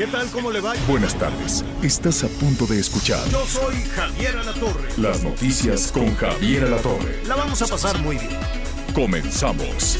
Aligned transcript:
¿Qué 0.00 0.06
tal? 0.06 0.30
¿Cómo 0.30 0.50
le 0.50 0.62
va? 0.62 0.72
Buenas 0.88 1.14
tardes. 1.14 1.62
Estás 1.82 2.24
a 2.24 2.28
punto 2.28 2.64
de 2.64 2.80
escuchar 2.80 3.22
Yo 3.28 3.44
soy 3.44 3.74
Javier 3.94 4.34
Alatorre. 4.34 4.88
las 4.96 5.22
noticias 5.22 5.92
con 5.92 6.16
Javier 6.16 6.64
Alatorre. 6.64 7.22
La 7.26 7.36
vamos 7.36 7.60
a 7.60 7.66
pasar 7.66 7.98
muy 7.98 8.16
bien. 8.16 8.30
Comenzamos. 8.94 9.98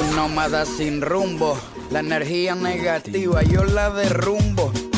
Un 0.00 0.16
nómada 0.16 0.64
sin 0.64 1.02
rumbo, 1.02 1.60
la 1.90 2.00
energía 2.00 2.54
negativa 2.54 3.42
yo 3.42 3.62
la 3.64 3.90
derrumbo 3.90 4.72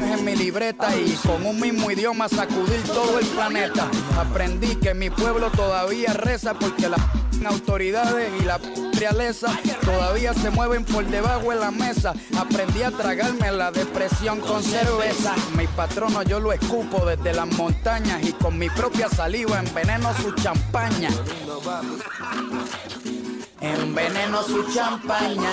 en 0.00 0.24
mi 0.24 0.36
libreta 0.36 0.94
y 0.96 1.12
con 1.26 1.44
un 1.46 1.60
mismo 1.60 1.90
idioma 1.90 2.28
sacudir 2.28 2.82
todo 2.84 3.18
el 3.18 3.26
planeta. 3.26 3.88
Aprendí 4.18 4.76
que 4.76 4.94
mi 4.94 5.10
pueblo 5.10 5.50
todavía 5.50 6.12
reza 6.12 6.54
porque 6.54 6.88
las 6.88 7.00
autoridades 7.46 8.30
y 8.40 8.44
la 8.44 8.58
realeza 8.98 9.48
todavía 9.84 10.34
se 10.34 10.50
mueven 10.50 10.84
por 10.84 11.04
debajo 11.06 11.50
de 11.50 11.56
la 11.56 11.70
mesa. 11.70 12.14
Aprendí 12.36 12.82
a 12.82 12.90
tragarme 12.90 13.50
la 13.52 13.70
depresión 13.70 14.40
con 14.40 14.62
cerveza. 14.62 15.34
Mi 15.56 15.66
patrono 15.66 16.22
yo 16.22 16.40
lo 16.40 16.52
escupo 16.52 17.04
desde 17.06 17.32
las 17.32 17.46
montañas 17.46 18.22
y 18.22 18.32
con 18.32 18.58
mi 18.58 18.68
propia 18.70 19.08
saliva 19.08 19.58
enveneno 19.60 20.12
su 20.14 20.32
champaña. 20.32 21.10
Enveneno 23.60 24.42
su 24.42 24.72
champaña. 24.72 25.50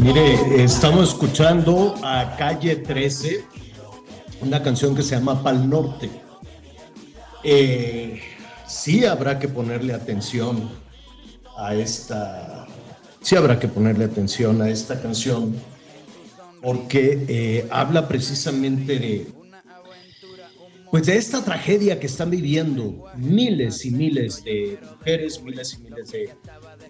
Mire, 0.00 0.62
estamos 0.62 1.08
escuchando 1.08 1.96
a 2.04 2.36
Calle 2.36 2.76
13, 2.76 3.44
una 4.42 4.62
canción 4.62 4.94
que 4.94 5.02
se 5.02 5.16
llama 5.16 5.42
Pal 5.42 5.68
Norte. 5.68 6.08
Eh, 7.42 8.20
sí 8.66 9.04
habrá 9.04 9.40
que 9.40 9.48
ponerle 9.48 9.92
atención 9.92 10.70
a 11.56 11.74
esta, 11.74 12.68
sí 13.20 13.34
habrá 13.34 13.58
que 13.58 13.66
ponerle 13.66 14.04
atención 14.04 14.62
a 14.62 14.70
esta 14.70 15.02
canción, 15.02 15.56
porque 16.62 17.24
eh, 17.26 17.66
habla 17.68 18.06
precisamente 18.06 19.00
de, 19.00 19.26
pues 20.92 21.06
de 21.06 21.16
esta 21.16 21.44
tragedia 21.44 21.98
que 21.98 22.06
están 22.06 22.30
viviendo 22.30 23.06
miles 23.16 23.84
y 23.84 23.90
miles 23.90 24.44
de 24.44 24.78
mujeres, 24.96 25.42
miles 25.42 25.74
y 25.74 25.82
miles 25.82 26.10
de, 26.12 26.30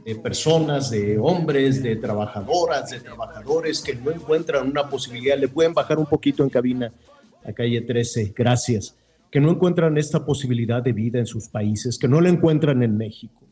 de 0.05 0.15
personas, 0.17 0.91
de 0.91 1.19
hombres, 1.19 1.83
de 1.83 1.97
trabajadoras, 1.97 2.91
de 2.91 3.01
trabajadores 3.01 3.81
que 3.81 3.95
no 3.95 4.11
encuentran 4.11 4.69
una 4.69 4.89
posibilidad. 4.89 5.39
Le 5.39 5.49
pueden 5.49 5.75
bajar 5.75 5.99
un 5.99 6.07
poquito 6.07 6.43
en 6.43 6.51
cabina 6.51 6.93
a 7.45 7.53
calle 7.53 7.81
13, 7.81 8.33
gracias. 8.35 8.95
Que 9.31 9.41
no 9.41 9.51
encuentran 9.51 9.99
esta 9.99 10.25
posibilidad 10.25 10.83
de 10.83 10.93
vida 10.93 11.19
en 11.19 11.27
sus 11.27 11.49
países, 11.49 11.99
que 11.99 12.09
no 12.09 12.21
la 12.21 12.31
encuentran 12.31 12.83
en 12.83 12.97
México 12.97 13.43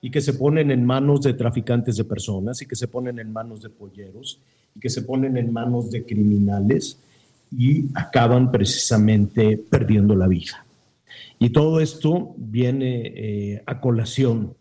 y 0.00 0.10
que 0.10 0.20
se 0.20 0.34
ponen 0.34 0.72
en 0.72 0.84
manos 0.84 1.22
de 1.22 1.32
traficantes 1.34 1.96
de 1.96 2.04
personas 2.04 2.60
y 2.60 2.66
que 2.66 2.74
se 2.74 2.88
ponen 2.88 3.20
en 3.20 3.32
manos 3.32 3.62
de 3.62 3.70
polleros 3.70 4.40
y 4.74 4.80
que 4.80 4.90
se 4.90 5.02
ponen 5.02 5.36
en 5.36 5.52
manos 5.52 5.90
de 5.90 6.04
criminales 6.04 6.98
y 7.56 7.84
acaban 7.94 8.50
precisamente 8.50 9.56
perdiendo 9.58 10.16
la 10.16 10.26
vida. 10.26 10.64
Y 11.38 11.50
todo 11.50 11.80
esto 11.80 12.34
viene 12.36 13.12
eh, 13.14 13.62
a 13.66 13.80
colación 13.80 14.54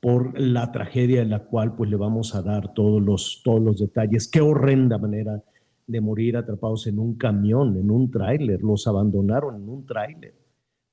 por 0.00 0.38
la 0.38 0.72
tragedia 0.72 1.22
en 1.22 1.30
la 1.30 1.40
cual 1.40 1.74
pues 1.74 1.90
le 1.90 1.96
vamos 1.96 2.34
a 2.34 2.42
dar 2.42 2.74
todos 2.74 3.02
los, 3.02 3.40
todos 3.44 3.60
los 3.60 3.78
detalles. 3.78 4.28
Qué 4.28 4.40
horrenda 4.40 4.98
manera 4.98 5.42
de 5.86 6.00
morir 6.00 6.36
atrapados 6.36 6.86
en 6.86 6.98
un 6.98 7.14
camión, 7.14 7.76
en 7.76 7.90
un 7.90 8.10
tráiler. 8.10 8.62
Los 8.62 8.86
abandonaron 8.86 9.56
en 9.56 9.68
un 9.68 9.86
tráiler, 9.86 10.34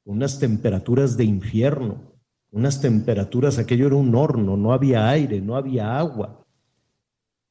unas 0.05 0.39
temperaturas 0.39 1.17
de 1.17 1.25
infierno, 1.25 2.13
unas 2.51 2.81
temperaturas, 2.81 3.57
aquello 3.57 3.87
era 3.87 3.95
un 3.95 4.13
horno, 4.13 4.55
no 4.55 4.73
había 4.73 5.09
aire, 5.09 5.41
no 5.41 5.55
había 5.55 5.97
agua. 5.97 6.45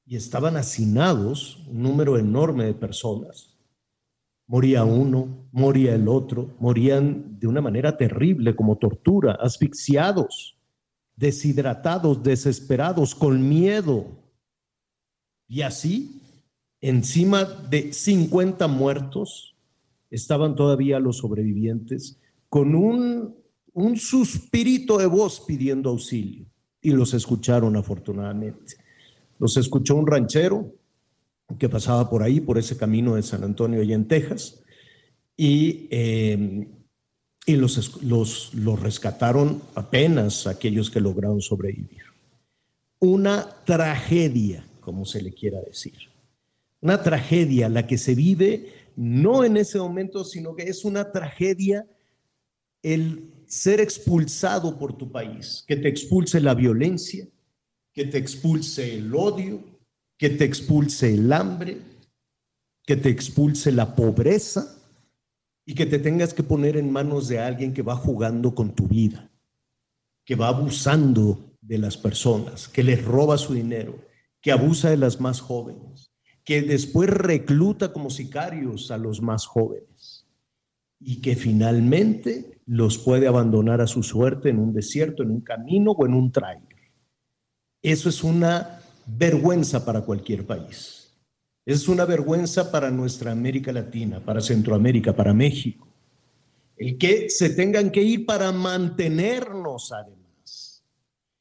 Y 0.06 0.16
estaban 0.16 0.56
hacinados 0.56 1.64
un 1.68 1.82
número 1.82 2.18
enorme 2.18 2.64
de 2.66 2.74
personas. 2.74 3.56
Moría 4.46 4.84
uno, 4.84 5.48
moría 5.50 5.94
el 5.94 6.08
otro, 6.08 6.54
morían 6.60 7.36
de 7.38 7.46
una 7.46 7.60
manera 7.60 7.96
terrible, 7.96 8.54
como 8.54 8.76
tortura, 8.76 9.32
asfixiados 9.40 10.56
deshidratados, 11.16 12.22
desesperados, 12.22 13.14
con 13.14 13.48
miedo. 13.48 14.06
Y 15.48 15.62
así, 15.62 16.20
encima 16.80 17.44
de 17.44 17.92
50 17.92 18.66
muertos, 18.68 19.54
estaban 20.10 20.54
todavía 20.54 20.98
los 20.98 21.18
sobrevivientes 21.18 22.18
con 22.48 22.74
un, 22.74 23.34
un 23.72 23.96
suspirito 23.96 24.98
de 24.98 25.06
voz 25.06 25.40
pidiendo 25.40 25.90
auxilio. 25.90 26.46
Y 26.80 26.90
los 26.90 27.14
escucharon 27.14 27.76
afortunadamente. 27.76 28.76
Los 29.38 29.56
escuchó 29.56 29.96
un 29.96 30.06
ranchero 30.06 30.74
que 31.58 31.68
pasaba 31.68 32.08
por 32.08 32.22
ahí, 32.22 32.40
por 32.40 32.58
ese 32.58 32.76
camino 32.76 33.14
de 33.14 33.22
San 33.22 33.44
Antonio 33.44 33.82
y 33.82 33.92
en 33.92 34.08
Texas, 34.08 34.62
y 35.36 35.88
eh, 35.90 36.68
y 37.44 37.56
los, 37.56 38.02
los, 38.02 38.54
los 38.54 38.80
rescataron 38.80 39.62
apenas 39.74 40.46
aquellos 40.46 40.90
que 40.90 41.00
lograron 41.00 41.40
sobrevivir. 41.40 42.02
Una 43.00 43.48
tragedia, 43.64 44.64
como 44.80 45.04
se 45.04 45.22
le 45.22 45.32
quiera 45.32 45.60
decir. 45.60 45.94
Una 46.80 47.02
tragedia 47.02 47.68
la 47.68 47.86
que 47.86 47.98
se 47.98 48.14
vive 48.14 48.72
no 48.96 49.44
en 49.44 49.56
ese 49.56 49.78
momento, 49.78 50.24
sino 50.24 50.54
que 50.54 50.64
es 50.64 50.84
una 50.84 51.10
tragedia 51.10 51.86
el 52.82 53.32
ser 53.46 53.80
expulsado 53.80 54.78
por 54.78 54.96
tu 54.96 55.10
país, 55.10 55.64
que 55.66 55.76
te 55.76 55.88
expulse 55.88 56.40
la 56.40 56.54
violencia, 56.54 57.28
que 57.92 58.04
te 58.06 58.18
expulse 58.18 58.96
el 58.96 59.14
odio, 59.14 59.62
que 60.16 60.30
te 60.30 60.44
expulse 60.44 61.14
el 61.14 61.32
hambre, 61.32 61.78
que 62.84 62.96
te 62.96 63.08
expulse 63.08 63.70
la 63.72 63.94
pobreza 63.94 64.81
y 65.64 65.74
que 65.74 65.86
te 65.86 65.98
tengas 65.98 66.34
que 66.34 66.42
poner 66.42 66.76
en 66.76 66.90
manos 66.90 67.28
de 67.28 67.38
alguien 67.38 67.72
que 67.72 67.82
va 67.82 67.96
jugando 67.96 68.54
con 68.54 68.74
tu 68.74 68.88
vida, 68.88 69.30
que 70.24 70.34
va 70.34 70.48
abusando 70.48 71.56
de 71.60 71.78
las 71.78 71.96
personas, 71.96 72.68
que 72.68 72.82
les 72.82 73.04
roba 73.04 73.38
su 73.38 73.54
dinero, 73.54 73.98
que 74.40 74.52
abusa 74.52 74.90
de 74.90 74.96
las 74.96 75.20
más 75.20 75.40
jóvenes, 75.40 76.12
que 76.44 76.62
después 76.62 77.08
recluta 77.08 77.92
como 77.92 78.10
sicarios 78.10 78.90
a 78.90 78.98
los 78.98 79.22
más 79.22 79.46
jóvenes 79.46 80.26
y 80.98 81.20
que 81.20 81.36
finalmente 81.36 82.60
los 82.66 82.98
puede 82.98 83.28
abandonar 83.28 83.80
a 83.80 83.86
su 83.86 84.02
suerte 84.02 84.48
en 84.48 84.58
un 84.58 84.72
desierto, 84.72 85.22
en 85.22 85.30
un 85.30 85.40
camino 85.40 85.92
o 85.92 86.06
en 86.06 86.14
un 86.14 86.32
trailer. 86.32 86.92
Eso 87.80 88.08
es 88.08 88.22
una 88.22 88.80
vergüenza 89.06 89.84
para 89.84 90.02
cualquier 90.02 90.46
país. 90.46 91.01
Es 91.64 91.86
una 91.88 92.04
vergüenza 92.04 92.72
para 92.72 92.90
nuestra 92.90 93.30
América 93.30 93.72
Latina, 93.72 94.24
para 94.24 94.40
Centroamérica, 94.40 95.14
para 95.14 95.32
México. 95.32 95.86
El 96.76 96.98
que 96.98 97.30
se 97.30 97.50
tengan 97.50 97.90
que 97.90 98.02
ir 98.02 98.26
para 98.26 98.50
mantenernos 98.50 99.92
además. 99.92 100.84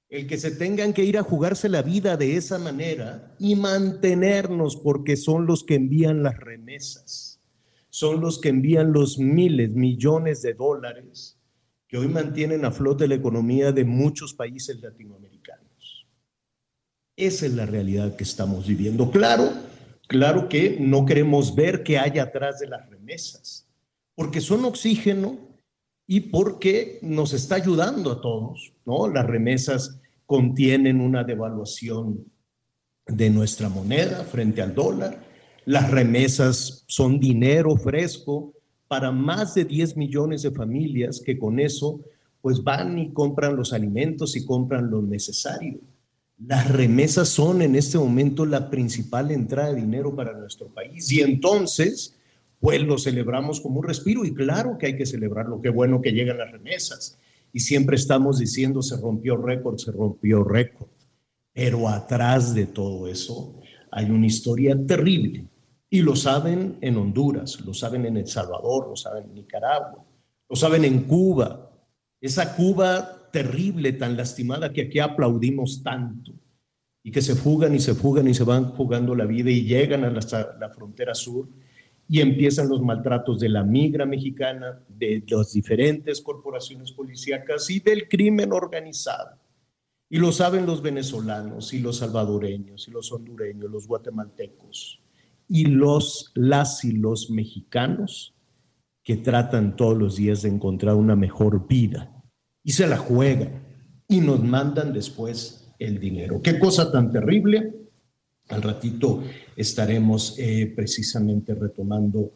El 0.09 0.27
que 0.27 0.37
se 0.37 0.51
tengan 0.51 0.93
que 0.93 1.03
ir 1.03 1.17
a 1.17 1.23
jugarse 1.23 1.69
la 1.69 1.81
vida 1.81 2.17
de 2.17 2.35
esa 2.37 2.59
manera 2.59 3.33
y 3.39 3.55
mantenernos 3.55 4.75
porque 4.75 5.15
son 5.15 5.47
los 5.47 5.63
que 5.63 5.75
envían 5.75 6.21
las 6.21 6.37
remesas. 6.37 7.39
Son 7.89 8.21
los 8.21 8.39
que 8.39 8.49
envían 8.49 8.93
los 8.93 9.17
miles, 9.17 9.71
millones 9.71 10.41
de 10.41 10.53
dólares 10.53 11.37
que 11.87 11.97
hoy 11.97 12.07
mantienen 12.07 12.63
a 12.63 12.71
flote 12.71 13.05
la 13.05 13.15
economía 13.15 13.73
de 13.73 13.83
muchos 13.83 14.33
países 14.33 14.81
latinoamericanos. 14.81 16.07
Esa 17.17 17.45
es 17.45 17.53
la 17.53 17.65
realidad 17.65 18.15
que 18.15 18.23
estamos 18.23 18.65
viviendo. 18.65 19.11
Claro, 19.11 19.51
claro 20.11 20.49
que 20.49 20.75
no 20.77 21.05
queremos 21.05 21.55
ver 21.55 21.83
qué 21.83 21.97
hay 21.97 22.19
atrás 22.19 22.59
de 22.59 22.67
las 22.67 22.89
remesas, 22.89 23.65
porque 24.13 24.41
son 24.41 24.65
oxígeno 24.65 25.39
y 26.05 26.19
porque 26.19 26.99
nos 27.01 27.31
está 27.31 27.55
ayudando 27.55 28.11
a 28.11 28.19
todos, 28.19 28.73
¿no? 28.85 29.07
Las 29.07 29.25
remesas 29.25 30.01
contienen 30.25 30.99
una 30.99 31.23
devaluación 31.23 32.25
de 33.07 33.29
nuestra 33.29 33.69
moneda 33.69 34.25
frente 34.25 34.61
al 34.61 34.75
dólar. 34.75 35.23
Las 35.63 35.89
remesas 35.89 36.83
son 36.87 37.17
dinero 37.17 37.77
fresco 37.77 38.53
para 38.89 39.13
más 39.13 39.55
de 39.55 39.63
10 39.63 39.95
millones 39.95 40.41
de 40.41 40.51
familias 40.51 41.21
que 41.25 41.39
con 41.39 41.57
eso 41.57 42.01
pues 42.41 42.61
van 42.61 42.99
y 42.99 43.13
compran 43.13 43.55
los 43.55 43.71
alimentos 43.71 44.35
y 44.35 44.43
compran 44.45 44.91
lo 44.91 45.01
necesario. 45.01 45.79
Las 46.47 46.71
remesas 46.71 47.29
son 47.29 47.61
en 47.61 47.75
este 47.75 47.99
momento 47.99 48.45
la 48.45 48.69
principal 48.69 49.29
entrada 49.29 49.69
de 49.69 49.81
dinero 49.81 50.15
para 50.15 50.33
nuestro 50.33 50.67
país 50.73 51.11
y 51.11 51.21
entonces 51.21 52.17
pues 52.59 52.81
lo 52.81 52.97
celebramos 52.97 53.61
como 53.61 53.79
un 53.79 53.87
respiro 53.87 54.25
y 54.25 54.33
claro 54.33 54.77
que 54.77 54.87
hay 54.87 54.95
que 54.95 55.05
celebrarlo, 55.05 55.61
qué 55.61 55.69
bueno 55.69 56.01
que 56.01 56.11
llegan 56.11 56.37
las 56.37 56.51
remesas. 56.51 57.19
Y 57.53 57.59
siempre 57.59 57.95
estamos 57.95 58.39
diciendo 58.39 58.81
se 58.81 58.97
rompió 58.97 59.35
récord, 59.37 59.77
se 59.77 59.91
rompió 59.91 60.43
récord, 60.43 60.89
pero 61.53 61.87
atrás 61.87 62.53
de 62.53 62.65
todo 62.65 63.07
eso 63.07 63.59
hay 63.91 64.09
una 64.09 64.25
historia 64.25 64.75
terrible. 64.87 65.45
Y 65.89 66.01
lo 66.01 66.15
saben 66.15 66.77
en 66.81 66.97
Honduras, 66.97 67.59
lo 67.61 67.73
saben 67.73 68.05
en 68.05 68.17
El 68.17 68.27
Salvador, 68.27 68.87
lo 68.87 68.95
saben 68.95 69.25
en 69.25 69.33
Nicaragua, 69.33 70.05
lo 70.49 70.55
saben 70.55 70.85
en 70.85 71.01
Cuba. 71.01 71.69
Esa 72.21 72.55
Cuba 72.55 73.20
terrible, 73.31 73.93
tan 73.93 74.17
lastimada 74.17 74.71
que 74.71 74.83
aquí 74.83 74.99
aplaudimos 74.99 75.81
tanto 75.83 76.33
y 77.03 77.11
que 77.11 77.21
se 77.21 77.35
fugan 77.35 77.73
y 77.73 77.79
se 77.79 77.95
fugan 77.95 78.27
y 78.27 78.33
se 78.33 78.43
van 78.43 78.65
jugando 78.71 79.15
la 79.15 79.25
vida 79.25 79.49
y 79.49 79.63
llegan 79.63 80.03
a 80.03 80.11
la, 80.11 80.21
la 80.59 80.69
frontera 80.69 81.15
sur 81.15 81.49
y 82.07 82.19
empiezan 82.19 82.69
los 82.69 82.81
maltratos 82.81 83.39
de 83.39 83.49
la 83.49 83.63
migra 83.63 84.05
mexicana, 84.05 84.83
de 84.89 85.23
las 85.27 85.53
diferentes 85.53 86.21
corporaciones 86.21 86.91
policíacas 86.91 87.69
y 87.69 87.79
del 87.79 88.09
crimen 88.09 88.51
organizado. 88.51 89.39
Y 90.09 90.17
lo 90.17 90.33
saben 90.33 90.65
los 90.65 90.81
venezolanos 90.81 91.73
y 91.73 91.79
los 91.79 91.97
salvadoreños 91.97 92.87
y 92.87 92.91
los 92.91 93.11
hondureños, 93.13 93.71
los 93.71 93.87
guatemaltecos 93.87 95.01
y 95.47 95.65
los, 95.65 96.31
las 96.35 96.83
y 96.83 96.91
los 96.91 97.29
mexicanos 97.29 98.35
que 99.03 99.15
tratan 99.15 99.75
todos 99.75 99.97
los 99.97 100.17
días 100.17 100.41
de 100.41 100.49
encontrar 100.49 100.95
una 100.95 101.15
mejor 101.15 101.65
vida 101.67 102.20
y 102.63 102.71
se 102.71 102.87
la 102.87 102.97
juegan 102.97 103.49
y 104.07 104.19
nos 104.21 104.43
mandan 104.43 104.93
después 104.93 105.67
el 105.79 105.99
dinero. 105.99 106.41
Qué 106.41 106.59
cosa 106.59 106.91
tan 106.91 107.11
terrible. 107.11 107.73
Al 108.49 108.61
ratito 108.61 109.23
estaremos 109.55 110.35
eh, 110.37 110.71
precisamente 110.75 111.55
retomando 111.55 112.31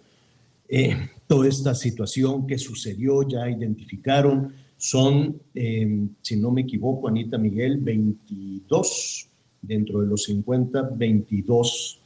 eh, 0.68 0.96
toda 1.28 1.48
esta 1.48 1.76
situación 1.76 2.48
que 2.48 2.58
sucedió, 2.58 3.28
ya 3.28 3.50
identificaron, 3.50 4.54
son, 4.78 5.42
eh, 5.54 6.08
si 6.22 6.38
no 6.38 6.52
me 6.52 6.62
equivoco, 6.62 7.08
Anita 7.08 7.38
Miguel, 7.38 7.78
22 7.78 9.30
dentro 9.62 10.02
de 10.02 10.08
los 10.08 10.24
50, 10.24 10.82
22 10.96 12.02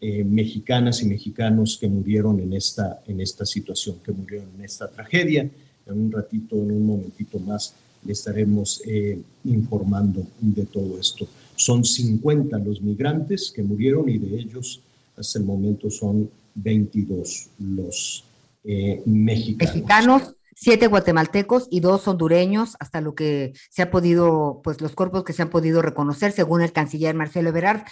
eh, 0.00 0.24
mexicanas 0.24 1.02
y 1.02 1.06
mexicanos 1.06 1.76
que 1.78 1.88
murieron 1.88 2.40
en 2.40 2.52
esta, 2.52 3.02
en 3.06 3.20
esta 3.20 3.44
situación, 3.44 3.98
que 4.02 4.12
murieron 4.12 4.48
en 4.56 4.64
esta 4.64 4.90
tragedia. 4.90 5.50
En 5.86 6.00
un 6.00 6.12
ratito, 6.12 6.56
en 6.56 6.70
un 6.70 6.86
momentito 6.86 7.38
más, 7.38 7.74
le 8.04 8.12
estaremos 8.12 8.82
eh, 8.86 9.20
informando 9.44 10.26
de 10.40 10.64
todo 10.66 10.98
esto. 10.98 11.26
Son 11.56 11.84
50 11.84 12.58
los 12.58 12.80
migrantes 12.80 13.52
que 13.54 13.62
murieron 13.62 14.08
y 14.08 14.18
de 14.18 14.38
ellos 14.38 14.80
hasta 15.16 15.38
el 15.38 15.44
momento 15.44 15.90
son 15.90 16.30
22 16.54 17.48
los 17.58 18.24
eh, 18.64 19.02
mexicanos. 19.04 19.74
Mexicanos, 19.74 20.34
siete 20.54 20.86
guatemaltecos 20.86 21.68
y 21.70 21.80
dos 21.80 22.06
hondureños, 22.08 22.76
hasta 22.80 23.00
lo 23.00 23.14
que 23.14 23.52
se 23.70 23.82
ha 23.82 23.90
podido, 23.90 24.60
pues 24.62 24.80
los 24.80 24.94
cuerpos 24.94 25.24
que 25.24 25.32
se 25.32 25.42
han 25.42 25.50
podido 25.50 25.82
reconocer, 25.82 26.32
según 26.32 26.62
el 26.62 26.72
canciller 26.72 27.14
Marcelo 27.14 27.50
Ebrard. 27.50 27.82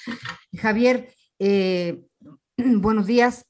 Javier, 0.56 1.12
eh, 1.38 2.02
buenos 2.56 3.06
días. 3.06 3.44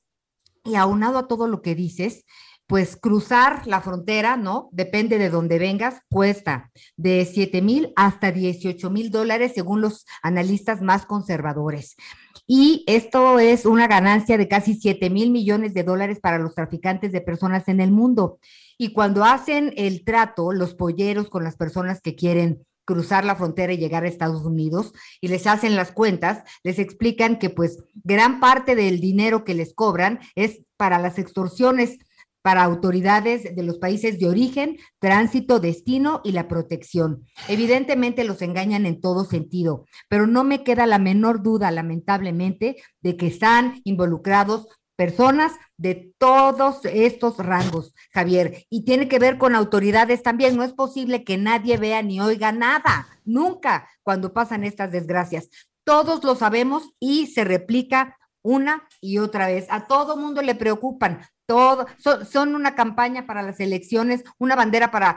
Y 0.64 0.75
aunado 0.75 1.19
a 1.19 1.29
todo 1.29 1.49
lo 1.49 1.62
que 1.62 1.75
dices, 1.75 2.25
pues 2.69 2.97
cruzar 2.97 3.67
la 3.67 3.81
frontera, 3.81 4.37
¿no? 4.37 4.69
Depende 4.73 5.17
de 5.17 5.31
dónde 5.31 5.59
vengas, 5.59 6.03
cuesta 6.11 6.70
de 6.99 7.25
7 7.25 7.62
mil 7.62 7.93
hasta 7.97 8.31
18 8.31 8.91
mil 8.91 9.11
dólares 9.11 9.53
según 9.55 9.81
los 9.81 10.05
analistas 10.23 10.82
más 10.82 11.06
conservadores. 11.06 11.97
Y 12.47 12.85
esto 12.87 13.38
es 13.38 13.65
una 13.65 13.88
ganancia 13.88 14.37
de 14.37 14.49
casi 14.49 14.75
7 14.75 15.09
mil 15.09 15.31
millones 15.31 15.73
de 15.73 15.82
dólares 15.82 16.20
para 16.20 16.38
los 16.38 16.55
traficantes 16.55 17.11
de 17.11 17.23
personas 17.23 17.69
en 17.69 17.81
el 17.81 17.91
mundo. 17.91 18.38
Y 18.76 18.93
cuando 18.93 19.25
hacen 19.25 19.73
el 19.79 20.05
trato, 20.05 20.53
los 20.53 20.75
polleros 20.75 21.31
con 21.31 21.44
las 21.44 21.56
personas 21.56 22.03
que 22.03 22.17
quieren 22.17 22.67
cruzar 22.85 23.25
la 23.25 23.37
frontera 23.37 23.73
y 23.73 23.79
llegar 23.79 24.05
a 24.05 24.09
Estados 24.09 24.44
Unidos 24.44 24.93
y 25.23 25.29
les 25.29 25.47
hacen 25.47 25.75
las 25.75 25.91
cuentas, 25.91 26.43
les 26.62 26.79
explican 26.79 27.38
que 27.38 27.49
pues 27.49 27.85
gran 27.94 28.41
parte 28.41 28.75
del 28.75 29.00
dinero 29.00 29.44
que 29.44 29.55
les 29.55 29.75
cobran 29.75 30.20
es 30.35 30.61
para 30.76 30.99
las 30.99 31.19
extorsiones 31.19 31.99
para 32.48 32.64
autoridades 32.64 33.54
de 33.54 33.62
los 33.62 33.76
países 33.76 34.18
de 34.18 34.26
origen, 34.26 34.78
tránsito, 35.00 35.60
destino 35.60 36.22
y 36.24 36.32
la 36.32 36.48
protección. 36.48 37.26
Evidentemente 37.46 38.24
los 38.24 38.40
engañan 38.40 38.86
en 38.86 39.02
todo 39.02 39.26
sentido, 39.26 39.84
pero 40.08 40.26
no 40.26 40.44
me 40.44 40.64
queda 40.64 40.86
la 40.86 40.98
menor 40.98 41.42
duda, 41.42 41.70
lamentablemente, 41.70 42.82
de 43.02 43.18
que 43.18 43.26
están 43.26 43.82
involucrados 43.84 44.66
personas 44.96 45.52
de 45.76 46.14
todos 46.16 46.86
estos 46.86 47.36
rangos, 47.36 47.92
Javier, 48.14 48.64
y 48.70 48.86
tiene 48.86 49.08
que 49.08 49.18
ver 49.18 49.36
con 49.36 49.54
autoridades 49.54 50.22
también. 50.22 50.56
No 50.56 50.64
es 50.64 50.72
posible 50.72 51.24
que 51.24 51.36
nadie 51.36 51.76
vea 51.76 52.00
ni 52.00 52.18
oiga 52.18 52.50
nada, 52.50 53.08
nunca, 53.26 53.90
cuando 54.02 54.32
pasan 54.32 54.64
estas 54.64 54.90
desgracias. 54.90 55.50
Todos 55.84 56.24
lo 56.24 56.34
sabemos 56.34 56.94
y 56.98 57.26
se 57.26 57.44
replica 57.44 58.16
una 58.43 58.88
y 59.00 59.19
otra 59.19 59.46
vez. 59.46 59.67
A 59.70 59.87
todo 59.87 60.17
mundo 60.17 60.43
le 60.43 60.55
preocupan, 60.55 61.20
todo, 61.46 61.87
son, 62.31 62.55
una 62.55 62.75
campaña 62.75 63.26
para 63.26 63.43
las 63.43 63.58
elecciones, 63.61 64.23
una 64.38 64.55
bandera 64.55 64.90
para 64.90 65.17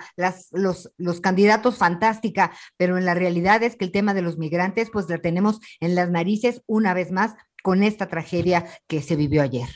los, 0.51 0.89
los 0.97 1.19
candidatos 1.19 1.77
fantástica, 1.77 2.51
pero 2.77 2.97
en 2.97 3.05
la 3.05 3.13
realidad 3.13 3.63
es 3.63 3.75
que 3.75 3.85
el 3.85 3.91
tema 3.91 4.13
de 4.13 4.21
los 4.21 4.37
migrantes, 4.37 4.89
pues 4.91 5.09
la 5.09 5.17
tenemos 5.17 5.59
en 5.79 5.95
las 5.95 6.09
narices 6.09 6.61
una 6.67 6.93
vez 6.93 7.11
más 7.11 7.35
con 7.63 7.83
esta 7.83 8.07
tragedia 8.07 8.65
que 8.87 9.01
se 9.01 9.15
vivió 9.15 9.41
ayer. 9.41 9.67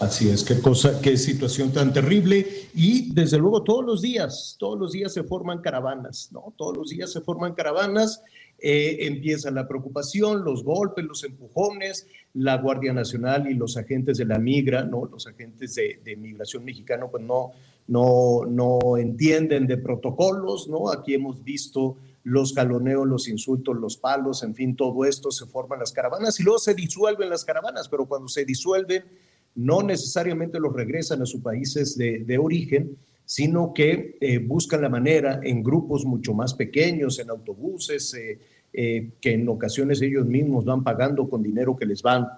Así 0.00 0.28
es, 0.28 0.42
qué 0.42 0.60
cosa, 0.60 1.00
qué 1.00 1.16
situación 1.16 1.72
tan 1.72 1.92
terrible. 1.92 2.68
Y 2.74 3.12
desde 3.14 3.38
luego 3.38 3.62
todos 3.62 3.84
los 3.84 4.02
días, 4.02 4.56
todos 4.58 4.78
los 4.78 4.92
días 4.92 5.12
se 5.12 5.22
forman 5.22 5.60
caravanas, 5.60 6.28
¿no? 6.32 6.52
Todos 6.56 6.76
los 6.76 6.90
días 6.90 7.12
se 7.12 7.20
forman 7.20 7.54
caravanas, 7.54 8.20
eh, 8.62 9.06
empieza 9.06 9.50
la 9.50 9.66
preocupación, 9.66 10.44
los 10.44 10.62
golpes, 10.62 11.04
los 11.04 11.24
empujones, 11.24 12.06
la 12.34 12.56
Guardia 12.58 12.92
Nacional 12.92 13.50
y 13.50 13.54
los 13.54 13.76
agentes 13.76 14.18
de 14.18 14.24
la 14.24 14.38
migra, 14.38 14.84
¿no? 14.84 15.06
Los 15.06 15.26
agentes 15.26 15.74
de, 15.74 16.16
migración 16.16 16.64
mexicano, 16.64 17.10
pues 17.10 17.24
no, 17.24 17.50
no, 17.88 18.44
no 18.46 18.96
entienden 18.96 19.66
de 19.66 19.78
protocolos, 19.78 20.68
¿no? 20.68 20.90
Aquí 20.90 21.14
hemos 21.14 21.42
visto 21.42 21.96
los 22.24 22.52
caloneos, 22.52 23.06
los 23.06 23.28
insultos, 23.28 23.76
los 23.76 23.96
palos, 23.96 24.42
en 24.42 24.54
fin, 24.54 24.76
todo 24.76 25.04
esto, 25.04 25.30
se 25.30 25.46
forman 25.46 25.80
las 25.80 25.92
caravanas 25.92 26.38
y 26.38 26.44
luego 26.44 26.58
se 26.58 26.74
disuelven 26.74 27.30
las 27.30 27.44
caravanas, 27.44 27.88
pero 27.88 28.06
cuando 28.06 28.28
se 28.28 28.44
disuelven, 28.44 29.04
no 29.54 29.82
necesariamente 29.82 30.60
los 30.60 30.72
regresan 30.72 31.20
a 31.22 31.26
sus 31.26 31.40
países 31.40 31.96
de, 31.98 32.38
origen, 32.38 32.96
sino 33.32 33.72
que 33.72 34.18
eh, 34.20 34.36
buscan 34.36 34.82
la 34.82 34.90
manera 34.90 35.40
en 35.42 35.62
grupos 35.62 36.04
mucho 36.04 36.34
más 36.34 36.52
pequeños, 36.52 37.18
en 37.18 37.30
autobuses, 37.30 38.12
eh, 38.12 38.38
eh, 38.74 39.12
que 39.22 39.32
en 39.32 39.48
ocasiones 39.48 40.02
ellos 40.02 40.26
mismos 40.26 40.66
van 40.66 40.84
pagando 40.84 41.26
con 41.30 41.42
dinero 41.42 41.74
que 41.74 41.86
les 41.86 42.02
van 42.02 42.28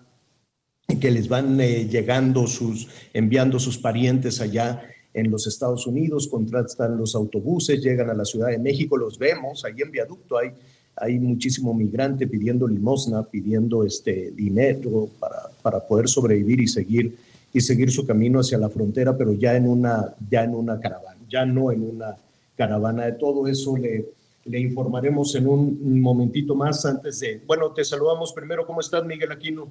que 1.00 1.10
les 1.10 1.26
van 1.28 1.58
llegando 1.58 2.46
sus, 2.46 2.86
enviando 3.12 3.58
sus 3.58 3.76
parientes 3.76 4.40
allá 4.40 4.82
en 5.12 5.32
los 5.32 5.48
Estados 5.48 5.84
Unidos, 5.88 6.28
contratan 6.28 6.96
los 6.96 7.16
autobuses, 7.16 7.82
llegan 7.82 8.10
a 8.10 8.14
la 8.14 8.24
Ciudad 8.24 8.50
de 8.50 8.58
México, 8.58 8.96
los 8.96 9.18
vemos, 9.18 9.64
ahí 9.64 9.74
en 9.78 9.90
viaducto 9.90 10.38
hay, 10.38 10.50
hay 10.94 11.18
muchísimo 11.18 11.74
migrante 11.74 12.28
pidiendo 12.28 12.68
limosna, 12.68 13.24
pidiendo 13.24 13.82
este 13.82 14.30
dinero 14.30 15.08
para, 15.18 15.48
para 15.60 15.80
poder 15.80 16.06
sobrevivir 16.06 16.60
y 16.60 16.68
seguir, 16.68 17.16
y 17.54 17.60
seguir 17.60 17.90
su 17.92 18.04
camino 18.04 18.40
hacia 18.40 18.58
la 18.58 18.68
frontera, 18.68 19.16
pero 19.16 19.32
ya 19.32 19.54
en 19.54 19.68
una, 19.68 20.12
ya 20.28 20.42
en 20.42 20.56
una 20.56 20.80
caravana, 20.80 21.20
ya 21.28 21.46
no 21.46 21.70
en 21.70 21.84
una 21.84 22.16
caravana. 22.56 23.04
De 23.04 23.12
todo 23.12 23.46
eso 23.46 23.76
le, 23.76 24.06
le 24.44 24.58
informaremos 24.58 25.32
en 25.36 25.46
un 25.46 26.00
momentito 26.00 26.56
más 26.56 26.84
antes 26.84 27.20
de... 27.20 27.40
Bueno, 27.46 27.70
te 27.70 27.84
saludamos 27.84 28.32
primero. 28.32 28.66
¿Cómo 28.66 28.80
estás, 28.80 29.04
Miguel 29.04 29.30
Aquino? 29.30 29.68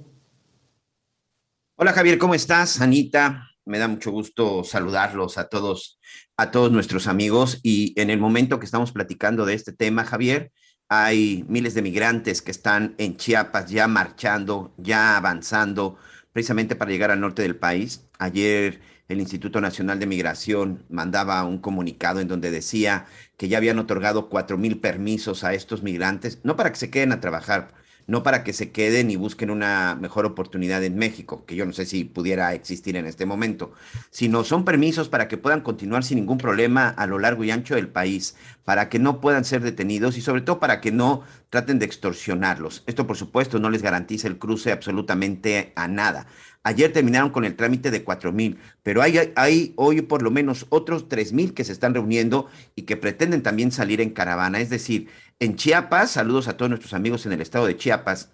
Hola, 1.75 1.91
Javier, 1.91 2.17
¿cómo 2.17 2.33
estás? 2.33 2.79
Anita, 2.79 3.49
Me 3.65 3.79
da 3.79 3.89
mucho 3.89 4.11
gusto 4.11 4.63
saludarlos 4.63 5.37
a 5.37 5.49
todos, 5.49 5.99
a 6.37 6.51
todos 6.51 6.71
nuestros 6.71 7.07
amigos. 7.07 7.59
Y 7.63 7.99
en 7.99 8.09
el 8.09 8.19
momento 8.19 8.59
que 8.59 8.65
estamos 8.65 8.93
platicando 8.93 9.45
de 9.45 9.55
este 9.55 9.73
tema, 9.73 10.05
Javier, 10.05 10.53
hay 10.87 11.43
miles 11.49 11.73
de 11.73 11.81
migrantes 11.81 12.41
que 12.41 12.51
están 12.51 12.95
en 12.97 13.17
Chiapas 13.17 13.69
ya 13.69 13.89
marchando, 13.89 14.73
ya 14.77 15.17
avanzando, 15.17 15.97
precisamente 16.33 16.75
para 16.75 16.91
llegar 16.91 17.11
al 17.11 17.21
norte 17.21 17.43
del 17.43 17.55
país. 17.55 18.05
Ayer 18.19 18.81
el 19.07 19.21
Instituto 19.21 19.61
Nacional 19.61 19.99
de 19.99 20.07
Migración 20.07 20.83
mandaba 20.89 21.43
un 21.45 21.59
comunicado 21.59 22.19
en 22.19 22.27
donde 22.27 22.51
decía 22.51 23.05
que 23.37 23.47
ya 23.47 23.57
habían 23.57 23.79
otorgado 23.79 24.29
cuatro 24.29 24.57
mil 24.57 24.79
permisos 24.79 25.43
a 25.43 25.53
estos 25.53 25.83
migrantes, 25.83 26.39
no 26.43 26.55
para 26.55 26.71
que 26.71 26.79
se 26.79 26.89
queden 26.89 27.11
a 27.11 27.21
trabajar, 27.21 27.73
no 28.07 28.23
para 28.23 28.43
que 28.43 28.53
se 28.53 28.71
queden 28.71 29.11
y 29.11 29.15
busquen 29.15 29.49
una 29.49 29.97
mejor 29.99 30.25
oportunidad 30.25 30.83
en 30.83 30.97
México, 30.97 31.45
que 31.45 31.55
yo 31.55 31.65
no 31.65 31.73
sé 31.73 31.85
si 31.85 32.03
pudiera 32.03 32.53
existir 32.53 32.95
en 32.95 33.05
este 33.05 33.25
momento, 33.25 33.73
sino 34.09 34.43
son 34.43 34.65
permisos 34.65 35.09
para 35.09 35.27
que 35.27 35.37
puedan 35.37 35.61
continuar 35.61 36.03
sin 36.03 36.17
ningún 36.17 36.37
problema 36.37 36.89
a 36.89 37.07
lo 37.07 37.19
largo 37.19 37.43
y 37.43 37.51
ancho 37.51 37.75
del 37.75 37.87
país, 37.87 38.35
para 38.63 38.89
que 38.89 38.99
no 38.99 39.21
puedan 39.21 39.45
ser 39.45 39.61
detenidos 39.61 40.17
y 40.17 40.21
sobre 40.21 40.41
todo 40.41 40.59
para 40.59 40.81
que 40.81 40.91
no 40.91 41.23
traten 41.49 41.79
de 41.79 41.85
extorsionarlos. 41.85 42.83
Esto, 42.87 43.05
por 43.05 43.17
supuesto, 43.17 43.59
no 43.59 43.69
les 43.69 43.81
garantiza 43.81 44.27
el 44.27 44.37
cruce 44.37 44.71
absolutamente 44.71 45.71
a 45.75 45.87
nada. 45.87 46.27
Ayer 46.65 46.93
terminaron 46.93 47.29
con 47.29 47.43
el 47.43 47.57
trámite 47.57 47.91
de 47.91 48.05
cuatro 48.05 48.31
mil, 48.31 48.57
pero 48.83 49.01
hay, 49.01 49.33
hay 49.35 49.73
hoy 49.75 50.01
por 50.01 50.21
lo 50.21 50.31
menos 50.31 50.65
otros 50.69 51.09
tres 51.09 51.33
mil 51.33 51.53
que 51.53 51.65
se 51.65 51.73
están 51.73 51.93
reuniendo 51.93 52.47
y 52.73 52.83
que 52.83 52.95
pretenden 52.95 53.43
también 53.43 53.73
salir 53.73 53.99
en 53.99 54.11
caravana. 54.11 54.61
Es 54.61 54.69
decir, 54.69 55.09
en 55.39 55.55
Chiapas, 55.55 56.11
saludos 56.11 56.47
a 56.47 56.57
todos 56.57 56.69
nuestros 56.69 56.93
amigos 56.93 57.25
en 57.25 57.33
el 57.33 57.41
estado 57.41 57.65
de 57.65 57.77
Chiapas, 57.77 58.31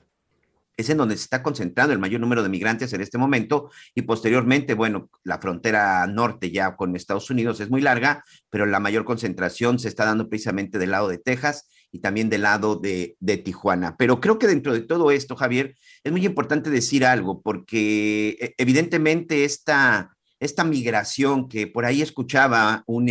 es 0.80 0.90
en 0.90 0.98
donde 0.98 1.18
se 1.18 1.24
está 1.24 1.44
concentrando 1.44 1.92
el 1.92 2.00
mayor 2.00 2.22
número 2.22 2.42
de 2.42 2.48
migrantes 2.48 2.94
en 2.94 3.02
este 3.02 3.18
momento 3.18 3.70
y 3.94 4.04
posteriormente, 4.04 4.76
bueno, 4.76 5.10
la 5.24 5.38
frontera 5.40 6.08
norte 6.08 6.52
ya 6.52 6.78
con 6.78 6.96
Estados 6.96 7.30
Unidos 7.30 7.60
es 7.60 7.70
muy 7.70 7.82
larga, 7.82 8.24
pero 8.50 8.66
la 8.66 8.80
mayor 8.80 9.04
concentración 9.04 9.78
se 9.78 9.90
está 9.90 10.06
dando 10.06 10.30
precisamente 10.30 10.80
del 10.80 10.92
lado 10.92 11.10
de 11.10 11.18
Texas 11.18 11.68
y 11.92 12.00
también 12.00 12.30
del 12.30 12.44
lado 12.44 12.78
de, 12.78 13.18
Tijuana. 13.44 13.98
Pero 13.98 14.22
creo 14.22 14.40
que 14.40 14.48
dentro 14.48 14.72
de 14.72 14.80
todo 14.80 15.12
esto, 15.12 15.36
Javier, 15.36 15.76
es 16.02 16.12
muy 16.14 16.26
importante 16.26 16.70
decir 16.70 17.04
algo, 17.04 17.42
porque 17.42 18.38
eh, 18.40 18.56
evidentemente 18.58 19.44
esta, 19.44 20.16
esta 20.40 20.64
migración 20.64 21.50
que 21.50 21.68
por 21.68 21.84
ahí 21.84 22.02
escuchaba 22.02 22.84
un, 22.88 23.10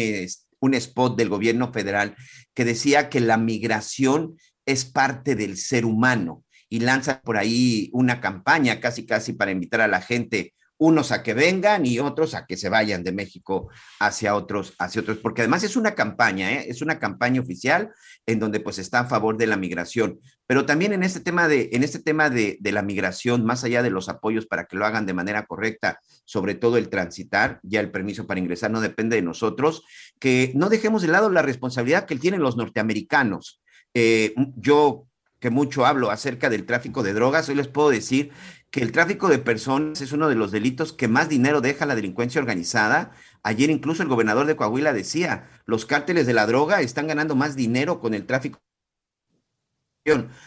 un 0.61 0.75
spot 0.75 1.19
del 1.19 1.29
gobierno 1.29 1.71
federal 1.71 2.17
que 2.59 2.65
decía 2.65 3.09
que 3.09 3.21
la 3.21 3.37
migración 3.37 4.37
es 4.67 4.85
parte 4.85 5.37
del 5.37 5.57
ser 5.57 5.85
humano 5.85 6.45
y 6.69 6.81
lanza 6.81 7.23
por 7.23 7.37
ahí 7.37 7.89
una 7.93 8.21
campaña 8.21 8.81
casi 8.81 9.07
casi 9.07 9.33
para 9.33 9.53
invitar 9.53 9.81
a 9.81 9.87
la 9.87 10.01
gente 10.01 10.55
unos 10.79 11.11
a 11.13 11.23
que 11.23 11.35
vengan 11.35 11.85
y 11.85 11.99
otros 11.99 12.35
a 12.35 12.47
que 12.47 12.57
se 12.57 12.69
vayan 12.69 13.03
de 13.03 13.13
México 13.13 13.69
hacia 13.99 14.35
otros, 14.35 14.75
hacia 14.79 15.03
otros, 15.03 15.19
porque 15.19 15.43
además 15.43 15.65
es 15.65 15.77
una 15.77 15.95
campaña, 15.95 16.53
¿eh? 16.53 16.67
es 16.69 16.83
una 16.83 16.99
campaña 16.99 17.41
oficial 17.41 17.91
en 18.27 18.39
donde 18.39 18.61
pues 18.61 18.79
está 18.79 19.01
a 19.01 19.05
favor 19.05 19.37
de 19.37 19.49
la 19.49 19.57
migración, 19.57 20.21
pero 20.47 20.65
también 20.65 20.93
en 20.93 21.03
este 21.03 21.21
tema 21.21 21.49
de, 21.49 21.69
en 21.73 21.83
este 21.83 21.99
tema 21.99 22.31
de, 22.31 22.59
de 22.61 22.73
la 22.73 22.83
migración, 22.83 23.45
más 23.45 23.65
allá 23.65 23.83
de 23.83 23.91
los 23.91 24.09
apoyos 24.09 24.47
para 24.47 24.67
que 24.67 24.77
lo 24.77 24.87
hagan 24.87 25.05
de 25.05 25.15
manera 25.15 25.47
correcta, 25.47 26.01
sobre 26.25 26.55
todo 26.55 26.79
el 26.79 26.89
transitar, 26.89 27.59
ya 27.63 27.81
el 27.81 27.91
permiso 27.91 28.27
para 28.27 28.41
ingresar 28.41 28.71
no 28.71 28.81
depende 28.81 29.17
de 29.17 29.23
nosotros, 29.23 29.83
que 30.21 30.53
no 30.55 30.69
dejemos 30.69 31.03
de 31.03 31.09
lado 31.09 31.29
la 31.29 31.43
responsabilidad 31.43 32.07
que 32.07 32.17
tienen 32.17 32.41
los 32.41 32.57
norteamericanos. 32.57 33.61
Eh, 33.95 34.35
yo 34.57 35.09
que 35.41 35.51
mucho 35.51 35.87
hablo 35.87 36.11
acerca 36.11 36.51
del 36.51 36.67
tráfico 36.67 37.03
de 37.03 37.13
drogas, 37.13 37.49
hoy 37.49 37.55
les 37.55 37.69
puedo 37.69 37.91
decir 37.91 38.33
que 38.71 38.81
el 38.83 38.93
tráfico 38.93 39.29
de 39.29 39.39
personas 39.39 40.01
es 40.01 40.13
uno 40.13 40.29
de 40.29 40.35
los 40.35 40.51
delitos 40.53 40.93
que 40.93 41.09
más 41.09 41.29
dinero 41.29 41.61
deja 41.61 41.87
la 41.87 41.95
delincuencia 41.95 42.41
organizada. 42.41 43.13
Ayer 43.43 43.71
incluso 43.71 44.03
el 44.03 44.09
gobernador 44.09 44.47
de 44.47 44.57
Coahuila 44.57 44.93
decía, 44.93 45.49
los 45.67 45.87
cárteles 45.87 46.27
de 46.27 46.35
la 46.35 46.47
droga 46.47 46.81
están 46.81 47.07
ganando 47.07 47.35
más 47.35 47.57
dinero 47.57 48.01
con 48.01 48.15
el 48.15 48.27
tráfico, 48.27 48.61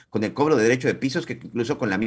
con 0.09 0.23
el 0.23 0.33
cobro 0.33 0.55
de 0.55 0.63
derecho 0.63 0.87
de 0.87 0.95
pisos 0.95 1.25
que 1.25 1.33
incluso 1.33 1.77
con 1.77 1.89
la... 1.89 1.99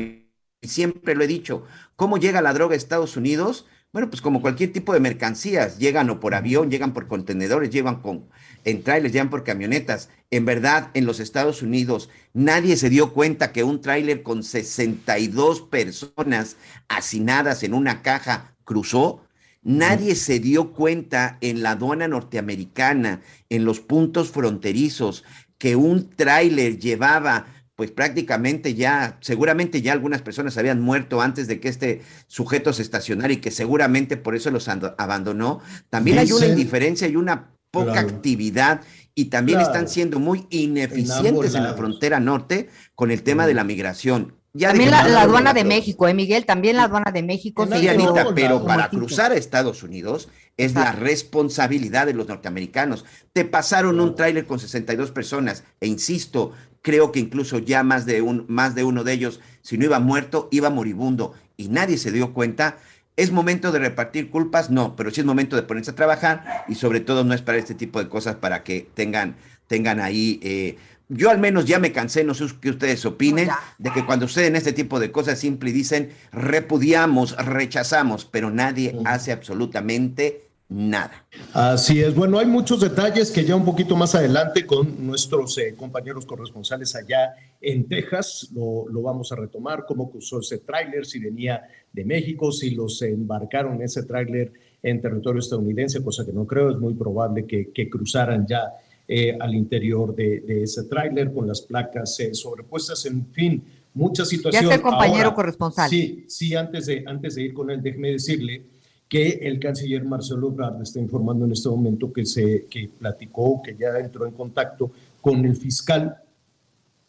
Siempre 0.62 1.14
lo 1.14 1.24
he 1.24 1.26
dicho, 1.26 1.66
¿cómo 1.94 2.16
llega 2.16 2.40
la 2.40 2.54
droga 2.54 2.74
a 2.74 2.76
Estados 2.76 3.16
Unidos? 3.16 3.66
Bueno, 3.94 4.10
pues 4.10 4.20
como 4.20 4.42
cualquier 4.42 4.72
tipo 4.72 4.92
de 4.92 4.98
mercancías, 4.98 5.78
llegan 5.78 6.10
o 6.10 6.18
por 6.18 6.34
avión, 6.34 6.68
llegan 6.68 6.92
por 6.92 7.06
contenedores, 7.06 7.70
llevan 7.70 8.02
con, 8.02 8.28
en 8.64 8.82
trailers, 8.82 9.12
llegan 9.12 9.30
por 9.30 9.44
camionetas. 9.44 10.08
En 10.32 10.44
verdad, 10.44 10.90
en 10.94 11.06
los 11.06 11.20
Estados 11.20 11.62
Unidos, 11.62 12.10
nadie 12.32 12.76
se 12.76 12.90
dio 12.90 13.12
cuenta 13.12 13.52
que 13.52 13.62
un 13.62 13.80
tráiler 13.80 14.24
con 14.24 14.42
62 14.42 15.60
personas 15.60 16.56
hacinadas 16.88 17.62
en 17.62 17.72
una 17.72 18.02
caja 18.02 18.56
cruzó. 18.64 19.22
Nadie 19.62 20.16
se 20.16 20.40
dio 20.40 20.72
cuenta 20.72 21.38
en 21.40 21.62
la 21.62 21.70
aduana 21.70 22.08
norteamericana, 22.08 23.22
en 23.48 23.64
los 23.64 23.78
puntos 23.78 24.32
fronterizos, 24.32 25.22
que 25.56 25.76
un 25.76 26.10
tráiler 26.10 26.80
llevaba 26.80 27.46
pues 27.76 27.90
prácticamente 27.90 28.74
ya, 28.74 29.18
seguramente 29.20 29.82
ya 29.82 29.92
algunas 29.92 30.22
personas 30.22 30.56
habían 30.58 30.80
muerto 30.80 31.20
antes 31.20 31.48
de 31.48 31.58
que 31.58 31.68
este 31.68 32.02
sujeto 32.26 32.72
se 32.72 32.82
estacionara 32.82 33.32
y 33.32 33.38
que 33.38 33.50
seguramente 33.50 34.16
por 34.16 34.36
eso 34.36 34.50
los 34.50 34.68
abandonó. 34.68 35.60
También 35.90 36.18
hay 36.18 36.30
una 36.30 36.46
indiferencia 36.46 37.08
y 37.08 37.16
una 37.16 37.50
poca 37.72 37.98
actividad 37.98 38.82
y 39.16 39.26
también 39.26 39.60
están 39.60 39.88
siendo 39.88 40.20
muy 40.20 40.46
ineficientes 40.50 41.54
en, 41.54 41.64
la 41.64 41.74
frontera 41.74 42.20
norte 42.20 42.68
con 42.94 43.10
el 43.10 43.22
tema 43.22 43.46
de 43.46 43.54
la 43.54 43.64
migración. 43.64 44.34
también 44.56 44.92
la, 44.92 45.22
aduana 45.22 45.52
de 45.52 45.64
México, 45.64 46.06
¿eh, 46.06 46.14
Miguel? 46.14 46.46
También 46.46 46.76
la 46.76 46.84
aduana 46.84 47.10
de 47.10 47.22
México. 47.22 47.66
Sí, 47.66 47.88
Anita, 47.88 48.28
pero 48.34 48.64
para 48.64 48.88
cruzar 48.88 49.32
a 49.32 49.34
Estados 49.34 49.82
Unidos 49.82 50.28
es 50.56 50.74
la 50.74 50.92
responsabilidad 50.92 52.06
de 52.06 52.14
los 52.14 52.28
norteamericanos. 52.28 53.04
Te 53.32 53.44
pasaron 53.44 53.98
un 53.98 54.14
tráiler 54.14 54.46
con 54.46 54.60
62 54.60 55.10
personas 55.10 55.64
e 55.80 55.88
insisto, 55.88 56.52
creo 56.84 57.12
que 57.12 57.18
incluso 57.18 57.58
ya 57.58 57.82
más 57.82 58.04
de, 58.04 58.20
un, 58.20 58.44
más 58.46 58.74
de 58.74 58.84
uno 58.84 59.04
de 59.04 59.14
ellos, 59.14 59.40
si 59.62 59.78
no 59.78 59.86
iba 59.86 59.98
muerto, 60.00 60.48
iba 60.52 60.68
moribundo 60.68 61.32
y 61.56 61.68
nadie 61.68 61.96
se 61.96 62.12
dio 62.12 62.34
cuenta. 62.34 62.76
¿Es 63.16 63.32
momento 63.32 63.72
de 63.72 63.78
repartir 63.78 64.28
culpas? 64.28 64.68
No, 64.68 64.94
pero 64.94 65.10
sí 65.10 65.20
es 65.20 65.26
momento 65.26 65.56
de 65.56 65.62
ponerse 65.62 65.92
a 65.92 65.94
trabajar 65.94 66.64
y 66.68 66.74
sobre 66.74 67.00
todo 67.00 67.24
no 67.24 67.32
es 67.32 67.40
para 67.40 67.56
este 67.56 67.74
tipo 67.74 68.02
de 68.02 68.10
cosas 68.10 68.36
para 68.36 68.62
que 68.62 68.86
tengan, 68.94 69.34
tengan 69.66 69.98
ahí... 69.98 70.38
Eh, 70.42 70.76
yo 71.08 71.30
al 71.30 71.38
menos 71.38 71.66
ya 71.66 71.78
me 71.78 71.92
cansé, 71.92 72.24
no 72.24 72.34
sé 72.34 72.46
qué 72.60 72.70
ustedes 72.70 73.04
opinen, 73.04 73.48
de 73.78 73.90
que 73.90 74.06
cuando 74.06 74.26
suceden 74.26 74.56
este 74.56 74.72
tipo 74.72 74.98
de 75.00 75.12
cosas 75.12 75.38
simple 75.38 75.70
dicen 75.70 76.10
repudiamos, 76.32 77.36
rechazamos, 77.36 78.24
pero 78.24 78.50
nadie 78.50 78.98
hace 79.04 79.30
absolutamente 79.30 80.43
nada. 80.68 81.26
Así 81.52 82.00
es. 82.00 82.14
Bueno, 82.14 82.38
hay 82.38 82.46
muchos 82.46 82.80
detalles 82.80 83.30
que 83.30 83.44
ya 83.44 83.54
un 83.54 83.64
poquito 83.64 83.96
más 83.96 84.14
adelante 84.14 84.66
con 84.66 85.06
nuestros 85.06 85.56
eh, 85.58 85.74
compañeros 85.76 86.26
corresponsales 86.26 86.94
allá 86.96 87.34
en 87.60 87.88
Texas 87.88 88.50
lo, 88.54 88.86
vamos 89.02 89.32
a 89.32 89.36
retomar, 89.36 89.84
cómo 89.86 90.10
cruzó 90.10 90.40
ese 90.40 90.58
tráiler, 90.58 91.06
si 91.06 91.18
venía 91.18 91.62
de 91.92 92.04
México, 92.04 92.52
si 92.52 92.70
los 92.74 93.00
embarcaron 93.02 93.80
ese 93.82 94.02
tráiler 94.02 94.52
en 94.82 95.00
territorio 95.00 95.40
estadounidense, 95.40 96.02
cosa 96.02 96.26
que 96.26 96.32
no 96.32 96.46
creo, 96.46 96.70
es 96.70 96.78
muy 96.78 96.94
probable 96.94 97.46
que, 97.46 97.88
cruzaran 97.88 98.46
ya 98.46 98.74
eh, 99.08 99.36
al 99.40 99.54
interior 99.54 100.14
de, 100.14 100.62
ese 100.62 100.84
tráiler 100.84 101.32
con 101.32 101.46
las 101.46 101.62
placas 101.62 102.20
eh, 102.20 102.34
sobrepuestas, 102.34 103.06
en 103.06 103.26
fin, 103.32 103.64
muchas 103.94 104.28
situaciones. 104.28 104.68
Ya 104.68 104.74
está 104.74 104.88
el 104.88 104.92
compañero 104.92 105.34
corresponsal. 105.34 105.88
Sí, 105.88 106.24
sí, 106.28 106.54
antes 106.54 106.86
de, 106.86 107.02
antes 107.06 107.34
de 107.36 107.42
ir 107.42 107.54
con 107.54 107.70
él, 107.70 107.82
déjeme 107.82 108.10
decirle 108.12 108.73
que 109.14 109.38
el 109.42 109.60
canciller 109.60 110.04
Marcelo 110.04 110.48
Ebrard 110.48 110.82
está 110.82 110.98
informando 110.98 111.44
en 111.44 111.52
este 111.52 111.68
momento 111.68 112.12
que 112.12 112.26
se 112.26 112.66
que 112.68 112.90
platicó, 112.98 113.62
que 113.62 113.76
ya 113.76 113.96
entró 113.96 114.26
en 114.26 114.32
contacto 114.32 114.90
con 115.20 115.44
el 115.44 115.54
fiscal 115.54 116.16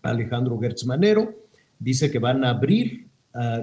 Alejandro 0.03 0.59
Gertz 0.59 0.85
Manero. 0.85 1.33
Dice 1.79 2.11
que 2.11 2.19
van 2.19 2.45
a 2.45 2.51
abrir 2.51 3.04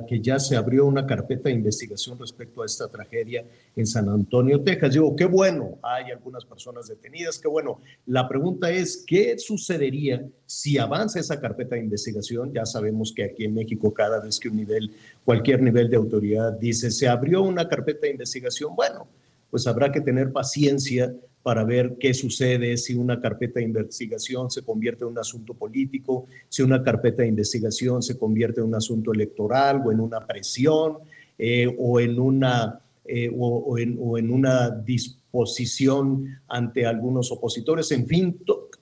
que 0.06 0.20
ya 0.20 0.38
se 0.38 0.56
abrió 0.56 0.84
una 0.84 1.06
carpeta 1.06 1.48
de 1.48 1.54
investigación 1.54 2.18
respecto 2.18 2.62
a 2.62 2.66
esta 2.66 2.88
tragedia 2.88 3.44
en 3.74 3.86
San 3.86 4.08
Antonio, 4.08 4.60
Texas. 4.60 4.92
Digo, 4.92 5.16
qué 5.16 5.24
bueno, 5.24 5.78
hay 5.82 6.10
algunas 6.10 6.44
personas 6.44 6.88
detenidas, 6.88 7.38
qué 7.38 7.48
bueno. 7.48 7.80
La 8.06 8.28
pregunta 8.28 8.70
es, 8.70 9.02
¿qué 9.06 9.38
sucedería 9.38 10.26
si 10.44 10.76
avanza 10.76 11.20
esa 11.20 11.40
carpeta 11.40 11.74
de 11.74 11.82
investigación? 11.82 12.52
Ya 12.52 12.66
sabemos 12.66 13.12
que 13.16 13.24
aquí 13.24 13.44
en 13.44 13.54
México 13.54 13.94
cada 13.94 14.20
vez 14.20 14.38
que 14.38 14.48
un 14.48 14.56
nivel, 14.56 14.90
cualquier 15.24 15.62
nivel 15.62 15.88
de 15.88 15.96
autoridad 15.96 16.52
dice, 16.52 16.90
se 16.90 17.08
abrió 17.08 17.42
una 17.42 17.66
carpeta 17.66 18.02
de 18.02 18.12
investigación, 18.12 18.76
bueno, 18.76 19.08
pues 19.50 19.66
habrá 19.66 19.90
que 19.90 20.00
tener 20.00 20.32
paciencia 20.32 21.14
para 21.42 21.64
ver 21.64 21.96
qué 21.98 22.14
sucede 22.14 22.76
si 22.76 22.94
una 22.94 23.20
carpeta 23.20 23.60
de 23.60 23.66
investigación 23.66 24.50
se 24.50 24.62
convierte 24.62 25.04
en 25.04 25.10
un 25.10 25.18
asunto 25.18 25.54
político, 25.54 26.26
si 26.48 26.62
una 26.62 26.82
carpeta 26.82 27.22
de 27.22 27.28
investigación 27.28 28.02
se 28.02 28.16
convierte 28.16 28.60
en 28.60 28.66
un 28.68 28.74
asunto 28.74 29.12
electoral 29.12 29.82
o 29.84 29.92
en 29.92 30.00
una 30.00 30.26
presión 30.26 30.98
eh, 31.38 31.74
o, 31.78 32.00
en 32.00 32.18
una, 32.18 32.80
eh, 33.04 33.30
o, 33.36 33.78
en, 33.78 34.30
una 34.30 34.70
disposición 34.70 36.40
ante 36.48 36.86
algunos 36.86 37.32
opositores. 37.32 37.90
En 37.92 38.06
fin, 38.06 38.38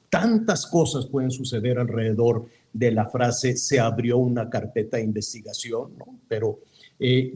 tantas 0.09 0.67
cosas 0.67 1.07
pueden 1.07 1.31
suceder 1.31 1.79
alrededor 1.79 2.47
de 2.73 2.93
la 2.93 3.09
frase 3.09 3.57
se 3.57 3.81
abrió 3.81 4.19
una 4.19 4.49
carpeta 4.49 4.97
de 4.97 5.05
investigación, 5.05 5.93
pero 6.29 6.61
Eh, 7.03 7.33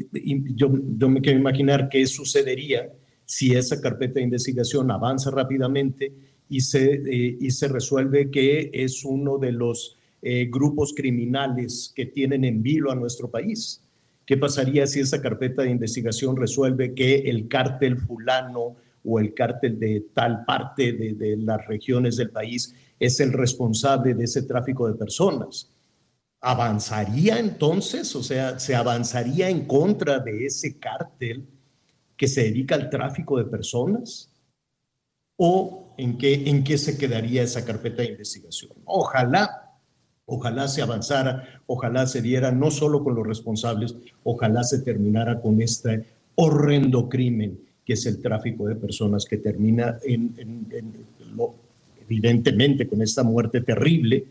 yo 0.54 1.08
me 1.08 1.22
quiero 1.22 1.38
imaginar 1.38 1.88
qué 1.88 2.06
sucedería 2.06 2.92
si 3.24 3.54
esa 3.54 3.80
carpeta 3.80 4.14
de 4.14 4.22
investigación 4.22 4.90
avanza 4.90 5.30
rápidamente 5.30 6.12
y 6.48 6.60
se, 6.60 6.94
eh, 6.94 7.38
y 7.40 7.50
se 7.50 7.68
resuelve 7.68 8.30
que 8.30 8.70
es 8.72 9.04
uno 9.04 9.38
de 9.38 9.52
los 9.52 9.96
eh, 10.22 10.48
grupos 10.50 10.92
criminales 10.94 11.92
que 11.94 12.06
tienen 12.06 12.44
en 12.44 12.62
vilo 12.62 12.90
a 12.90 12.94
nuestro 12.94 13.30
país. 13.30 13.82
¿Qué 14.26 14.36
pasaría 14.36 14.86
si 14.86 15.00
esa 15.00 15.20
carpeta 15.20 15.62
de 15.62 15.70
investigación 15.70 16.36
resuelve 16.36 16.94
que 16.94 17.16
el 17.16 17.48
cártel 17.48 17.98
fulano 17.98 18.76
o 19.04 19.20
el 19.20 19.34
cártel 19.34 19.78
de 19.78 20.06
tal 20.14 20.44
parte 20.46 20.92
de, 20.92 21.14
de 21.14 21.36
las 21.36 21.66
regiones 21.66 22.16
del 22.16 22.30
país 22.30 22.74
es 22.98 23.20
el 23.20 23.32
responsable 23.32 24.14
de 24.14 24.24
ese 24.24 24.42
tráfico 24.42 24.88
de 24.88 24.94
personas? 24.94 25.70
¿Avanzaría 26.40 27.38
entonces? 27.38 28.14
O 28.16 28.22
sea, 28.22 28.58
¿se 28.58 28.74
avanzaría 28.74 29.48
en 29.48 29.66
contra 29.66 30.18
de 30.20 30.46
ese 30.46 30.78
cártel 30.78 31.46
que 32.16 32.28
se 32.28 32.44
dedica 32.44 32.74
al 32.74 32.90
tráfico 32.90 33.38
de 33.38 33.44
personas? 33.44 34.30
¿O 35.36 35.94
en 35.98 36.16
qué, 36.16 36.48
en 36.48 36.62
qué 36.62 36.78
se 36.78 36.96
quedaría 36.96 37.42
esa 37.42 37.64
carpeta 37.64 38.02
de 38.02 38.10
investigación? 38.10 38.72
Ojalá, 38.84 39.72
ojalá 40.26 40.68
se 40.68 40.82
avanzara, 40.82 41.62
ojalá 41.66 42.06
se 42.06 42.22
diera 42.22 42.52
no 42.52 42.70
solo 42.70 43.02
con 43.02 43.14
los 43.14 43.26
responsables, 43.26 43.96
ojalá 44.22 44.62
se 44.62 44.80
terminara 44.80 45.40
con 45.40 45.60
este 45.60 46.06
horrendo 46.36 47.08
crimen 47.08 47.58
que 47.84 47.92
es 47.92 48.06
el 48.06 48.20
tráfico 48.20 48.66
de 48.66 48.76
personas 48.76 49.24
que 49.26 49.36
termina 49.36 49.98
en, 50.02 50.34
evidentemente 52.00 52.88
con 52.88 53.02
esta 53.02 53.22
muerte 53.22 53.60
terrible 53.60 54.24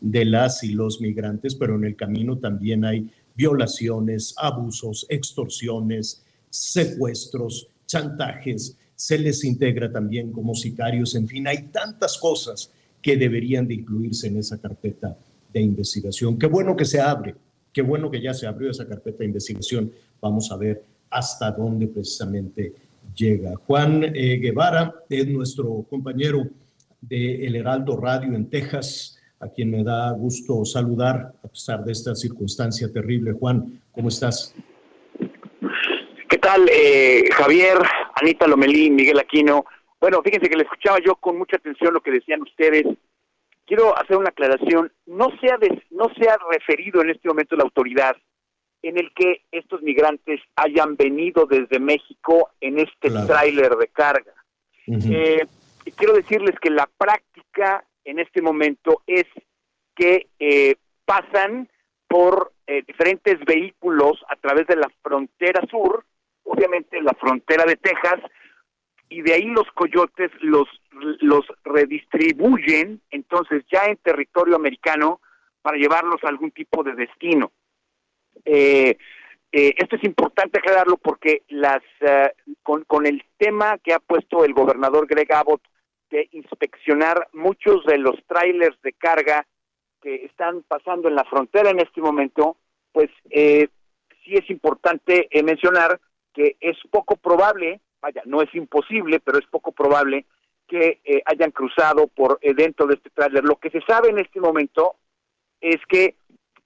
de 0.00 0.24
las 0.24 0.62
y 0.64 0.72
los 0.72 1.00
migrantes, 1.00 1.54
pero 1.54 1.76
en 1.76 1.84
el 1.84 1.96
camino 1.96 2.36
también 2.36 2.84
hay 2.84 3.08
violaciones, 3.34 4.34
abusos, 4.36 5.06
extorsiones, 5.08 6.22
secuestros, 6.52 7.66
chantajes, 7.86 8.76
se 8.94 9.18
les 9.18 9.42
integra 9.44 9.90
también 9.90 10.30
como 10.30 10.54
sicarios, 10.54 11.14
en 11.14 11.26
fin, 11.26 11.46
hay 11.48 11.68
tantas 11.68 12.18
cosas 12.18 12.70
que 13.00 13.16
deberían 13.16 13.66
de 13.66 13.74
incluirse 13.74 14.28
en 14.28 14.36
esa 14.36 14.58
carpeta 14.58 15.16
de 15.52 15.60
investigación. 15.60 16.38
Qué 16.38 16.46
bueno 16.46 16.76
que 16.76 16.84
se 16.84 17.00
abre, 17.00 17.34
qué 17.72 17.82
bueno 17.82 18.10
que 18.10 18.22
ya 18.22 18.34
se 18.34 18.46
abrió 18.46 18.70
esa 18.70 18.86
carpeta 18.86 19.18
de 19.18 19.26
investigación. 19.26 19.90
Vamos 20.20 20.52
a 20.52 20.56
ver 20.56 20.84
hasta 21.10 21.50
dónde 21.50 21.88
precisamente 21.88 22.72
llega. 23.16 23.56
Juan 23.66 24.04
eh, 24.04 24.36
Guevara 24.36 24.94
es 25.08 25.26
nuestro 25.26 25.84
compañero 25.88 26.48
de 27.00 27.46
El 27.46 27.56
Heraldo 27.56 27.96
Radio 27.96 28.34
en 28.36 28.48
Texas, 28.48 29.18
a 29.40 29.48
quien 29.48 29.70
me 29.70 29.82
da 29.82 30.12
gusto 30.12 30.64
saludar 30.64 31.34
a 31.42 31.48
pesar 31.48 31.84
de 31.84 31.92
esta 31.92 32.14
circunstancia 32.14 32.92
terrible. 32.92 33.32
Juan, 33.32 33.80
¿cómo 33.90 34.08
estás? 34.08 34.54
Tal, 36.52 36.68
eh, 36.70 37.24
Javier, 37.32 37.78
Anita 38.20 38.46
Lomelí, 38.46 38.90
Miguel 38.90 39.18
Aquino? 39.18 39.64
Bueno, 40.00 40.20
fíjense 40.22 40.48
que 40.48 40.56
le 40.56 40.64
escuchaba 40.64 40.98
yo 41.04 41.16
con 41.16 41.38
mucha 41.38 41.56
atención 41.56 41.94
lo 41.94 42.00
que 42.00 42.10
decían 42.10 42.42
ustedes. 42.42 42.84
Quiero 43.66 43.96
hacer 43.96 44.16
una 44.16 44.30
aclaración. 44.30 44.92
No 45.06 45.28
se 45.40 45.50
ha, 45.50 45.58
no 45.90 46.10
se 46.18 46.28
ha 46.28 46.36
referido 46.50 47.00
en 47.00 47.10
este 47.10 47.28
momento 47.28 47.56
la 47.56 47.62
autoridad 47.62 48.16
en 48.82 48.98
el 48.98 49.12
que 49.14 49.42
estos 49.52 49.80
migrantes 49.82 50.40
hayan 50.56 50.96
venido 50.96 51.46
desde 51.46 51.78
México 51.78 52.50
en 52.60 52.80
este 52.80 53.10
tráiler 53.26 53.76
de 53.76 53.88
carga. 53.88 54.34
Eh, 54.88 55.46
quiero 55.96 56.14
decirles 56.14 56.58
que 56.60 56.70
la 56.70 56.88
práctica 56.98 57.84
en 58.04 58.18
este 58.18 58.42
momento 58.42 59.02
es 59.06 59.26
que 59.94 60.26
eh, 60.40 60.74
pasan 61.04 61.68
por 62.08 62.52
diferentes 62.86 63.38
vehículos 63.44 64.24
a 64.30 64.36
través 64.36 64.66
de 64.66 64.76
la 64.76 64.90
frontera 65.02 65.60
sur 65.70 66.04
obviamente 66.44 67.00
la 67.00 67.14
frontera 67.14 67.64
de 67.64 67.76
Texas, 67.76 68.20
y 69.12 69.20
de 69.22 69.34
ahí 69.34 69.44
los 69.44 69.70
coyotes 69.74 70.30
los, 70.40 70.68
los 71.20 71.44
redistribuyen 71.64 73.00
entonces 73.10 73.62
ya 73.70 73.84
en 73.84 73.96
territorio 73.98 74.56
americano 74.56 75.20
para 75.60 75.76
llevarlos 75.76 76.22
a 76.24 76.28
algún 76.28 76.50
tipo 76.50 76.82
de 76.82 76.94
destino. 76.94 77.52
Eh, 78.44 78.96
eh, 79.52 79.74
esto 79.76 79.96
es 79.96 80.04
importante 80.04 80.58
aclararlo 80.58 80.96
porque 80.96 81.42
las 81.48 81.82
eh, 82.00 82.32
con, 82.62 82.84
con 82.84 83.06
el 83.06 83.22
tema 83.36 83.78
que 83.78 83.92
ha 83.92 83.98
puesto 83.98 84.44
el 84.44 84.54
gobernador 84.54 85.06
Greg 85.06 85.30
Abbott 85.32 85.62
de 86.10 86.28
inspeccionar 86.32 87.28
muchos 87.32 87.84
de 87.84 87.98
los 87.98 88.16
trailers 88.26 88.80
de 88.82 88.94
carga 88.94 89.46
que 90.00 90.24
están 90.24 90.62
pasando 90.62 91.08
en 91.08 91.14
la 91.14 91.24
frontera 91.24 91.70
en 91.70 91.80
este 91.80 92.00
momento, 92.00 92.56
pues 92.92 93.08
sí 93.30 94.34
es 94.34 94.50
importante 94.50 95.28
mencionar 95.44 96.00
que 96.32 96.56
es 96.60 96.76
poco 96.90 97.16
probable, 97.16 97.80
vaya, 98.00 98.22
no 98.24 98.42
es 98.42 98.54
imposible, 98.54 99.20
pero 99.20 99.38
es 99.38 99.46
poco 99.46 99.72
probable 99.72 100.26
que 100.66 101.00
eh, 101.04 101.22
hayan 101.26 101.50
cruzado 101.50 102.06
por 102.06 102.38
eh, 102.40 102.54
dentro 102.54 102.86
de 102.86 102.94
este 102.94 103.10
tráiler. 103.10 103.44
Lo 103.44 103.56
que 103.56 103.70
se 103.70 103.80
sabe 103.82 104.08
en 104.08 104.18
este 104.18 104.40
momento 104.40 104.96
es 105.60 105.76
que, 105.88 106.16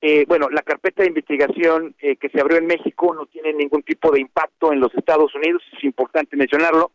eh, 0.00 0.24
bueno, 0.28 0.48
la 0.50 0.62
carpeta 0.62 1.02
de 1.02 1.08
investigación 1.08 1.94
que 1.98 2.28
se 2.28 2.40
abrió 2.40 2.58
en 2.58 2.66
México 2.66 3.14
no 3.14 3.26
tiene 3.26 3.52
ningún 3.52 3.82
tipo 3.82 4.10
de 4.10 4.20
impacto 4.20 4.72
en 4.72 4.80
los 4.80 4.94
Estados 4.94 5.34
Unidos, 5.34 5.62
es 5.76 5.84
importante 5.84 6.36
mencionarlo, 6.36 6.92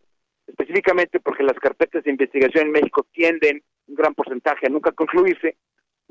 específicamente 0.48 1.20
porque 1.20 1.44
las 1.44 1.60
carpetas 1.60 2.04
de 2.04 2.12
investigación 2.12 2.68
en 2.68 2.72
México 2.72 3.06
tienden 3.12 3.64
un 3.88 3.96
gran 3.96 4.14
porcentaje 4.14 4.68
a 4.68 4.70
nunca 4.70 4.92
concluirse. 4.92 5.58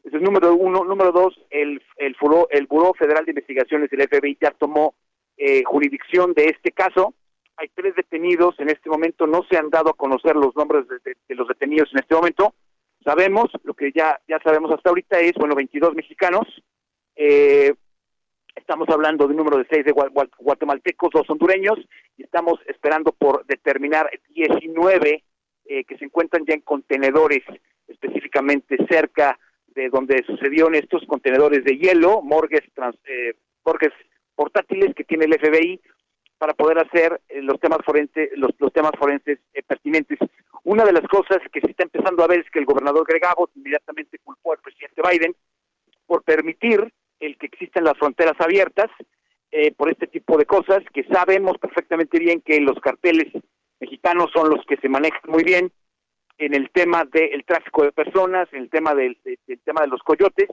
Ese 0.05 0.17
es 0.17 0.23
número 0.23 0.55
uno. 0.55 0.85
Número 0.85 1.13
dos, 1.13 1.39
el, 1.51 1.83
el, 1.97 2.17
el 2.51 2.67
Buró 2.67 2.95
Federal 2.95 3.25
de 3.25 3.33
Investigaciones, 3.33 3.93
el 3.93 4.09
FBI, 4.09 4.39
ya 4.41 4.51
tomó 4.51 4.95
eh, 5.43 5.65
jurisdicción 5.65 6.35
de 6.35 6.49
este 6.49 6.71
caso. 6.71 7.15
Hay 7.57 7.69
tres 7.75 7.95
detenidos, 7.95 8.61
en 8.61 8.69
este 8.69 8.91
momento 8.91 9.27
no 9.27 9.43
se 9.51 9.57
han 9.57 9.71
dado 9.71 9.89
a 9.89 9.95
conocer 9.95 10.37
los 10.37 10.55
nombres 10.55 10.85
de, 10.87 11.35
los 11.35 11.49
detenidos 11.49 11.89
en 11.93 12.01
este 12.01 12.15
momento. 12.15 12.55
Sabemos, 13.03 13.47
lo 13.65 13.73
que 13.73 13.91
ya, 13.91 14.21
ya 14.29 14.39
sabemos 14.45 14.71
hasta 14.71 14.91
ahorita 14.91 15.19
es, 15.21 15.33
bueno, 15.37 15.55
22 15.55 15.95
mexicanos. 15.95 16.47
Eh, 17.17 17.73
estamos 18.55 18.87
hablando 18.91 19.25
de 19.25 19.31
un 19.31 19.39
número 19.39 19.57
de 19.57 19.67
seis 19.71 19.83
de 19.83 19.93
guatemaltecos, 19.93 21.09
dos 21.11 21.31
hondureños, 21.31 21.79
y 22.19 22.25
estamos 22.25 22.61
esperando 22.67 23.13
por 23.13 23.47
determinar 23.47 24.11
19 24.35 25.25
eh, 25.65 25.85
que 25.85 25.97
se 25.97 26.05
encuentran 26.05 26.45
ya 26.47 26.53
en 26.53 26.61
contenedores, 26.61 27.45
específicamente 27.89 28.77
cerca 28.91 29.39
de 29.69 29.89
donde 29.89 30.23
sucedieron 30.27 30.75
estos 30.75 31.07
contenedores 31.07 31.65
de 31.65 31.79
hielo, 31.79 32.21
morgues, 32.21 32.63
trans, 32.75 32.97
eh, 33.07 33.33
morgues 33.65 33.93
portátiles 34.41 34.95
que 34.95 35.05
tiene 35.05 35.27
el 35.27 35.39
FBI 35.39 35.79
para 36.39 36.55
poder 36.55 36.79
hacer 36.79 37.21
eh, 37.29 37.43
los 37.43 37.61
temas 37.61 37.81
forenses, 37.85 38.31
los, 38.37 38.73
temas 38.73 38.93
forenses 38.99 39.39
eh, 39.53 39.63
pertinentes. 39.63 40.19
Una 40.65 40.83
de 40.87 40.95
las 40.95 41.07
cosas 41.09 41.41
que 41.53 41.61
se 41.61 41.71
está 41.73 41.83
empezando 41.83 42.25
a 42.25 42.27
ver 42.27 42.41
es 42.41 42.51
que 42.51 42.59
el 42.59 42.65
gobernador 42.65 43.05
Greg 43.07 43.21
inmediatamente 43.55 44.19
culpó 44.25 44.53
al 44.53 44.61
presidente 44.61 45.03
Biden 45.07 45.37
por 46.07 46.23
permitir 46.23 46.91
el 47.21 47.37
que 47.37 47.47
existan 47.49 47.85
las 47.85 47.99
fronteras 47.99 48.41
abiertas 48.41 48.91
eh, 49.51 49.73
por 49.73 49.91
este 49.91 50.07
tipo 50.07 50.39
de 50.39 50.47
cosas, 50.47 50.79
que 50.95 51.05
sabemos 51.05 51.59
perfectamente 51.59 52.19
bien 52.19 52.41
que 52.41 52.61
los 52.61 52.81
carteles 52.81 53.31
mexicanos 53.79 54.31
son 54.33 54.49
los 54.49 54.65
que 54.65 54.79
se 54.79 54.89
manejan 54.89 55.21
muy 55.29 55.45
bien 55.45 55.71
en 56.39 56.55
el 56.55 56.71
tema 56.71 57.05
del 57.05 57.45
tráfico 57.45 57.83
de 57.83 57.93
personas, 57.93 58.49
en 58.53 58.63
el 58.63 58.71
tema 58.71 58.95
del, 58.95 59.19
del 59.23 59.61
tema 59.61 59.83
de 59.83 59.89
los 59.89 60.01
coyotes. 60.03 60.49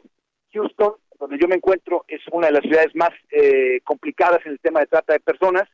Houston 0.51 0.95
donde 1.19 1.37
yo 1.39 1.47
me 1.47 1.55
encuentro 1.55 2.05
es 2.07 2.21
una 2.31 2.47
de 2.47 2.53
las 2.53 2.61
ciudades 2.61 2.95
más 2.95 3.11
eh, 3.31 3.81
complicadas 3.83 4.45
en 4.45 4.53
el 4.53 4.59
tema 4.59 4.79
de 4.81 4.87
trata 4.87 5.13
de 5.13 5.19
personas 5.19 5.67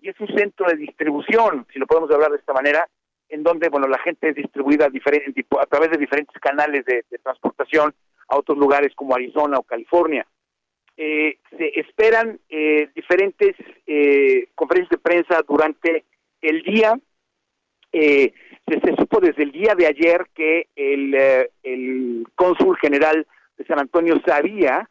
y 0.00 0.08
es 0.08 0.18
un 0.20 0.28
centro 0.28 0.66
de 0.66 0.76
distribución, 0.76 1.66
si 1.72 1.78
lo 1.78 1.86
podemos 1.86 2.10
hablar 2.10 2.30
de 2.30 2.38
esta 2.38 2.52
manera, 2.52 2.88
en 3.28 3.42
donde 3.42 3.68
bueno 3.68 3.86
la 3.86 3.98
gente 3.98 4.30
es 4.30 4.34
distribuida 4.34 4.86
a, 4.86 5.66
través 5.66 5.90
de 5.90 5.98
diferentes 5.98 6.40
canales 6.40 6.84
de, 6.84 7.04
transportación 7.22 7.94
a 8.28 8.36
otros 8.36 8.58
lugares 8.58 8.92
como 8.94 9.14
Arizona 9.14 9.58
o 9.58 9.62
California. 9.62 10.26
Eh, 10.96 11.38
se 11.56 11.80
esperan 11.80 12.38
eh, 12.48 12.88
diferentes 12.94 13.56
conferencias 14.54 14.90
de 14.90 14.98
prensa 14.98 15.42
durante 15.46 16.04
el 16.40 16.62
día. 16.62 16.98
Se, 17.92 18.32
se, 18.66 18.96
supo 18.96 19.20
desde 19.20 19.42
el 19.42 19.52
día 19.52 19.74
de 19.74 19.86
ayer 19.86 20.26
que 20.34 20.68
el, 20.74 21.14
el 21.62 22.26
cónsul 22.34 22.76
general 22.78 23.26
San 23.66 23.78
Antonio 23.78 24.20
sabía 24.24 24.88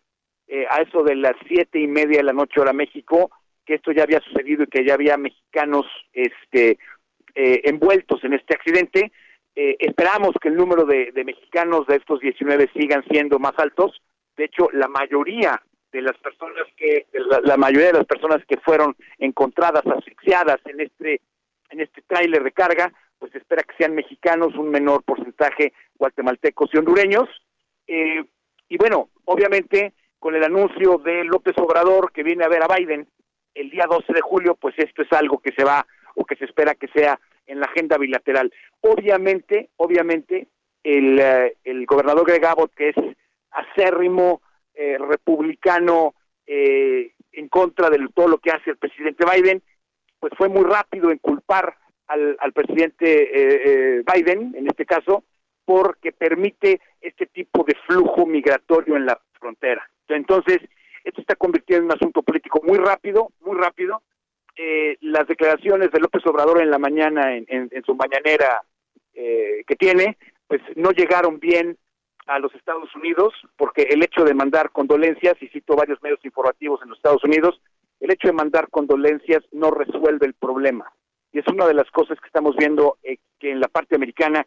eh, 0.47 0.65
a 0.69 0.81
eso 0.81 1.03
de 1.03 1.15
las 1.15 1.35
siete 1.47 1.79
y 1.79 1.87
media 1.87 2.17
de 2.17 2.23
la 2.23 2.33
noche 2.33 2.59
hora 2.59 2.73
México 2.73 3.31
que 3.65 3.75
esto 3.75 3.91
ya 3.91 4.03
había 4.03 4.19
sucedido 4.21 4.63
y 4.63 4.67
que 4.67 4.85
ya 4.85 4.95
había 4.95 5.17
mexicanos 5.17 5.85
este 6.13 6.77
eh, 7.35 7.61
envueltos 7.63 8.23
en 8.23 8.33
este 8.33 8.55
accidente. 8.55 9.11
Eh, 9.55 9.77
esperamos 9.79 10.31
que 10.41 10.49
el 10.49 10.55
número 10.55 10.85
de, 10.85 11.11
mexicanos 11.25 11.85
de 11.87 11.97
estos 11.97 12.19
19 12.19 12.69
sigan 12.73 13.03
siendo 13.09 13.39
más 13.39 13.53
altos. 13.57 14.01
De 14.37 14.45
hecho, 14.45 14.69
la 14.73 14.87
mayoría 14.87 15.61
de 15.91 16.01
las 16.01 16.17
personas 16.17 16.65
que 16.77 17.07
la, 17.13 17.57
mayoría 17.57 17.87
de 17.87 17.99
las 17.99 18.05
personas 18.05 18.43
que 18.45 18.57
fueron 18.57 18.95
encontradas 19.17 19.85
asfixiadas 19.85 20.59
en 20.65 20.81
este 20.81 21.21
en 21.69 21.79
este 21.79 22.01
tráiler 22.01 22.43
de 22.43 22.51
carga, 22.51 22.91
pues 23.17 23.33
espera 23.35 23.63
que 23.63 23.75
sean 23.77 23.95
mexicanos, 23.95 24.55
un 24.55 24.69
menor 24.69 25.03
porcentaje 25.03 25.73
guatemaltecos 25.95 26.69
y 26.73 26.77
hondureños. 26.77 27.29
Eh, 27.87 28.23
y 28.71 28.77
bueno, 28.77 29.09
obviamente 29.25 29.93
con 30.17 30.33
el 30.33 30.45
anuncio 30.45 30.97
de 30.99 31.25
López 31.25 31.57
Obrador 31.57 32.13
que 32.13 32.23
viene 32.23 32.45
a 32.45 32.47
ver 32.47 32.63
a 32.63 32.73
Biden 32.73 33.05
el 33.53 33.69
día 33.69 33.85
12 33.85 34.13
de 34.13 34.21
julio, 34.21 34.55
pues 34.55 34.73
esto 34.77 35.01
es 35.01 35.11
algo 35.11 35.39
que 35.39 35.51
se 35.51 35.65
va 35.65 35.85
o 36.15 36.23
que 36.23 36.37
se 36.37 36.45
espera 36.45 36.75
que 36.75 36.87
sea 36.87 37.19
en 37.47 37.59
la 37.59 37.65
agenda 37.65 37.97
bilateral. 37.97 38.53
Obviamente, 38.79 39.71
obviamente, 39.75 40.47
el, 40.83 41.19
eh, 41.19 41.57
el 41.65 41.85
gobernador 41.85 42.25
Greg 42.25 42.45
Abbott, 42.45 42.73
que 42.73 42.89
es 42.89 42.95
acérrimo 43.51 44.41
eh, 44.73 44.97
republicano 44.97 46.15
eh, 46.47 47.11
en 47.33 47.49
contra 47.49 47.89
de 47.89 48.07
todo 48.15 48.29
lo 48.29 48.37
que 48.37 48.51
hace 48.51 48.69
el 48.69 48.77
presidente 48.77 49.25
Biden, 49.29 49.61
pues 50.17 50.31
fue 50.37 50.47
muy 50.47 50.63
rápido 50.63 51.11
en 51.11 51.17
culpar 51.17 51.75
al, 52.07 52.37
al 52.39 52.53
presidente 52.53 54.01
Biden, 54.13 54.55
en 54.55 54.67
este 54.67 54.85
caso, 54.85 55.25
porque 55.71 56.11
permite 56.11 56.81
este 56.99 57.27
tipo 57.27 57.63
de 57.63 57.73
flujo 57.87 58.25
migratorio 58.25 58.97
en 58.97 59.05
la 59.05 59.17
frontera. 59.39 59.89
Entonces, 60.09 60.57
esto 61.01 61.21
está 61.21 61.37
convirtiendo 61.37 61.83
en 61.83 61.85
un 61.85 61.97
asunto 61.97 62.21
político 62.23 62.59
muy 62.61 62.77
rápido, 62.77 63.29
muy 63.39 63.57
rápido. 63.57 64.01
Eh, 64.57 64.97
las 64.99 65.25
declaraciones 65.29 65.89
de 65.91 66.01
López 66.01 66.25
Obrador 66.25 66.61
en 66.61 66.69
la 66.69 66.77
mañana, 66.77 67.37
en, 67.37 67.69
su 67.85 67.95
mañanera 67.95 68.63
eh, 69.13 69.63
que 69.65 69.77
tiene, 69.77 70.17
pues 70.45 70.61
no 70.75 70.91
llegaron 70.91 71.39
bien 71.39 71.77
a 72.27 72.37
los 72.39 72.53
Estados 72.53 72.93
Unidos, 72.93 73.33
porque 73.55 73.83
el 73.83 74.03
hecho 74.03 74.25
de 74.25 74.33
mandar 74.33 74.71
condolencias, 74.71 75.41
y 75.41 75.47
cito 75.47 75.77
varios 75.77 76.03
medios 76.03 76.19
informativos 76.25 76.81
en 76.83 76.89
los 76.89 76.97
Estados 76.97 77.23
Unidos, 77.23 77.61
el 78.01 78.11
hecho 78.11 78.27
de 78.27 78.33
mandar 78.33 78.67
condolencias 78.69 79.41
no 79.53 79.71
resuelve 79.71 80.27
el 80.27 80.33
problema. 80.33 80.91
Y 81.31 81.39
es 81.39 81.47
una 81.47 81.65
de 81.65 81.75
las 81.75 81.89
cosas 81.91 82.19
que 82.19 82.27
estamos 82.27 82.57
viendo 82.57 82.97
eh, 83.03 83.19
que 83.39 83.51
en 83.51 83.61
la 83.61 83.69
parte 83.69 83.95
americana 83.95 84.45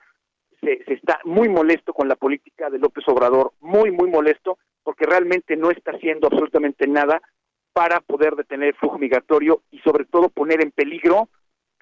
se, 0.65 0.93
está 0.93 1.21
muy 1.25 1.49
molesto 1.49 1.93
con 1.93 2.09
la 2.09 2.17
política 2.17 2.71
de 2.71 2.79
López 2.79 3.05
Obrador, 3.09 3.53
muy, 3.61 3.91
muy 3.91 4.11
molesto, 4.11 4.59
porque 4.83 5.07
realmente 5.07 5.57
no 5.57 5.71
está 5.71 5.93
haciendo 5.93 6.27
absolutamente 6.27 6.87
nada 6.87 7.21
para 7.73 8.01
poder 8.01 8.37
detener 8.37 8.69
el 8.69 8.75
flujo 8.75 8.99
migratorio 8.99 9.63
y 9.71 9.79
sobre 9.81 10.05
todo 10.05 10.29
poner 10.29 10.63
en 10.63 10.71
peligro 10.71 11.29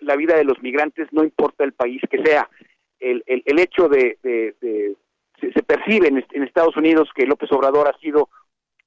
la 0.01 0.17
vida 0.17 0.37
de 0.37 0.45
los 0.45 0.61
migrantes, 0.63 1.09
no 1.13 1.23
importa 1.23 1.65
el 1.65 1.73
país 1.73 2.01
que 2.11 2.23
sea. 2.23 2.49
El, 2.99 3.23
el, 3.27 3.59
hecho 3.59 3.89
de, 3.89 4.17
se, 5.41 5.63
percibe 5.63 6.09
en, 6.09 6.43
Estados 6.43 6.77
Unidos 6.77 7.09
que 7.15 7.27
López 7.27 7.51
Obrador 7.53 7.89
ha 7.89 7.99
sido 7.99 8.29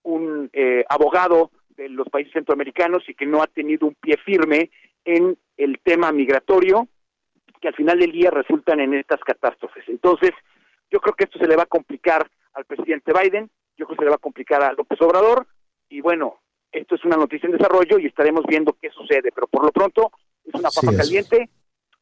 un 0.03 0.49
eh, 0.53 0.85
abogado 0.89 1.51
de 1.75 1.89
los 1.89 2.07
países 2.09 2.33
centroamericanos 2.33 3.07
y 3.09 3.13
que 3.13 3.25
no 3.25 3.41
ha 3.41 3.47
tenido 3.47 3.87
un 3.87 3.95
pie 3.95 4.17
firme 4.17 4.71
en 5.03 5.37
el 5.57 5.79
tema 5.83 6.11
migratorio 6.11 6.87
que 7.61 7.67
al 7.67 7.75
final 7.75 7.99
del 7.99 8.11
día 8.11 8.29
resultan 8.31 8.79
en 8.79 8.93
estas 8.93 9.19
catástrofes. 9.21 9.83
Entonces, 9.87 10.31
yo 10.91 10.99
creo 10.99 11.15
que 11.15 11.25
esto 11.25 11.39
se 11.39 11.47
le 11.47 11.55
va 11.55 11.63
a 11.63 11.67
complicar 11.67 12.29
al 12.53 12.65
presidente 12.65 13.11
Biden, 13.11 13.49
yo 13.77 13.85
creo 13.85 13.97
que 13.97 14.01
se 14.01 14.05
le 14.05 14.09
va 14.09 14.15
a 14.15 14.19
complicar 14.19 14.63
a 14.63 14.73
López 14.73 15.01
Obrador, 15.01 15.47
y 15.89 16.01
bueno, 16.01 16.39
esto 16.71 16.95
es 16.95 17.05
una 17.05 17.17
noticia 17.17 17.47
en 17.47 17.53
desarrollo 17.53 17.99
y 17.99 18.07
estaremos 18.07 18.45
viendo 18.47 18.77
qué 18.81 18.89
sucede, 18.89 19.31
pero 19.33 19.47
por 19.47 19.63
lo 19.63 19.71
pronto 19.71 20.11
es 20.43 20.53
una 20.53 20.69
papa 20.69 20.95
caliente 20.95 21.49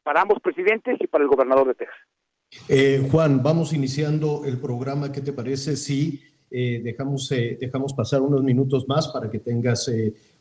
para 0.02 0.20
ambos 0.20 0.40
presidentes 0.40 0.96
y 1.00 1.06
para 1.06 1.24
el 1.24 1.30
gobernador 1.30 1.68
de 1.68 1.74
Texas. 1.74 1.96
Eh, 2.68 3.08
Juan, 3.10 3.42
vamos 3.42 3.72
iniciando 3.72 4.42
el 4.44 4.60
programa, 4.60 5.10
¿qué 5.10 5.20
te 5.20 5.32
parece 5.32 5.76
si 5.76 6.22
eh, 6.50 6.80
dejamos, 6.84 7.30
eh, 7.32 7.56
dejamos 7.60 7.94
pasar 7.94 8.20
unos 8.20 8.42
minutos 8.42 8.86
más 8.86 9.08
para 9.08 9.30
que 9.30 9.40
tengas 9.40 9.90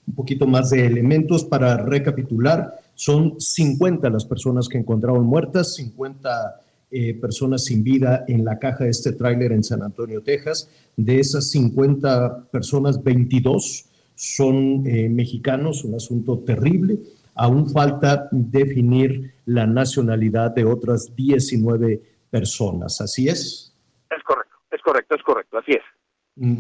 un 0.08 0.16
poquito 0.16 0.48
más 0.48 0.70
de 0.70 0.86
elementos 0.86 1.44
para 1.44 1.78
recapitular? 1.78 2.76
Son 2.96 3.40
50 3.40 4.10
las 4.10 4.26
personas 4.26 4.68
que 4.68 4.78
encontraron 4.78 5.26
muertas, 5.26 5.76
50 5.76 6.62
eh, 6.92 7.16
personas 7.16 7.66
sin 7.66 7.84
vida 7.84 8.24
en 8.28 8.46
la 8.46 8.60
caja 8.60 8.84
de 8.84 8.92
este 8.92 9.14
tráiler 9.14 9.52
en 9.52 9.64
San 9.64 9.82
Antonio, 9.82 10.22
Texas. 10.22 10.70
De 10.96 11.20
esas 11.20 11.50
50 11.50 12.52
personas, 12.52 13.04
22 13.04 13.90
son 14.16 14.86
eh, 14.86 15.10
mexicanos, 15.10 15.84
un 15.84 15.96
asunto 15.96 16.40
terrible. 16.46 17.00
Aún 17.34 17.70
falta 17.72 18.30
definir 18.32 19.34
la 19.46 19.66
nacionalidad 19.66 20.52
de 20.52 20.66
otras 20.66 21.16
19 21.16 22.00
personas. 22.30 23.02
¿Así 23.02 23.28
es? 23.28 23.76
Es 24.16 24.24
correcto, 24.24 24.56
es 24.72 24.82
correcto, 24.82 25.16
es 25.16 25.24
correcto, 25.24 25.58
así 25.58 25.72
es. 25.72 25.82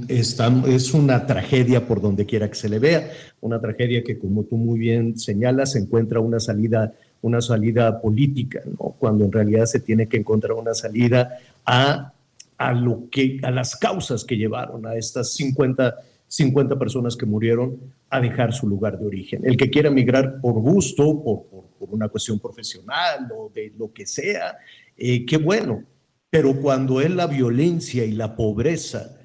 Es 0.07 0.93
una 0.93 1.25
tragedia 1.25 1.87
por 1.87 1.99
donde 1.99 2.27
quiera 2.27 2.47
que 2.47 2.53
se 2.53 2.69
le 2.69 2.77
vea, 2.77 3.11
una 3.41 3.59
tragedia 3.59 4.03
que 4.03 4.19
como 4.19 4.43
tú 4.43 4.55
muy 4.55 4.77
bien 4.77 5.17
señalas 5.17 5.75
encuentra 5.75 6.19
una 6.19 6.39
salida, 6.39 6.93
una 7.23 7.41
salida 7.41 7.99
política, 7.99 8.61
cuando 8.99 9.25
en 9.25 9.31
realidad 9.31 9.65
se 9.65 9.79
tiene 9.79 10.07
que 10.07 10.17
encontrar 10.17 10.53
una 10.53 10.75
salida 10.75 11.39
a, 11.65 12.13
a, 12.55 12.73
lo 12.73 13.09
que, 13.09 13.39
a 13.41 13.49
las 13.49 13.75
causas 13.75 14.23
que 14.23 14.37
llevaron 14.37 14.85
a 14.85 14.95
estas 14.95 15.33
50, 15.33 15.95
50 16.27 16.77
personas 16.77 17.17
que 17.17 17.25
murieron 17.25 17.79
a 18.11 18.21
dejar 18.21 18.53
su 18.53 18.67
lugar 18.67 18.99
de 18.99 19.07
origen. 19.07 19.41
El 19.43 19.57
que 19.57 19.71
quiera 19.71 19.89
migrar 19.89 20.39
por 20.39 20.53
gusto, 20.53 21.23
por, 21.23 21.45
por, 21.79 21.89
una 21.89 22.09
cuestión 22.09 22.39
profesional 22.39 23.27
o 23.35 23.51
de 23.53 23.73
lo 23.75 23.91
que 23.91 24.05
sea, 24.05 24.55
eh, 24.95 25.25
qué 25.25 25.37
bueno, 25.37 25.83
pero 26.29 26.61
cuando 26.61 27.01
es 27.01 27.09
la 27.09 27.25
violencia 27.25 28.05
y 28.05 28.11
la 28.11 28.35
pobreza, 28.35 29.17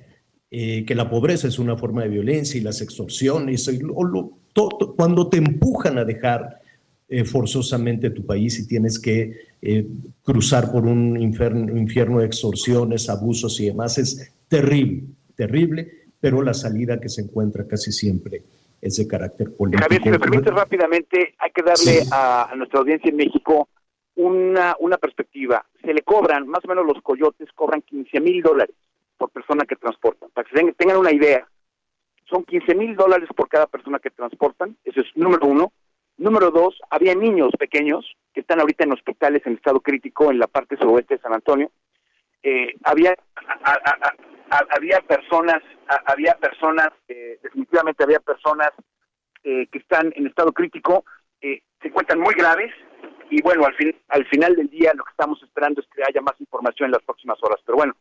eh, 0.50 0.86
que 0.86 0.94
la 0.94 1.10
pobreza 1.10 1.46
es 1.46 1.58
una 1.58 1.76
forma 1.76 2.02
de 2.02 2.08
violencia 2.08 2.58
y 2.58 2.64
las 2.64 2.80
extorsiones, 2.80 3.70
cuando 4.96 5.28
te 5.28 5.36
empujan 5.36 5.98
a 5.98 6.06
dejar 6.06 6.60
eh, 7.06 7.24
forzosamente 7.24 8.08
tu 8.10 8.24
país 8.24 8.58
y 8.58 8.66
tienes 8.66 8.98
que 8.98 9.32
eh, 9.60 9.86
cruzar 10.22 10.72
por 10.72 10.86
un 10.86 11.20
infierno, 11.20 11.76
infierno 11.76 12.20
de 12.20 12.26
extorsiones, 12.26 13.10
abusos 13.10 13.60
y 13.60 13.66
demás, 13.66 13.98
es 13.98 14.34
terrible, 14.48 15.02
terrible, 15.36 15.92
pero 16.18 16.40
la 16.40 16.54
salida 16.54 16.98
que 16.98 17.10
se 17.10 17.20
encuentra 17.20 17.66
casi 17.66 17.92
siempre 17.92 18.42
es 18.80 18.96
de 18.96 19.06
carácter 19.06 19.54
político. 19.54 19.82
Javier, 19.82 20.02
si 20.02 20.10
me 20.10 20.18
permite 20.18 20.50
rápidamente, 20.50 21.34
hay 21.38 21.50
que 21.50 21.62
darle 21.62 22.04
a, 22.10 22.54
nuestra 22.56 22.80
audiencia 22.80 23.10
en 23.10 23.16
México 23.16 23.68
una, 24.16 24.74
una 24.80 24.96
perspectiva. 24.96 25.62
Se 25.82 25.92
le 25.92 26.00
cobran, 26.00 26.48
más 26.48 26.64
o 26.64 26.68
menos 26.68 26.86
los 26.86 27.02
coyotes 27.02 27.50
cobran 27.54 27.82
15 27.82 28.20
mil 28.20 28.40
dólares 28.40 28.74
por 29.18 29.30
persona 29.30 29.64
que 29.64 29.76
transportan. 29.76 30.30
Para 30.30 30.48
que 30.48 30.72
tengan 30.72 30.96
una 30.96 31.12
idea, 31.12 31.46
son 32.30 32.44
15 32.44 32.74
mil 32.74 32.96
dólares 32.96 33.28
por 33.34 33.48
cada 33.48 33.66
persona 33.66 33.98
que 33.98 34.10
transportan, 34.10 34.76
eso 34.84 35.00
es 35.00 35.06
número 35.16 35.46
uno. 35.46 35.72
Número 36.16 36.50
dos, 36.50 36.76
había 36.90 37.14
niños 37.14 37.52
pequeños 37.58 38.04
que 38.34 38.40
están 38.40 38.60
ahorita 38.60 38.84
en 38.84 38.92
hospitales 38.92 39.42
en 39.46 39.54
estado 39.54 39.80
crítico 39.80 40.30
en 40.30 40.38
la 40.38 40.48
parte 40.48 40.76
suroeste 40.76 41.14
de 41.14 41.20
San 41.20 41.32
Antonio. 41.32 41.70
Eh, 42.42 42.74
había 42.84 43.14
había 44.70 45.00
personas, 45.02 45.62
había 46.06 46.34
personas, 46.34 46.88
eh, 47.06 47.38
definitivamente 47.42 48.02
había 48.02 48.18
personas 48.18 48.70
eh, 49.44 49.66
que 49.70 49.78
están 49.78 50.12
en 50.16 50.26
estado 50.26 50.52
crítico, 50.52 51.04
se 51.40 51.86
encuentran 51.86 52.18
muy 52.18 52.34
graves 52.34 52.72
y 53.30 53.40
bueno, 53.42 53.64
al, 53.64 53.74
fin, 53.74 53.94
al 54.08 54.26
final 54.26 54.56
del 54.56 54.68
día 54.68 54.92
lo 54.94 55.04
que 55.04 55.10
estamos 55.10 55.40
esperando 55.42 55.80
es 55.80 55.86
que 55.94 56.02
haya 56.02 56.20
más 56.20 56.40
información 56.40 56.86
en 56.86 56.92
las 56.92 57.02
próximas 57.02 57.38
horas. 57.42 57.60
Pero 57.64 57.76
bueno, 57.76 57.94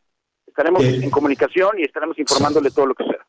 Estaremos 0.48 0.82
eh, 0.82 1.00
en 1.02 1.10
comunicación 1.10 1.78
y 1.78 1.84
estaremos 1.84 2.18
informándole 2.18 2.70
todo 2.70 2.86
lo 2.86 2.94
que 2.94 3.04
sea. 3.04 3.26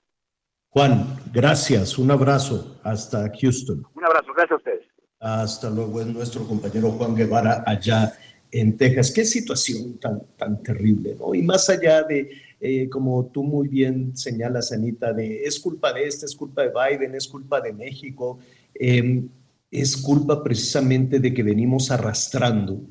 Juan, 0.69 1.17
gracias. 1.33 1.97
Un 1.97 2.11
abrazo 2.11 2.79
hasta 2.83 3.29
Houston. 3.39 3.85
Un 3.95 4.05
abrazo. 4.05 4.33
Gracias 4.33 4.51
a 4.51 4.55
ustedes. 4.55 4.85
Hasta 5.19 5.69
luego. 5.69 6.01
Es 6.01 6.07
nuestro 6.07 6.45
compañero 6.45 6.91
Juan 6.91 7.15
Guevara 7.15 7.63
allá 7.65 8.13
en 8.51 8.77
Texas. 8.77 9.11
Qué 9.11 9.25
situación 9.25 9.99
tan, 9.99 10.21
tan 10.37 10.61
terrible, 10.63 11.15
¿no? 11.19 11.33
Y 11.33 11.41
más 11.41 11.69
allá 11.69 12.03
de, 12.03 12.29
eh, 12.59 12.89
como 12.89 13.25
tú 13.27 13.43
muy 13.43 13.67
bien 13.67 14.15
señalas, 14.15 14.71
Anita, 14.71 15.13
de 15.13 15.43
es 15.43 15.59
culpa 15.59 15.93
de 15.93 16.07
este, 16.07 16.25
es 16.25 16.35
culpa 16.35 16.63
de 16.63 16.71
Biden, 16.71 17.15
es 17.15 17.27
culpa 17.27 17.61
de 17.61 17.73
México, 17.73 18.39
em, 18.73 19.29
es 19.71 19.97
culpa 19.97 20.43
precisamente 20.43 21.19
de 21.19 21.33
que 21.33 21.43
venimos 21.43 21.91
arrastrando 21.91 22.81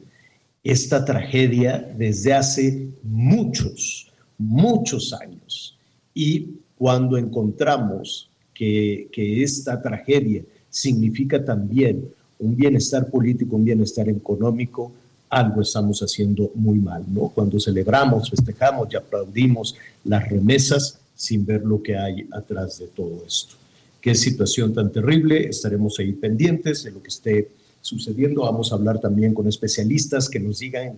esta 0.63 1.05
tragedia 1.05 1.79
desde 1.97 2.35
hace 2.35 2.89
muchos, 3.03 4.08
muchos 4.39 5.13
años. 5.13 5.77
Y 6.15 6.61
cuando 6.77 7.17
encontramos 7.17 8.31
que, 8.55 9.09
esta 9.43 9.81
tragedia 9.81 10.43
significa 10.71 11.45
también 11.45 12.09
un 12.39 12.57
bienestar 12.57 13.11
político, 13.11 13.57
un 13.57 13.65
bienestar 13.65 14.09
económico, 14.09 14.93
algo 15.29 15.61
estamos 15.61 16.01
haciendo 16.01 16.51
muy 16.55 16.79
mal, 16.79 17.05
¿no? 17.13 17.29
Cuando 17.29 17.61
celebramos, 17.61 18.31
festejamos 18.31 18.89
y 18.91 18.97
aplaudimos 18.97 19.75
las 20.05 20.29
remesas 20.29 20.99
sin 21.15 21.45
ver 21.45 21.65
lo 21.65 21.83
que 21.83 21.97
hay 21.97 22.27
atrás 22.33 22.79
de 22.79 22.87
todo 22.87 23.25
esto. 23.27 23.57
Qué 24.01 24.15
situación 24.15 24.73
tan 24.73 24.91
terrible, 24.91 25.49
estaremos 25.49 25.99
ahí 25.99 26.13
pendientes 26.13 26.85
de 26.85 26.93
lo 26.93 27.03
que 27.03 27.09
esté 27.09 27.51
sucediendo. 27.81 28.43
Vamos 28.43 28.73
a 28.73 28.77
hablar 28.77 29.01
también 29.01 29.35
con 29.35 29.49
especialistas 29.49 30.29
que 30.29 30.41
nos 30.41 30.61
digan 30.61 30.97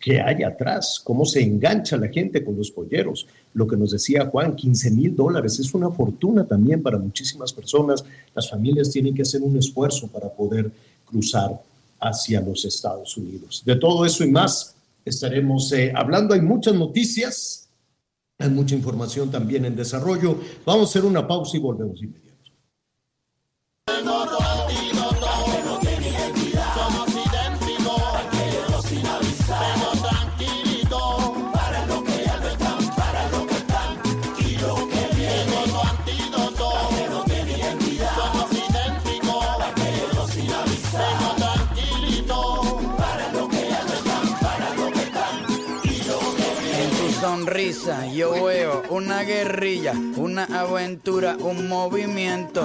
qué 0.00 0.20
hay 0.20 0.42
atrás, 0.42 1.00
cómo 1.04 1.26
se 1.26 1.42
engancha 1.42 1.96
la 1.96 2.08
gente 2.08 2.42
con 2.42 2.56
los 2.56 2.70
polleros. 2.70 3.26
Lo 3.52 3.66
que 3.66 3.76
nos 3.76 3.90
decía 3.90 4.26
Juan, 4.26 4.56
15 4.56 4.90
mil 4.92 5.14
dólares 5.14 5.58
es 5.58 5.74
una 5.74 5.90
fortuna 5.90 6.44
también 6.44 6.82
para 6.82 6.98
muchísimas 6.98 7.52
personas. 7.52 8.04
Las 8.34 8.48
familias 8.48 8.90
tienen 8.90 9.14
que 9.14 9.22
hacer 9.22 9.42
un 9.42 9.56
esfuerzo 9.58 10.08
para 10.08 10.30
poder 10.30 10.70
cruzar 11.04 11.60
hacia 12.00 12.40
los 12.40 12.64
Estados 12.64 13.16
Unidos. 13.16 13.62
De 13.64 13.76
todo 13.76 14.06
eso 14.06 14.24
y 14.24 14.30
más 14.30 14.74
estaremos 15.04 15.70
eh, 15.72 15.92
hablando. 15.94 16.34
Hay 16.34 16.40
muchas 16.40 16.74
noticias 16.74 17.68
Hay 18.38 18.48
mucha 18.48 18.74
información 18.74 19.30
también 19.30 19.66
en 19.66 19.76
desarrollo. 19.76 20.40
Vamos 20.64 20.88
a 20.88 20.90
hacer 20.90 21.04
una 21.04 21.28
pausa 21.28 21.58
y 21.58 21.60
volvemos 21.60 22.02
inmediato. 22.02 22.30
Yo 48.14 48.32
veo 48.44 48.82
una 48.90 49.22
guerrilla, 49.22 49.92
una 50.16 50.44
aventura, 50.44 51.36
un 51.38 51.68
movimiento. 51.68 52.64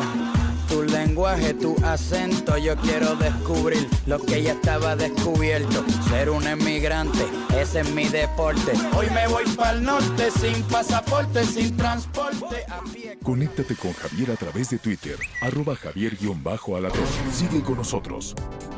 Tu 0.68 0.82
lenguaje, 0.82 1.54
tu 1.54 1.76
acento, 1.84 2.58
yo 2.58 2.76
quiero 2.78 3.16
descubrir 3.16 3.88
lo 4.08 4.18
que 4.18 4.42
ya 4.42 4.54
estaba 4.54 4.96
descubierto. 4.96 5.86
Ser 6.10 6.32
un 6.32 6.48
emigrante, 6.48 7.24
ese 7.56 7.82
es 7.82 7.92
mi 7.92 8.06
deporte. 8.06 8.72
Hoy 8.98 9.08
me 9.12 9.28
voy 9.28 9.44
para 9.56 9.74
el 9.74 9.84
norte 9.84 10.32
sin 10.32 10.64
pasaporte, 10.64 11.46
sin 11.46 11.78
transporte. 11.78 12.66
A 12.68 12.82
pie. 12.92 13.20
Conéctate 13.22 13.76
con 13.76 13.94
Javier 13.94 14.32
a 14.32 14.36
través 14.36 14.72
de 14.72 14.80
Twitter, 14.80 15.20
arroba 15.42 15.76
javier-alatón. 15.76 17.06
Sigue 17.32 17.62
con 17.62 17.78
nosotros. 17.78 18.34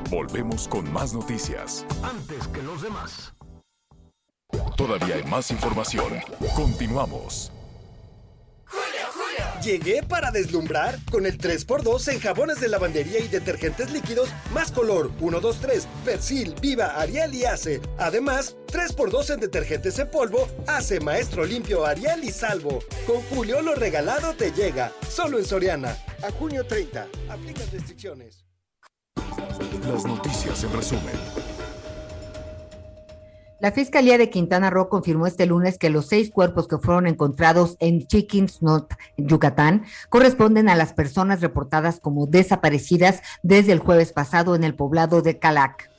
Volvemos 0.09 0.67
con 0.67 0.91
más 0.91 1.13
noticias. 1.13 1.85
Antes 2.03 2.47
que 2.49 2.61
los 2.63 2.81
demás. 2.81 3.36
Todavía 4.77 5.15
hay 5.15 5.23
más 5.23 5.49
información. 5.49 6.21
Continuamos. 6.55 7.51
Llegué 9.63 10.03
para 10.03 10.29
deslumbrar 10.29 10.99
con 11.11 11.25
el 11.25 11.39
3x2 11.39 12.13
en 12.13 12.19
jabones 12.19 12.61
de 12.61 12.69
lavandería 12.69 13.19
y 13.19 13.27
detergentes 13.27 13.91
líquidos 13.91 14.29
más 14.53 14.71
color 14.71 15.11
1, 15.19 15.39
2, 15.39 15.57
3, 15.59 15.87
Persil, 16.05 16.55
Viva, 16.61 16.95
Ariel 16.95 17.33
y 17.33 17.45
Ace. 17.45 17.81
Además, 17.97 18.55
3x2 18.67 19.33
en 19.33 19.39
detergentes 19.39 19.97
en 19.97 20.11
polvo, 20.11 20.47
Ace, 20.67 20.99
Maestro 20.99 21.43
Limpio, 21.43 21.83
Ariel 21.83 22.23
y 22.23 22.31
Salvo. 22.31 22.79
Con 23.07 23.21
Julio 23.23 23.63
lo 23.63 23.73
regalado 23.73 24.35
te 24.35 24.51
llega. 24.51 24.91
Solo 25.09 25.39
en 25.39 25.45
Soriana. 25.45 25.97
A 26.21 26.31
junio 26.31 26.65
30. 26.65 27.07
Aplica 27.29 27.61
restricciones. 27.71 28.45
Las 29.87 30.05
noticias 30.05 30.63
en 30.63 30.73
resumen. 30.73 31.46
La 33.59 33.71
Fiscalía 33.71 34.19
de 34.19 34.29
Quintana 34.29 34.69
Roo 34.69 34.87
confirmó 34.87 35.25
este 35.25 35.47
lunes 35.47 35.79
que 35.79 35.89
los 35.89 36.05
seis 36.05 36.29
cuerpos 36.29 36.67
que 36.67 36.77
fueron 36.77 37.07
encontrados 37.07 37.75
en 37.79 38.05
Chickens 38.05 38.61
Not, 38.61 38.93
Yucatán, 39.17 39.83
corresponden 40.09 40.69
a 40.69 40.75
las 40.75 40.93
personas 40.93 41.41
reportadas 41.41 41.99
como 41.99 42.27
desaparecidas 42.27 43.21
desde 43.41 43.71
el 43.71 43.79
jueves 43.79 44.13
pasado 44.13 44.53
en 44.53 44.63
el 44.63 44.75
poblado 44.75 45.23
de 45.23 45.39
Calac. 45.39 45.89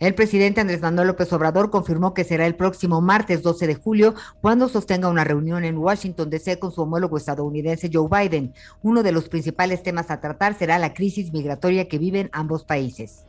El 0.00 0.14
presidente 0.14 0.62
Andrés 0.62 0.80
Manuel 0.80 1.08
López 1.08 1.30
Obrador 1.34 1.70
confirmó 1.70 2.14
que 2.14 2.24
será 2.24 2.46
el 2.46 2.56
próximo 2.56 3.02
martes 3.02 3.42
12 3.42 3.66
de 3.66 3.74
julio 3.74 4.14
cuando 4.40 4.68
sostenga 4.70 5.08
una 5.08 5.24
reunión 5.24 5.62
en 5.64 5.76
Washington 5.76 6.30
DC 6.30 6.58
con 6.58 6.72
su 6.72 6.80
homólogo 6.80 7.18
estadounidense 7.18 7.90
Joe 7.92 8.08
Biden. 8.08 8.54
Uno 8.80 9.02
de 9.02 9.12
los 9.12 9.28
principales 9.28 9.82
temas 9.82 10.10
a 10.10 10.20
tratar 10.20 10.58
será 10.58 10.78
la 10.78 10.94
crisis 10.94 11.32
migratoria 11.32 11.86
que 11.86 11.98
viven 11.98 12.30
ambos 12.32 12.64
países. 12.64 13.26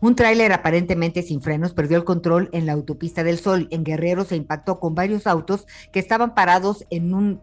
Un 0.00 0.16
tráiler 0.16 0.52
aparentemente 0.52 1.22
sin 1.22 1.42
frenos 1.42 1.74
perdió 1.74 1.98
el 1.98 2.04
control 2.04 2.48
en 2.52 2.64
la 2.64 2.72
autopista 2.72 3.22
del 3.22 3.38
Sol. 3.38 3.68
En 3.70 3.84
Guerrero 3.84 4.24
se 4.24 4.36
impactó 4.36 4.80
con 4.80 4.94
varios 4.94 5.26
autos 5.26 5.66
que 5.92 5.98
estaban 5.98 6.34
parados 6.34 6.86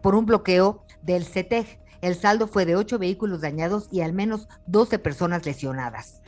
por 0.00 0.16
un 0.16 0.26
bloqueo 0.26 0.82
del 1.02 1.24
CETEG. 1.24 1.78
El 2.00 2.16
saldo 2.16 2.48
fue 2.48 2.66
de 2.66 2.74
ocho 2.74 2.98
vehículos 2.98 3.42
dañados 3.42 3.88
y 3.92 4.00
al 4.00 4.12
menos 4.12 4.48
12 4.66 4.98
personas 4.98 5.46
lesionadas. 5.46 6.20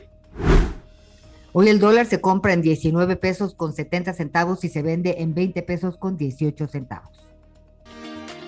Hoy 1.51 1.67
el 1.67 1.79
dólar 1.79 2.05
se 2.05 2.21
compra 2.21 2.53
en 2.53 2.61
19 2.61 3.17
pesos 3.17 3.53
con 3.53 3.73
70 3.73 4.13
centavos 4.13 4.63
y 4.63 4.69
se 4.69 4.81
vende 4.81 5.15
en 5.19 5.33
20 5.33 5.61
pesos 5.63 5.97
con 5.97 6.15
18 6.15 6.67
centavos. 6.69 7.11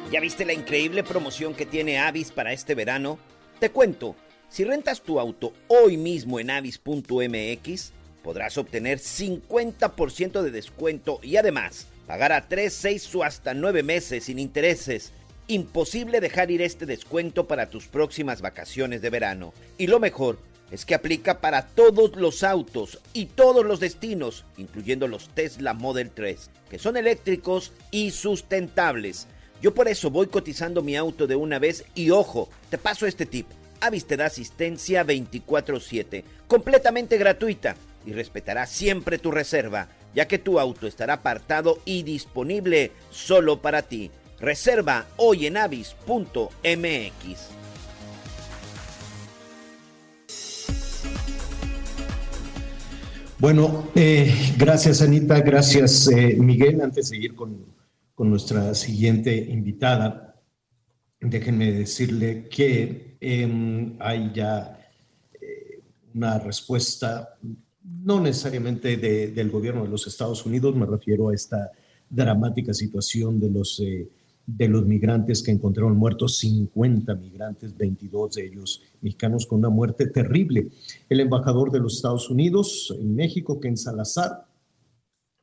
¿Ya 0.10 0.22
viste 0.22 0.46
la 0.46 0.54
increíble 0.54 1.04
promoción 1.04 1.54
que 1.54 1.66
tiene 1.66 2.00
Avis 2.00 2.32
para 2.32 2.54
este 2.54 2.76
verano? 2.76 3.18
Te 3.60 3.72
cuento. 3.72 4.16
Si 4.54 4.64
rentas 4.64 5.02
tu 5.02 5.20
auto 5.20 5.52
hoy 5.68 5.98
mismo 5.98 6.40
en 6.40 6.52
avis.mx, 6.52 7.92
podrás 8.22 8.56
obtener 8.60 9.00
50% 9.00 10.44
de 10.44 10.52
descuento 10.52 11.20
y 11.24 11.38
además 11.38 11.88
pagar 12.06 12.32
a 12.32 12.48
3, 12.48 12.72
6 12.72 13.16
o 13.16 13.24
hasta 13.24 13.56
9 13.56 13.82
meses 13.82 14.26
sin 14.26 14.38
intereses. 14.38 15.12
Imposible 15.48 16.22
dejar 16.22 16.52
ir 16.52 16.62
este 16.62 16.86
descuento 16.86 17.48
para 17.48 17.72
tus 17.72 17.88
próximas 17.88 18.42
vacaciones 18.42 19.02
de 19.02 19.10
verano. 19.10 19.56
Y 19.80 19.88
lo 19.88 20.00
mejor 20.00 20.38
es 20.70 20.86
que 20.86 20.94
aplica 20.94 21.42
para 21.42 21.66
todos 21.66 22.16
los 22.16 22.44
autos 22.44 23.00
y 23.12 23.26
todos 23.26 23.66
los 23.66 23.80
destinos, 23.80 24.46
incluyendo 24.58 25.08
los 25.08 25.30
Tesla 25.30 25.74
Model 25.74 26.12
3, 26.12 26.52
que 26.70 26.78
son 26.78 26.96
eléctricos 26.96 27.74
y 27.90 28.12
sustentables. 28.12 29.26
Yo 29.64 29.74
por 29.74 29.88
eso 29.88 30.12
voy 30.12 30.28
cotizando 30.28 30.84
mi 30.84 30.96
auto 30.96 31.26
de 31.26 31.36
una 31.36 31.58
vez 31.58 31.86
y 31.96 32.12
ojo, 32.12 32.50
te 32.70 32.78
paso 32.78 33.08
este 33.08 33.26
tip. 33.26 33.48
Avis 33.84 34.06
te 34.06 34.16
da 34.16 34.28
asistencia 34.28 35.04
24/7, 35.04 36.24
completamente 36.48 37.18
gratuita 37.18 37.76
y 38.06 38.14
respetará 38.14 38.66
siempre 38.66 39.18
tu 39.18 39.30
reserva, 39.30 39.90
ya 40.16 40.26
que 40.26 40.40
tu 40.40 40.58
auto 40.58 40.88
estará 40.88 41.16
apartado 41.16 41.80
y 41.84 42.04
disponible 42.04 42.92
solo 43.12 43.62
para 43.62 43.82
ti. 43.82 44.10
Reserva 44.40 45.06
hoy 45.18 45.48
en 45.48 45.58
avis.mx. 45.58 45.94
Bueno, 53.38 53.90
eh, 53.96 54.34
gracias 54.58 55.02
Anita, 55.02 55.42
gracias 55.42 56.08
eh, 56.08 56.38
Miguel. 56.40 56.80
Antes 56.80 57.10
de 57.10 57.18
ir 57.18 57.36
con, 57.36 57.66
con 58.16 58.30
nuestra 58.30 58.74
siguiente 58.76 59.36
invitada, 59.36 60.42
déjenme 61.20 61.74
decirle 61.74 62.48
que 62.48 63.13
Em, 63.26 63.96
hay 64.00 64.34
ya 64.36 64.78
eh, 65.40 65.80
una 66.14 66.40
respuesta, 66.40 67.38
no 68.04 68.20
necesariamente 68.20 68.98
del 68.98 69.50
gobierno 69.50 69.84
de 69.84 69.90
los 69.90 70.06
Estados 70.08 70.46
Unidos, 70.46 70.76
me 70.76 70.86
refiero 70.86 71.30
a 71.30 71.34
esta 71.34 71.72
dramática 72.10 72.74
situación 72.74 73.40
de 73.40 73.50
los, 73.50 73.80
eh, 73.80 74.10
de 74.46 74.68
los 74.68 74.86
migrantes 74.86 75.42
que 75.42 75.52
encontraron 75.52 75.96
muertos, 75.96 76.36
50 76.40 77.16
migrantes, 77.16 77.78
22 77.78 78.34
de 78.34 78.46
ellos 78.46 78.82
mexicanos 79.00 79.46
con 79.46 79.60
una 79.60 79.70
muerte 79.70 80.08
terrible. 80.08 80.68
El 81.08 81.22
embajador 81.22 81.72
de 81.72 81.80
los 81.80 81.96
Estados 81.96 82.30
Unidos 82.30 82.94
en 83.00 83.16
México, 83.16 83.58
Ken 83.58 83.78
Salazar, 83.78 84.48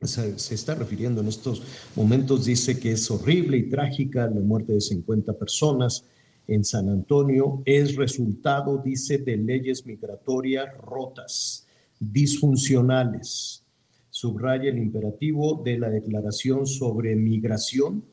se, 0.01 0.53
está 0.53 0.75
refiriendo 0.75 1.21
en 1.21 1.29
estos 1.29 1.63
momentos, 1.95 2.45
dice 2.45 2.79
que 2.79 2.91
es 2.91 3.09
horrible 3.09 3.57
y 3.57 3.69
trágica 3.69 4.27
la 4.27 4.41
muerte 4.41 4.73
de 4.73 4.81
50 4.81 5.33
personas 5.33 6.05
en 6.53 6.65
San 6.65 6.89
Antonio 6.89 7.63
es 7.65 7.95
resultado, 7.95 8.77
dice, 8.83 9.19
de 9.19 9.37
leyes 9.37 9.85
migratorias 9.85 10.75
rotas, 10.77 11.65
disfuncionales. 11.99 13.63
Subraya 14.09 14.69
el 14.69 14.77
imperativo 14.77 15.61
de 15.63 15.79
la 15.79 15.89
declaración 15.89 16.67
sobre 16.67 17.15
migración 17.15 18.03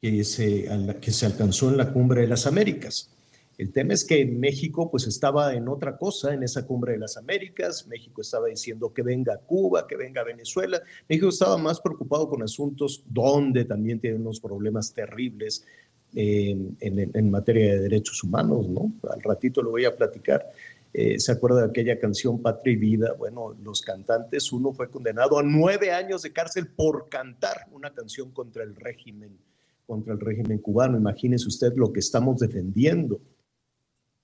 que 0.00 0.24
se, 0.24 0.68
que 1.00 1.10
se 1.10 1.26
alcanzó 1.26 1.70
en 1.70 1.78
la 1.78 1.92
Cumbre 1.92 2.22
de 2.22 2.28
las 2.28 2.46
Américas. 2.46 3.10
El 3.56 3.72
tema 3.72 3.92
es 3.92 4.04
que 4.04 4.24
México 4.24 4.90
pues 4.90 5.06
estaba 5.06 5.54
en 5.54 5.68
otra 5.68 5.98
cosa 5.98 6.32
en 6.32 6.42
esa 6.42 6.66
cumbre 6.66 6.92
de 6.92 6.98
las 6.98 7.18
Américas. 7.18 7.86
México 7.88 8.22
estaba 8.22 8.46
diciendo 8.46 8.94
que 8.94 9.02
venga 9.02 9.36
Cuba, 9.36 9.86
que 9.86 9.96
venga 9.96 10.24
Venezuela. 10.24 10.80
México 11.06 11.28
estaba 11.28 11.58
más 11.58 11.78
preocupado 11.78 12.26
con 12.26 12.42
asuntos 12.42 13.04
donde 13.06 13.66
también 13.66 14.00
tiene 14.00 14.16
unos 14.16 14.40
problemas 14.40 14.94
terribles 14.94 15.66
en, 16.14 17.30
materia 17.30 17.72
de 17.72 17.80
derechos 17.80 18.22
humanos, 18.24 18.68
¿no? 18.68 18.92
Al 19.10 19.20
ratito 19.22 19.62
lo 19.62 19.70
voy 19.70 19.84
a 19.84 19.96
platicar. 19.96 20.50
Eh, 20.92 21.20
¿Se 21.20 21.32
acuerda 21.32 21.60
de 21.60 21.68
aquella 21.68 21.98
canción 21.98 22.42
Patria 22.42 22.72
y 22.72 22.76
Vida? 22.76 23.14
Bueno, 23.16 23.56
los 23.62 23.80
cantantes, 23.82 24.52
uno 24.52 24.72
fue 24.72 24.90
condenado 24.90 25.38
a 25.38 25.42
nueve 25.42 25.92
años 25.92 26.22
de 26.22 26.32
cárcel 26.32 26.66
por 26.66 27.08
cantar 27.08 27.68
una 27.70 27.92
canción 27.92 28.32
contra 28.32 28.64
el 28.64 28.74
régimen, 28.74 29.38
contra 29.86 30.12
el 30.12 30.20
régimen 30.20 30.58
cubano. 30.58 30.98
Imagínese 30.98 31.46
usted 31.46 31.72
lo 31.76 31.92
que 31.92 32.00
estamos 32.00 32.40
defendiendo. 32.40 33.20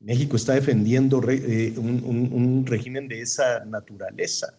México 0.01 0.37
está 0.37 0.55
defendiendo 0.55 1.23
eh, 1.31 1.73
un 1.77 2.65
régimen 2.67 3.09
de 3.09 3.21
esa 3.21 3.65
naturaleza. 3.65 4.59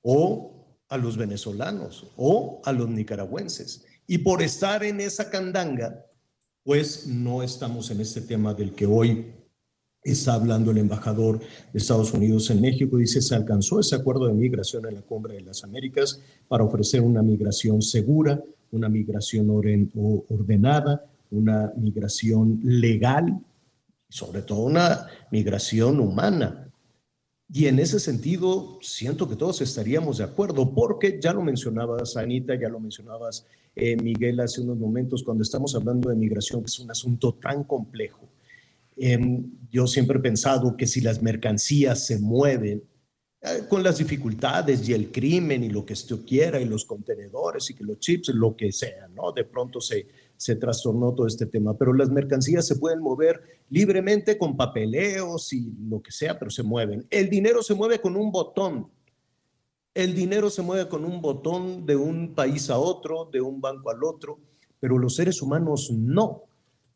O 0.00 0.62
a 0.88 0.96
los 0.98 1.16
venezolanos, 1.16 2.10
o 2.16 2.60
a 2.64 2.72
los 2.72 2.88
nicaragüenses. 2.88 3.86
Y 4.12 4.18
por 4.18 4.42
estar 4.42 4.84
en 4.84 5.00
esa 5.00 5.30
candanga, 5.30 6.04
pues 6.64 7.06
no 7.06 7.42
estamos 7.42 7.90
en 7.90 8.02
este 8.02 8.20
tema 8.20 8.52
del 8.52 8.74
que 8.74 8.84
hoy 8.84 9.24
Está 10.04 10.34
hablando 10.34 10.72
el 10.72 10.78
embajador 10.78 11.38
de 11.38 11.78
Estados 11.78 12.12
Unidos 12.12 12.50
en 12.50 12.60
México. 12.60 12.98
Dice, 12.98 13.22
se 13.22 13.36
alcanzó 13.36 13.78
ese 13.80 13.94
acuerdo 13.94 14.26
de 14.26 14.34
migración 14.34 14.84
en 14.86 14.96
la 14.96 15.00
Cumbre 15.00 15.34
de 15.34 15.42
las 15.42 15.62
Américas 15.64 16.20
para 16.48 16.64
ofrecer 16.64 17.00
una 17.00 17.22
migración 17.22 17.80
segura, 17.80 18.42
una 18.72 18.88
migración 18.88 19.48
ordenada, 19.48 21.06
una 21.30 21.72
migración 21.76 22.60
legal, 22.64 23.40
sobre 24.08 24.42
todo 24.42 24.64
una 24.64 25.06
migración 25.30 26.00
humana. 26.00 26.68
Y 27.50 27.66
en 27.66 27.78
ese 27.78 28.00
sentido, 28.00 28.78
siento 28.82 29.28
que 29.28 29.36
todos 29.36 29.60
estaríamos 29.60 30.18
de 30.18 30.24
acuerdo, 30.24 30.74
porque 30.74 31.20
ya 31.22 31.32
lo 31.32 31.42
mencionabas, 31.42 32.16
Anita, 32.16 32.56
ya 32.60 32.68
lo 32.68 32.80
mencionabas, 32.80 33.46
eh, 33.74 33.96
Miguel, 33.96 34.40
hace 34.40 34.60
unos 34.60 34.78
momentos, 34.78 35.22
cuando 35.22 35.42
estamos 35.42 35.74
hablando 35.74 36.10
de 36.10 36.16
migración, 36.16 36.60
que 36.60 36.66
es 36.66 36.78
un 36.78 36.90
asunto 36.90 37.34
tan 37.34 37.64
complejo. 37.64 38.28
Em, 38.96 39.50
yo 39.70 39.86
siempre 39.86 40.18
he 40.18 40.22
pensado 40.22 40.76
que 40.76 40.86
si 40.86 41.00
las 41.00 41.22
mercancías 41.22 42.06
se 42.06 42.18
mueven 42.18 42.82
eh, 43.40 43.62
con 43.68 43.82
las 43.82 43.98
dificultades 43.98 44.86
y 44.88 44.92
el 44.92 45.10
crimen 45.10 45.64
y 45.64 45.70
lo 45.70 45.84
que 45.86 45.94
usted 45.94 46.18
quiera 46.26 46.60
y 46.60 46.66
los 46.66 46.84
contenedores 46.84 47.70
y 47.70 47.74
que 47.74 47.84
los 47.84 47.98
chips, 47.98 48.28
lo 48.28 48.54
que 48.54 48.70
sea, 48.70 49.08
¿no? 49.08 49.32
De 49.32 49.44
pronto 49.44 49.80
se, 49.80 50.06
se 50.36 50.56
trastornó 50.56 51.14
todo 51.14 51.26
este 51.26 51.46
tema, 51.46 51.76
pero 51.76 51.94
las 51.94 52.10
mercancías 52.10 52.66
se 52.66 52.76
pueden 52.76 53.00
mover 53.00 53.40
libremente 53.70 54.36
con 54.36 54.56
papeleos 54.56 55.52
y 55.52 55.72
lo 55.88 56.02
que 56.02 56.12
sea, 56.12 56.38
pero 56.38 56.50
se 56.50 56.62
mueven. 56.62 57.06
El 57.10 57.30
dinero 57.30 57.62
se 57.62 57.74
mueve 57.74 58.00
con 58.00 58.16
un 58.16 58.30
botón. 58.30 58.88
El 59.94 60.14
dinero 60.14 60.48
se 60.48 60.62
mueve 60.62 60.88
con 60.88 61.04
un 61.04 61.20
botón 61.20 61.84
de 61.84 61.96
un 61.96 62.34
país 62.34 62.70
a 62.70 62.78
otro, 62.78 63.28
de 63.30 63.42
un 63.42 63.60
banco 63.60 63.90
al 63.90 64.02
otro, 64.02 64.38
pero 64.80 64.96
los 64.96 65.16
seres 65.16 65.42
humanos 65.42 65.90
no. 65.90 66.44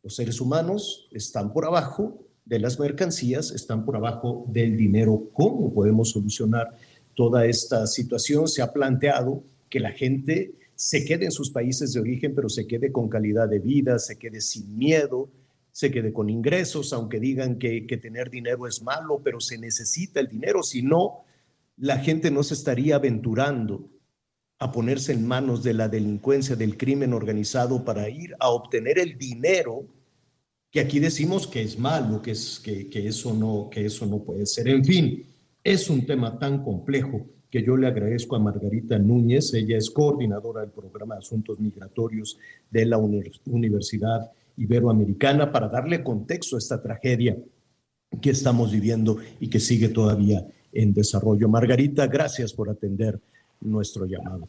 Los 0.01 0.15
seres 0.15 0.41
humanos 0.41 1.07
están 1.11 1.53
por 1.53 1.65
abajo 1.65 2.17
de 2.45 2.59
las 2.59 2.79
mercancías, 2.79 3.51
están 3.51 3.85
por 3.85 3.95
abajo 3.95 4.45
del 4.47 4.75
dinero. 4.77 5.29
¿Cómo 5.33 5.71
podemos 5.73 6.09
solucionar 6.09 6.75
toda 7.13 7.45
esta 7.45 7.85
situación? 7.85 8.47
Se 8.47 8.63
ha 8.63 8.73
planteado 8.73 9.43
que 9.69 9.79
la 9.79 9.91
gente 9.91 10.55
se 10.73 11.05
quede 11.05 11.25
en 11.25 11.31
sus 11.31 11.51
países 11.51 11.93
de 11.93 11.99
origen, 11.99 12.33
pero 12.33 12.49
se 12.49 12.65
quede 12.65 12.91
con 12.91 13.09
calidad 13.09 13.47
de 13.47 13.59
vida, 13.59 13.99
se 13.99 14.17
quede 14.17 14.41
sin 14.41 14.77
miedo, 14.77 15.29
se 15.71 15.91
quede 15.91 16.11
con 16.11 16.29
ingresos, 16.29 16.93
aunque 16.93 17.19
digan 17.19 17.59
que, 17.59 17.81
tener 18.01 18.31
dinero 18.31 18.65
es 18.67 18.81
malo, 18.81 19.21
pero 19.23 19.39
se 19.39 19.59
necesita 19.59 20.19
el 20.19 20.27
dinero, 20.27 20.63
si 20.63 20.81
no, 20.81 21.25
la 21.77 21.99
gente 21.99 22.31
no 22.31 22.43
se 22.43 22.55
estaría 22.55 22.95
aventurando 22.95 23.89
a 24.59 24.71
ponerse 24.71 25.13
en 25.13 25.27
manos 25.27 25.63
de 25.63 25.73
la 25.73 25.87
delincuencia, 25.87 26.55
del 26.55 26.77
crimen 26.77 27.13
organizado 27.13 27.85
para 27.85 28.09
ir 28.09 28.35
a 28.39 28.49
obtener 28.49 28.97
el 28.97 29.17
dinero 29.17 29.85
que 30.71 30.79
aquí 30.79 30.99
decimos 30.99 31.47
que 31.47 31.61
es 31.61 31.77
malo, 31.77 32.21
que, 32.21 32.31
es, 32.31 32.59
que, 32.59 33.07
eso 33.07 33.33
no, 33.33 33.69
que 33.69 33.85
eso 33.85 34.05
no 34.05 34.23
puede 34.23 34.45
ser. 34.45 34.67
En 34.67 34.83
fin, 34.83 35.25
es 35.63 35.89
un 35.89 36.05
tema 36.05 36.37
tan 36.37 36.63
complejo 36.63 37.25
que 37.49 37.63
yo 37.63 37.77
le 37.77 37.87
agradezco 37.87 38.35
a 38.35 38.39
Margarita 38.39 38.97
Núñez. 38.99 39.53
Ella 39.53 39.77
es 39.77 39.89
coordinadora 39.89 40.61
del 40.61 40.71
programa 40.71 41.15
de 41.15 41.19
Asuntos 41.19 41.59
Migratorios 41.59 42.37
de 42.69 42.85
la 42.85 42.97
Universidad 42.97 44.31
Iberoamericana 44.57 45.51
para 45.51 45.69
darle 45.69 46.03
contexto 46.03 46.55
a 46.55 46.59
esta 46.59 46.81
tragedia 46.81 47.37
que 48.21 48.31
estamos 48.31 48.71
viviendo 48.71 49.17
y 49.39 49.49
que 49.49 49.59
sigue 49.59 49.89
todavía 49.89 50.45
en 50.77 50.93
desarrollo. 50.93 51.49
Margarita, 51.49 52.05
gracias 52.07 52.53
por 52.53 52.69
atender 52.69 53.19
nuestro 53.61 54.05
llamado. 54.05 54.47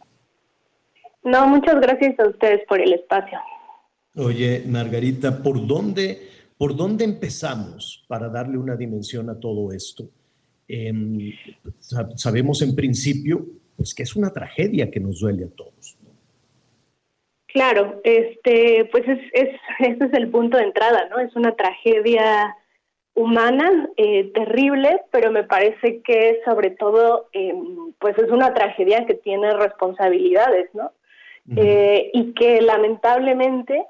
No, 1.25 1.47
muchas 1.47 1.81
gracias 1.81 2.19
a 2.21 2.29
ustedes 2.29 2.61
por 2.69 2.81
el 2.81 2.93
espacio. 2.93 3.38
Oye, 4.14 4.62
Margarita, 4.67 5.43
¿por 5.43 5.67
dónde, 5.67 6.29
por 6.59 6.77
dónde 6.77 7.05
empezamos 7.05 8.05
para 8.09 8.29
darle 8.29 8.59
una 8.59 8.77
dimensión 8.77 9.31
a 9.31 9.38
todo 9.38 9.73
esto? 9.73 10.09
Em, 10.67 11.33
sabemos 12.14 12.61
en 12.61 12.75
principio 12.75 13.47
pues 13.75 13.95
que 13.95 14.03
es 14.03 14.14
una 14.17 14.31
tragedia 14.31 14.91
que 14.91 15.01
nos 15.01 15.21
duele 15.21 15.45
a 15.45 15.49
todos. 15.49 15.97
Claro, 17.47 18.01
este, 18.05 18.87
pues 18.93 19.05
es, 19.09 19.19
es, 19.33 19.49
ese 19.79 20.05
es 20.05 20.12
el 20.12 20.31
punto 20.31 20.59
de 20.59 20.64
entrada, 20.64 21.09
¿no? 21.09 21.21
Es 21.21 21.35
una 21.37 21.55
tragedia 21.55 22.55
humana 23.19 23.89
eh, 23.97 24.31
terrible, 24.33 25.03
pero 25.11 25.33
me 25.33 25.43
parece 25.43 26.03
que 26.03 26.41
sobre 26.45 26.71
todo, 26.71 27.29
em, 27.33 27.93
pues 27.99 28.17
es 28.17 28.31
una 28.31 28.55
tragedia 28.55 29.07
que 29.07 29.15
tiene 29.15 29.53
responsabilidades, 29.55 30.71
¿no? 30.73 30.93
Eh, 31.57 32.11
y 32.13 32.35
que 32.35 32.61
lamentablemente 32.61 33.87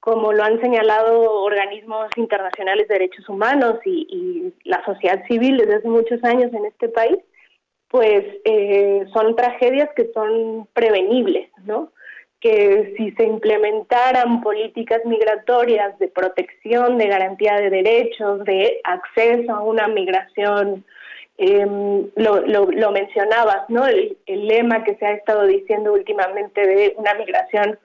como 0.00 0.32
lo 0.32 0.42
han 0.42 0.60
señalado 0.60 1.44
organismos 1.44 2.08
internacionales 2.16 2.88
de 2.88 2.94
derechos 2.94 3.28
humanos 3.28 3.78
y, 3.84 4.52
la 4.64 4.84
sociedad 4.84 5.22
civil 5.28 5.58
desde 5.58 5.76
hace 5.76 5.88
muchos 5.88 6.24
años 6.24 6.52
en 6.52 6.64
este 6.64 6.88
país, 6.88 7.18
pues 7.88 8.24
eh, 8.44 9.04
son 9.12 9.36
tragedias 9.36 9.90
que 9.94 10.10
son 10.12 10.66
prevenibles, 10.72 11.50
¿no? 11.66 11.92
Que 12.42 12.92
si 12.96 13.12
se 13.12 13.24
implementaran 13.24 14.42
políticas 14.42 15.00
migratorias 15.06 15.98
de 15.98 16.08
protección, 16.08 16.98
de 16.98 17.06
garantía 17.06 17.54
de 17.54 17.70
derechos, 17.70 18.44
de 18.44 18.80
acceso 18.84 19.54
a 19.54 19.62
una 19.62 19.88
migración, 19.88 20.84
em, 21.38 22.10
lo, 22.16 22.40
lo, 22.44 22.90
mencionabas, 22.92 23.70
¿no? 23.70 23.86
el 23.86 24.16
lema 24.26 24.84
que 24.84 24.96
se 24.96 25.06
ha 25.06 25.12
estado 25.12 25.46
diciendo 25.46 25.92
últimamente 25.94 26.66
de 26.66 26.94
una 26.98 27.14
migración 27.14 27.78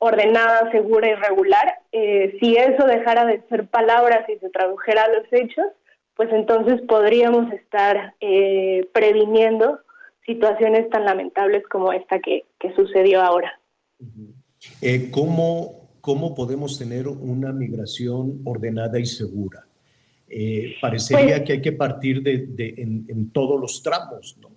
ordenada, 0.00 0.70
segura 0.72 1.08
y 1.08 1.14
regular. 1.14 1.78
Eh, 1.92 2.36
si 2.40 2.56
eso 2.56 2.86
dejara 2.86 3.24
de 3.26 3.42
ser 3.48 3.68
palabras 3.68 4.28
y 4.28 4.36
se 4.38 4.48
tradujera 4.48 5.04
a 5.04 5.08
los 5.08 5.30
hechos, 5.30 5.66
pues 6.16 6.30
entonces 6.32 6.80
podríamos 6.88 7.52
estar 7.52 8.14
eh, 8.20 8.88
previniendo 8.92 9.78
situaciones 10.26 10.88
tan 10.90 11.04
lamentables 11.04 11.66
como 11.68 11.92
esta 11.92 12.18
que, 12.18 12.44
sucedió 12.74 13.22
ahora. 13.22 13.58
Eh, 14.82 15.10
¿cómo, 15.10 15.90
¿Cómo 16.00 16.34
podemos 16.34 16.78
tener 16.78 17.08
una 17.08 17.52
migración 17.52 18.40
ordenada 18.44 18.98
y 18.98 19.06
segura? 19.06 19.66
parecería 20.80 21.38
pues 21.38 21.42
que 21.42 21.52
hay 21.54 21.60
que 21.60 21.72
partir 21.72 22.22
de, 22.22 22.74
en, 22.78 23.04
en 23.08 23.32
todos 23.32 23.60
los 23.60 23.82
tramos, 23.82 24.38
¿no? 24.40 24.50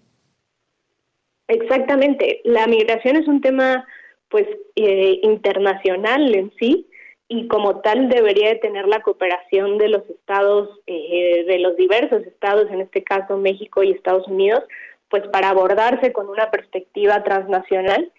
Exactamente. 1.48 2.42
La 2.44 2.68
migración 2.68 3.16
es 3.18 3.28
un 3.28 3.42
tema 3.42 3.86
pues 4.30 4.48
eh, 4.76 5.20
internacional 5.22 6.34
en 6.34 6.52
sí 6.60 6.88
y 7.28 7.48
como 7.48 7.82
tal 7.82 8.10
debería 8.10 8.50
de 8.50 8.56
tener 8.56 8.88
la 8.88 9.02
cooperación 9.02 9.78
de 9.78 9.90
los 9.90 10.10
estados, 10.10 10.82
eh, 10.88 11.46
de 11.48 11.60
los 11.60 11.76
diversos 11.78 12.26
estados, 12.26 12.70
en 12.72 12.82
este 12.82 13.04
caso 13.04 13.38
México 13.38 13.84
y 13.84 13.92
Estados 13.92 14.28
Unidos, 14.28 14.64
pues 15.10 15.24
para 15.28 15.50
abordarse 15.50 16.12
con 16.12 16.30
una 16.30 16.50
perspectiva 16.50 17.24
transnacional, 17.24 18.12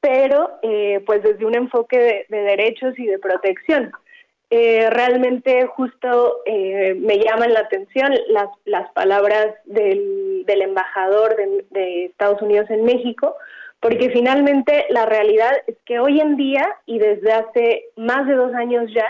pero 0.00 0.58
eh, 0.62 1.02
pues 1.06 1.22
desde 1.22 1.44
un 1.44 1.54
enfoque 1.54 2.26
de, 2.28 2.42
derechos 2.42 2.98
y 2.98 3.06
de 3.06 3.18
protección. 3.18 3.92
realmente 4.50 5.66
justo 5.66 6.42
me 6.46 7.18
llaman 7.18 7.52
la 7.52 7.60
atención 7.60 8.12
las, 8.28 8.48
las 8.64 8.90
palabras 8.92 9.54
del, 9.64 10.44
del 10.46 10.62
embajador 10.62 11.36
de, 11.36 11.64
de 11.70 12.04
Estados 12.06 12.42
Unidos 12.42 12.68
en 12.70 12.84
México, 12.84 13.36
porque 13.80 14.10
finalmente 14.10 14.86
la 14.90 15.06
realidad 15.06 15.52
es 15.66 15.76
que 15.86 15.98
hoy 15.98 16.20
en 16.20 16.36
día 16.36 16.66
y 16.86 16.98
desde 16.98 17.32
hace 17.32 17.84
más 17.96 18.26
de 18.26 18.34
dos 18.34 18.52
años 18.54 18.90
ya, 18.94 19.06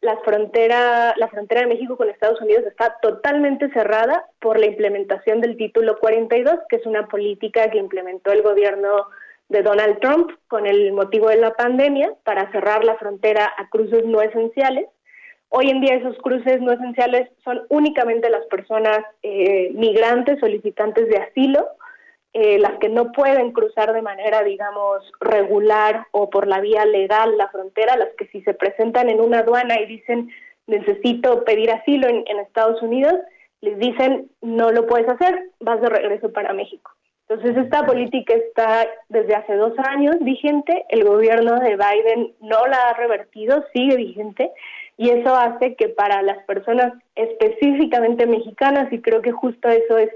la 0.00 0.16
frontera, 0.18 1.14
la 1.16 1.28
frontera 1.28 1.62
de 1.62 1.66
México 1.66 1.96
con 1.96 2.08
Estados 2.08 2.40
Unidos 2.40 2.64
está 2.66 2.96
totalmente 3.02 3.68
cerrada 3.70 4.26
por 4.40 4.58
la 4.58 4.66
implementación 4.66 5.40
del 5.40 5.56
título 5.56 5.98
42, 5.98 6.54
que 6.68 6.76
es 6.76 6.86
una 6.86 7.08
política 7.08 7.70
que 7.70 7.78
implementó 7.78 8.30
el 8.32 8.42
gobierno 8.42 9.06
de 9.48 9.62
Donald 9.62 10.00
Trump 10.00 10.30
con 10.48 10.66
el 10.66 10.92
motivo 10.92 11.28
de 11.28 11.36
la 11.36 11.54
pandemia 11.54 12.12
para 12.24 12.50
cerrar 12.50 12.84
la 12.84 12.96
frontera 12.96 13.52
a 13.56 13.68
cruces 13.68 14.04
no 14.04 14.20
esenciales. 14.20 14.86
Hoy 15.48 15.70
en 15.70 15.80
día 15.80 15.94
esos 15.94 16.16
cruces 16.18 16.60
no 16.60 16.72
esenciales 16.72 17.30
son 17.44 17.62
únicamente 17.68 18.28
las 18.28 18.44
personas 18.46 18.98
eh, 19.22 19.70
migrantes, 19.74 20.40
solicitantes 20.40 21.08
de 21.08 21.18
asilo, 21.18 21.68
eh, 22.32 22.58
las 22.58 22.78
que 22.80 22.88
no 22.88 23.12
pueden 23.12 23.52
cruzar 23.52 23.94
de 23.94 24.02
manera, 24.02 24.42
digamos, 24.42 25.10
regular 25.20 26.06
o 26.10 26.28
por 26.28 26.46
la 26.46 26.60
vía 26.60 26.84
legal 26.84 27.38
la 27.38 27.48
frontera, 27.48 27.96
las 27.96 28.10
que 28.18 28.26
si 28.26 28.42
se 28.42 28.52
presentan 28.52 29.08
en 29.08 29.20
una 29.20 29.38
aduana 29.38 29.80
y 29.80 29.86
dicen 29.86 30.30
necesito 30.66 31.44
pedir 31.44 31.70
asilo 31.70 32.08
en, 32.08 32.24
Estados 32.40 32.82
Unidos, 32.82 33.14
les 33.60 33.78
dicen 33.78 34.30
no 34.42 34.70
lo 34.70 34.86
puedes 34.86 35.08
hacer, 35.08 35.50
vas 35.60 35.80
de 35.80 35.88
regreso 35.88 36.32
para 36.32 36.52
México. 36.52 36.90
Entonces 37.28 37.56
esta 37.56 37.84
política 37.84 38.34
está 38.34 38.86
desde 39.08 39.34
hace 39.34 39.56
dos 39.56 39.72
años 39.78 40.16
vigente, 40.20 40.84
el 40.90 41.04
gobierno 41.04 41.58
de 41.58 41.76
Biden 41.76 42.34
no 42.40 42.66
la 42.68 42.90
ha 42.90 42.94
revertido, 42.94 43.64
sigue 43.72 43.96
vigente, 43.96 44.52
y 44.96 45.10
eso 45.10 45.34
hace 45.34 45.74
que 45.74 45.88
para 45.88 46.22
las 46.22 46.38
personas 46.44 46.92
específicamente 47.16 48.26
mexicanas, 48.26 48.92
y 48.92 49.00
creo 49.00 49.22
que 49.22 49.32
justo 49.32 49.68
eso 49.68 49.98
es 49.98 50.10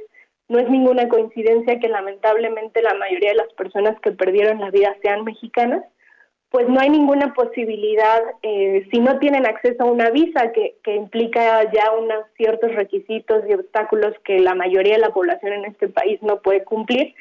no 0.48 0.58
es 0.58 0.68
ninguna 0.68 1.08
coincidencia 1.08 1.78
que 1.78 1.88
lamentablemente 1.88 2.82
la 2.82 2.94
mayoría 2.94 3.30
de 3.30 3.36
las 3.36 3.52
personas 3.54 3.98
que 4.00 4.11
perdieron 4.11 4.58
la 4.58 4.70
vida 4.70 4.96
sean 5.00 5.22
mexicanas, 5.22 5.84
pues 6.51 6.68
no 6.68 6.80
hay 6.80 6.90
ninguna 6.90 7.32
posibilidad, 7.32 8.20
eh, 8.42 8.84
si 8.90 8.98
no 8.98 9.20
tienen 9.20 9.46
acceso 9.46 9.84
a 9.84 9.86
una 9.86 10.11
visa 10.11 10.51
que, 10.53 10.74
que, 10.82 10.96
implica 10.96 11.62
ya 11.72 11.92
unos 11.92 12.24
ciertos 12.36 12.74
requisitos 12.74 13.44
y 13.48 13.55
obstáculos 13.55 14.14
que 14.24 14.40
la 14.40 14.57
mayoría 14.57 14.94
de 14.94 15.01
la 15.01 15.14
población 15.14 15.53
en 15.53 15.66
este 15.66 15.88
país 15.88 16.20
no 16.22 16.42
puede 16.42 16.64
cumplir, 16.64 17.14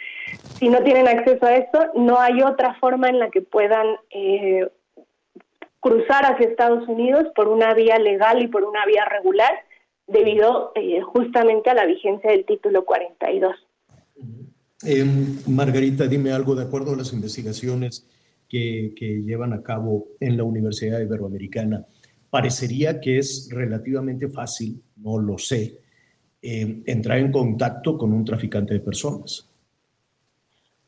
si 0.58 0.68
no 0.68 0.82
tienen 0.82 1.08
acceso 1.08 1.46
a 1.46 1.56
esto, 1.58 1.92
no 1.94 2.20
hay 2.20 2.42
otra 2.42 2.74
forma 2.80 3.08
en 3.08 3.20
la 3.20 3.30
que 3.30 3.42
puedan 3.42 3.86
eh, 4.10 4.68
cruzar 5.80 6.26
hacia 6.26 6.48
Estados 6.48 6.88
Unidos 6.88 7.28
por 7.36 7.50
una 7.50 7.76
vía 7.76 8.00
legal 8.00 8.42
y 8.42 8.48
por 8.48 8.64
una 8.64 8.84
vía 8.88 9.06
regular, 9.06 9.52
debido 10.08 10.72
eh, 10.74 11.02
justamente 11.02 11.70
a 11.70 11.76
la 11.76 11.86
vigencia 11.86 12.32
del 12.32 12.46
título 12.46 12.84
42. 12.84 13.56
Margarita, 15.46 16.08
dime 16.08 16.32
algo, 16.32 16.56
de 16.56 16.64
acuerdo 16.64 16.94
a 16.94 16.98
las 16.98 17.14
investigaciones 17.14 18.08
que, 18.50 19.22
llevan 19.24 19.54
a 19.54 19.62
cabo 19.62 20.08
en 20.20 20.36
la 20.36 20.44
Universidad 20.44 21.00
Iberoamericana. 21.00 21.86
Parecería 22.30 23.00
que 23.00 23.18
es 23.18 23.50
relativamente 23.52 24.28
fácil, 24.28 24.82
no 24.98 25.20
lo 25.20 25.38
sé, 25.38 25.80
eh, 26.42 26.82
entrar 26.86 27.20
en 27.20 27.32
contacto 27.32 27.98
con 27.98 28.12
un 28.12 28.26
traficante 28.26 28.74
de 28.74 28.80
personas. 28.80 29.46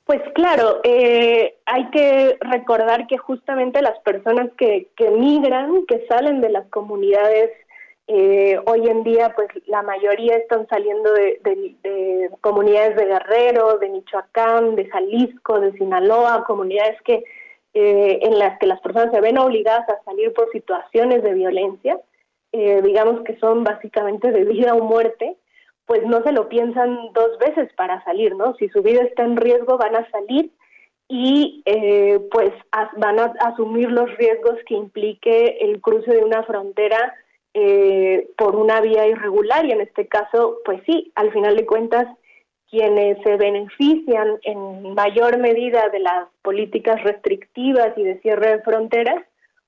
Pues 0.05 0.21
claro, 0.33 0.81
eh, 0.83 1.55
hay 1.65 1.89
que 1.91 2.37
recordar 2.41 3.07
que 3.07 3.17
justamente 3.17 3.81
las 3.81 3.97
personas 3.99 4.49
que, 4.57 4.89
que 4.97 5.09
migran, 5.09 5.85
que 5.87 6.05
salen 6.07 6.41
de 6.41 6.49
las 6.49 6.67
comunidades, 6.67 7.51
eh, 8.07 8.59
hoy 8.65 8.89
en 8.89 9.03
día 9.03 9.33
pues 9.35 9.47
la 9.67 9.83
mayoría 9.83 10.35
están 10.35 10.67
saliendo 10.67 11.13
de, 11.13 11.39
de, 11.45 12.29
comunidades 12.41 12.97
de 12.97 13.05
Guerrero, 13.05 13.77
de 13.77 13.87
Michoacán, 13.87 14.75
de 14.75 14.89
Jalisco, 14.89 15.61
de 15.61 15.71
Sinaloa, 15.73 16.43
comunidades 16.45 17.01
que 17.03 17.23
eh, 17.73 18.19
en 18.23 18.37
las 18.37 18.59
que 18.59 18.67
las 18.67 18.81
personas 18.81 19.13
se 19.13 19.21
ven 19.21 19.37
obligadas 19.37 19.87
a 19.87 20.03
salir 20.03 20.33
por 20.33 20.51
situaciones 20.51 21.23
de 21.23 21.33
violencia, 21.33 21.99
eh, 22.51 22.81
digamos 22.83 23.21
que 23.23 23.37
son 23.37 23.63
básicamente 23.63 24.31
de 24.31 24.43
vida 24.43 24.75
o 24.75 24.83
muerte, 24.83 25.37
pues 25.85 26.03
no 26.05 26.21
se 26.23 26.33
lo 26.33 26.49
piensan 26.49 27.13
dos 27.13 27.37
veces 27.39 27.71
para 27.77 28.03
salir, 28.03 28.35
¿no? 28.35 28.55
Si 28.55 28.67
su 28.69 28.81
vida 28.81 29.03
está 29.03 29.23
en 29.23 29.37
riesgo, 29.37 29.77
van 29.77 29.95
a 29.95 30.09
salir 30.11 30.51
y 31.07 31.63
eh, 31.65 32.19
pues 32.29 32.51
van 32.97 33.19
a 33.19 33.33
asumir 33.39 33.89
los 33.89 34.13
riesgos 34.17 34.55
que 34.65 34.75
implique 34.75 35.57
el 35.61 35.79
cruce 35.79 36.11
de 36.11 36.23
una 36.23 36.43
frontera 36.43 37.15
por 38.37 38.55
una 38.55 38.79
vía 38.79 39.05
irregular 39.07 39.65
y 39.65 39.73
en 39.73 39.81
este 39.81 40.07
caso, 40.07 40.59
pues 40.63 40.81
sí, 40.85 41.11
al 41.15 41.33
final 41.33 41.57
de 41.57 41.65
cuentas 41.65 42.07
quienes 42.71 43.21
se 43.21 43.35
benefician 43.35 44.39
en 44.43 44.93
mayor 44.93 45.37
medida 45.37 45.89
de 45.89 45.99
las 45.99 46.29
políticas 46.41 47.03
restrictivas 47.03 47.95
y 47.97 48.03
de 48.03 48.19
cierre 48.21 48.57
de 48.57 48.61
fronteras, 48.63 49.23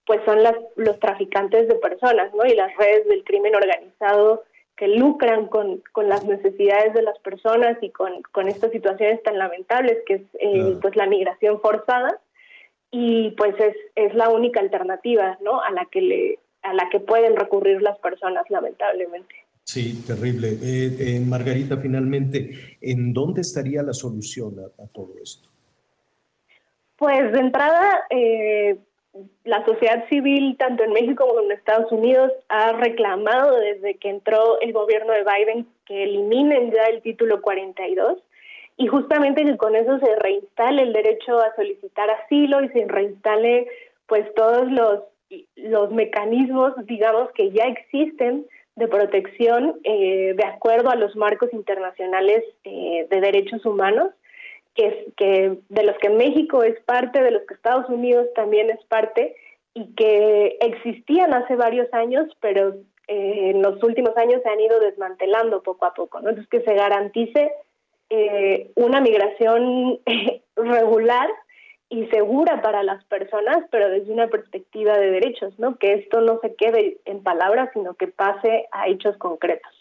pues 0.06 0.22
son 0.26 0.42
las, 0.42 0.56
los 0.78 1.00
traficantes 1.00 1.68
de 1.68 1.76
personas, 1.76 2.34
¿no? 2.34 2.46
Y 2.46 2.56
las 2.56 2.76
redes 2.78 3.06
del 3.08 3.24
crimen 3.26 3.56
organizado 3.56 4.44
que 4.78 4.88
lucran 4.88 5.48
con, 5.48 5.84
con 5.92 6.10
las 6.10 6.24
necesidades 6.26 6.94
de 6.94 7.04
las 7.04 7.20
personas 7.20 7.78
y 7.82 7.90
con, 7.92 8.22
con 8.32 8.48
estas 8.48 8.72
situaciones 8.72 9.22
tan 9.22 9.38
lamentables 9.38 9.98
que 10.06 10.16
es 10.16 10.22
eh, 10.40 10.78
pues 10.82 10.96
la 10.96 11.06
migración 11.06 11.62
forzada 11.62 12.20
y 12.90 13.32
pues 13.32 13.54
es, 13.60 13.76
es 13.96 14.16
la 14.16 14.30
única 14.30 14.62
alternativa, 14.62 15.38
¿no? 15.42 15.62
A 15.62 15.72
la 15.72 15.86
que 15.86 16.02
le 16.02 16.40
a 16.64 16.74
la 16.74 16.88
que 16.90 17.02
pueden 17.02 17.36
recurrir 17.36 17.82
las 17.82 18.00
personas 18.00 18.50
lamentablemente. 18.50 19.36
Sí, 19.64 20.04
terrible. 20.06 20.50
Eh, 20.62 20.96
eh, 21.00 21.20
Margarita, 21.20 21.78
finalmente, 21.78 22.78
¿en 22.82 23.14
dónde 23.14 23.42
estaría 23.42 23.82
la 23.82 23.94
solución 23.94 24.56
a, 24.60 24.88
todo 24.88 25.14
esto? 25.22 25.50
Pues 26.98 27.32
de 27.32 27.40
entrada, 27.40 28.06
eh, 28.10 28.78
la 29.46 29.66
sociedad 29.66 30.08
civil, 30.10 30.58
tanto 30.58 30.84
en 30.84 30.92
México 30.92 31.26
como 31.28 31.42
en 31.42 31.52
Estados 31.52 31.92
Unidos, 31.92 32.32
ha 32.50 32.74
reclamado 32.74 33.58
desde 33.60 33.96
que 33.96 34.10
entró 34.10 34.60
el 34.62 34.74
gobierno 34.74 35.14
de 35.14 35.24
Biden 35.24 35.68
que 35.86 36.04
eliminen 36.04 36.72
ya 36.72 36.84
el 36.86 37.02
título 37.02 37.42
42 37.42 38.20
y 38.78 38.88
justamente 38.88 39.44
que 39.44 39.58
con 39.58 39.76
eso 39.76 40.00
se 40.00 40.16
reinstale 40.18 40.82
el 40.82 40.94
derecho 40.94 41.40
a 41.40 41.56
solicitar 41.56 42.10
asilo 42.10 42.64
y 42.64 42.70
se 42.70 42.86
reinstale 42.86 43.68
pues 44.08 44.34
todos 44.36 44.72
los, 44.72 45.02
los 45.56 45.92
mecanismos, 45.92 46.74
digamos, 46.86 47.32
que 47.32 47.52
ya 47.52 47.66
existen 47.66 48.46
de 48.76 48.88
protección 48.88 49.80
eh, 49.84 50.34
de 50.36 50.46
acuerdo 50.46 50.90
a 50.90 50.96
los 50.96 51.16
marcos 51.16 51.54
internacionales 51.54 52.44
eh, 52.64 53.08
de 53.10 53.22
derechos 53.22 53.66
humanos, 53.66 54.10
que, 54.74 55.14
que 55.16 55.60
de 55.70 55.84
los 55.84 55.96
que 56.00 56.10
México 56.10 56.64
es 56.64 56.80
parte, 56.82 57.22
de 57.22 57.32
los 57.32 57.44
que 57.44 57.54
Estados 57.54 57.88
Unidos 57.90 58.28
también 58.34 58.72
es 58.72 58.84
parte 58.86 59.36
y 59.76 59.94
que 59.94 60.58
existían 60.62 61.34
hace 61.34 61.56
varios 61.56 61.94
años, 61.94 62.28
pero 62.40 62.76
eh, 63.08 63.52
en 63.52 63.62
los 63.62 63.82
últimos 63.84 64.18
años 64.18 64.42
se 64.42 64.50
han 64.50 64.60
ido 64.60 64.80
desmantelando 64.80 65.62
poco 65.62 65.86
a 65.86 65.94
poco. 65.94 66.22
¿no? 66.22 66.30
Entonces, 66.30 66.50
que 66.50 66.62
se 66.62 66.74
garantice 66.74 67.52
una 68.76 69.02
migración 69.02 70.00
regular 70.56 71.28
y 71.94 72.08
segura 72.08 72.60
para 72.64 72.82
las 72.82 73.06
personas, 73.06 73.58
pero 73.70 73.88
desde 73.88 74.12
una 74.12 74.28
perspectiva 74.28 74.98
de 74.98 75.12
derechos, 75.12 75.54
¿no? 75.60 75.78
Que 75.78 75.94
esto 75.94 76.22
no 76.22 76.40
se 76.42 76.56
quede 76.56 76.98
en 77.06 77.22
palabras, 77.22 77.70
sino 77.74 77.94
que 77.94 78.08
pase 78.08 78.66
a 78.72 78.88
hechos 78.88 79.16
concretos. 79.18 79.72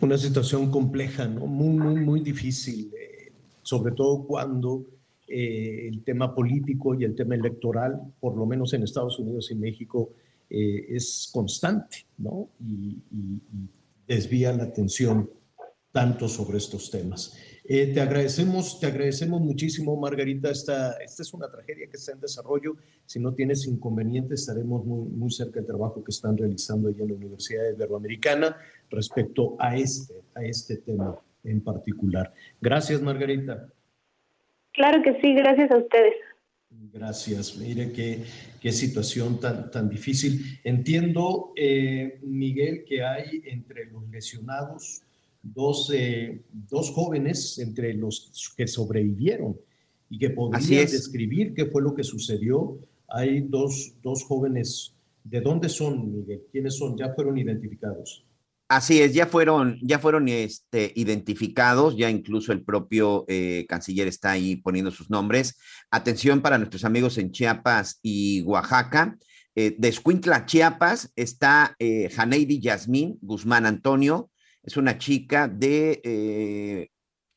Una, 0.00 0.18
situación 0.18 0.72
compleja, 0.72 1.26
¿no? 1.28 1.46
Muy, 1.46 1.78
muy, 1.78 1.94
muy 1.94 2.20
difícil, 2.20 2.90
eh, 3.00 3.30
sobre 3.62 3.94
todo 3.94 4.26
cuando 4.26 4.84
eh, 5.28 5.86
el 5.86 6.02
tema 6.02 6.34
político 6.34 6.94
y 6.94 7.04
el 7.04 7.14
tema 7.14 7.36
electoral, 7.36 8.00
por 8.18 8.36
lo 8.36 8.44
menos 8.44 8.72
en 8.72 8.82
Estados 8.82 9.20
Unidos 9.20 9.52
y 9.52 9.54
México, 9.54 10.10
eh, 10.50 10.86
es 10.88 11.30
constante, 11.32 12.06
¿no? 12.18 12.48
y 12.60 12.98
desvía 14.06 14.52
la 14.52 14.64
atención 14.64 15.30
tanto 15.92 16.28
sobre 16.28 16.58
estos 16.58 16.90
temas. 16.90 17.36
Eh, 17.68 17.92
te 17.92 18.00
agradecemos, 18.00 18.78
te 18.78 18.86
agradecemos 18.86 19.40
muchísimo, 19.40 19.96
Margarita. 19.96 20.50
Esta, 20.50 20.92
esta 20.98 21.22
es 21.22 21.34
una 21.34 21.48
tragedia 21.48 21.88
que 21.88 21.96
está 21.96 22.12
en 22.12 22.20
desarrollo. 22.20 22.76
Si 23.04 23.18
no 23.18 23.34
tienes 23.34 23.66
inconveniente, 23.66 24.34
estaremos 24.34 24.84
muy, 24.84 25.08
muy 25.08 25.30
cerca 25.32 25.58
del 25.58 25.66
trabajo 25.66 26.04
que 26.04 26.10
están 26.10 26.36
realizando 26.36 26.88
allá 26.88 27.02
en 27.02 27.08
la 27.08 27.14
Universidad 27.14 27.68
Iberoamericana 27.70 28.56
respecto 28.88 29.56
a 29.58 29.76
este, 29.76 30.14
a 30.34 30.44
este 30.44 30.76
tema 30.76 31.18
en 31.42 31.60
particular. 31.60 32.32
Gracias, 32.60 33.02
Margarita. 33.02 33.68
Claro 34.72 35.02
que 35.02 35.20
sí, 35.20 35.34
gracias 35.34 35.70
a 35.72 35.78
ustedes. 35.78 36.14
Gracias. 36.70 37.56
Mire 37.56 37.90
qué, 37.92 38.22
qué 38.60 38.70
situación 38.70 39.40
tan, 39.40 39.72
tan 39.72 39.88
difícil. 39.88 40.60
Entiendo, 40.62 41.52
eh, 41.56 42.20
Miguel, 42.22 42.84
que 42.84 43.02
hay 43.02 43.42
entre 43.44 43.86
los 43.86 44.08
lesionados 44.08 45.02
dos, 45.54 45.92
dos 46.52 46.90
jóvenes 46.90 47.58
entre 47.58 47.94
los 47.94 48.54
que 48.56 48.66
sobrevivieron 48.66 49.56
y 50.08 50.18
que 50.18 50.30
podrían 50.30 50.86
describir 50.86 51.54
qué 51.54 51.66
fue 51.66 51.82
lo 51.82 51.94
que 51.94 52.04
sucedió. 52.04 52.78
Hay 53.08 53.40
dos, 53.40 53.94
dos 54.02 54.24
jóvenes. 54.24 54.94
¿De 55.24 55.40
dónde 55.40 55.68
son, 55.68 56.12
Miguel? 56.12 56.42
¿Quiénes 56.52 56.76
son? 56.76 56.96
¿Ya 56.96 57.12
fueron 57.14 57.38
identificados? 57.38 58.24
Así 58.68 59.00
es, 59.00 59.14
ya 59.14 59.26
fueron, 59.26 59.78
ya 59.80 60.00
fueron 60.00 60.26
este, 60.28 60.92
identificados, 60.96 61.96
ya 61.96 62.10
incluso 62.10 62.50
el 62.50 62.64
propio 62.64 63.24
eh, 63.28 63.64
canciller 63.68 64.08
está 64.08 64.32
ahí 64.32 64.56
poniendo 64.56 64.90
sus 64.90 65.08
nombres. 65.08 65.56
Atención 65.88 66.40
para 66.40 66.58
nuestros 66.58 66.84
amigos 66.84 67.16
en 67.18 67.30
Chiapas 67.30 68.00
y 68.02 68.42
Oaxaca. 68.42 69.16
Eh, 69.54 69.76
de 69.78 69.88
Escuintla, 69.88 70.46
Chiapas, 70.46 71.12
está 71.14 71.76
eh, 71.78 72.10
Janeidi 72.12 72.60
Yasmín 72.60 73.18
Guzmán 73.22 73.66
Antonio, 73.66 74.30
es 74.66 74.76
una 74.76 74.98
chica 74.98 75.48
de 75.48 76.90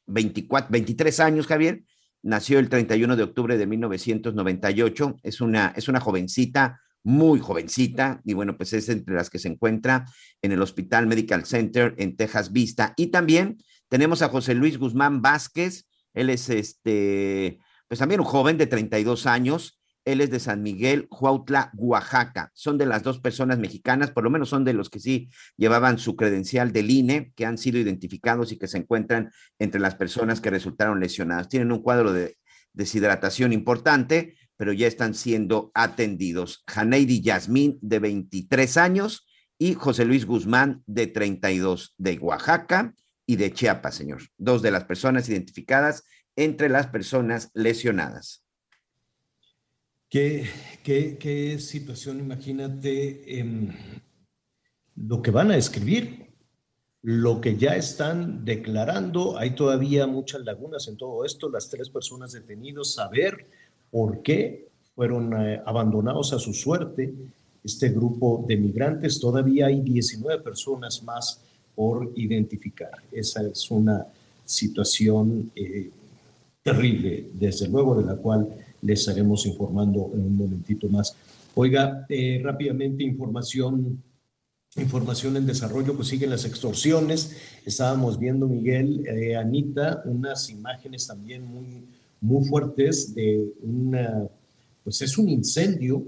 24, 0.07 0.67
eh, 0.67 0.71
23 0.71 1.19
años, 1.19 1.47
Javier. 1.47 1.83
Nació 2.23 2.59
el 2.59 2.67
31 2.67 3.15
de 3.15 3.23
octubre 3.23 3.57
de 3.57 3.67
1998. 3.67 5.17
Es 5.23 5.39
una, 5.39 5.73
es 5.77 5.87
una 5.87 6.01
jovencita, 6.01 6.81
muy 7.03 7.39
jovencita, 7.39 8.19
y 8.25 8.33
bueno, 8.33 8.57
pues 8.57 8.73
es 8.73 8.89
entre 8.89 9.15
las 9.15 9.29
que 9.29 9.39
se 9.39 9.47
encuentra 9.47 10.05
en 10.41 10.51
el 10.51 10.61
Hospital 10.61 11.07
Medical 11.07 11.45
Center 11.45 11.95
en 11.97 12.17
Texas 12.17 12.51
Vista. 12.51 12.93
Y 12.97 13.07
también 13.07 13.59
tenemos 13.87 14.21
a 14.21 14.29
José 14.29 14.55
Luis 14.55 14.77
Guzmán 14.77 15.21
Vázquez. 15.21 15.85
Él 16.13 16.29
es 16.29 16.49
este, 16.49 17.59
pues 17.87 17.99
también 17.99 18.19
un 18.19 18.25
joven 18.25 18.57
de 18.57 18.67
32 18.67 19.27
años. 19.27 19.78
Él 20.11 20.21
es 20.21 20.31
de 20.31 20.39
San 20.39 20.63
Miguel, 20.63 21.07
Huautla, 21.11 21.71
Oaxaca. 21.75 22.51
Son 22.53 22.77
de 22.77 22.85
las 22.85 23.03
dos 23.03 23.19
personas 23.19 23.59
mexicanas, 23.59 24.11
por 24.11 24.23
lo 24.23 24.29
menos 24.29 24.49
son 24.49 24.63
de 24.63 24.73
los 24.73 24.89
que 24.89 24.99
sí 24.99 25.29
llevaban 25.57 25.99
su 25.99 26.15
credencial 26.15 26.71
del 26.71 26.89
INE, 26.89 27.31
que 27.35 27.45
han 27.45 27.57
sido 27.57 27.77
identificados 27.77 28.51
y 28.51 28.57
que 28.57 28.67
se 28.67 28.79
encuentran 28.79 29.31
entre 29.59 29.79
las 29.79 29.95
personas 29.95 30.41
que 30.41 30.49
resultaron 30.49 30.99
lesionadas. 30.99 31.49
Tienen 31.49 31.71
un 31.71 31.81
cuadro 31.81 32.11
de 32.11 32.37
deshidratación 32.73 33.53
importante, 33.53 34.35
pero 34.57 34.73
ya 34.73 34.87
están 34.87 35.13
siendo 35.13 35.71
atendidos. 35.73 36.63
Janeidi 36.67 37.21
Yasmín, 37.21 37.77
de 37.81 37.99
23 37.99 38.77
años, 38.77 39.27
y 39.57 39.73
José 39.73 40.05
Luis 40.05 40.25
Guzmán, 40.25 40.83
de 40.87 41.07
32, 41.07 41.93
de 41.97 42.17
Oaxaca 42.17 42.95
y 43.25 43.35
de 43.35 43.51
Chiapas, 43.51 43.93
señor. 43.93 44.21
Dos 44.37 44.61
de 44.61 44.71
las 44.71 44.85
personas 44.85 45.29
identificadas 45.29 46.05
entre 46.35 46.69
las 46.69 46.87
personas 46.87 47.51
lesionadas. 47.53 48.43
¿Qué, 50.09 50.49
qué, 50.83 51.59
situación? 51.59 52.19
Imagínate 52.19 53.39
em, 53.39 53.69
lo 54.95 55.21
que 55.21 55.29
van 55.29 55.51
a 55.51 55.57
escribir, 55.57 56.31
lo 57.03 57.39
que 57.39 57.57
ya 57.57 57.75
están 57.75 58.43
declarando. 58.43 59.37
Hay 59.37 59.51
todavía 59.51 60.07
muchas 60.07 60.41
lagunas 60.41 60.87
en 60.87 60.97
todo 60.97 61.23
esto. 61.25 61.47
Las 61.47 61.69
tres 61.69 61.91
personas 61.91 62.31
detenidas, 62.31 62.93
saber 62.93 63.45
por 63.91 64.23
qué 64.23 64.69
fueron 64.95 65.31
eh, 65.39 65.61
abandonados 65.63 66.33
a 66.33 66.39
su 66.39 66.55
suerte. 66.55 67.13
Este 67.63 67.89
grupo 67.89 68.43
de 68.47 68.57
migrantes, 68.57 69.19
todavía 69.19 69.67
hay 69.67 69.81
19 69.81 70.41
personas 70.41 71.03
más 71.03 71.39
por 71.75 72.11
identificar. 72.15 72.93
Esa 73.11 73.43
es 73.43 73.69
una 73.69 74.07
situación 74.43 75.51
eh, 75.55 75.91
terrible, 76.63 77.29
desde 77.33 77.67
luego, 77.67 77.93
de 77.93 78.07
la 78.07 78.15
cual 78.15 78.49
les 78.81 78.99
estaremos 78.99 79.45
informando 79.45 80.11
en 80.13 80.21
un 80.21 80.35
momentito 80.35 80.87
más. 80.89 81.15
Oiga, 81.55 82.05
eh, 82.09 82.39
rápidamente 82.43 83.03
información, 83.03 84.01
información 84.77 85.35
en 85.37 85.45
desarrollo, 85.45 85.95
pues 85.95 86.07
siguen 86.07 86.29
las 86.29 86.45
extorsiones. 86.45 87.35
Estábamos 87.65 88.17
viendo, 88.17 88.47
Miguel, 88.47 89.05
eh, 89.07 89.35
Anita, 89.35 90.01
unas 90.05 90.49
imágenes 90.49 91.07
también 91.07 91.43
muy, 91.45 91.85
muy 92.21 92.45
fuertes 92.47 93.13
de 93.13 93.51
una, 93.61 94.27
pues 94.83 95.01
es 95.01 95.17
un 95.17 95.29
incendio, 95.29 96.03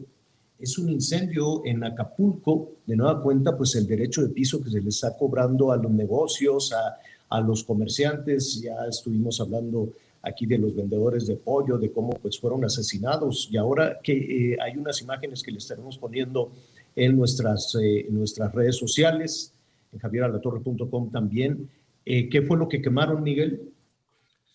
es 0.60 0.78
un 0.78 0.90
incendio 0.90 1.66
en 1.66 1.84
Acapulco, 1.84 2.74
de 2.86 2.96
nueva 2.96 3.22
cuenta, 3.22 3.58
pues 3.58 3.76
el 3.76 3.88
derecho 3.88 4.22
de 4.22 4.30
piso 4.30 4.62
que 4.62 4.70
se 4.70 4.80
le 4.80 4.90
está 4.90 5.18
cobrando 5.18 5.72
a 5.72 5.78
los 5.78 5.92
negocios, 5.92 6.72
a, 6.72 6.98
a 7.36 7.42
los 7.42 7.64
comerciantes, 7.64 8.62
ya 8.62 8.76
estuvimos 8.88 9.40
hablando 9.42 9.90
aquí 10.24 10.46
de 10.46 10.58
los 10.58 10.76
vendedores 10.76 11.28
de 11.28 11.36
pollo, 11.36 11.78
de 11.78 11.92
cómo 11.92 12.12
pues 12.12 12.40
fueron 12.40 12.64
asesinados 12.64 13.50
y 13.52 13.58
ahora 13.58 14.00
que 14.04 14.14
eh, 14.14 14.58
hay 14.62 14.78
unas 14.78 15.02
imágenes 15.02 15.42
que 15.42 15.52
le 15.52 15.58
estaremos 15.58 15.98
poniendo 15.98 16.52
en 16.96 17.18
nuestras, 17.18 17.76
eh, 17.76 18.06
en 18.08 18.18
nuestras 18.18 18.54
redes 18.54 18.78
sociales, 18.78 19.54
en 19.92 20.00
javieralatorre.com 20.00 21.12
también. 21.12 21.70
Eh, 22.06 22.30
¿Qué 22.30 22.42
fue 22.42 22.58
lo 22.58 22.68
que 22.68 22.82
quemaron, 22.82 23.24
Miguel? 23.24 23.62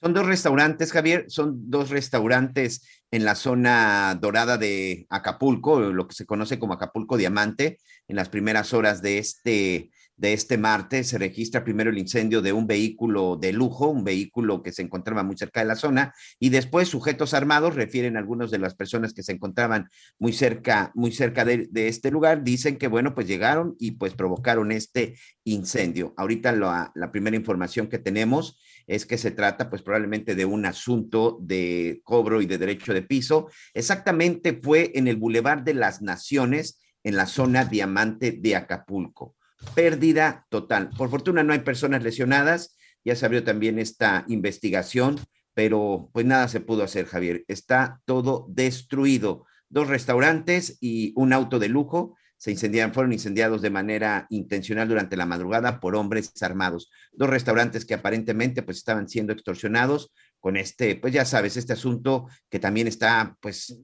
Son 0.00 0.12
dos 0.12 0.26
restaurantes, 0.26 0.92
Javier, 0.92 1.24
son 1.28 1.70
dos 1.70 1.90
restaurantes 1.90 2.82
en 3.10 3.24
la 3.24 3.34
zona 3.34 4.16
dorada 4.20 4.58
de 4.58 5.06
Acapulco, 5.08 5.80
lo 5.80 6.06
que 6.06 6.14
se 6.14 6.26
conoce 6.26 6.58
como 6.58 6.74
Acapulco 6.74 7.16
Diamante, 7.16 7.78
en 8.06 8.16
las 8.16 8.28
primeras 8.28 8.74
horas 8.74 9.00
de 9.00 9.18
este 9.18 9.90
de 10.16 10.32
este 10.32 10.56
martes 10.56 11.08
se 11.08 11.18
registra 11.18 11.64
primero 11.64 11.90
el 11.90 11.98
incendio 11.98 12.40
de 12.40 12.52
un 12.52 12.66
vehículo 12.66 13.36
de 13.36 13.52
lujo, 13.52 13.88
un 13.88 14.04
vehículo 14.04 14.62
que 14.62 14.72
se 14.72 14.82
encontraba 14.82 15.22
muy 15.22 15.36
cerca 15.36 15.60
de 15.60 15.66
la 15.66 15.76
zona, 15.76 16.14
y 16.40 16.48
después 16.48 16.88
sujetos 16.88 17.34
armados, 17.34 17.74
refieren 17.74 18.16
algunos 18.16 18.50
de 18.50 18.58
las 18.58 18.74
personas 18.74 19.12
que 19.12 19.22
se 19.22 19.32
encontraban 19.32 19.88
muy 20.18 20.32
cerca, 20.32 20.90
muy 20.94 21.12
cerca 21.12 21.44
de, 21.44 21.68
este 21.74 22.10
lugar, 22.10 22.42
dicen 22.42 22.76
que, 22.76 22.88
bueno, 22.88 23.14
pues 23.14 23.26
llegaron 23.26 23.76
y 23.78 23.92
pues 23.92 24.14
provocaron 24.14 24.72
este 24.72 25.16
incendio. 25.44 26.14
Ahorita 26.16 26.52
la, 26.52 26.92
la 26.94 27.12
primera 27.12 27.36
información 27.36 27.88
que 27.88 27.98
tenemos 27.98 28.58
es 28.86 29.04
que 29.04 29.18
se 29.18 29.30
trata 29.30 29.68
pues 29.68 29.82
probablemente 29.82 30.34
de 30.34 30.44
un 30.44 30.64
asunto 30.64 31.38
de 31.40 32.00
cobro 32.04 32.40
y 32.40 32.46
de 32.46 32.58
derecho 32.58 32.94
de 32.94 33.02
piso. 33.02 33.48
Exactamente 33.74 34.58
fue 34.62 34.92
en 34.94 35.08
el 35.08 35.16
Boulevard 35.16 35.62
de 35.62 35.74
las 35.74 36.02
Naciones, 36.02 36.80
en 37.04 37.16
la 37.16 37.26
zona 37.26 37.64
diamante 37.64 38.32
de 38.32 38.56
Acapulco 38.56 39.36
pérdida 39.74 40.46
total. 40.48 40.90
Por 40.96 41.10
fortuna 41.10 41.42
no 41.42 41.52
hay 41.52 41.60
personas 41.60 42.02
lesionadas, 42.02 42.76
ya 43.04 43.14
se 43.16 43.24
abrió 43.24 43.44
también 43.44 43.78
esta 43.78 44.24
investigación, 44.28 45.18
pero 45.54 46.10
pues 46.12 46.26
nada 46.26 46.48
se 46.48 46.60
pudo 46.60 46.82
hacer, 46.82 47.06
Javier. 47.06 47.44
Está 47.48 48.00
todo 48.04 48.46
destruido. 48.48 49.46
Dos 49.68 49.88
restaurantes 49.88 50.78
y 50.80 51.12
un 51.16 51.32
auto 51.32 51.58
de 51.58 51.68
lujo 51.68 52.16
se 52.38 52.50
incendiaron, 52.50 52.92
fueron 52.92 53.12
incendiados 53.12 53.62
de 53.62 53.70
manera 53.70 54.26
intencional 54.28 54.88
durante 54.88 55.16
la 55.16 55.26
madrugada 55.26 55.80
por 55.80 55.96
hombres 55.96 56.30
armados. 56.42 56.90
Dos 57.12 57.30
restaurantes 57.30 57.84
que 57.84 57.94
aparentemente 57.94 58.62
pues 58.62 58.78
estaban 58.78 59.08
siendo 59.08 59.32
extorsionados 59.32 60.12
con 60.38 60.56
este, 60.56 60.96
pues 60.96 61.12
ya 61.12 61.24
sabes, 61.24 61.56
este 61.56 61.72
asunto 61.72 62.26
que 62.50 62.58
también 62.58 62.86
está 62.86 63.36
pues 63.40 63.78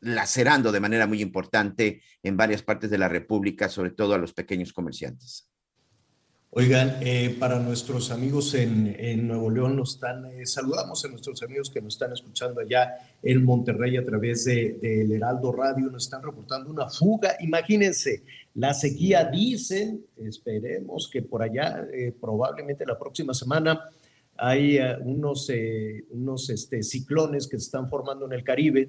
lacerando 0.00 0.72
de 0.72 0.80
manera 0.80 1.06
muy 1.06 1.20
importante 1.22 2.02
en 2.22 2.36
varias 2.36 2.62
partes 2.62 2.90
de 2.90 2.98
la 2.98 3.08
República, 3.08 3.68
sobre 3.68 3.90
todo 3.90 4.14
a 4.14 4.18
los 4.18 4.32
pequeños 4.32 4.72
comerciantes. 4.72 5.48
Oigan, 6.58 6.96
eh, 7.02 7.36
para 7.38 7.58
nuestros 7.58 8.10
amigos 8.10 8.54
en, 8.54 9.28
Nuevo 9.28 9.50
León, 9.50 9.76
nos 9.76 9.96
están, 9.96 10.24
eh, 10.24 10.46
saludamos 10.46 11.04
a 11.04 11.08
nuestros 11.08 11.42
amigos 11.42 11.68
que 11.68 11.82
nos 11.82 11.96
están 11.96 12.14
escuchando 12.14 12.62
allá 12.62 12.94
en 13.22 13.44
Monterrey 13.44 13.98
a 13.98 14.06
través 14.06 14.46
del 14.46 14.80
de, 14.80 15.16
Heraldo 15.16 15.52
Radio, 15.52 15.90
nos 15.90 16.04
están 16.04 16.22
reportando 16.22 16.70
una 16.70 16.88
fuga. 16.88 17.36
Imagínense, 17.40 18.22
la 18.54 18.72
sequía, 18.72 19.26
dicen, 19.26 20.06
esperemos 20.16 21.10
que 21.12 21.20
por 21.20 21.42
allá, 21.42 21.86
eh, 21.92 22.14
probablemente 22.18 22.86
la 22.86 22.98
próxima 22.98 23.34
semana, 23.34 23.90
hay 24.38 24.78
unos, 25.00 25.50
unos 26.10 26.50
este, 26.50 26.82
ciclones 26.82 27.46
que 27.46 27.58
se 27.58 27.64
están 27.64 27.88
formando 27.90 28.24
en 28.26 28.32
el 28.32 28.44
Caribe 28.44 28.88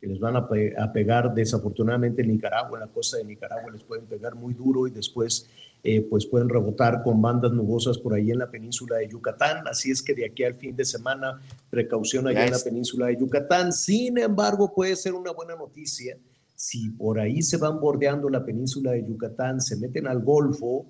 que 0.00 0.06
les 0.06 0.18
van 0.18 0.36
a, 0.36 0.48
pegar 0.92 1.34
desafortunadamente 1.34 2.22
en 2.22 2.28
Nicaragua, 2.28 2.78
en 2.78 2.86
la 2.86 2.92
costa 2.92 3.16
de 3.16 3.24
Nicaragua 3.24 3.70
les 3.72 3.82
pueden 3.82 4.06
pegar 4.06 4.34
muy 4.34 4.54
duro 4.54 4.86
y 4.86 4.90
después 4.90 5.48
eh, 5.82 6.02
pues 6.02 6.26
pueden 6.26 6.48
rebotar 6.48 7.02
con 7.02 7.22
bandas 7.22 7.52
nubosas 7.52 7.98
por 7.98 8.14
ahí 8.14 8.30
en 8.30 8.38
la 8.38 8.50
península 8.50 8.96
de 8.96 9.08
Yucatán. 9.08 9.66
Así 9.68 9.90
es 9.90 10.02
que 10.02 10.14
de 10.14 10.26
aquí 10.26 10.44
al 10.44 10.54
fin 10.54 10.76
de 10.76 10.84
semana, 10.84 11.40
precaución 11.70 12.26
allá 12.28 12.44
en 12.44 12.52
la 12.52 12.58
península 12.58 13.06
de 13.06 13.16
Yucatán. 13.16 13.72
Sin 13.72 14.18
embargo, 14.18 14.74
puede 14.74 14.96
ser 14.96 15.14
una 15.14 15.32
buena 15.32 15.54
noticia 15.54 16.18
si 16.56 16.88
por 16.88 17.20
ahí 17.20 17.42
se 17.42 17.58
van 17.58 17.78
bordeando 17.78 18.28
la 18.30 18.44
península 18.44 18.92
de 18.92 19.06
Yucatán, 19.06 19.60
se 19.60 19.76
meten 19.76 20.08
al 20.08 20.22
Golfo 20.22 20.86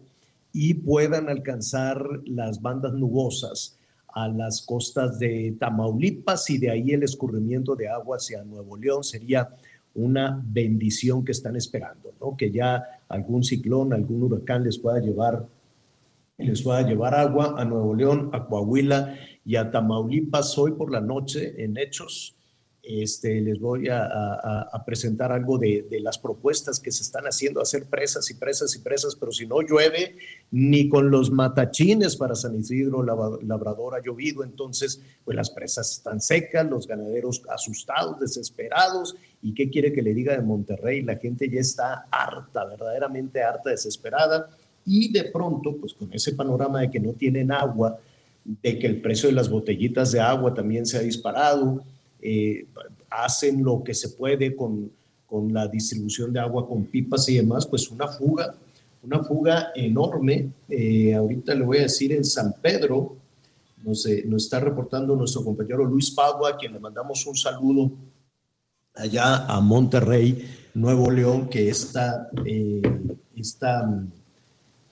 y 0.53 0.75
puedan 0.75 1.29
alcanzar 1.29 2.03
las 2.25 2.63
bandas 2.63 2.95
nubosas 2.95 3.76
a 4.17 4.29
las 4.29 4.63
costas 4.63 5.19
de 5.19 5.55
Tamaulipas 5.61 6.49
y 6.49 6.57
de 6.57 6.71
ahí 6.71 6.93
el 6.93 7.03
escurrimiento 7.03 7.77
de 7.77 7.87
agua 7.87 8.17
hacia 8.17 8.43
Nuevo 8.43 8.75
León 8.79 9.05
sería 9.05 9.51
una 9.95 10.43
bendición 10.43 11.23
que 11.23 11.33
están 11.33 11.55
esperando, 11.55 12.15
¿no? 12.19 12.35
Que 12.35 12.51
ya 12.51 12.83
algún 13.11 13.45
ciclón, 13.45 13.93
algún 13.93 14.23
huracán 14.23 14.65
les 14.65 14.79
pueda 14.79 15.01
llevar 15.01 15.47
les 16.39 16.63
pueda 16.63 16.81
llevar 16.81 17.15
agua 17.15 17.57
a 17.59 17.65
Nuevo 17.67 17.95
León, 17.95 18.31
a 18.33 18.47
Coahuila 18.47 19.15
y 19.45 19.57
a 19.57 19.71
Tamaulipas 19.71 20.57
hoy 20.57 20.73
por 20.73 20.91
la 20.91 21.03
noche 21.03 21.63
en 21.63 21.77
Hechos 21.77 22.36
este, 22.89 23.41
les 23.41 23.59
voy 23.59 23.89
a, 23.91 24.71
presentar 24.87 25.33
algo 25.33 25.59
de, 25.59 25.87
las 26.01 26.19
propuestas 26.19 26.79
que 26.79 26.93
se 26.93 27.03
están 27.03 27.25
haciendo, 27.25 27.61
hacer 27.61 27.87
presas 27.87 28.31
y 28.31 28.35
presas 28.35 28.75
y 28.77 28.79
presas, 28.79 29.17
pero 29.17 29.33
si 29.33 29.47
no 29.47 29.61
llueve, 29.61 30.17
ni 30.53 30.89
con 30.89 31.11
los 31.11 31.31
matachines 31.31 32.17
para 32.17 32.37
San 32.37 32.55
Isidro 32.55 33.03
Labrador 33.03 33.97
ha 33.97 34.03
llovido, 34.03 34.45
entonces 34.45 35.03
pues 35.25 35.37
las 35.37 35.51
presas 35.51 35.91
están 35.91 36.21
secas, 36.21 36.69
los 36.71 36.87
ganaderos 36.87 37.43
asustados, 37.49 38.21
desesperados, 38.21 39.17
¿y 39.43 39.53
qué 39.53 39.69
quiere 39.69 39.93
que 39.93 40.03
le 40.03 40.15
diga 40.15 40.37
de 40.37 40.43
Monterrey? 40.43 41.03
La 41.03 41.17
gente 41.17 41.51
ya 41.51 41.61
está 41.61 42.07
harta, 42.11 42.65
verdaderamente 42.65 43.43
harta, 43.43 43.71
desesperada, 43.71 44.49
y 44.85 45.11
de 45.11 45.25
pronto, 45.25 45.77
pues 45.77 45.95
con 45.95 46.13
ese 46.13 46.33
panorama 46.35 46.81
de 46.81 46.91
que 46.91 47.01
no 47.01 47.13
tienen 47.13 47.51
agua, 47.51 47.99
de 48.45 48.79
que 48.79 48.87
el 48.87 49.01
precio 49.01 49.29
de 49.29 49.35
las 49.35 49.51
botellitas 49.51 50.13
de 50.13 50.21
agua 50.21 50.55
también 50.55 50.87
se 50.87 50.97
ha 50.97 51.01
disparado, 51.01 51.83
eh, 52.29 52.67
hacen 53.09 53.63
lo 53.63 53.85
que 53.85 53.95
se 53.95 54.09
puede 54.09 54.57
con, 54.57 54.91
con 55.29 55.53
la 55.55 55.69
distribución 55.69 56.33
de 56.33 56.41
agua 56.41 56.67
con 56.67 56.85
pipas 56.87 57.29
y 57.29 57.37
demás, 57.37 57.65
pues 57.67 57.89
una 57.89 58.09
fuga, 58.09 58.53
una 59.05 59.23
fuga 59.23 59.71
enorme. 59.77 60.51
Eh, 60.69 61.15
ahorita 61.15 61.55
le 61.55 61.65
voy 61.65 61.79
a 61.79 61.83
decir 61.83 62.11
en 62.11 62.25
San 62.25 62.53
Pedro, 62.61 63.15
nos, 63.85 64.05
eh, 64.07 64.25
nos 64.27 64.43
está 64.43 64.59
reportando 64.59 65.15
nuestro 65.15 65.45
compañero 65.45 65.85
Luis 65.85 66.11
Padua, 66.11 66.51
a 66.51 66.57
quien 66.57 66.73
le 66.73 66.81
mandamos 66.81 67.25
un 67.27 67.37
saludo 67.37 67.93
allá 68.97 69.47
a 69.47 69.61
Monterrey, 69.61 70.45
Nuevo 70.75 71.13
León, 71.13 71.49
que 71.49 71.69
está, 71.69 72.29
está 73.37 73.89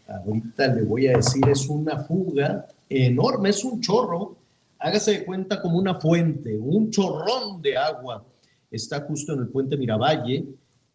ahorita 0.07 0.69
le 0.69 0.83
voy 0.83 1.09
a 1.09 1.17
decir, 1.17 1.49
es 1.49 1.69
una 1.69 1.99
fuga 2.05 2.67
enorme, 2.89 3.49
es 3.49 3.65
un 3.65 3.81
chorro 3.81 4.37
hágase 4.85 5.13
de 5.13 5.25
cuenta 5.25 5.63
como 5.63 5.79
una 5.79 5.95
fuente, 5.95 6.59
un 6.59 6.91
chorrón 6.91 7.63
de 7.63 7.75
agua. 7.75 8.23
Está 8.71 9.01
justo 9.01 9.33
en 9.33 9.41
el 9.41 9.49
puente 9.49 9.79
Miravalle, 9.79 10.45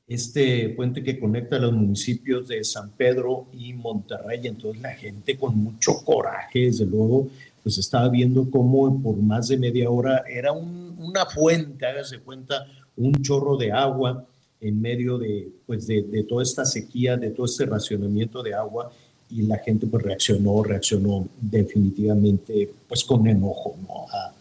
este 0.07 0.69
puente 0.69 1.01
que 1.01 1.19
conecta 1.19 1.57
los 1.57 1.73
municipios 1.73 2.47
de 2.47 2.63
San 2.63 2.91
Pedro 2.91 3.47
y 3.51 3.73
Monterrey. 3.73 4.41
Entonces 4.43 4.79
la 4.79 4.91
gente 4.91 5.35
con 5.35 5.57
mucho 5.57 5.93
coraje, 6.05 6.65
desde 6.65 6.85
luego, 6.85 7.29
pues 7.63 7.79
estaba 7.79 8.09
viendo 8.09 8.47
cómo 8.51 9.01
por 9.01 9.17
más 9.17 9.47
de 9.47 9.57
media 9.57 9.89
hora 9.89 10.23
era 10.29 10.51
una 10.51 11.25
fuente, 11.25 11.87
hágase 11.87 12.19
cuenta, 12.19 12.67
un 12.95 13.13
chorro 13.23 13.57
de 13.57 13.71
agua 13.71 14.23
en 14.61 14.79
medio 14.79 15.17
de, 15.17 15.49
pues 15.65 15.87
de, 15.87 16.03
de 16.03 16.23
toda 16.25 16.43
esta 16.43 16.63
sequía, 16.63 17.17
de 17.17 17.31
todo 17.31 17.47
este 17.47 17.65
racionamiento 17.65 18.43
de 18.43 18.53
agua 18.53 18.91
y 19.29 19.43
la 19.43 19.57
gente 19.59 19.87
pues 19.87 20.03
reaccionó, 20.03 20.63
reaccionó 20.63 21.27
definitivamente 21.39 22.71
pues 22.87 23.03
con 23.03 23.27
enojo 23.27 23.75
¿no? 23.87 24.05
a, 24.11 24.33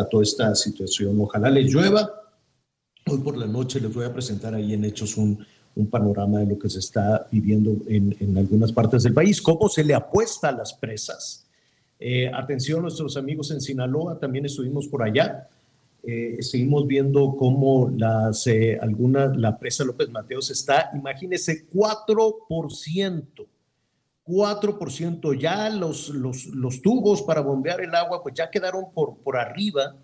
a, 0.00 0.04
toda 0.04 0.22
esta 0.22 0.54
situación. 0.54 1.20
Ojalá 1.20 1.50
les 1.50 1.72
llueva, 1.72 2.26
Hoy 3.08 3.18
por 3.18 3.36
la 3.36 3.46
noche 3.46 3.80
les 3.80 3.94
voy 3.94 4.04
a 4.04 4.12
presentar 4.12 4.52
ahí 4.52 4.74
en 4.74 4.84
Hechos 4.84 5.16
un, 5.16 5.38
un 5.76 5.86
panorama 5.86 6.40
de 6.40 6.46
lo 6.46 6.58
que 6.58 6.68
se 6.68 6.80
está 6.80 7.28
viviendo 7.30 7.76
en, 7.86 8.16
en, 8.18 8.36
algunas 8.36 8.72
partes 8.72 9.04
del 9.04 9.14
país, 9.14 9.40
cómo 9.40 9.68
se 9.68 9.84
le 9.84 9.94
apuesta 9.94 10.48
a 10.48 10.52
las 10.52 10.72
presas. 10.72 11.46
Eh, 12.00 12.28
atención, 12.34 12.82
nuestros 12.82 13.16
amigos 13.16 13.52
en 13.52 13.60
Sinaloa, 13.60 14.18
también 14.18 14.44
estuvimos 14.46 14.88
por 14.88 15.04
allá. 15.04 15.48
Eh, 16.02 16.38
seguimos 16.40 16.84
viendo 16.88 17.36
cómo 17.36 17.92
las, 17.96 18.44
eh, 18.48 18.76
la 19.36 19.56
presa 19.56 19.84
López 19.84 20.10
Mateos 20.10 20.50
está, 20.50 20.90
imagínense, 20.92 21.68
4%. 21.72 23.46
4%. 24.26 25.38
Ya 25.38 25.70
los, 25.70 26.08
los, 26.10 26.46
los, 26.46 26.82
tubos 26.82 27.22
para 27.22 27.40
bombear 27.40 27.80
el 27.80 27.94
agua, 27.94 28.22
pues 28.22 28.34
ya 28.34 28.50
quedaron 28.50 28.92
por, 28.92 29.18
por 29.18 29.36
arriba 29.36 29.94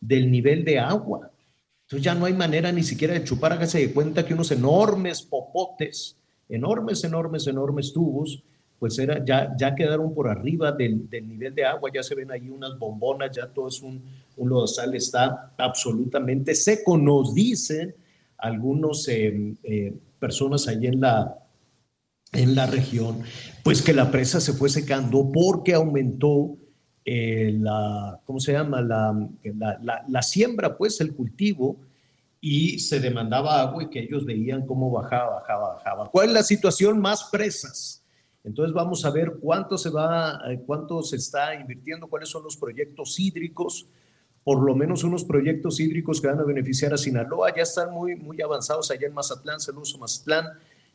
del 0.00 0.30
nivel 0.30 0.64
de 0.64 0.78
agua. 0.78 1.30
Entonces 1.82 2.04
ya 2.04 2.14
no 2.14 2.26
hay 2.26 2.34
manera 2.34 2.70
ni 2.72 2.82
siquiera 2.82 3.14
de 3.14 3.24
chupar, 3.24 3.52
hágase 3.52 3.78
de 3.78 3.92
cuenta 3.92 4.24
que 4.24 4.34
unos 4.34 4.50
enormes 4.52 5.22
popotes, 5.22 6.16
enormes, 6.48 7.02
enormes, 7.04 7.46
enormes 7.46 7.92
tubos, 7.92 8.42
pues 8.78 8.98
era, 8.98 9.22
ya, 9.24 9.54
ya 9.58 9.74
quedaron 9.74 10.14
por 10.14 10.28
arriba 10.28 10.72
del, 10.72 11.08
del 11.10 11.28
nivel 11.28 11.54
de 11.54 11.66
agua, 11.66 11.90
ya 11.92 12.02
se 12.02 12.14
ven 12.14 12.30
ahí 12.30 12.48
unas 12.48 12.78
bombonas, 12.78 13.30
ya 13.36 13.46
todo 13.46 13.68
es 13.68 13.82
un, 13.82 14.02
un 14.36 14.48
lodazal, 14.48 14.94
está 14.94 15.52
absolutamente 15.58 16.54
seco, 16.54 16.96
nos 16.96 17.34
dicen 17.34 17.94
algunos 18.38 19.06
eh, 19.08 19.54
eh, 19.64 19.94
personas 20.18 20.66
allí 20.66 20.86
en 20.86 21.00
la, 21.00 21.39
en 22.32 22.54
la 22.54 22.66
región, 22.66 23.22
pues 23.64 23.82
que 23.82 23.92
la 23.92 24.10
presa 24.10 24.40
se 24.40 24.52
fue 24.52 24.68
secando 24.68 25.30
porque 25.32 25.74
aumentó 25.74 26.56
eh, 27.04 27.56
la, 27.58 28.20
¿cómo 28.24 28.40
se 28.40 28.52
llama? 28.52 28.80
La, 28.82 30.02
la, 30.06 30.22
siembra, 30.22 30.76
pues 30.76 31.00
el 31.00 31.14
cultivo, 31.14 31.78
y 32.40 32.78
se 32.78 33.00
demandaba 33.00 33.60
agua 33.60 33.82
y 33.82 33.90
que 33.90 34.00
ellos 34.00 34.24
veían 34.24 34.66
cómo 34.66 34.90
bajaba, 34.90 35.40
bajaba, 35.40 35.74
bajaba. 35.74 36.10
¿Cuál 36.10 36.28
es 36.28 36.34
la 36.34 36.42
situación? 36.42 37.00
Más 37.00 37.24
presas. 37.24 38.02
Entonces 38.44 38.72
vamos 38.72 39.04
a 39.04 39.10
ver 39.10 39.34
cuánto 39.40 39.76
se 39.76 39.90
va, 39.90 40.40
eh, 40.48 40.62
cuánto 40.64 41.02
se 41.02 41.16
está 41.16 41.54
invirtiendo, 41.54 42.06
cuáles 42.06 42.30
son 42.30 42.42
los 42.42 42.56
proyectos 42.56 43.18
hídricos, 43.20 43.86
por 44.42 44.62
lo 44.62 44.74
menos 44.74 45.04
unos 45.04 45.24
proyectos 45.24 45.80
hídricos 45.80 46.20
que 46.20 46.28
van 46.28 46.40
a 46.40 46.44
beneficiar 46.44 46.94
a 46.94 46.96
Sinaloa, 46.96 47.54
ya 47.54 47.62
están 47.62 47.92
muy, 47.92 48.16
muy 48.16 48.40
avanzados 48.40 48.90
allá 48.90 49.06
en 49.06 49.12
Mazatlán, 49.12 49.60
Celuso 49.60 49.98
Mazatlán, 49.98 50.46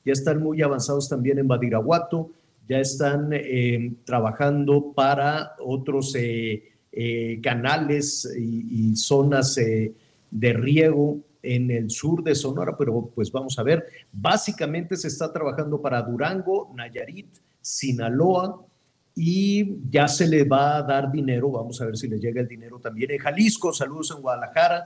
ya 0.06 0.14
están 0.14 0.42
muy 0.42 0.62
avanzados 0.62 1.10
también 1.10 1.40
en 1.40 1.48
Badiraguato, 1.48 2.30
ya 2.70 2.80
están 2.80 3.30
eh, 3.32 3.94
trabajando 4.06 4.94
para 4.96 5.56
otros 5.60 6.16
eh, 6.16 6.64
eh, 6.92 7.40
canales 7.42 8.32
y, 8.38 8.92
y 8.92 8.96
zonas 8.96 9.56
de 9.56 10.54
riego 10.54 11.20
en 11.42 11.70
el 11.70 11.90
sur 11.90 12.24
de 12.24 12.36
Sonora, 12.36 12.76
pero 12.78 13.12
pues 13.14 13.32
vamos 13.32 13.58
a 13.60 13.64
ver, 13.64 13.86
básicamente 14.12 14.96
se 14.96 15.08
está 15.08 15.32
trabajando 15.32 15.82
para 15.82 16.02
Durango, 16.02 16.72
Nayarit, 16.76 17.38
Sinaloa, 17.62 18.66
y 19.16 19.78
ya 19.90 20.08
se 20.08 20.28
le 20.28 20.44
va 20.44 20.78
a 20.78 20.84
dar 20.84 21.10
dinero, 21.12 21.50
vamos 21.50 21.80
a 21.82 21.86
ver 21.86 21.96
si 21.96 22.08
le 22.08 22.20
llega 22.20 22.42
el 22.42 22.48
dinero 22.48 22.80
también 22.80 23.12
en 23.12 23.20
Jalisco, 23.20 23.72
saludos 23.72 24.12
en 24.12 24.22
Guadalajara, 24.22 24.86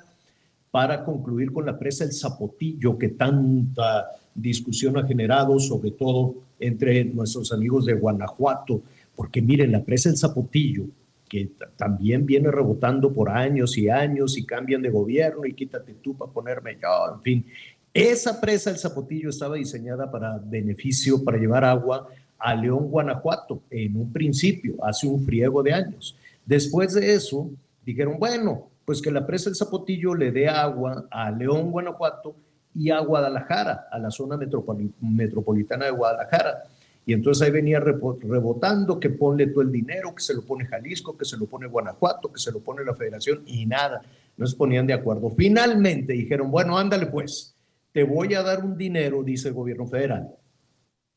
para 0.70 1.04
concluir 1.04 1.52
con 1.52 1.66
la 1.66 1.80
presa 1.80 2.04
El 2.04 2.14
Zapotillo, 2.14 2.98
que 2.98 3.10
tanta 3.10 4.08
discusión 4.34 4.98
ha 4.98 5.08
generado, 5.08 5.60
sobre 5.60 5.92
todo 5.92 6.36
entre 6.60 7.06
nuestros 7.06 7.52
amigos 7.52 7.86
de 7.86 7.94
Guanajuato, 7.94 8.82
porque 9.16 9.42
miren, 9.42 9.72
la 9.72 9.84
presa 9.84 10.10
El 10.10 10.18
Zapotillo, 10.18 10.86
que 11.28 11.52
también 11.78 12.26
viene 12.26 12.50
rebotando 12.50 13.14
por 13.14 13.30
años 13.30 13.78
y 13.78 13.90
años 13.90 14.38
y 14.38 14.46
cambian 14.46 14.82
de 14.82 14.90
gobierno 14.90 15.46
y 15.46 15.54
quítate 15.54 15.94
tú 16.02 16.16
para 16.16 16.32
ponerme 16.32 16.78
yo, 16.82 17.16
en 17.16 17.22
fin. 17.22 17.46
Esa 17.94 18.40
presa 18.40 18.72
El 18.72 18.78
Zapotillo 18.78 19.30
estaba 19.30 19.56
diseñada 19.56 20.10
para 20.10 20.38
beneficio, 20.38 21.24
para 21.24 21.38
llevar 21.38 21.64
agua 21.64 22.08
a 22.38 22.56
León, 22.56 22.88
Guanajuato, 22.90 23.62
en 23.70 23.98
un 23.98 24.12
principio, 24.12 24.76
hace 24.84 25.08
un 25.08 25.24
friego 25.24 25.62
de 25.62 25.74
años. 25.74 26.16
Después 26.46 26.94
de 26.94 27.14
eso, 27.14 27.50
dijeron, 27.86 28.18
bueno, 28.18 28.70
pues 28.86 29.02
que 29.02 29.12
la 29.12 29.28
presa 29.28 29.50
del 29.50 29.56
Zapotillo 29.56 30.16
le 30.16 30.32
dé 30.32 30.48
agua 30.48 31.06
a 31.12 31.30
León, 31.30 31.72
Guanajuato 31.72 32.36
y 32.80 32.92
a 32.92 33.00
Guadalajara, 33.00 33.90
a 33.92 34.00
la 34.00 34.10
zona 34.10 34.38
metropolitana 34.38 35.86
de 35.86 35.92
Guadalajara. 35.92 36.64
Y 37.06 37.12
entonces 37.12 37.46
ahí 37.46 37.52
venía 37.52 37.80
rebotando 37.80 39.00
que 39.00 39.10
ponle 39.10 39.48
todo 39.48 39.64
el 39.64 39.72
dinero, 39.72 40.16
que 40.16 40.22
se 40.22 40.34
lo 40.34 40.44
pone 40.44 40.66
Jalisco, 40.66 41.18
que 41.18 41.26
se 41.26 41.36
lo 41.36 41.46
pone 41.46 41.68
Guanajuato, 41.68 42.32
que 42.32 42.40
se 42.40 42.52
lo 42.54 42.60
pone 42.60 42.86
la 42.86 42.96
federación 42.96 43.42
y 43.46 43.66
nada, 43.66 44.02
no 44.38 44.48
se 44.48 44.56
ponían 44.56 44.88
de 44.88 44.94
acuerdo. 44.94 45.30
Finalmente 45.32 46.14
dijeron, 46.14 46.50
bueno, 46.52 46.78
ándale 46.78 47.08
pues, 47.08 47.54
te 47.92 48.04
voy 48.04 48.34
a 48.34 48.44
dar 48.44 48.64
un 48.64 48.78
dinero, 48.78 49.24
dice 49.24 49.50
el 49.50 49.56
gobierno 49.56 49.86
federal, 49.86 50.30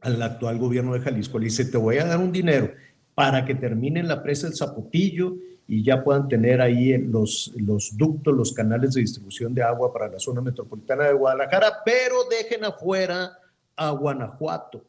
al 0.00 0.20
actual 0.20 0.58
gobierno 0.58 0.94
de 0.94 1.00
Jalisco. 1.00 1.38
Le 1.38 1.44
dice, 1.44 1.66
te 1.66 1.78
voy 1.78 1.98
a 1.98 2.06
dar 2.06 2.18
un 2.18 2.32
dinero 2.32 2.72
para 3.14 3.44
que 3.44 3.54
terminen 3.54 4.08
la 4.08 4.22
presa 4.22 4.48
del 4.48 4.56
Zapotillo 4.56 5.36
y 5.72 5.82
ya 5.82 6.04
puedan 6.04 6.28
tener 6.28 6.60
ahí 6.60 6.98
los, 6.98 7.50
los 7.56 7.96
ductos, 7.96 8.36
los 8.36 8.52
canales 8.52 8.92
de 8.92 9.00
distribución 9.00 9.54
de 9.54 9.62
agua 9.62 9.90
para 9.90 10.06
la 10.06 10.18
zona 10.18 10.42
metropolitana 10.42 11.04
de 11.04 11.14
Guadalajara, 11.14 11.78
pero 11.82 12.16
dejen 12.28 12.62
afuera 12.62 13.38
a 13.74 13.90
Guanajuato. 13.92 14.84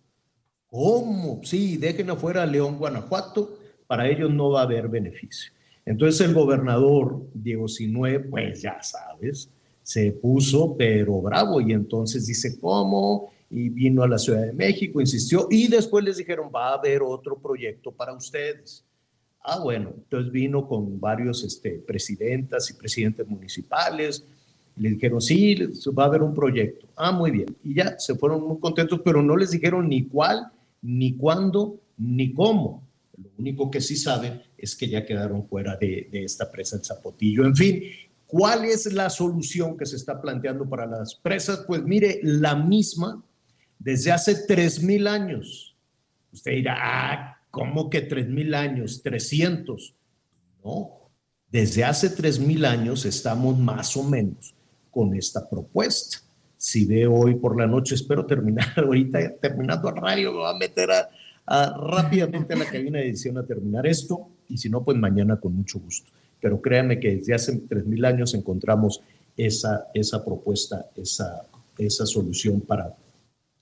¿Cómo? 0.70 1.40
Sí, 1.42 1.78
dejen 1.78 2.10
afuera 2.10 2.44
a 2.44 2.46
León, 2.46 2.78
Guanajuato, 2.78 3.60
para 3.88 4.10
ellos 4.10 4.30
no 4.34 4.50
va 4.50 4.60
a 4.60 4.64
haber 4.64 4.90
beneficio. 4.90 5.54
Entonces 5.86 6.28
el 6.28 6.34
gobernador 6.34 7.28
Diego 7.34 7.70
Sinue, 7.70 8.20
pues 8.20 8.62
ya 8.62 8.84
sabes, 8.84 9.50
se 9.84 10.12
puso 10.12 10.76
pero 10.76 11.22
bravo 11.22 11.62
y 11.62 11.72
entonces 11.72 12.28
dice, 12.28 12.60
¿cómo? 12.60 13.32
y 13.50 13.70
vino 13.70 14.04
a 14.04 14.08
la 14.10 14.18
Ciudad 14.18 14.42
de 14.42 14.52
México, 14.52 15.00
insistió 15.00 15.48
y 15.50 15.70
después 15.70 16.04
les 16.04 16.18
dijeron, 16.18 16.52
va 16.54 16.72
a 16.72 16.74
haber 16.74 17.04
otro 17.04 17.38
proyecto 17.38 17.90
para 17.90 18.12
ustedes. 18.12 18.84
Ah, 19.44 19.60
bueno, 19.60 19.92
entonces 19.96 20.32
vino 20.32 20.68
con 20.68 21.00
varios 21.00 21.44
este, 21.44 21.72
presidentas 21.72 22.70
y 22.70 22.74
presidentes 22.76 23.28
municipales, 23.28 24.26
le 24.76 24.90
dijeron, 24.90 25.22
sí, 25.22 25.56
va 25.98 26.04
a 26.04 26.08
haber 26.08 26.24
un 26.24 26.34
proyecto. 26.34 26.88
Ah, 26.96 27.12
muy 27.12 27.32
bien. 27.32 27.56
Y 27.64 27.76
ya 27.76 28.00
se 28.00 28.16
fueron 28.16 28.48
muy 28.48 28.60
contentos, 28.60 29.02
pero 29.04 29.22
no 29.22 29.36
les 29.36 29.52
dijeron 29.52 29.88
ni 29.88 30.08
cuál, 30.08 30.48
ni 30.82 31.16
cuándo, 31.16 31.80
ni 31.98 32.34
cómo. 32.34 32.84
Lo 33.18 33.30
único 33.38 33.70
que 33.70 33.82
sí 33.82 33.96
saben 33.96 34.42
es 34.58 34.76
que 34.76 34.88
ya 34.88 35.06
quedaron 35.06 35.46
fuera 35.48 35.76
de, 35.76 36.08
de 36.12 36.24
esta 36.24 36.50
presa 36.50 36.78
el 36.78 36.84
Zapotillo. 36.84 37.46
En 37.46 37.56
fin, 37.56 37.84
¿cuál 38.26 38.66
es 38.66 38.92
la 38.92 39.10
solución 39.10 39.78
que 39.78 39.86
se 39.86 39.98
está 39.98 40.20
planteando 40.20 40.68
para 40.68 40.88
las 40.88 41.14
presas? 41.14 41.66
Pues 41.68 41.84
mire, 41.84 42.20
la 42.24 42.56
misma 42.56 43.24
desde 43.78 44.12
hace 44.12 44.48
3.000 44.48 45.08
años. 45.08 45.76
Usted 46.32 46.52
dirá, 46.54 46.78
ah, 46.80 47.38
¿cómo 47.54 47.88
que 47.88 48.10
3.000 48.10 48.56
años? 48.56 49.04
300. 49.04 49.94
No, 50.66 50.90
desde 51.52 51.84
hace 51.84 52.10
3.000 52.10 52.66
años 52.66 53.06
estamos 53.06 53.60
más 53.60 53.96
o 53.96 54.04
menos 54.04 54.56
con 54.90 55.14
esta 55.14 55.48
propuesta. 55.48 56.18
Si 56.58 56.86
ve 56.88 57.06
hoy 57.06 57.36
por 57.36 57.56
la 57.56 57.68
noche, 57.68 57.94
espero 57.94 58.26
terminar 58.26 58.74
ahorita, 58.76 59.36
terminando 59.40 59.88
el 59.90 59.98
radio, 59.98 60.34
me 60.34 60.40
va 60.40 60.50
a 60.50 60.58
meter 60.58 60.90
rápidamente 61.46 62.56
a 62.56 62.58
la 62.58 62.66
cabina 62.66 62.98
de 62.98 63.10
edición 63.10 63.38
a 63.38 63.46
terminar 63.46 63.86
esto, 63.86 64.30
y 64.50 64.58
si 64.58 64.68
no, 64.68 64.84
pues 64.84 64.98
mañana 64.98 65.40
con 65.40 65.56
mucho 65.56 65.80
gusto. 65.80 66.12
Pero 66.42 66.60
créanme 66.60 67.00
que 67.00 67.18
desde 67.18 67.36
hace 67.36 67.54
3.000 67.54 68.08
años 68.08 68.34
encontramos 68.34 69.04
esa, 69.38 69.90
esa 69.94 70.26
propuesta, 70.26 70.88
esa, 70.96 71.46
esa 71.78 72.08
solución 72.08 72.62
para, 72.62 72.96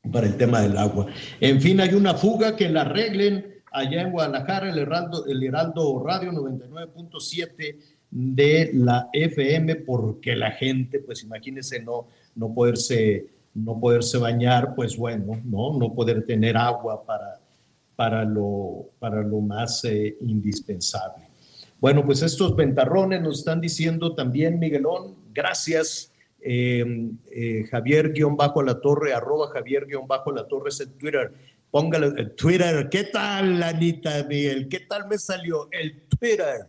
para 0.10 0.28
el 0.28 0.38
tema 0.38 0.62
del 0.62 0.78
agua. 0.78 1.08
En 1.42 1.60
fin, 1.60 1.82
hay 1.82 1.94
una 1.94 2.14
fuga 2.14 2.56
que 2.56 2.70
la 2.70 2.82
arreglen 2.82 3.51
allá 3.72 4.02
en 4.02 4.12
Guadalajara, 4.12 4.70
el 4.70 4.78
Heraldo, 4.78 5.26
el 5.26 5.44
Heraldo 5.44 6.04
Radio 6.06 6.32
99.7 6.32 7.78
de 8.12 8.72
la 8.74 9.10
FM, 9.14 9.78
porque 9.78 10.36
la 10.36 10.52
gente, 10.52 11.00
pues 11.00 11.24
imagínense, 11.24 11.82
no, 11.82 12.08
no, 12.36 12.54
poderse, 12.54 13.26
no 13.54 13.80
poderse 13.80 14.18
bañar, 14.18 14.76
pues 14.76 14.98
bueno, 14.98 15.42
no, 15.46 15.78
no 15.78 15.94
poder 15.94 16.26
tener 16.26 16.58
agua 16.58 17.04
para, 17.06 17.40
para, 17.96 18.26
lo, 18.26 18.90
para 19.00 19.24
lo 19.24 19.40
más 19.40 19.86
eh, 19.86 20.18
indispensable. 20.22 21.30
Bueno, 21.80 22.06
pues 22.06 22.22
estos 22.22 22.56
ventarrones 22.56 23.22
nos 23.22 23.40
están 23.40 23.62
diciendo 23.62 24.14
también, 24.14 24.60
Miguelón, 24.60 25.16
gracias 25.34 26.12
eh, 26.44 27.12
eh, 27.32 27.64
Javier-La 27.70 28.82
Torre, 28.82 29.14
arroba 29.14 29.50
Javier-La 29.50 30.48
Torre 30.48 30.70
es 30.70 30.80
el 30.82 30.90
Twitter. 30.94 31.32
Póngale 31.72 32.08
el 32.18 32.36
Twitter. 32.36 32.90
¿Qué 32.90 33.06
tal, 33.06 33.64
Anita 33.64 34.24
Miguel? 34.28 34.68
¿Qué 34.68 34.82
tal 34.82 35.08
me 35.08 35.18
salió 35.18 35.70
el 35.72 36.04
Twitter? 36.10 36.68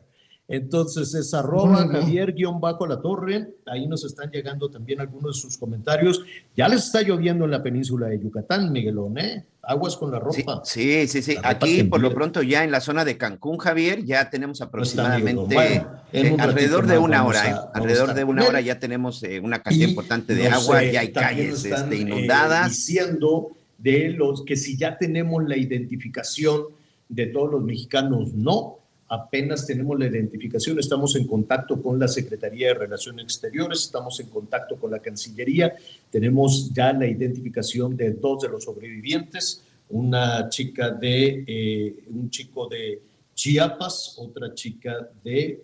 Entonces 0.48 1.14
es 1.14 1.32
arroba 1.32 1.88
Javier 1.88 2.34
guion 2.34 2.61
bajo 2.61 2.86
la 2.86 3.00
torre. 3.00 3.48
Ahí 3.66 3.86
nos 3.86 4.05
están 4.05 4.30
llegando 4.30 4.70
también 4.70 5.00
algunos 5.00 5.36
de 5.36 5.40
sus 5.40 5.57
comentarios. 5.57 6.22
Ya 6.55 6.68
les 6.68 6.84
está 6.84 7.00
lloviendo 7.03 7.46
en 7.46 7.53
la 7.53 7.62
península 7.62 8.09
de 8.09 8.20
Yucatán, 8.20 8.70
Miguelón, 8.70 9.18
¿eh? 9.18 9.46
Aguas 9.62 9.96
con 9.96 10.11
la 10.11 10.18
ropa. 10.18 10.61
Sí, 10.64 11.09
sí, 11.09 11.22
sí. 11.22 11.36
Aquí, 11.42 11.84
por 11.84 12.00
lo 12.00 12.12
pronto, 12.12 12.42
ya 12.42 12.64
en 12.64 12.70
la 12.70 12.80
zona 12.80 13.05
de 13.05 13.16
Cancún, 13.16 13.59
Javier, 13.59 14.05
ya 14.05 14.28
tenemos 14.28 14.61
aproximadamente 14.61 15.82
eh, 16.12 16.36
alrededor 16.38 16.86
de 16.86 16.98
una 16.98 17.24
hora. 17.24 17.50
¿eh? 17.50 17.55
alrededor 17.72 18.12
de 18.12 18.24
una 18.24 18.44
hora 18.44 18.61
ya 18.61 18.78
tenemos 18.78 19.22
eh, 19.22 19.40
una 19.40 19.62
cantidad 19.62 19.88
importante 19.88 20.34
de 20.34 20.48
agua, 20.48 20.82
ya 20.84 21.00
hay 21.00 21.12
calles 21.12 21.64
este, 21.64 21.96
inundadas. 21.96 22.68
diciendo 22.68 23.53
de 23.83 24.11
los 24.11 24.45
que 24.45 24.57
si 24.57 24.76
ya 24.76 24.97
tenemos 24.97 25.43
la 25.49 25.57
identificación 25.57 26.66
de 27.09 27.26
todos 27.26 27.51
los 27.51 27.62
mexicanos, 27.62 28.33
no. 28.33 28.78
Apenas 29.09 29.66
tenemos 29.66 29.99
la 29.99 30.07
identificación, 30.07 30.78
estamos 30.78 31.14
en 31.16 31.26
contacto 31.26 31.83
con 31.83 31.99
la 31.99 32.09
Secretaría 32.09 32.68
de 32.68 32.74
Relaciones 32.74 33.24
Exteriores, 33.24 33.80
estamos 33.80 34.18
en 34.20 34.28
contacto 34.28 34.76
con 34.76 34.91
la 34.91 35.01
Cancillería, 35.01 35.74
tenemos 36.11 36.72
ya 36.72 36.95
la 36.95 37.07
identificación 37.07 37.95
de 37.95 38.12
dos 38.12 38.41
de 38.41 38.49
los 38.49 38.64
sobrevivientes, 38.64 39.62
una 39.91 40.49
chica 40.49 40.91
de, 40.91 41.45
eh, 41.47 41.95
un 42.09 42.30
chico 42.30 42.66
de 42.68 43.03
Chiapas, 43.35 44.16
otra 44.18 44.55
chica 44.55 45.11
de 45.22 45.62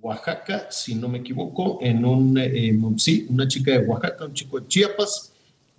Oaxaca, 0.00 0.66
si 0.70 0.96
no 0.96 1.08
me 1.08 1.18
equivoco, 1.18 1.78
en 1.80 2.04
un, 2.04 2.36
eh, 2.38 2.76
sí, 2.96 3.26
una 3.30 3.46
chica 3.46 3.72
de 3.72 3.86
Oaxaca, 3.86 4.24
un 4.24 4.34
chico 4.34 4.58
de 4.58 4.66
Chiapas, 4.66 5.32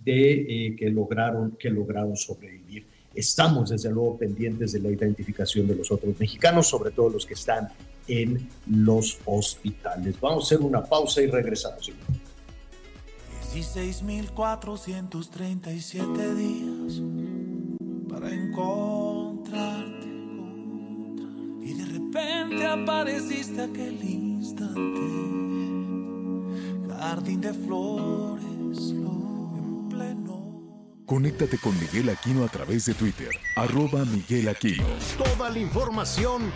de, 0.03 0.67
eh, 0.67 0.75
que, 0.75 0.89
lograron, 0.89 1.51
que 1.59 1.69
lograron 1.69 2.15
sobrevivir. 2.15 2.87
Estamos 3.13 3.69
desde 3.69 3.91
luego 3.91 4.17
pendientes 4.17 4.71
de 4.71 4.79
la 4.79 4.89
identificación 4.89 5.67
de 5.67 5.75
los 5.75 5.91
otros 5.91 6.17
mexicanos, 6.19 6.67
sobre 6.67 6.89
todo 6.91 7.09
los 7.09 7.23
que 7.25 7.33
están 7.33 7.67
en 8.07 8.47
los 8.67 9.19
hospitales. 9.25 10.15
Vamos 10.19 10.43
a 10.43 10.47
hacer 10.47 10.59
una 10.65 10.83
pausa 10.83 11.21
y 11.21 11.27
regresamos. 11.27 11.91
16.437 13.53 16.35
días 16.35 17.01
para 18.09 18.33
encontrarte 18.33 20.07
y 21.61 21.73
de 21.73 21.85
repente 21.85 22.65
apareciste 22.65 23.61
aquel 23.61 24.01
instante, 24.01 25.01
jardín 26.97 27.41
de 27.41 27.53
flores 27.53 28.51
pleno 29.01 29.20
Conéctate 31.05 31.57
con 31.59 31.77
Miguel 31.79 32.09
Aquino 32.09 32.45
a 32.45 32.47
través 32.47 32.85
de 32.85 32.93
Twitter, 32.93 33.29
arroba 33.57 34.05
Miguel 34.05 34.47
Aquino. 34.47 34.85
Toda 35.17 35.49
la 35.49 35.59
información 35.59 36.51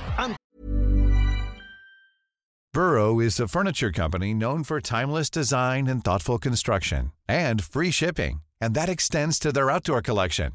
Burrow 2.74 3.22
is 3.22 3.40
a 3.40 3.48
furniture 3.48 3.92
company 3.92 4.34
known 4.34 4.64
for 4.64 4.82
timeless 4.82 5.30
design 5.30 5.88
and 5.88 6.04
thoughtful 6.04 6.38
construction, 6.38 7.14
and 7.26 7.64
free 7.64 7.92
shipping, 7.92 8.42
and 8.60 8.74
that 8.76 8.90
extends 8.90 9.40
to 9.40 9.54
their 9.54 9.72
outdoor 9.72 10.02
collection. 10.02 10.52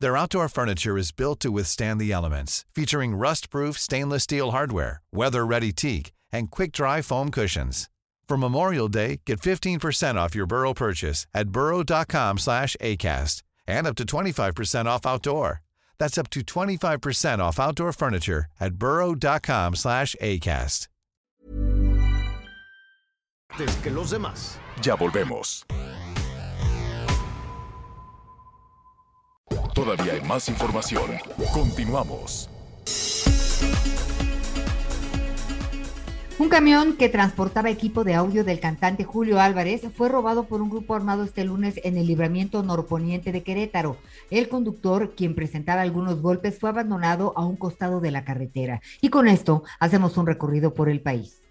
Their 0.00 0.16
outdoor 0.16 0.48
furniture 0.48 0.98
is 0.98 1.12
built 1.12 1.38
to 1.40 1.52
withstand 1.52 2.00
the 2.00 2.10
elements, 2.10 2.64
featuring 2.74 3.14
rust-proof 3.14 3.78
stainless 3.78 4.24
steel 4.24 4.50
hardware, 4.50 5.00
weather-ready 5.12 5.72
teak, 5.72 6.12
and 6.32 6.50
quick-dry 6.50 7.02
foam 7.02 7.30
cushions. 7.30 7.88
For 8.28 8.36
Memorial 8.38 8.88
Day, 8.88 9.20
get 9.26 9.40
15% 9.40 10.14
off 10.16 10.34
your 10.34 10.46
Burrow 10.46 10.72
purchase 10.74 11.26
at 11.34 11.50
burrow.com 11.50 12.38
slash 12.38 12.76
ACAST 12.80 13.42
and 13.66 13.86
up 13.86 13.94
to 13.96 14.04
25% 14.04 14.86
off 14.86 15.06
outdoor. 15.06 15.62
That's 15.98 16.18
up 16.18 16.30
to 16.30 16.40
25% 16.40 17.38
off 17.38 17.60
outdoor 17.60 17.92
furniture 17.92 18.46
at 18.58 18.74
burrow.com 18.74 19.76
slash 19.76 20.16
ACAST. 20.20 20.88
que 23.82 23.90
los 23.90 24.10
demás. 24.10 24.58
Ya 24.82 24.96
volvemos. 24.96 25.64
Todavía 29.74 30.14
hay 30.14 30.20
más 30.22 30.48
información. 30.48 31.18
Continuamos. 31.52 32.48
Un 36.36 36.48
camión 36.48 36.96
que 36.96 37.08
transportaba 37.08 37.70
equipo 37.70 38.02
de 38.02 38.14
audio 38.14 38.42
del 38.42 38.58
cantante 38.58 39.04
Julio 39.04 39.38
Álvarez 39.38 39.82
fue 39.96 40.08
robado 40.08 40.46
por 40.48 40.62
un 40.62 40.68
grupo 40.68 40.96
armado 40.96 41.22
este 41.22 41.44
lunes 41.44 41.80
en 41.84 41.96
el 41.96 42.08
libramiento 42.08 42.64
norponiente 42.64 43.30
de 43.30 43.44
Querétaro. 43.44 43.98
El 44.30 44.48
conductor, 44.48 45.14
quien 45.14 45.36
presentaba 45.36 45.82
algunos 45.82 46.20
golpes, 46.20 46.58
fue 46.58 46.70
abandonado 46.70 47.34
a 47.36 47.46
un 47.46 47.54
costado 47.56 48.00
de 48.00 48.10
la 48.10 48.24
carretera. 48.24 48.82
Y 49.00 49.10
con 49.10 49.28
esto 49.28 49.62
hacemos 49.78 50.16
un 50.16 50.26
recorrido 50.26 50.74
por 50.74 50.88
el 50.88 51.00
país. 51.00 51.43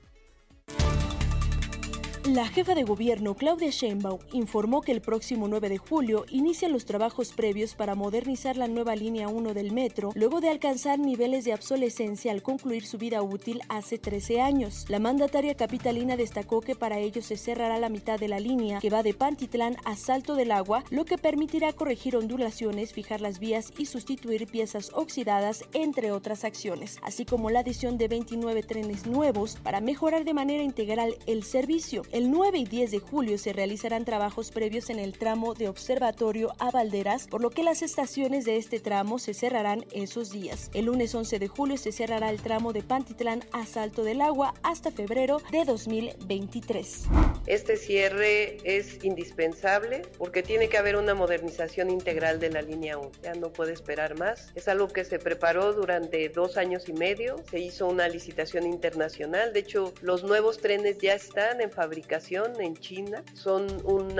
La 2.33 2.47
jefa 2.47 2.73
de 2.73 2.81
gobierno, 2.81 3.35
Claudia 3.35 3.69
Sheinbaum, 3.69 4.17
informó 4.31 4.81
que 4.81 4.91
el 4.91 5.01
próximo 5.01 5.47
9 5.47 5.69
de 5.69 5.77
julio 5.77 6.25
inician 6.31 6.71
los 6.71 6.83
trabajos 6.83 7.31
previos 7.31 7.75
para 7.75 7.93
modernizar 7.93 8.57
la 8.57 8.67
nueva 8.67 8.95
línea 8.95 9.27
1 9.27 9.53
del 9.53 9.71
metro, 9.71 10.09
luego 10.15 10.41
de 10.41 10.49
alcanzar 10.49 10.97
niveles 10.97 11.45
de 11.45 11.53
obsolescencia 11.53 12.31
al 12.31 12.41
concluir 12.41 12.87
su 12.87 12.97
vida 12.97 13.21
útil 13.21 13.61
hace 13.69 13.99
13 13.99 14.41
años. 14.41 14.85
La 14.89 14.97
mandataria 14.97 15.53
capitalina 15.53 16.17
destacó 16.17 16.61
que 16.61 16.73
para 16.73 16.97
ello 16.97 17.21
se 17.21 17.37
cerrará 17.37 17.77
la 17.77 17.89
mitad 17.89 18.19
de 18.19 18.29
la 18.29 18.39
línea 18.39 18.79
que 18.79 18.89
va 18.89 19.03
de 19.03 19.13
Pantitlán 19.13 19.77
a 19.85 19.95
Salto 19.95 20.33
del 20.33 20.53
Agua, 20.53 20.83
lo 20.89 21.05
que 21.05 21.19
permitirá 21.19 21.71
corregir 21.73 22.17
ondulaciones, 22.17 22.93
fijar 22.93 23.21
las 23.21 23.37
vías 23.37 23.71
y 23.77 23.85
sustituir 23.85 24.47
piezas 24.47 24.89
oxidadas, 24.95 25.65
entre 25.73 26.11
otras 26.11 26.45
acciones, 26.45 26.97
así 27.03 27.25
como 27.25 27.51
la 27.51 27.59
adición 27.59 27.99
de 27.99 28.07
29 28.07 28.63
trenes 28.63 29.05
nuevos 29.05 29.57
para 29.61 29.81
mejorar 29.81 30.25
de 30.25 30.33
manera 30.33 30.63
integral 30.63 31.15
el 31.27 31.43
servicio. 31.43 32.01
9 32.29 32.59
y 32.59 32.65
10 32.65 32.91
de 32.91 32.99
julio 32.99 33.39
se 33.39 33.53
realizarán 33.53 34.05
trabajos 34.05 34.51
previos 34.51 34.91
en 34.91 34.99
el 34.99 35.17
tramo 35.17 35.55
de 35.55 35.67
Observatorio 35.67 36.53
a 36.59 36.69
Valderas, 36.69 37.27
por 37.27 37.41
lo 37.41 37.49
que 37.49 37.63
las 37.63 37.81
estaciones 37.81 38.45
de 38.45 38.57
este 38.57 38.79
tramo 38.79 39.17
se 39.17 39.33
cerrarán 39.33 39.85
esos 39.91 40.31
días. 40.31 40.69
El 40.75 40.85
lunes 40.85 41.15
11 41.15 41.39
de 41.39 41.47
julio 41.47 41.75
se 41.75 41.91
cerrará 41.91 42.29
el 42.29 42.39
tramo 42.39 42.71
de 42.71 42.83
Pantitlán 42.83 43.43
a 43.51 43.65
Salto 43.65 44.03
del 44.03 44.21
Agua 44.21 44.53
hasta 44.61 44.91
febrero 44.91 45.41
de 45.51 45.65
2023. 45.65 47.05
Este 47.47 47.77
cierre 47.77 48.57
es 48.63 49.03
indispensable 49.03 50.03
porque 50.19 50.43
tiene 50.43 50.69
que 50.69 50.77
haber 50.77 50.95
una 50.95 51.15
modernización 51.15 51.89
integral 51.89 52.39
de 52.39 52.51
la 52.51 52.61
línea 52.61 52.99
1. 52.99 53.11
Ya 53.23 53.33
no 53.33 53.51
puede 53.51 53.73
esperar 53.73 54.19
más. 54.19 54.51
Es 54.53 54.67
algo 54.67 54.87
que 54.87 55.03
se 55.03 55.17
preparó 55.19 55.73
durante 55.73 56.29
dos 56.29 56.57
años 56.57 56.87
y 56.87 56.93
medio. 56.93 57.43
Se 57.49 57.59
hizo 57.59 57.87
una 57.87 58.07
licitación 58.07 58.67
internacional. 58.67 59.51
De 59.51 59.61
hecho, 59.61 59.93
los 60.01 60.23
nuevos 60.23 60.59
trenes 60.59 60.99
ya 60.99 61.15
están 61.15 61.59
en 61.59 61.71
fabricación 61.71 62.12
en 62.59 62.75
China. 62.77 63.23
Son 63.33 63.65
un 63.85 64.15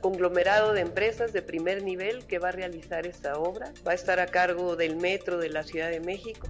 conglomerado 0.00 0.72
de 0.72 0.80
empresas 0.80 1.32
de 1.32 1.42
primer 1.42 1.82
nivel 1.82 2.26
que 2.26 2.38
va 2.38 2.48
a 2.48 2.52
realizar 2.52 3.06
esta 3.06 3.38
obra. 3.38 3.72
Va 3.86 3.92
a 3.92 3.94
estar 3.94 4.20
a 4.20 4.26
cargo 4.26 4.76
del 4.76 4.96
Metro 4.96 5.38
de 5.38 5.48
la 5.48 5.62
Ciudad 5.62 5.90
de 5.90 6.00
México 6.00 6.46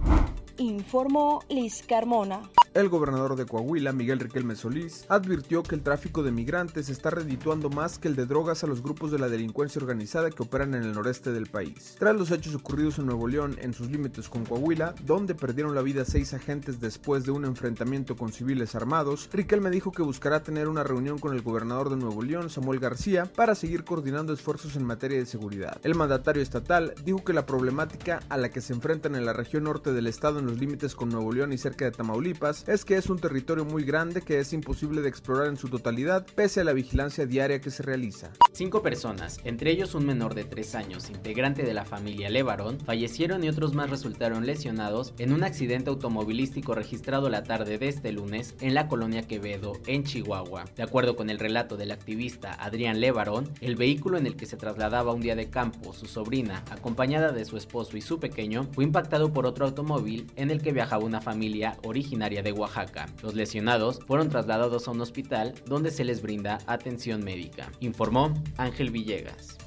informó 0.57 1.43
Liz 1.49 1.83
Carmona. 1.87 2.41
El 2.73 2.89
gobernador 2.89 3.37
de 3.37 3.45
Coahuila, 3.45 3.93
Miguel 3.93 4.19
Riquelme 4.19 4.57
Solís, 4.57 5.05
advirtió 5.07 5.63
que 5.63 5.75
el 5.75 5.81
tráfico 5.81 6.23
de 6.23 6.31
migrantes 6.33 6.89
está 6.89 7.09
redituando 7.09 7.69
más 7.69 7.97
que 7.97 8.09
el 8.09 8.17
de 8.17 8.25
drogas 8.25 8.65
a 8.65 8.67
los 8.67 8.83
grupos 8.83 9.11
de 9.11 9.19
la 9.19 9.29
delincuencia 9.29 9.81
organizada 9.81 10.29
que 10.29 10.43
operan 10.43 10.73
en 10.73 10.83
el 10.83 10.91
noreste 10.91 11.31
del 11.31 11.45
país. 11.45 11.95
Tras 11.97 12.17
los 12.17 12.31
hechos 12.31 12.53
ocurridos 12.53 12.99
en 12.99 13.05
Nuevo 13.05 13.29
León 13.29 13.55
en 13.61 13.73
sus 13.73 13.89
límites 13.89 14.27
con 14.27 14.43
Coahuila, 14.43 14.93
donde 15.05 15.35
perdieron 15.35 15.73
la 15.73 15.81
vida 15.81 16.03
seis 16.03 16.33
agentes 16.33 16.81
después 16.81 17.23
de 17.23 17.31
un 17.31 17.45
enfrentamiento 17.45 18.17
con 18.17 18.33
civiles 18.33 18.75
armados, 18.75 19.29
Riquelme 19.31 19.69
dijo 19.69 19.93
que 19.93 20.01
buscará 20.01 20.43
tener 20.43 20.67
una 20.67 20.83
reunión 20.83 21.17
con 21.17 21.33
el 21.33 21.43
gobernador 21.43 21.89
de 21.89 21.95
Nuevo 21.95 22.23
León, 22.23 22.49
Samuel 22.49 22.81
García, 22.81 23.31
para 23.37 23.55
seguir 23.55 23.85
coordinando 23.85 24.33
esfuerzos 24.33 24.75
en 24.75 24.83
materia 24.83 25.17
de 25.17 25.25
seguridad. 25.25 25.79
El 25.83 25.95
mandatario 25.95 26.43
estatal 26.43 26.93
dijo 27.05 27.23
que 27.23 27.31
la 27.31 27.45
problemática 27.45 28.19
a 28.27 28.35
la 28.35 28.49
que 28.49 28.59
se 28.59 28.73
enfrentan 28.73 29.15
en 29.15 29.25
la 29.25 29.31
región 29.31 29.63
norte 29.63 29.93
del 29.93 30.07
estado 30.07 30.39
los 30.45 30.59
límites 30.59 30.95
con 30.95 31.09
Nuevo 31.09 31.31
León 31.31 31.53
y 31.53 31.57
cerca 31.57 31.85
de 31.85 31.91
Tamaulipas 31.91 32.67
es 32.67 32.85
que 32.85 32.95
es 32.95 33.09
un 33.09 33.19
territorio 33.19 33.65
muy 33.65 33.83
grande 33.83 34.21
que 34.21 34.39
es 34.39 34.53
imposible 34.53 35.01
de 35.01 35.09
explorar 35.09 35.47
en 35.47 35.57
su 35.57 35.69
totalidad 35.69 36.25
pese 36.35 36.61
a 36.61 36.63
la 36.63 36.73
vigilancia 36.73 37.25
diaria 37.25 37.61
que 37.61 37.71
se 37.71 37.83
realiza. 37.83 38.31
Cinco 38.51 38.81
personas, 38.81 39.39
entre 39.43 39.71
ellos 39.71 39.95
un 39.95 40.05
menor 40.05 40.35
de 40.35 40.45
3 40.45 40.75
años, 40.75 41.09
integrante 41.09 41.63
de 41.63 41.73
la 41.73 41.85
familia 41.85 42.29
Levarón, 42.29 42.79
fallecieron 42.79 43.43
y 43.43 43.49
otros 43.49 43.73
más 43.73 43.89
resultaron 43.89 44.45
lesionados 44.45 45.13
en 45.17 45.33
un 45.33 45.43
accidente 45.43 45.89
automovilístico 45.89 46.75
registrado 46.75 47.29
la 47.29 47.43
tarde 47.43 47.77
de 47.77 47.87
este 47.87 48.11
lunes 48.11 48.55
en 48.61 48.73
la 48.73 48.87
colonia 48.87 49.27
Quevedo, 49.27 49.73
en 49.87 50.03
Chihuahua. 50.03 50.65
De 50.75 50.83
acuerdo 50.83 51.15
con 51.15 51.29
el 51.29 51.39
relato 51.39 51.77
del 51.77 51.91
activista 51.91 52.53
Adrián 52.53 53.01
Levarón, 53.01 53.49
el 53.61 53.75
vehículo 53.75 54.17
en 54.17 54.27
el 54.27 54.35
que 54.35 54.45
se 54.45 54.57
trasladaba 54.57 55.13
un 55.13 55.21
día 55.21 55.35
de 55.35 55.49
campo 55.49 55.93
su 55.93 56.05
sobrina, 56.05 56.63
acompañada 56.69 57.31
de 57.31 57.45
su 57.45 57.57
esposo 57.57 57.97
y 57.97 58.01
su 58.01 58.19
pequeño, 58.19 58.67
fue 58.73 58.83
impactado 58.83 59.33
por 59.33 59.45
otro 59.45 59.65
automóvil 59.65 60.27
en 60.35 60.51
el 60.51 60.61
que 60.61 60.71
viajaba 60.71 61.03
una 61.03 61.21
familia 61.21 61.77
originaria 61.83 62.43
de 62.43 62.51
Oaxaca. 62.51 63.07
Los 63.21 63.35
lesionados 63.35 63.99
fueron 64.05 64.29
trasladados 64.29 64.87
a 64.87 64.91
un 64.91 65.01
hospital 65.01 65.53
donde 65.65 65.91
se 65.91 66.03
les 66.03 66.21
brinda 66.21 66.59
atención 66.67 67.23
médica, 67.23 67.71
informó 67.79 68.33
Ángel 68.57 68.91
Villegas. 68.91 69.57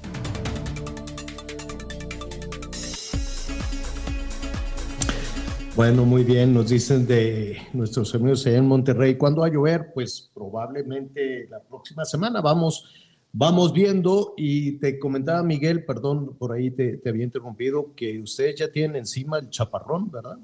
Bueno, 5.75 6.03
muy 6.03 6.25
bien, 6.25 6.53
nos 6.53 6.69
dicen 6.69 7.07
de 7.07 7.57
nuestros 7.71 8.13
amigos 8.13 8.45
en 8.45 8.67
Monterrey, 8.67 9.15
¿cuándo 9.15 9.41
va 9.41 9.47
a 9.47 9.49
llover? 9.49 9.91
Pues 9.93 10.29
probablemente 10.33 11.47
la 11.47 11.61
próxima 11.61 12.03
semana, 12.03 12.41
vamos, 12.41 12.83
vamos 13.31 13.71
viendo 13.71 14.33
y 14.35 14.73
te 14.79 14.99
comentaba 14.99 15.41
Miguel, 15.41 15.85
perdón, 15.85 16.35
por 16.37 16.51
ahí 16.51 16.71
te, 16.71 16.97
te 16.97 17.07
había 17.07 17.23
interrumpido, 17.23 17.93
que 17.95 18.19
ustedes 18.19 18.55
ya 18.59 18.69
tienen 18.69 18.97
encima 18.97 19.39
el 19.39 19.49
chaparrón, 19.49 20.11
¿verdad? 20.11 20.37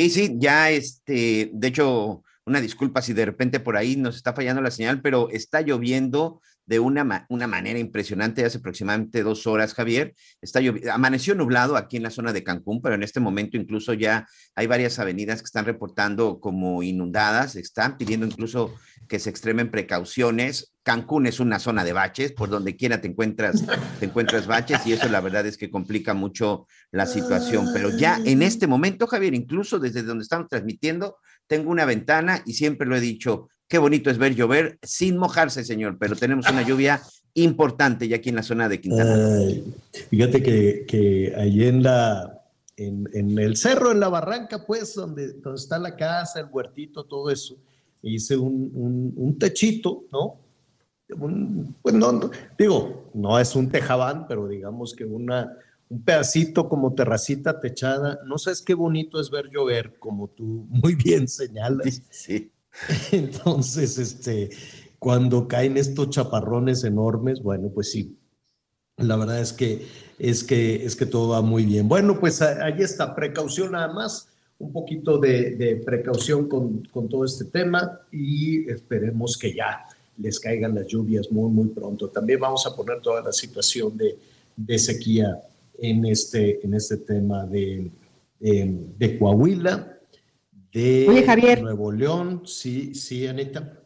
Sí, 0.00 0.08
sí, 0.08 0.36
ya 0.38 0.70
este, 0.70 1.50
de 1.52 1.68
hecho, 1.68 2.24
una 2.46 2.62
disculpa 2.62 3.02
si 3.02 3.12
de 3.12 3.26
repente 3.26 3.60
por 3.60 3.76
ahí 3.76 3.96
nos 3.96 4.16
está 4.16 4.32
fallando 4.32 4.62
la 4.62 4.70
señal, 4.70 5.02
pero 5.02 5.28
está 5.28 5.60
lloviendo 5.60 6.40
de 6.70 6.78
una, 6.78 7.26
una 7.28 7.48
manera 7.48 7.80
impresionante 7.80 8.44
hace 8.44 8.58
aproximadamente 8.58 9.24
dos 9.24 9.48
horas, 9.48 9.74
Javier. 9.74 10.14
Está 10.40 10.60
amaneció 10.92 11.34
nublado 11.34 11.76
aquí 11.76 11.96
en 11.96 12.04
la 12.04 12.10
zona 12.10 12.32
de 12.32 12.44
Cancún, 12.44 12.80
pero 12.80 12.94
en 12.94 13.02
este 13.02 13.18
momento 13.18 13.56
incluso 13.56 13.92
ya 13.92 14.28
hay 14.54 14.68
varias 14.68 15.00
avenidas 15.00 15.40
que 15.40 15.46
están 15.46 15.64
reportando 15.64 16.38
como 16.38 16.84
inundadas, 16.84 17.56
están 17.56 17.98
pidiendo 17.98 18.24
incluso 18.24 18.72
que 19.08 19.18
se 19.18 19.30
extremen 19.30 19.72
precauciones. 19.72 20.72
Cancún 20.84 21.26
es 21.26 21.40
una 21.40 21.58
zona 21.58 21.82
de 21.82 21.92
baches, 21.92 22.30
por 22.30 22.50
donde 22.50 22.76
quiera 22.76 23.00
te 23.00 23.08
encuentras, 23.08 23.64
te 23.98 24.06
encuentras 24.06 24.46
baches 24.46 24.86
y 24.86 24.92
eso 24.92 25.08
la 25.08 25.20
verdad 25.20 25.46
es 25.46 25.56
que 25.56 25.70
complica 25.70 26.14
mucho 26.14 26.68
la 26.92 27.06
situación. 27.06 27.66
Pero 27.72 27.90
ya 27.98 28.20
en 28.24 28.42
este 28.42 28.68
momento, 28.68 29.08
Javier, 29.08 29.34
incluso 29.34 29.80
desde 29.80 30.04
donde 30.04 30.22
estamos 30.22 30.46
transmitiendo, 30.48 31.16
tengo 31.48 31.68
una 31.72 31.84
ventana 31.84 32.44
y 32.46 32.52
siempre 32.52 32.86
lo 32.86 32.94
he 32.94 33.00
dicho, 33.00 33.48
Qué 33.70 33.78
bonito 33.78 34.10
es 34.10 34.18
ver 34.18 34.34
llover 34.34 34.80
sin 34.82 35.16
mojarse, 35.16 35.62
señor, 35.62 35.96
pero 35.96 36.16
tenemos 36.16 36.50
una 36.50 36.66
lluvia 36.66 37.00
importante 37.34 38.08
ya 38.08 38.16
aquí 38.16 38.30
en 38.30 38.34
la 38.34 38.42
zona 38.42 38.68
de 38.68 38.80
Quintana. 38.80 39.16
fíjate 40.10 40.42
que, 40.42 40.84
que 40.88 41.32
ahí 41.36 41.62
en 41.62 41.84
la, 41.84 42.42
en, 42.76 43.38
el 43.38 43.56
cerro, 43.56 43.92
en 43.92 44.00
la 44.00 44.08
barranca, 44.08 44.66
pues, 44.66 44.96
donde, 44.96 45.34
donde 45.34 45.60
está 45.60 45.78
la 45.78 45.94
casa, 45.94 46.40
el 46.40 46.46
huertito, 46.50 47.04
todo 47.04 47.30
eso, 47.30 47.58
hice 48.02 48.36
un, 48.36 49.12
un, 49.16 49.38
techito, 49.38 50.02
¿no? 50.10 50.40
pues 51.80 51.94
no, 51.94 52.28
digo, 52.58 53.08
no 53.14 53.38
es 53.38 53.54
un 53.54 53.68
tejabán, 53.68 54.26
pero 54.26 54.48
digamos 54.48 54.94
que 54.94 55.04
una, 55.04 55.56
un 55.88 56.02
pedacito 56.02 56.68
como 56.68 56.92
terracita 56.92 57.60
techada. 57.60 58.18
No 58.26 58.36
sabes 58.36 58.62
qué 58.62 58.74
bonito 58.74 59.20
es 59.20 59.30
ver 59.30 59.48
llover, 59.48 59.96
como 60.00 60.26
tú 60.26 60.66
muy 60.70 60.96
bien 60.96 61.28
señalas. 61.28 62.02
Sí. 62.10 62.50
Entonces, 63.12 63.98
este, 63.98 64.50
cuando 64.98 65.48
caen 65.48 65.76
estos 65.76 66.10
chaparrones 66.10 66.84
enormes, 66.84 67.42
bueno, 67.42 67.70
pues 67.70 67.90
sí, 67.90 68.16
la 68.96 69.16
verdad 69.16 69.40
es 69.40 69.52
que, 69.52 69.86
es 70.18 70.44
que, 70.44 70.84
es 70.84 70.96
que 70.96 71.06
todo 71.06 71.30
va 71.30 71.42
muy 71.42 71.64
bien. 71.64 71.88
Bueno, 71.88 72.18
pues 72.18 72.42
ahí 72.42 72.80
está, 72.80 73.14
precaución 73.14 73.72
nada 73.72 73.92
más, 73.92 74.28
un 74.58 74.72
poquito 74.72 75.18
de, 75.18 75.82
precaución 75.84 76.48
con, 76.48 76.82
con, 76.92 77.08
todo 77.08 77.24
este 77.24 77.46
tema 77.46 78.00
y 78.12 78.70
esperemos 78.70 79.38
que 79.38 79.54
ya 79.54 79.86
les 80.18 80.38
caigan 80.38 80.74
las 80.74 80.86
lluvias 80.86 81.30
muy, 81.30 81.50
muy 81.50 81.68
pronto. 81.68 82.08
También 82.08 82.40
vamos 82.40 82.66
a 82.66 82.76
poner 82.76 83.00
toda 83.00 83.22
la 83.22 83.32
situación 83.32 83.96
de, 83.96 84.18
de 84.54 84.78
sequía 84.78 85.40
en 85.78 86.04
este, 86.04 86.62
en 86.62 86.74
este 86.74 86.98
tema 86.98 87.46
de, 87.46 87.90
de 88.38 89.18
Coahuila 89.18 89.99
de 90.72 91.24
Javier. 91.26 91.62
Nuevo 91.62 91.92
León. 91.92 92.42
Sí, 92.44 92.94
sí, 92.94 93.26
Anita. 93.26 93.80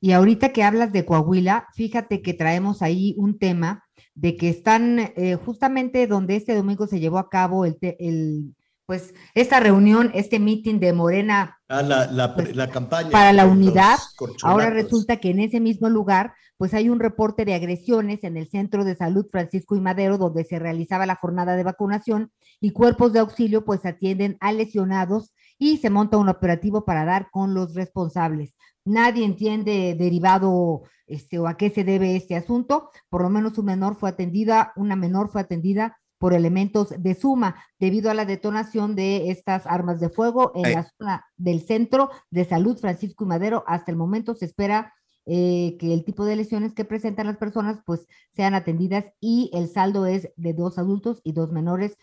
Y 0.00 0.12
ahorita 0.12 0.52
que 0.52 0.62
hablas 0.62 0.92
de 0.92 1.04
Coahuila, 1.04 1.66
fíjate 1.74 2.22
que 2.22 2.32
traemos 2.32 2.80
ahí 2.80 3.14
un 3.18 3.38
tema 3.38 3.84
de 4.14 4.36
que 4.36 4.48
están 4.48 4.98
eh, 4.98 5.36
justamente 5.44 6.06
donde 6.06 6.36
este 6.36 6.54
domingo 6.54 6.86
se 6.86 7.00
llevó 7.00 7.18
a 7.18 7.28
cabo 7.28 7.66
el, 7.66 7.76
el 7.80 8.54
pues 8.90 9.14
esta 9.34 9.60
reunión, 9.60 10.10
este 10.14 10.40
meeting 10.40 10.80
de 10.80 10.92
Morena. 10.92 11.58
Ah, 11.68 11.80
la, 11.80 12.06
la, 12.06 12.34
pues, 12.34 12.56
la 12.56 12.70
campaña. 12.70 13.10
Para 13.10 13.32
la 13.32 13.46
unidad. 13.46 13.98
Ahora 14.42 14.70
resulta 14.70 15.18
que 15.18 15.30
en 15.30 15.38
ese 15.38 15.60
mismo 15.60 15.88
lugar, 15.88 16.32
pues 16.56 16.74
hay 16.74 16.88
un 16.88 16.98
reporte 16.98 17.44
de 17.44 17.54
agresiones 17.54 18.24
en 18.24 18.36
el 18.36 18.48
Centro 18.48 18.84
de 18.84 18.96
Salud 18.96 19.26
Francisco 19.30 19.76
y 19.76 19.80
Madero, 19.80 20.18
donde 20.18 20.44
se 20.44 20.58
realizaba 20.58 21.06
la 21.06 21.14
jornada 21.14 21.54
de 21.54 21.62
vacunación 21.62 22.32
y 22.60 22.72
cuerpos 22.72 23.12
de 23.12 23.20
auxilio 23.20 23.64
pues 23.64 23.86
atienden 23.86 24.36
a 24.40 24.50
lesionados 24.50 25.32
y 25.60 25.76
se 25.76 25.90
monta 25.90 26.16
un 26.16 26.30
operativo 26.30 26.84
para 26.84 27.04
dar 27.04 27.30
con 27.30 27.54
los 27.54 27.74
responsables. 27.74 28.56
Nadie 28.84 29.26
entiende 29.26 29.94
derivado 29.94 30.82
este, 31.06 31.38
o 31.38 31.46
a 31.46 31.58
qué 31.58 31.68
se 31.68 31.84
debe 31.84 32.16
este 32.16 32.34
asunto. 32.34 32.90
Por 33.10 33.22
lo 33.22 33.28
menos 33.28 33.58
un 33.58 33.66
menor 33.66 33.94
fue 33.94 34.08
atendida, 34.08 34.72
una 34.74 34.96
menor 34.96 35.28
fue 35.30 35.42
atendida 35.42 35.98
por 36.16 36.32
elementos 36.32 36.94
de 36.98 37.14
suma 37.14 37.56
debido 37.78 38.10
a 38.10 38.14
la 38.14 38.24
detonación 38.24 38.96
de 38.96 39.30
estas 39.30 39.66
armas 39.66 40.00
de 40.00 40.08
fuego 40.08 40.52
en 40.54 40.72
la 40.72 40.90
zona 40.98 41.26
del 41.36 41.60
centro 41.60 42.10
de 42.30 42.46
salud 42.46 42.78
Francisco 42.78 43.24
y 43.24 43.28
Madero. 43.28 43.62
Hasta 43.66 43.90
el 43.90 43.98
momento 43.98 44.34
se 44.34 44.46
espera 44.46 44.94
eh, 45.26 45.76
que 45.78 45.92
el 45.92 46.04
tipo 46.04 46.24
de 46.24 46.36
lesiones 46.36 46.72
que 46.72 46.86
presentan 46.86 47.26
las 47.26 47.36
personas 47.36 47.80
pues 47.84 48.06
sean 48.32 48.54
atendidas 48.54 49.04
y 49.20 49.50
el 49.52 49.68
saldo 49.68 50.06
es 50.06 50.30
de 50.36 50.54
dos 50.54 50.78
adultos 50.78 51.20
y 51.22 51.32
dos 51.32 51.52
menores 51.52 51.98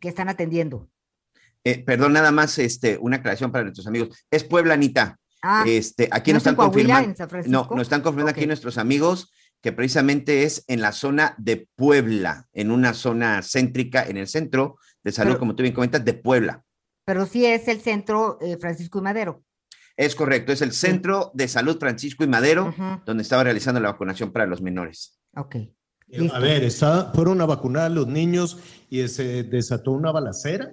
que 0.00 0.08
están 0.08 0.28
atendiendo. 0.28 0.88
Eh, 1.64 1.82
perdón, 1.82 2.12
nada 2.12 2.30
más 2.30 2.58
este, 2.58 2.98
una 3.00 3.16
aclaración 3.16 3.50
para 3.50 3.64
nuestros 3.64 3.86
amigos. 3.86 4.16
Es 4.30 4.44
Puebla, 4.44 4.74
Anita. 4.74 5.18
Ah, 5.42 5.64
este, 5.66 6.08
aquí 6.12 6.32
nos 6.32 6.40
están 6.40 6.56
confirmando. 6.56 7.14
No, 7.46 7.68
nos 7.70 7.82
están 7.82 8.02
confirmando 8.02 8.30
aquí 8.30 8.46
nuestros 8.46 8.78
amigos 8.78 9.32
que 9.62 9.72
precisamente 9.72 10.42
es 10.42 10.62
en 10.68 10.82
la 10.82 10.92
zona 10.92 11.34
de 11.38 11.68
Puebla, 11.74 12.48
en 12.52 12.70
una 12.70 12.92
zona 12.92 13.40
céntrica, 13.42 14.04
en 14.06 14.18
el 14.18 14.28
centro 14.28 14.76
de 15.02 15.10
salud, 15.10 15.38
como 15.38 15.56
tú 15.56 15.62
bien 15.62 15.74
comentas, 15.74 16.04
de 16.04 16.12
Puebla. 16.12 16.62
Pero 17.06 17.24
sí 17.24 17.46
es 17.46 17.66
el 17.68 17.80
centro 17.80 18.38
eh, 18.42 18.58
Francisco 18.58 18.98
y 18.98 19.02
Madero. 19.02 19.42
Es 19.96 20.14
correcto, 20.14 20.52
es 20.52 20.60
el 20.60 20.72
centro 20.72 21.30
de 21.32 21.48
salud 21.48 21.78
Francisco 21.78 22.24
y 22.24 22.26
Madero, 22.26 22.74
donde 23.06 23.22
estaba 23.22 23.44
realizando 23.44 23.80
la 23.80 23.92
vacunación 23.92 24.32
para 24.32 24.44
los 24.44 24.60
menores. 24.60 25.18
Ok. 25.34 25.56
A 26.32 26.38
ver, 26.40 26.70
fueron 27.14 27.40
a 27.40 27.46
vacunar 27.46 27.84
a 27.84 27.88
los 27.88 28.06
niños 28.06 28.58
y 28.90 29.06
se 29.08 29.44
desató 29.44 29.92
una 29.92 30.12
balacera. 30.12 30.72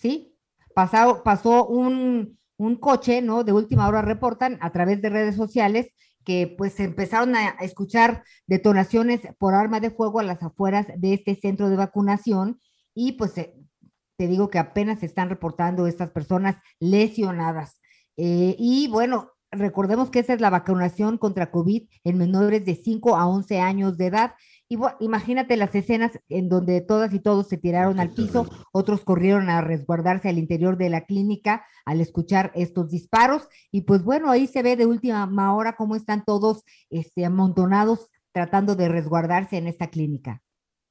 Sí, 0.00 0.36
pasó, 0.74 1.22
pasó 1.24 1.66
un, 1.66 2.38
coche, 2.80 3.20
¿no? 3.20 3.42
De 3.42 3.52
última 3.52 3.88
hora 3.88 4.02
reportan 4.02 4.58
a 4.60 4.70
través 4.70 5.02
de 5.02 5.10
redes 5.10 5.34
sociales 5.34 5.88
que 6.24 6.54
pues 6.56 6.78
empezaron 6.78 7.34
a 7.34 7.50
escuchar 7.60 8.22
detonaciones 8.46 9.22
por 9.38 9.54
arma 9.54 9.80
de 9.80 9.90
fuego 9.90 10.20
a 10.20 10.24
las 10.24 10.42
afueras 10.42 10.86
de 10.96 11.14
este 11.14 11.34
centro 11.34 11.68
de 11.68 11.76
vacunación 11.76 12.60
y 12.94 13.12
pues 13.12 13.32
te 13.34 14.26
digo 14.26 14.50
que 14.50 14.58
apenas 14.58 15.00
se 15.00 15.06
están 15.06 15.30
reportando 15.30 15.86
estas 15.86 16.10
personas 16.10 16.56
lesionadas. 16.78 17.80
Eh, 18.16 18.54
y 18.58 18.88
bueno, 18.88 19.32
recordemos 19.50 20.10
que 20.10 20.20
esa 20.20 20.34
es 20.34 20.40
la 20.40 20.50
vacunación 20.50 21.18
contra 21.18 21.50
COVID 21.50 21.88
en 22.04 22.18
menores 22.18 22.64
de 22.64 22.76
5 22.76 23.16
a 23.16 23.26
11 23.26 23.60
años 23.60 23.96
de 23.96 24.06
edad 24.06 24.34
y 24.68 24.78
imagínate 25.00 25.56
las 25.56 25.74
escenas 25.74 26.12
en 26.28 26.48
donde 26.50 26.82
todas 26.82 27.14
y 27.14 27.20
todos 27.20 27.48
se 27.48 27.56
tiraron 27.56 28.00
al 28.00 28.10
piso, 28.10 28.46
otros 28.70 29.02
corrieron 29.02 29.48
a 29.48 29.62
resguardarse 29.62 30.28
al 30.28 30.38
interior 30.38 30.76
de 30.76 30.90
la 30.90 31.06
clínica 31.06 31.64
al 31.86 32.02
escuchar 32.02 32.52
estos 32.54 32.90
disparos. 32.90 33.48
Y 33.72 33.82
pues 33.82 34.02
bueno, 34.02 34.30
ahí 34.30 34.46
se 34.46 34.62
ve 34.62 34.76
de 34.76 34.84
última 34.84 35.54
hora 35.54 35.74
cómo 35.74 35.96
están 35.96 36.24
todos 36.24 36.64
este, 36.90 37.24
amontonados 37.24 38.10
tratando 38.32 38.76
de 38.76 38.88
resguardarse 38.88 39.56
en 39.56 39.68
esta 39.68 39.88
clínica. 39.88 40.42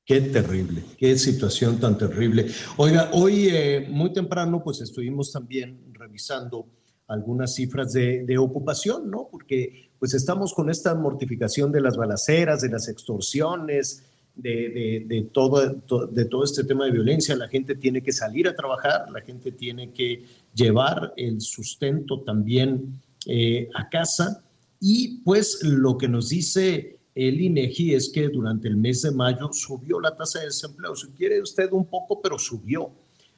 Qué 0.03 0.21
terrible, 0.21 0.83
qué 0.97 1.15
situación 1.17 1.79
tan 1.79 1.97
terrible. 1.97 2.47
Oiga, 2.77 3.11
hoy 3.13 3.49
eh, 3.51 3.87
muy 3.89 4.11
temprano 4.11 4.63
pues 4.63 4.81
estuvimos 4.81 5.31
también 5.31 5.93
revisando 5.93 6.67
algunas 7.07 7.53
cifras 7.53 7.93
de, 7.93 8.23
de 8.23 8.37
ocupación, 8.37 9.11
¿no? 9.11 9.27
Porque 9.29 9.86
pues 9.99 10.13
estamos 10.13 10.53
con 10.53 10.69
esta 10.69 10.93
mortificación 10.95 11.71
de 11.71 11.81
las 11.81 11.97
balaceras, 11.97 12.61
de 12.61 12.69
las 12.69 12.87
extorsiones, 12.87 14.03
de, 14.37 15.29
todo, 15.31 15.67
de 16.11 16.25
todo 16.25 16.43
este 16.43 16.63
tema 16.63 16.85
de 16.85 16.91
violencia. 16.91 17.35
La 17.35 17.47
gente 17.47 17.75
tiene 17.75 18.01
que 18.01 18.11
salir 18.11 18.47
a 18.47 18.55
trabajar, 18.55 19.09
la 19.11 19.21
gente 19.21 19.51
tiene 19.51 19.91
que 19.91 20.23
llevar 20.53 21.13
el 21.17 21.41
sustento 21.41 22.21
también 22.21 23.01
eh, 23.25 23.69
a 23.73 23.89
casa. 23.89 24.43
Y 24.79 25.19
pues 25.21 25.63
lo 25.63 25.97
que 25.97 26.07
nos 26.07 26.29
dice 26.29 26.99
el 27.15 27.41
INEGI 27.41 27.95
es 27.95 28.09
que 28.09 28.29
durante 28.29 28.67
el 28.67 28.77
mes 28.77 29.01
de 29.01 29.11
mayo 29.11 29.49
subió 29.51 29.99
la 29.99 30.15
tasa 30.15 30.39
de 30.39 30.45
desempleo. 30.45 30.95
Si 30.95 31.07
quiere 31.09 31.41
usted 31.41 31.71
un 31.71 31.85
poco, 31.85 32.21
pero 32.21 32.37
subió 32.37 32.91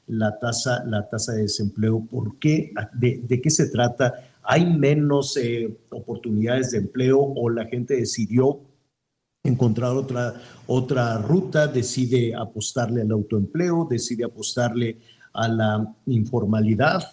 la 0.08 0.38
tasa, 0.38 0.84
la 0.86 1.08
tasa 1.08 1.34
de 1.34 1.44
desempleo. 1.44 2.06
¿Por 2.12 2.38
qué? 2.40 2.74
¿De, 2.94 3.22
de 3.24 3.42
qué 3.42 3.50
se 3.50 3.70
trata? 3.70 4.29
Hay 4.44 4.66
menos 4.66 5.38
eh, 5.38 5.78
oportunidades 5.92 6.72
de 6.72 6.80
empleo 6.80 7.20
o 7.20 7.50
la 7.50 7.66
gente 7.66 7.96
decidió 7.96 8.62
encontrar 9.44 9.92
otra, 9.92 10.42
otra 10.68 11.18
ruta, 11.18 11.68
decide 11.68 12.36
apostarle 12.36 13.02
al 13.02 13.12
autoempleo, 13.12 13.88
decide 13.90 14.26
apostarle 14.26 14.98
a 15.34 15.48
la 15.48 15.96
informalidad. 16.08 17.04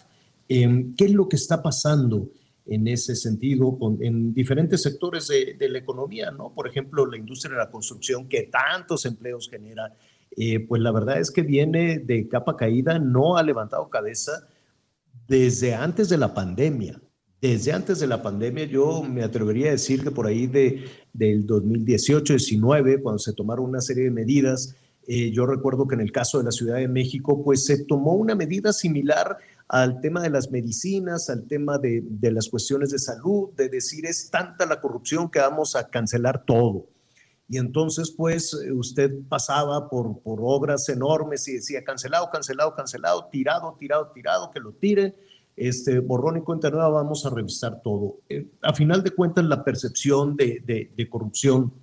Em, 0.47 0.93
¿Qué 0.95 1.05
es 1.05 1.11
lo 1.11 1.27
que 1.27 1.35
está 1.35 1.61
pasando 1.61 2.29
en 2.65 2.87
ese 2.87 3.15
sentido 3.15 3.77
con, 3.77 4.03
en 4.03 4.33
diferentes 4.33 4.81
sectores 4.81 5.27
de, 5.27 5.69
la 5.69 5.77
economía? 5.77 6.31
¿no? 6.31 6.53
Por 6.53 6.67
ejemplo, 6.67 7.05
la 7.05 7.17
industria 7.17 7.53
de 7.53 7.59
la 7.59 7.71
construcción 7.71 8.27
que 8.27 8.43
tantos 8.43 9.05
empleos 9.05 9.49
genera 9.49 9.93
eh, 10.35 10.59
pues 10.59 10.81
la 10.81 10.91
verdad 10.91 11.19
es 11.19 11.31
que 11.31 11.41
viene 11.41 11.97
de 11.97 12.27
capa 12.27 12.55
caída, 12.55 12.99
no 12.99 13.37
ha 13.37 13.43
levantado 13.43 13.89
cabeza 13.89 14.47
desde 15.27 15.73
antes 15.73 16.09
de 16.09 16.17
la 16.17 16.33
pandemia. 16.33 17.01
Desde 17.39 17.71
antes 17.71 17.99
de 17.99 18.07
la 18.07 18.21
pandemia, 18.23 18.65
yo 18.65 19.03
me 19.03 19.23
atrevería 19.23 19.67
a 19.67 19.71
decir 19.71 20.03
que 20.03 20.09
por 20.09 20.25
ahí 20.25 20.47
de, 20.47 20.85
del 21.13 21.45
2018-19, 21.45 23.01
cuando 23.01 23.19
se 23.19 23.33
tomaron 23.33 23.65
una 23.65 23.81
serie 23.81 24.05
de 24.05 24.11
medidas, 24.11 24.75
eh, 25.05 25.31
yo 25.31 25.45
recuerdo 25.45 25.87
que 25.87 25.95
en 25.95 26.01
el 26.01 26.11
caso 26.11 26.39
de 26.39 26.45
la 26.45 26.51
Ciudad 26.51 26.77
de 26.77 26.87
México, 26.87 27.43
pues 27.43 27.65
se 27.65 27.85
tomó 27.85 28.13
una 28.13 28.33
medida 28.33 28.73
similar 28.73 29.37
al 29.67 30.01
tema 30.01 30.21
de 30.21 30.31
las 30.31 30.49
medicinas, 30.49 31.29
al 31.29 31.47
tema 31.47 31.77
de, 31.77 32.03
de 32.03 32.31
las 32.31 32.49
cuestiones 32.49 32.89
de 32.89 32.99
salud, 32.99 33.49
de 33.55 33.69
decir 33.69 34.05
es 34.05 34.31
tanta 34.31 34.65
la 34.65 34.81
corrupción 34.81 35.29
que 35.29 35.39
vamos 35.39 35.75
a 35.75 35.87
cancelar 35.89 36.43
todo. 36.43 36.87
Y 37.49 37.57
entonces, 37.57 38.11
pues, 38.11 38.53
usted 38.53 39.11
pasaba 39.29 39.89
por, 39.89 40.19
por 40.21 40.39
obras 40.41 40.89
enormes 40.89 41.47
y 41.47 41.53
decía, 41.53 41.83
cancelado, 41.83 42.29
cancelado, 42.29 42.75
cancelado, 42.75 43.29
tirado, 43.31 43.75
tirado, 43.79 44.11
tirado, 44.13 44.51
que 44.51 44.59
lo 44.59 44.73
tiren, 44.73 45.15
este, 45.57 45.99
borrón 45.99 46.37
y 46.37 46.41
cuenta 46.41 46.69
nueva, 46.69 46.87
vamos 46.89 47.25
a 47.25 47.31
revisar 47.31 47.81
todo. 47.81 48.19
Eh, 48.29 48.47
a 48.61 48.73
final 48.73 49.03
de 49.03 49.09
cuentas, 49.11 49.43
la 49.43 49.63
percepción 49.63 50.37
de, 50.37 50.61
de, 50.95 51.09
corrupción 51.09 51.73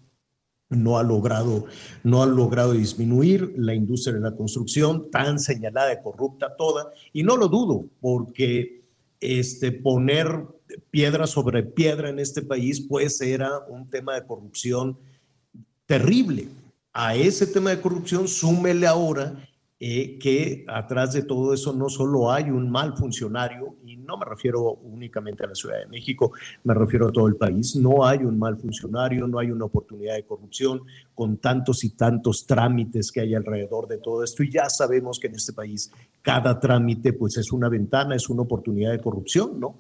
no 0.70 0.96
ha, 0.96 1.02
logrado, 1.02 1.66
no 2.04 2.22
ha 2.22 2.26
logrado 2.26 2.72
disminuir 2.72 3.52
la 3.56 3.74
industria 3.74 4.14
de 4.14 4.20
la 4.20 4.36
construcción, 4.36 5.10
tan 5.10 5.40
señalada 5.40 5.88
de 5.88 6.00
corrupta 6.00 6.54
toda, 6.56 6.92
y 7.12 7.24
no 7.24 7.36
lo 7.36 7.48
dudo, 7.48 7.86
porque 8.00 8.84
este, 9.20 9.72
poner 9.72 10.46
piedra 10.90 11.26
sobre 11.26 11.64
piedra 11.64 12.10
en 12.10 12.20
este 12.20 12.42
país, 12.42 12.86
pues 12.88 13.20
era 13.20 13.58
un 13.68 13.90
tema 13.90 14.14
de 14.14 14.24
corrupción 14.24 14.96
terrible. 15.84 16.48
A 16.92 17.16
ese 17.16 17.48
tema 17.48 17.70
de 17.70 17.80
corrupción 17.80 18.28
súmele 18.28 18.86
ahora 18.86 19.36
eh, 19.86 20.18
que 20.18 20.64
atrás 20.66 21.12
de 21.12 21.24
todo 21.24 21.52
eso 21.52 21.74
no 21.74 21.90
solo 21.90 22.32
hay 22.32 22.44
un 22.44 22.70
mal 22.70 22.96
funcionario, 22.96 23.76
y 23.84 23.98
no 23.98 24.16
me 24.16 24.24
refiero 24.24 24.72
únicamente 24.82 25.44
a 25.44 25.48
la 25.48 25.54
Ciudad 25.54 25.78
de 25.78 25.86
México, 25.88 26.32
me 26.62 26.72
refiero 26.72 27.08
a 27.08 27.12
todo 27.12 27.28
el 27.28 27.36
país, 27.36 27.76
no 27.76 28.02
hay 28.06 28.20
un 28.20 28.38
mal 28.38 28.56
funcionario, 28.56 29.28
no 29.28 29.38
hay 29.38 29.50
una 29.50 29.66
oportunidad 29.66 30.14
de 30.14 30.22
corrupción 30.22 30.80
con 31.14 31.36
tantos 31.36 31.84
y 31.84 31.90
tantos 31.90 32.46
trámites 32.46 33.12
que 33.12 33.20
hay 33.20 33.34
alrededor 33.34 33.86
de 33.86 33.98
todo 33.98 34.24
esto, 34.24 34.42
y 34.42 34.50
ya 34.50 34.70
sabemos 34.70 35.18
que 35.18 35.26
en 35.26 35.34
este 35.34 35.52
país 35.52 35.92
cada 36.22 36.58
trámite 36.58 37.12
pues 37.12 37.36
es 37.36 37.52
una 37.52 37.68
ventana, 37.68 38.16
es 38.16 38.30
una 38.30 38.40
oportunidad 38.40 38.92
de 38.92 39.00
corrupción, 39.00 39.60
¿no? 39.60 39.74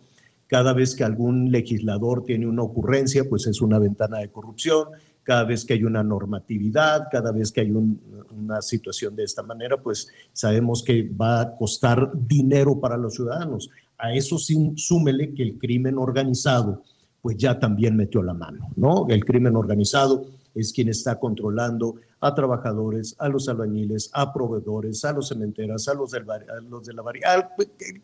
Cada 0.46 0.74
vez 0.74 0.94
que 0.94 1.04
algún 1.04 1.50
legislador 1.50 2.24
tiene 2.24 2.46
una 2.46 2.62
ocurrencia, 2.62 3.24
pues 3.26 3.46
es 3.46 3.62
una 3.62 3.78
ventana 3.78 4.18
de 4.18 4.28
corrupción 4.28 4.88
cada 5.24 5.44
vez 5.44 5.64
que 5.64 5.74
hay 5.74 5.84
una 5.84 6.04
normatividad, 6.04 7.08
cada 7.10 7.32
vez 7.32 7.50
que 7.50 7.62
hay 7.62 7.70
una 7.70 8.62
situación 8.62 9.16
de 9.16 9.24
esta 9.24 9.42
manera, 9.42 9.80
pues 9.82 10.08
sabemos 10.32 10.82
que 10.82 11.08
va 11.08 11.40
a 11.40 11.56
costar 11.56 12.12
dinero 12.14 12.78
para 12.78 12.96
los 12.96 13.14
ciudadanos. 13.14 13.70
A 13.98 14.12
eso 14.12 14.38
sí, 14.38 14.72
súmele 14.76 15.34
que 15.34 15.42
el 15.42 15.58
crimen 15.58 15.98
organizado, 15.98 16.82
pues 17.22 17.36
ya 17.36 17.58
también 17.58 17.96
metió 17.96 18.22
la 18.22 18.34
mano, 18.34 18.68
¿no? 18.76 19.06
El 19.08 19.24
crimen 19.24 19.56
organizado 19.56 20.26
es 20.54 20.72
quien 20.72 20.88
está 20.88 21.18
controlando 21.18 21.96
a 22.20 22.34
trabajadores, 22.34 23.16
a 23.18 23.28
los 23.28 23.48
albañiles, 23.48 24.10
a 24.12 24.32
proveedores, 24.32 25.04
a 25.04 25.12
los 25.12 25.28
cementeras, 25.28 25.88
a 25.88 25.94
los, 25.94 26.10
del, 26.10 26.30
a 26.30 26.60
los 26.68 26.86
de 26.86 26.92
la 26.92 27.02
al 27.26 27.48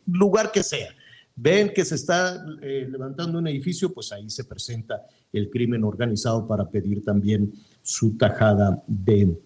lugar 0.07 0.51
que 0.51 0.63
sea 0.63 0.89
ven 1.43 1.73
que 1.75 1.85
se 1.85 1.95
está 1.95 2.45
eh, 2.61 2.87
levantando 2.91 3.39
un 3.39 3.49
edificio, 3.49 3.93
pues 3.93 4.13
ahí 4.13 4.29
se 4.29 4.45
presenta 4.45 5.07
el 5.33 5.49
crimen 5.49 5.85
organizado 5.85 6.47
para 6.47 6.69
pedir 6.69 7.03
también 7.03 7.53
su 7.83 8.17
tajada 8.19 8.83
de, 8.87 9.41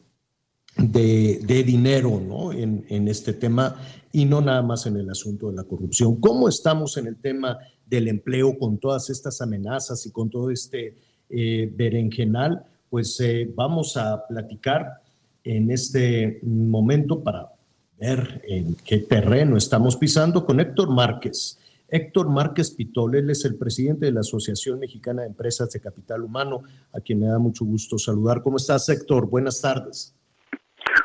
de, 0.76 1.62
dinero 1.64 2.20
¿no? 2.20 2.53
en, 2.53 2.84
en, 2.88 3.07
este 3.07 3.32
tema 3.32 3.76
y 4.11 4.24
no 4.24 4.40
nada 4.40 4.62
más 4.62 4.86
en 4.86 4.97
el 4.97 5.09
asunto 5.09 5.51
de 5.51 5.57
la 5.57 5.64
corrupción. 5.64 6.16
¿Cómo 6.20 6.49
estamos 6.49 6.97
en 6.97 7.07
el 7.07 7.16
tema 7.16 7.59
del 7.86 8.09
empleo 8.09 8.59
con 8.59 8.78
todas 8.78 9.09
estas 9.11 9.40
amenazas 9.40 10.05
y 10.07 10.11
con 10.11 10.30
todo 10.30 10.51
este 10.51 10.97
eh, 11.30 11.72
berenjenal? 11.72 12.64
Pues 12.90 13.20
eh, 13.20 13.49
vamos 13.55 13.97
a 13.97 14.26
platicar 14.26 15.01
en 15.45 15.70
este 15.70 16.40
momento 16.42 17.22
para 17.22 17.53
ver 18.01 18.42
en 18.49 18.74
qué 18.84 18.99
terreno 18.99 19.57
estamos 19.57 19.97
pisando 19.97 20.45
con 20.45 20.59
Héctor 20.59 20.90
Márquez. 20.90 21.59
Héctor 21.89 22.30
Márquez 22.30 22.70
Pitol, 22.70 23.14
él 23.14 23.30
es 23.30 23.45
el 23.45 23.57
presidente 23.57 24.07
de 24.07 24.12
la 24.12 24.20
Asociación 24.20 24.78
Mexicana 24.78 25.22
de 25.22 25.28
Empresas 25.28 25.70
de 25.70 25.80
Capital 25.80 26.22
Humano, 26.22 26.62
a 26.93 27.01
quien 27.01 27.20
me 27.20 27.26
da 27.26 27.39
mucho 27.39 27.64
gusto 27.64 27.99
saludar. 27.99 28.43
¿Cómo 28.43 28.57
estás, 28.57 28.89
Héctor? 28.89 29.28
Buenas 29.28 29.61
tardes. 29.61 30.16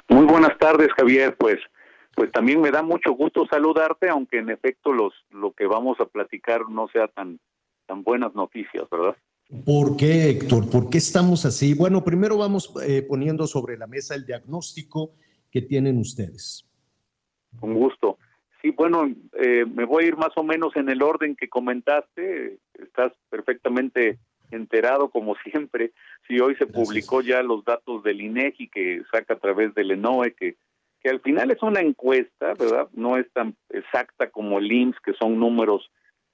Muy 0.08 0.26
buenas 0.26 0.58
tardes, 0.58 0.90
Javier. 0.98 1.36
Pues, 1.38 1.58
pues 2.16 2.32
también 2.32 2.62
me 2.62 2.72
da 2.72 2.82
mucho 2.82 3.12
gusto 3.12 3.46
saludarte, 3.48 4.10
aunque 4.10 4.40
en 4.40 4.50
efecto 4.50 4.94
los, 4.94 5.14
lo 5.32 5.52
que 5.52 5.68
vamos 5.68 6.00
a 6.00 6.06
platicar 6.06 6.70
no 6.70 6.88
sea 6.88 7.08
tan, 7.08 7.40
tan 7.86 8.04
buenas 8.04 8.34
noticias, 8.34 8.86
¿verdad? 8.90 9.16
¿Por 9.66 9.98
qué, 9.98 10.30
Héctor? 10.30 10.70
¿Por 10.70 10.90
qué 10.90 11.00
estamos 11.00 11.44
así? 11.46 11.74
Bueno, 11.74 12.04
primero 12.04 12.38
vamos 12.38 12.72
eh, 12.86 13.02
poniendo 13.02 13.48
sobre 13.48 13.78
la 13.78 13.88
mesa 13.88 14.14
el 14.14 14.26
diagnóstico 14.26 15.14
que 15.50 15.64
tienen 15.64 15.98
ustedes. 15.98 16.68
Con 17.60 17.74
gusto. 17.74 18.18
Sí, 18.62 18.72
bueno, 18.72 19.10
eh, 19.34 19.66
me 19.66 19.86
voy 19.86 20.04
a 20.04 20.08
ir 20.08 20.18
más 20.18 20.32
o 20.36 20.44
menos 20.44 20.76
en 20.76 20.90
el 20.90 21.02
orden 21.02 21.36
que 21.36 21.48
comentaste. 21.48 22.58
Estás 22.74 23.14
perfectamente 23.30 24.20
enterado, 24.52 25.10
como 25.10 25.36
siempre. 25.44 25.92
Si 26.28 26.40
hoy 26.40 26.56
se 26.56 26.68
publicó 26.68 27.22
ya 27.22 27.42
los 27.42 27.64
datos 27.64 28.04
del 28.04 28.22
INEGI 28.22 28.68
que 28.70 29.02
saca 29.12 29.36
a 29.36 29.40
través 29.40 29.74
del 29.76 29.92
ENOE, 29.92 30.34
que, 30.34 30.58
que 31.02 31.10
al 31.10 31.22
final 31.22 31.52
es 31.52 31.62
una 31.64 31.80
encuesta, 31.80 32.54
¿verdad? 32.56 32.90
No 32.94 33.18
es 33.18 33.32
tan 33.32 33.56
exacta 33.70 34.30
como 34.30 34.60
el 34.60 34.72
IMSS, 34.72 35.00
que 35.00 35.14
son 35.14 35.40
números 35.40 35.90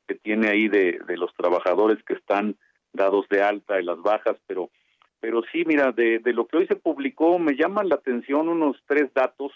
que 0.07 0.15
tiene 0.15 0.49
ahí 0.49 0.67
de, 0.67 0.99
de 1.07 1.17
los 1.17 1.33
trabajadores 1.35 2.03
que 2.03 2.13
están 2.13 2.55
dados 2.93 3.27
de 3.29 3.41
alta 3.41 3.79
y 3.79 3.83
las 3.83 4.01
bajas, 4.01 4.37
pero, 4.47 4.69
pero 5.19 5.41
sí, 5.51 5.63
mira, 5.65 5.91
de, 5.91 6.19
de 6.19 6.33
lo 6.33 6.47
que 6.47 6.57
hoy 6.57 6.67
se 6.67 6.75
publicó 6.75 7.39
me 7.39 7.55
llaman 7.55 7.89
la 7.89 7.95
atención 7.95 8.47
unos 8.47 8.77
tres 8.87 9.13
datos 9.13 9.51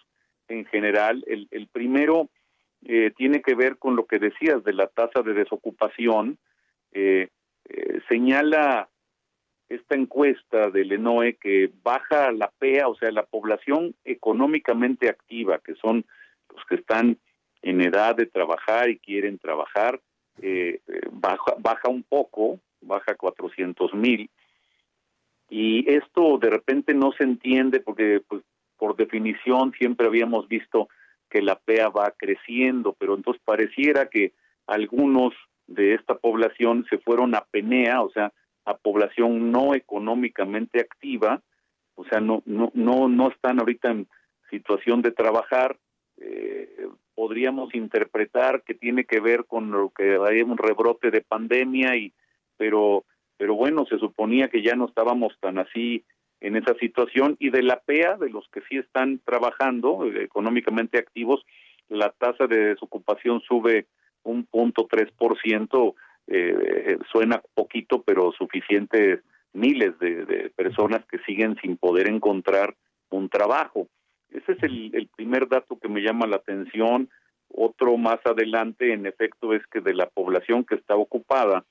en 0.47 0.65
general. 0.65 1.23
El, 1.27 1.47
el 1.51 1.67
primero 1.67 2.29
eh, 2.85 3.11
tiene 3.15 3.41
que 3.41 3.55
ver 3.55 3.77
con 3.77 3.95
lo 3.95 4.05
que 4.05 4.19
decías 4.19 4.63
de 4.63 4.73
la 4.73 4.87
tasa 4.87 5.21
de 5.21 5.33
desocupación. 5.33 6.37
Eh, 6.91 7.29
eh, 7.65 7.99
señala 8.07 8.89
esta 9.67 9.95
encuesta 9.95 10.69
del 10.71 10.91
ENOE 10.93 11.35
que 11.35 11.71
baja 11.83 12.31
la 12.31 12.49
PEA, 12.57 12.87
o 12.87 12.95
sea, 12.95 13.11
la 13.11 13.25
población 13.25 13.95
económicamente 14.03 15.09
activa, 15.09 15.59
que 15.59 15.75
son 15.75 16.05
los 16.55 16.65
que 16.65 16.75
están 16.75 17.17
en 17.61 17.81
edad 17.81 18.15
de 18.15 18.25
trabajar 18.25 18.89
y 18.89 18.97
quieren 18.97 19.37
trabajar, 19.37 20.01
baja, 21.11 21.55
baja 21.59 21.89
un 21.89 22.01
poco, 22.01 22.59
baja 22.81 23.13
400 23.13 23.93
mil. 23.93 24.31
Y 25.49 25.87
esto 25.91 26.39
de 26.39 26.49
repente 26.49 26.95
no 26.95 27.11
se 27.11 27.23
entiende 27.23 27.79
porque, 27.79 28.21
pues, 28.27 28.41
por 28.77 28.95
definición, 28.95 29.73
siempre 29.77 30.07
habíamos 30.07 30.47
visto 30.47 30.89
que 31.29 31.41
la 31.41 31.55
PEA 31.57 31.89
va 31.89 32.13
creciendo, 32.17 32.95
pero 32.97 33.15
entonces 33.15 33.41
pareciera 33.45 34.09
que 34.09 34.33
algunos 34.67 35.33
de 35.67 35.93
esta 35.93 36.15
población 36.15 36.85
se 36.89 36.97
fueron 36.97 37.35
a 37.35 37.45
PENEA, 37.51 38.01
o 38.01 38.11
sea, 38.11 38.33
a 38.65 38.77
población 38.77 39.51
no 39.51 39.73
económicamente 39.75 40.79
activa, 40.79 41.41
o 41.95 42.05
sea, 42.05 42.19
no 42.19 42.41
no 42.45 42.71
no 42.73 43.07
no 43.07 43.29
están 43.29 43.59
ahorita 43.59 43.91
en 43.91 44.07
situación 44.49 45.01
de 45.01 45.11
trabajar. 45.11 45.77
Eh, 46.17 46.87
podríamos 47.15 47.73
interpretar 47.75 48.63
que 48.63 48.73
tiene 48.73 49.05
que 49.05 49.19
ver 49.19 49.45
con 49.45 49.71
lo 49.71 49.89
que 49.89 50.17
hay 50.25 50.41
un 50.41 50.57
rebrote 50.57 51.11
de 51.11 51.21
pandemia 51.21 51.95
y 51.95 52.13
pero 52.57 53.05
pero 53.37 53.55
bueno, 53.55 53.85
se 53.85 53.97
suponía 53.97 54.49
que 54.49 54.61
ya 54.61 54.75
no 54.75 54.85
estábamos 54.85 55.33
tan 55.39 55.59
así 55.59 56.03
en 56.41 56.55
esa 56.55 56.73
situación 56.75 57.35
y 57.39 57.49
de 57.49 57.63
la 57.63 57.79
PEA, 57.79 58.17
de 58.17 58.29
los 58.29 58.47
que 58.49 58.61
sí 58.69 58.77
están 58.77 59.19
trabajando 59.25 60.05
eh, 60.05 60.23
económicamente 60.23 60.97
activos, 60.97 61.45
la 61.89 62.11
tasa 62.11 62.47
de 62.47 62.69
desocupación 62.69 63.41
sube 63.41 63.87
un 64.23 64.45
punto 64.45 64.87
tres 64.89 65.11
por 65.17 65.39
ciento, 65.41 65.95
eh, 66.27 66.97
suena 67.11 67.41
poquito, 67.55 68.03
pero 68.03 68.31
suficientes 68.31 69.21
miles 69.53 69.97
de, 69.99 70.51
personas 70.55 71.03
que 71.05 71.17
siguen 71.19 71.57
sin 71.61 71.77
poder 71.77 72.07
encontrar 72.07 72.75
un 73.09 73.29
trabajo. 73.29 73.87
Ese 74.29 74.51
es 74.51 74.63
el, 74.63 74.91
el 74.93 75.07
primer 75.07 75.47
dato 75.47 75.79
que 75.79 75.89
me 75.89 76.01
llama 76.01 76.27
la 76.27 76.35
atención. 76.35 77.09
Otro 77.51 77.97
más 77.97 78.19
adelante, 78.25 78.93
en 78.93 79.07
efecto, 79.07 79.53
es 79.53 79.65
que 79.67 79.81
de 79.81 79.95
la 79.95 80.05
población 80.05 80.63
que 80.63 80.75
está 80.75 80.95
ocupada, 80.95 81.65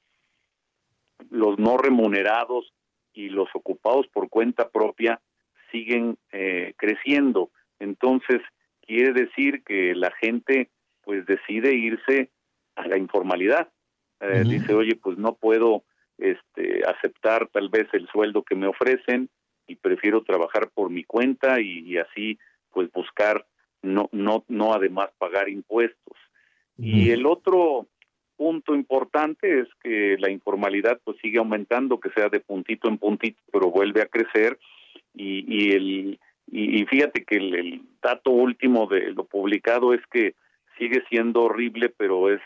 los 1.31 1.59
no 1.59 1.79
remunerados 1.79 2.73
y 3.19 3.31
los 3.31 3.49
ocupados 3.53 4.07
por 4.07 4.29
cuenta 4.29 4.69
propia 4.69 5.21
siguen 5.73 6.17
eh, 6.31 6.75
creciendo. 6.77 7.51
Entonces, 7.81 8.41
quiere 8.87 9.13
decir 9.13 9.65
que 9.65 9.95
la 9.97 10.13
gente 10.13 10.71
pues 11.03 11.27
decide 11.27 11.75
irse 11.75 12.31
a 12.77 12.87
la 12.87 12.97
informalidad. 12.97 13.69
Eh, 14.21 14.45
dice, 14.47 14.73
oye, 14.73 14.95
pues 14.95 15.19
no 15.19 15.35
puedo 15.35 15.83
este, 16.17 16.83
aceptar 16.87 17.49
tal 17.49 17.69
vez 17.71 17.89
el 17.93 18.07
sueldo 18.09 18.45
que 18.45 18.55
me 18.55 18.69
ofrecen, 18.69 19.29
y 19.67 19.75
prefiero 19.75 20.23
trabajar 20.23 20.71
por 20.73 20.89
mi 20.89 21.05
cuenta 21.05 21.61
y, 21.61 21.81
y 21.81 21.99
así 21.99 22.39
pues 22.71 22.91
buscar 22.93 23.45
no 23.83 24.09
no 24.13 24.45
no 24.49 24.73
además 24.73 25.11
pagar 25.19 25.49
impuestos. 25.49 26.17
Y 26.81 27.11
el 27.11 27.27
otro 27.27 27.89
punto 28.39 28.75
importante 28.75 29.61
es 29.61 29.69
que 29.83 30.17
la 30.19 30.31
informalidad 30.31 31.01
pues 31.05 31.19
sigue 31.21 31.39
aumentando, 31.39 31.99
que 31.99 32.11
sea 32.11 32.29
de 32.29 32.41
puntito 32.41 32.89
en 32.89 32.97
puntito, 32.97 33.43
pero 33.53 33.71
vuelve 33.71 34.01
a 34.01 34.07
crecer 34.07 34.59
y, 35.13 35.45
y 35.47 35.73
el 35.73 36.21
y, 36.51 36.81
y 36.81 36.87
fíjate 36.87 37.25
que 37.25 37.37
el, 37.37 37.55
el 37.55 37.83
dato 38.01 38.31
último 38.31 38.87
de 38.87 39.11
lo 39.13 39.25
publicado 39.25 39.93
es 39.93 40.01
que 40.11 40.35
sigue 40.79 41.03
siendo 41.11 41.43
horrible, 41.43 41.91
pero 41.91 42.33
es 42.33 42.41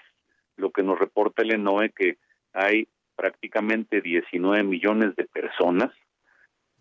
lo 0.57 0.70
que 0.70 0.82
nos 0.82 0.99
reporta 0.99 1.43
el 1.43 1.53
ENOE 1.53 1.90
que 1.90 2.16
hay 2.53 2.88
prácticamente 3.14 4.01
19 4.01 4.64
millones 4.64 5.14
de 5.16 5.24
personas 5.26 5.90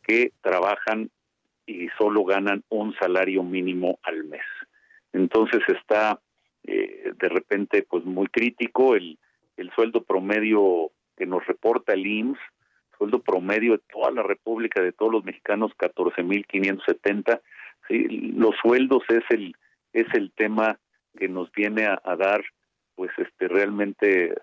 que 0.03 0.32
trabajan 0.41 1.12
y 1.66 1.89
solo 1.97 2.24
ganan 2.24 2.64
un 2.70 2.95
salario 2.95 3.43
mínimo 3.43 3.99
al 4.03 4.24
mes. 4.24 4.45
Entonces 5.14 5.62
está 5.68 6.20
eh, 6.64 7.12
de 7.20 7.30
repente 7.30 7.84
pues 7.89 8.03
muy 8.05 8.28
crítico 8.28 8.95
el, 8.95 9.18
el 9.57 9.72
sueldo 9.72 10.03
promedio 10.03 10.91
que 11.18 11.26
nos 11.26 11.45
reporta 11.45 11.93
el 11.93 12.05
IMSS, 12.05 12.39
sueldo 12.97 13.20
promedio 13.22 13.74
de 13.74 13.82
toda 13.91 14.12
la 14.12 14.24
República, 14.24 14.82
de 14.82 14.91
todos 14.91 15.12
los 15.12 15.24
mexicanos, 15.24 15.72
14.570. 15.78 17.41
Sí, 17.88 18.07
los 18.36 18.55
sueldos 18.62 19.03
es 19.09 19.24
el, 19.30 19.55
es 19.93 20.07
el 20.14 20.32
tema 20.34 20.80
que 21.18 21.28
nos 21.28 21.51
viene 21.51 21.86
a, 21.86 21.99
a 22.03 22.16
dar 22.16 22.43
pues 22.95 23.12
este 23.18 23.47
realmente 23.47 24.34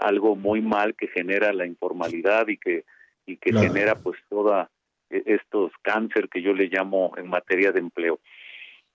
algo 0.00 0.34
muy 0.34 0.60
mal 0.60 0.94
que 0.94 1.08
genera 1.08 1.52
la 1.52 1.66
informalidad 1.66 2.48
y 2.48 2.56
que 2.56 2.84
y 3.26 3.36
que 3.38 3.50
Claro. 3.50 3.66
genera 3.66 3.94
pues 3.96 4.18
toda 4.28 4.70
e- 5.10 5.22
estos 5.26 5.72
cáncer 5.82 6.28
que 6.28 6.42
yo 6.42 6.52
le 6.54 6.68
llamo 6.68 7.12
en 7.16 7.28
materia 7.28 7.72
de 7.72 7.80
empleo. 7.80 8.20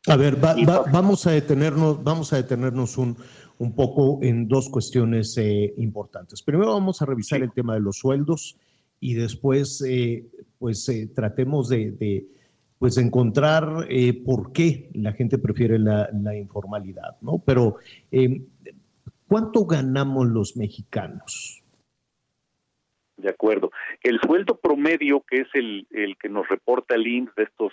A 0.08 0.16
ver, 0.16 0.44
va- 0.44 0.56
va- 0.68 0.86
vamos 0.92 1.28
a 1.28 1.32
detenernos, 1.32 2.04
vamos 2.04 2.34
a 2.34 2.38
detenernos 2.38 2.98
un, 2.98 3.16
un 3.60 3.76
poco 3.76 4.20
en 4.24 4.48
dos 4.48 4.70
cuestiones 4.70 5.38
eh, 5.38 5.74
importantes. 5.78 6.42
Primero 6.42 6.74
vamos 6.74 7.02
a 7.02 7.06
revisar 7.06 7.42
el 7.44 7.52
tema 7.52 7.76
de 7.76 7.82
los 7.82 7.98
sueldos 7.98 8.58
y 9.00 9.14
después, 9.14 9.82
eh, 9.88 10.26
pues, 10.58 10.88
eh, 10.90 11.08
tratemos 11.14 11.70
de, 11.70 11.92
de, 11.92 12.26
pues, 12.80 12.98
encontrar 12.98 13.86
eh, 13.90 14.14
por 14.14 14.52
qué 14.54 14.90
la 14.96 15.14
gente 15.14 15.38
prefiere 15.38 15.78
la, 15.78 16.10
la 16.14 16.36
informalidad, 16.36 17.18
¿no? 17.22 17.38
Pero, 17.46 17.78
eh, 18.12 18.42
¿cuánto 19.28 19.66
ganamos 19.66 20.28
los 20.28 20.58
mexicanos? 20.58 21.62
De 23.18 23.30
acuerdo. 23.30 23.70
El 24.02 24.20
sueldo 24.26 24.60
promedio, 24.60 25.24
que 25.30 25.42
es 25.42 25.48
el, 25.54 25.86
el 25.92 26.18
que 26.18 26.28
nos 26.28 26.48
reporta 26.50 26.96
el 26.96 27.06
IMSS 27.06 27.36
de 27.36 27.44
estos 27.44 27.72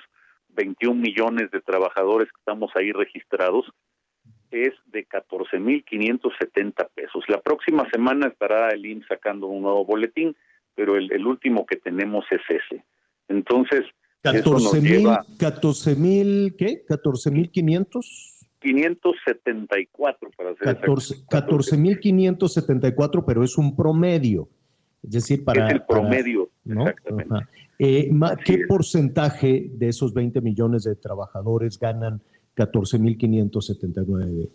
21 0.50 1.00
millones 1.00 1.50
de 1.50 1.60
trabajadores 1.60 2.28
que 2.28 2.38
estamos 2.38 2.70
ahí 2.74 2.92
registrados, 2.92 3.66
es 4.50 4.72
de 4.86 5.06
14.570 5.06 6.88
pesos. 6.94 7.24
La 7.28 7.40
próxima 7.40 7.88
semana 7.90 8.28
estará 8.28 8.70
el 8.70 8.86
IMSS 8.86 9.06
sacando 9.08 9.46
un 9.46 9.62
nuevo 9.62 9.84
boletín, 9.84 10.34
pero 10.74 10.96
el, 10.96 11.12
el 11.12 11.26
último 11.26 11.66
que 11.66 11.76
tenemos 11.76 12.24
es 12.30 12.40
ese. 12.48 12.84
Entonces, 13.28 13.84
eso 14.22 14.50
nos 14.52 14.70
14 14.72 14.80
mil, 14.80 14.98
lleva 14.98 15.24
14 15.38 15.96
mil, 15.96 16.54
¿qué? 16.56 16.84
14 16.86 17.30
mil 17.30 17.50
500. 17.50 18.34
574 18.60 20.30
para 20.36 20.54
ser 20.56 20.64
14 20.64 21.14
14.574, 21.26 23.24
pero 23.24 23.44
es 23.44 23.56
un 23.56 23.76
promedio. 23.76 24.48
Es 25.02 25.10
decir, 25.10 25.44
para. 25.44 25.68
Es 25.68 25.74
el 25.74 25.84
promedio, 25.84 26.47
¿no? 26.68 26.86
exactamente. 26.88 27.34
Eh, 27.78 28.10
¿Qué 28.44 28.66
porcentaje 28.68 29.70
de 29.72 29.88
esos 29.88 30.12
20 30.12 30.40
millones 30.40 30.84
de 30.84 30.96
trabajadores 30.96 31.78
ganan 31.78 32.20
14.579 32.56 34.48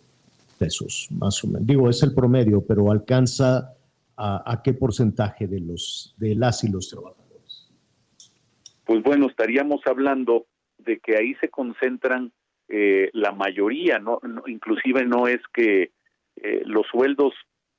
pesos, 0.58 1.08
más 1.10 1.42
o 1.44 1.48
menos? 1.48 1.66
Digo, 1.66 1.88
es 1.88 2.02
el 2.02 2.14
promedio, 2.14 2.62
pero 2.66 2.90
alcanza 2.90 3.74
a, 4.16 4.52
a 4.52 4.62
qué 4.62 4.74
porcentaje 4.74 5.46
de 5.46 5.60
los 5.60 6.14
de 6.18 6.34
las 6.34 6.62
y 6.64 6.68
los 6.70 6.88
trabajadores. 6.88 7.70
pues 8.84 9.02
bueno, 9.02 9.26
estaríamos 9.28 9.80
hablando 9.86 10.46
de 10.78 10.98
que 11.00 11.16
ahí 11.16 11.34
se 11.40 11.48
concentran 11.48 12.30
eh, 12.68 13.10
la 13.12 13.32
mayoría, 13.32 13.98
no, 13.98 14.20
no- 14.22 14.44
inclusive 14.46 15.04
no 15.06 15.26
es 15.28 15.40
que 15.52 15.92
eh, 16.36 16.62
los 16.66 16.86
sueldos 16.88 17.32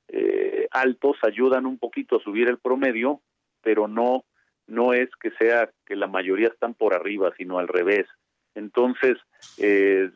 eh, 0.08 0.66
altos 0.70 1.16
ayudan 1.22 1.66
un 1.66 1.78
poquito 1.78 2.16
a 2.16 2.20
subir 2.22 2.48
el 2.48 2.58
promedio, 2.58 3.20
pero 3.66 3.88
no 3.88 4.24
no 4.68 4.92
es 4.92 5.08
que 5.20 5.30
sea 5.38 5.68
que 5.84 5.96
la 5.96 6.06
mayoría 6.06 6.46
están 6.48 6.74
por 6.74 6.94
arriba, 6.94 7.32
sino 7.36 7.58
al 7.58 7.68
revés. 7.68 8.06
Entonces, 8.54 9.18
eh, 9.58 10.08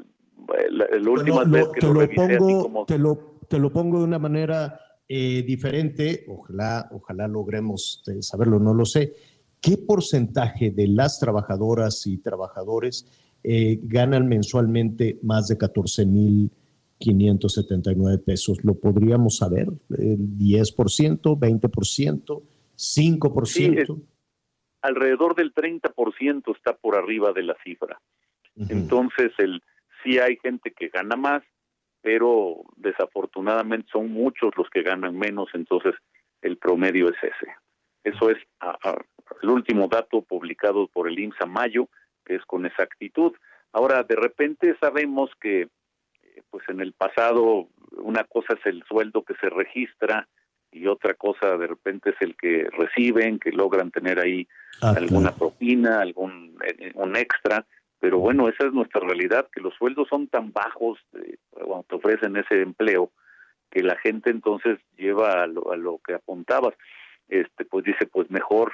la, 0.70 0.86
la 0.88 1.10
última 1.10 1.44
vez 1.44 1.68
que 1.74 1.80
te, 1.80 1.86
lo 1.86 1.92
lo 1.94 2.00
revisé 2.00 2.22
así 2.22 2.36
pongo, 2.36 2.62
como 2.62 2.86
te, 2.86 2.98
lo, 2.98 3.38
te 3.48 3.58
lo 3.58 3.72
pongo 3.72 3.98
de 3.98 4.04
una 4.04 4.18
manera 4.18 4.80
eh, 5.08 5.42
diferente, 5.42 6.24
ojalá, 6.28 6.88
ojalá 6.92 7.28
logremos 7.28 8.02
eh, 8.06 8.22
saberlo, 8.22 8.58
no 8.58 8.72
lo 8.74 8.84
sé. 8.84 9.14
¿Qué 9.60 9.76
porcentaje 9.76 10.70
de 10.70 10.88
las 10.88 11.20
trabajadoras 11.20 12.06
y 12.06 12.16
trabajadores 12.18 13.06
eh, 13.42 13.78
ganan 13.82 14.28
mensualmente 14.28 15.18
más 15.22 15.48
de 15.48 15.58
14.579 15.58 18.24
pesos? 18.24 18.64
¿Lo 18.64 18.74
podríamos 18.74 19.36
saber? 19.36 19.68
¿El 19.90 20.38
10%, 20.38 21.38
20%, 21.38 22.42
5%? 22.80 23.46
Sí, 23.46 23.74
es- 23.76 23.88
alrededor 24.82 25.34
del 25.34 25.52
30% 25.52 26.56
está 26.56 26.74
por 26.76 26.96
arriba 26.96 27.32
de 27.32 27.42
la 27.42 27.56
cifra. 27.62 28.00
Entonces, 28.56 29.32
el 29.38 29.62
sí 30.02 30.18
hay 30.18 30.36
gente 30.36 30.72
que 30.72 30.88
gana 30.88 31.16
más, 31.16 31.42
pero 32.00 32.62
desafortunadamente 32.76 33.88
son 33.92 34.10
muchos 34.10 34.56
los 34.56 34.68
que 34.70 34.82
ganan 34.82 35.16
menos, 35.18 35.48
entonces 35.52 35.94
el 36.40 36.56
promedio 36.56 37.08
es 37.10 37.16
ese. 37.22 37.52
Eso 38.04 38.30
es 38.30 38.38
a- 38.60 38.78
a- 38.82 39.04
el 39.42 39.50
último 39.50 39.88
dato 39.88 40.22
publicado 40.22 40.86
por 40.88 41.08
el 41.08 41.18
IMSS 41.18 41.42
a 41.42 41.46
mayo, 41.46 41.88
que 42.24 42.36
es 42.36 42.44
con 42.46 42.64
exactitud. 42.64 43.32
Ahora, 43.72 44.02
de 44.02 44.16
repente 44.16 44.74
sabemos 44.80 45.30
que, 45.40 45.62
eh, 46.22 46.42
pues 46.48 46.66
en 46.68 46.80
el 46.80 46.94
pasado, 46.94 47.68
una 47.92 48.24
cosa 48.24 48.54
es 48.54 48.64
el 48.64 48.82
sueldo 48.84 49.22
que 49.22 49.34
se 49.34 49.50
registra 49.50 50.26
y 50.72 50.86
otra 50.86 51.14
cosa 51.14 51.56
de 51.56 51.66
repente 51.66 52.10
es 52.10 52.16
el 52.20 52.36
que 52.36 52.68
reciben, 52.70 53.38
que 53.38 53.52
logran 53.52 53.90
tener 53.90 54.20
ahí 54.20 54.46
Ah, 54.82 54.94
alguna 54.96 55.32
propina, 55.32 56.00
algún 56.00 56.56
eh, 56.64 56.92
un 56.94 57.14
extra, 57.14 57.66
pero 57.98 58.18
bueno, 58.18 58.48
esa 58.48 58.66
es 58.66 58.72
nuestra 58.72 59.00
realidad, 59.00 59.46
que 59.52 59.60
los 59.60 59.74
sueldos 59.74 60.08
son 60.08 60.26
tan 60.28 60.52
bajos 60.52 60.98
eh, 61.14 61.36
cuando 61.50 61.82
te 61.82 61.96
ofrecen 61.96 62.36
ese 62.36 62.62
empleo, 62.62 63.10
que 63.70 63.82
la 63.82 63.96
gente 63.96 64.30
entonces 64.30 64.78
lleva 64.96 65.42
a 65.42 65.46
lo, 65.46 65.70
a 65.70 65.76
lo 65.76 66.00
que 66.06 66.14
apuntabas, 66.14 66.74
este 67.28 67.66
pues 67.66 67.84
dice, 67.84 68.06
pues 68.06 68.30
mejor 68.30 68.72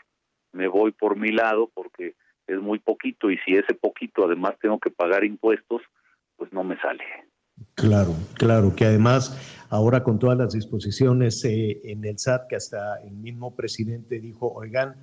me 0.52 0.68
voy 0.68 0.92
por 0.92 1.16
mi 1.16 1.30
lado 1.30 1.70
porque 1.74 2.14
es 2.46 2.60
muy 2.60 2.78
poquito 2.78 3.28
y 3.28 3.38
si 3.38 3.56
ese 3.56 3.74
poquito 3.74 4.24
además 4.24 4.54
tengo 4.60 4.78
que 4.78 4.90
pagar 4.90 5.24
impuestos, 5.24 5.82
pues 6.36 6.52
no 6.52 6.62
me 6.62 6.80
sale. 6.80 7.02
Claro, 7.74 8.12
claro, 8.34 8.76
que 8.76 8.84
además 8.84 9.55
ahora 9.68 10.02
con 10.02 10.18
todas 10.18 10.38
las 10.38 10.52
disposiciones 10.52 11.44
eh, 11.44 11.80
en 11.84 12.04
el 12.04 12.18
SAT, 12.18 12.48
que 12.48 12.56
hasta 12.56 12.96
el 13.02 13.14
mismo 13.14 13.54
presidente 13.54 14.20
dijo, 14.20 14.52
oigan, 14.52 14.96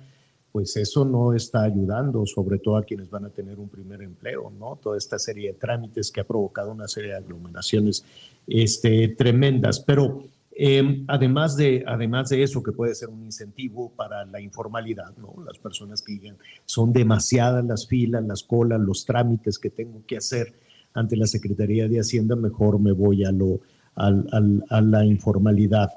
pues 0.54 0.76
eso 0.76 1.04
no 1.04 1.32
está 1.32 1.64
ayudando, 1.64 2.24
sobre 2.26 2.60
todo 2.60 2.76
a 2.76 2.84
quienes 2.84 3.10
van 3.10 3.24
a 3.24 3.30
tener 3.30 3.58
un 3.58 3.68
primer 3.68 4.02
empleo, 4.02 4.52
¿no? 4.56 4.78
Toda 4.80 4.96
esta 4.96 5.18
serie 5.18 5.48
de 5.48 5.58
trámites 5.58 6.12
que 6.12 6.20
ha 6.20 6.24
provocado 6.24 6.70
una 6.70 6.86
serie 6.86 7.10
de 7.10 7.16
aglomeraciones 7.16 8.04
este, 8.46 9.08
tremendas. 9.18 9.80
Pero 9.80 10.22
eh, 10.52 11.04
además, 11.08 11.56
de, 11.56 11.82
además 11.84 12.28
de 12.28 12.44
eso, 12.44 12.62
que 12.62 12.70
puede 12.70 12.94
ser 12.94 13.08
un 13.08 13.24
incentivo 13.24 13.90
para 13.96 14.24
la 14.26 14.40
informalidad, 14.40 15.16
¿no? 15.16 15.34
Las 15.44 15.58
personas 15.58 16.00
que 16.02 16.12
digan, 16.12 16.36
son 16.64 16.92
demasiadas 16.92 17.64
las 17.64 17.88
filas, 17.88 18.22
las 18.24 18.44
colas, 18.44 18.80
los 18.80 19.04
trámites 19.04 19.58
que 19.58 19.70
tengo 19.70 20.02
que 20.06 20.18
hacer 20.18 20.54
ante 20.92 21.16
la 21.16 21.26
Secretaría 21.26 21.88
de 21.88 21.98
Hacienda, 21.98 22.36
mejor 22.36 22.78
me 22.78 22.92
voy 22.92 23.24
a, 23.24 23.32
lo, 23.32 23.60
al- 23.96 24.26
al- 24.32 24.64
a 24.70 24.80
la 24.80 25.04
informalidad. 25.04 25.90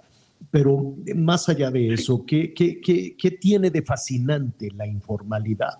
Pero 0.51 0.95
más 1.15 1.49
allá 1.49 1.71
de 1.71 1.93
eso, 1.93 2.23
¿qué, 2.25 2.53
qué, 2.53 2.79
qué, 2.79 3.15
qué 3.17 3.31
tiene 3.31 3.69
de 3.71 3.81
fascinante 3.81 4.69
la 4.75 4.85
informalidad? 4.87 5.73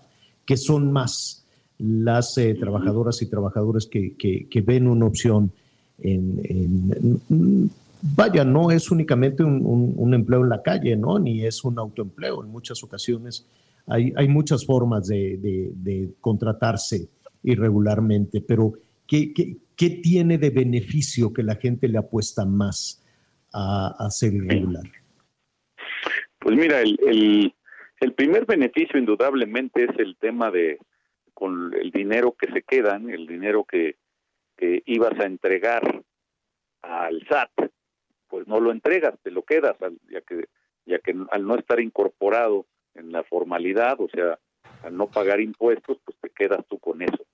Que 0.44 0.56
son 0.56 0.92
más 0.92 1.44
las 1.78 2.36
eh, 2.38 2.54
trabajadoras 2.58 3.22
y 3.22 3.26
trabajadores 3.26 3.86
que, 3.86 4.14
que- 4.16 4.48
que 4.48 4.60
ven 4.62 4.88
una 4.88 5.06
opción 5.06 5.52
en, 6.00 6.40
en- 6.44 7.20
en- 7.30 7.70
vaya, 8.02 8.44
no 8.44 8.70
es 8.70 8.90
únicamente 8.90 9.42
un, 9.44 9.64
un- 9.64 9.94
un 9.96 10.14
empleo 10.14 10.42
en 10.42 10.48
la 10.48 10.62
calle, 10.62 10.96
¿no? 10.96 11.18
Ni 11.18 11.44
es 11.44 11.64
un 11.64 11.78
autoempleo. 11.78 12.42
En 12.44 12.50
muchas 12.50 12.82
ocasiones 12.82 13.46
hay, 13.86 14.12
hay 14.16 14.28
muchas 14.28 14.64
formas 14.66 15.06
de, 15.06 15.38
de- 15.38 15.72
de 15.74 16.10
contratarse 16.20 17.08
irregularmente, 17.44 18.40
pero 18.40 18.72
¿qué, 19.06 19.32
qué, 19.32 19.56
qué 19.78 19.90
tiene 20.02 20.36
de 20.36 20.50
beneficio 20.50 21.32
que 21.32 21.44
la 21.44 21.54
gente 21.54 21.88
le 21.88 21.98
apuesta 21.98 22.44
más 22.44 23.02
a, 23.54 24.10
ser 24.10 24.34
irregular? 24.34 24.82
Pues 26.40 26.56
mira, 26.56 26.80
el, 26.80 27.52
primer 28.14 28.44
beneficio 28.44 28.98
indudablemente 28.98 29.84
es 29.84 29.98
el 29.98 30.16
tema 30.16 30.50
de 30.50 30.78
con 31.32 31.72
el 31.72 31.92
dinero 31.92 32.34
que 32.38 32.52
se 32.52 32.62
quedan, 32.62 33.08
el 33.08 33.26
dinero 33.28 33.64
que, 33.64 33.96
que 34.56 34.82
ibas 34.86 35.18
a 35.20 35.26
entregar 35.26 36.02
al 36.82 37.24
SAT, 37.28 37.70
pues 38.26 38.48
no 38.48 38.58
lo 38.60 38.72
entregas, 38.72 39.14
te 39.22 39.30
lo 39.30 39.44
quedas, 39.44 39.76
ya 40.10 40.20
que 40.22 40.48
ya 40.84 40.98
que 40.98 41.14
al 41.30 41.46
no 41.46 41.54
estar 41.54 41.80
incorporado 41.80 42.66
en 42.94 43.12
la 43.12 43.22
formalidad, 43.22 44.00
o 44.00 44.08
sea, 44.08 44.38
al 44.82 44.96
no 44.96 45.06
pagar 45.08 45.40
impuestos, 45.40 45.98
pues 46.04 46.16
te 46.20 46.30
quedas 46.30 46.64
tú 46.66 46.78
con 46.78 47.02
eso. 47.02 47.24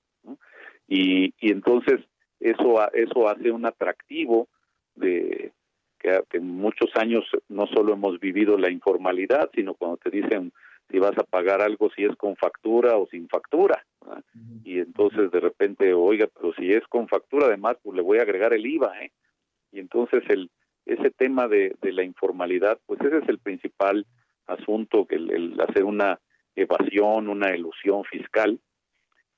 Y, 0.88 1.32
y 1.38 1.52
entonces 1.52 2.00
eso 2.40 2.92
eso 2.92 3.28
hace 3.28 3.50
un 3.50 3.66
atractivo 3.66 4.48
de 4.94 5.52
que, 5.98 6.20
que, 6.28 6.38
en 6.38 6.48
muchos 6.48 6.90
años 6.96 7.24
no 7.48 7.66
solo 7.66 7.94
hemos 7.94 8.20
vivido 8.20 8.58
la 8.58 8.70
informalidad, 8.70 9.50
sino 9.54 9.74
cuando 9.74 9.96
te 9.98 10.10
dicen 10.10 10.52
si 10.90 10.98
vas 10.98 11.16
a 11.16 11.24
pagar 11.24 11.62
algo, 11.62 11.90
si 11.90 12.04
es 12.04 12.14
con 12.16 12.36
factura 12.36 12.96
o 12.96 13.06
sin 13.08 13.28
factura. 13.28 13.84
Y 14.64 14.78
entonces 14.78 15.30
de 15.30 15.40
repente, 15.40 15.94
oiga, 15.94 16.28
pero 16.34 16.52
si 16.54 16.70
es 16.70 16.86
con 16.88 17.08
factura, 17.08 17.46
además, 17.46 17.76
pues 17.82 17.96
le 17.96 18.02
voy 18.02 18.18
a 18.18 18.22
agregar 18.22 18.52
el 18.52 18.66
IVA. 18.66 19.02
¿eh? 19.02 19.12
Y 19.72 19.80
entonces 19.80 20.22
el 20.28 20.50
ese 20.86 21.10
tema 21.10 21.48
de, 21.48 21.74
de 21.80 21.92
la 21.92 22.02
informalidad, 22.02 22.78
pues 22.86 23.00
ese 23.00 23.18
es 23.18 23.28
el 23.28 23.38
principal 23.38 24.06
asunto, 24.46 25.06
que 25.06 25.16
el, 25.16 25.58
hacer 25.60 25.84
una 25.84 26.20
evasión, 26.54 27.28
una 27.28 27.54
ilusión 27.54 28.04
fiscal. 28.04 28.60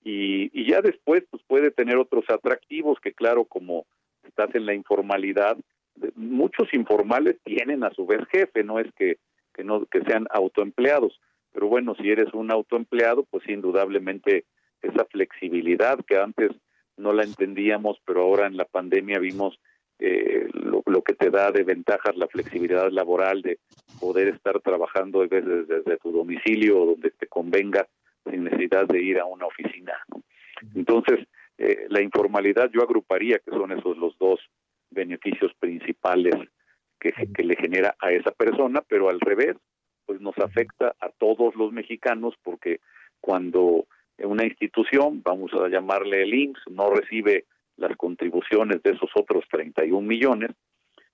Y, 0.08 0.50
y 0.52 0.70
ya 0.70 0.82
después, 0.82 1.24
pues 1.28 1.42
puede 1.48 1.72
tener 1.72 1.96
otros 1.96 2.24
atractivos 2.28 3.00
que, 3.00 3.12
claro, 3.12 3.44
como 3.44 3.86
estás 4.22 4.54
en 4.54 4.64
la 4.64 4.72
informalidad, 4.72 5.56
muchos 6.14 6.72
informales 6.74 7.38
tienen 7.42 7.82
a 7.82 7.90
su 7.90 8.06
vez 8.06 8.20
jefe, 8.30 8.62
no 8.62 8.78
es 8.78 8.86
que, 8.94 9.18
que 9.52 9.64
no 9.64 9.84
que 9.86 10.02
sean 10.02 10.28
autoempleados, 10.30 11.18
pero 11.52 11.66
bueno, 11.66 11.96
si 11.96 12.08
eres 12.08 12.32
un 12.34 12.52
autoempleado, 12.52 13.24
pues 13.24 13.48
indudablemente 13.48 14.44
esa 14.80 15.06
flexibilidad 15.06 15.98
que 16.06 16.18
antes 16.18 16.52
no 16.96 17.12
la 17.12 17.24
entendíamos, 17.24 17.98
pero 18.06 18.22
ahora 18.22 18.46
en 18.46 18.56
la 18.56 18.64
pandemia 18.64 19.18
vimos 19.18 19.58
eh, 19.98 20.46
lo, 20.52 21.02
que 21.02 21.14
te 21.14 21.30
da 21.30 21.50
de 21.50 21.64
ventajas 21.64 22.16
la 22.16 22.28
flexibilidad 22.28 22.92
laboral 22.92 23.42
de 23.42 23.58
poder 23.98 24.28
estar 24.28 24.60
trabajando 24.60 25.26
desde, 25.26 25.64
desde 25.64 25.96
tu 25.96 26.12
domicilio 26.12 26.80
o 26.80 26.86
donde 26.86 27.10
te 27.10 27.26
convenga 27.26 27.88
sin 28.30 28.44
necesidad 28.44 28.86
de 28.86 29.02
ir 29.02 29.18
a 29.18 29.24
una 29.24 29.46
oficina. 29.46 29.94
¿no? 30.08 30.22
Entonces, 30.74 31.26
eh, 31.58 31.86
la 31.88 32.02
informalidad 32.02 32.70
yo 32.70 32.82
agruparía 32.82 33.38
que 33.38 33.50
son 33.50 33.72
esos 33.72 33.96
los 33.96 34.16
dos 34.18 34.40
beneficios 34.90 35.52
principales 35.58 36.34
que, 37.00 37.12
que 37.12 37.42
le 37.42 37.56
genera 37.56 37.94
a 38.00 38.12
esa 38.12 38.30
persona, 38.30 38.82
pero 38.86 39.08
al 39.08 39.20
revés, 39.20 39.56
pues 40.06 40.20
nos 40.20 40.36
afecta 40.38 40.94
a 41.00 41.08
todos 41.10 41.54
los 41.56 41.72
mexicanos 41.72 42.34
porque 42.42 42.80
cuando 43.20 43.86
una 44.18 44.44
institución, 44.44 45.22
vamos 45.22 45.52
a 45.52 45.68
llamarle 45.68 46.22
el 46.22 46.34
IMSS, 46.34 46.70
no 46.70 46.90
recibe 46.90 47.44
las 47.76 47.96
contribuciones 47.96 48.82
de 48.82 48.92
esos 48.92 49.10
otros 49.14 49.44
31 49.50 50.06
millones, 50.06 50.50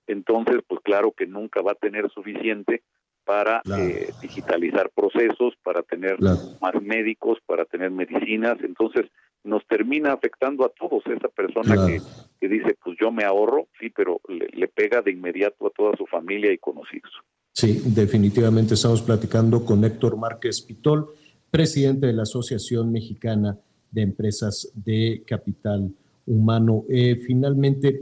entonces 0.07 0.57
pues 0.67 0.81
claro 0.81 1.11
que 1.11 1.25
nunca 1.25 1.61
va 1.61 1.73
a 1.73 1.75
tener 1.75 2.09
suficiente 2.09 2.83
para 3.25 3.61
eh, 3.77 4.11
digitalizar 4.21 4.89
procesos, 4.95 5.53
para 5.63 5.83
tener 5.83 6.19
más 6.21 6.81
médicos, 6.81 7.39
para 7.45 7.65
tener 7.65 7.91
medicinas, 7.91 8.57
entonces 8.63 9.05
nos 9.43 9.65
termina 9.67 10.13
afectando 10.13 10.65
a 10.65 10.69
todos. 10.69 11.03
Esa 11.05 11.29
persona 11.29 11.75
que, 11.85 12.01
que, 12.39 12.47
dice 12.47 12.77
pues 12.83 12.97
yo 12.99 13.11
me 13.11 13.23
ahorro, 13.23 13.67
sí, 13.79 13.89
pero 13.89 14.21
le, 14.27 14.47
le 14.53 14.67
pega 14.67 15.01
de 15.01 15.11
inmediato 15.11 15.67
a 15.67 15.71
toda 15.71 15.95
su 15.97 16.05
familia 16.05 16.51
y 16.51 16.57
conocidos. 16.57 17.11
Sí, 17.51 17.81
definitivamente 17.85 18.73
estamos 18.73 19.01
platicando 19.01 19.63
con 19.63 19.83
Héctor 19.83 20.17
Márquez 20.17 20.61
Pitol, 20.61 21.09
presidente 21.51 22.07
de 22.07 22.13
la 22.13 22.23
Asociación 22.23 22.91
Mexicana 22.91 23.57
de 23.91 24.01
Empresas 24.01 24.71
de 24.73 25.23
Capital 25.25 25.93
Humano. 26.25 26.85
Eh, 26.89 27.15
finalmente, 27.27 28.01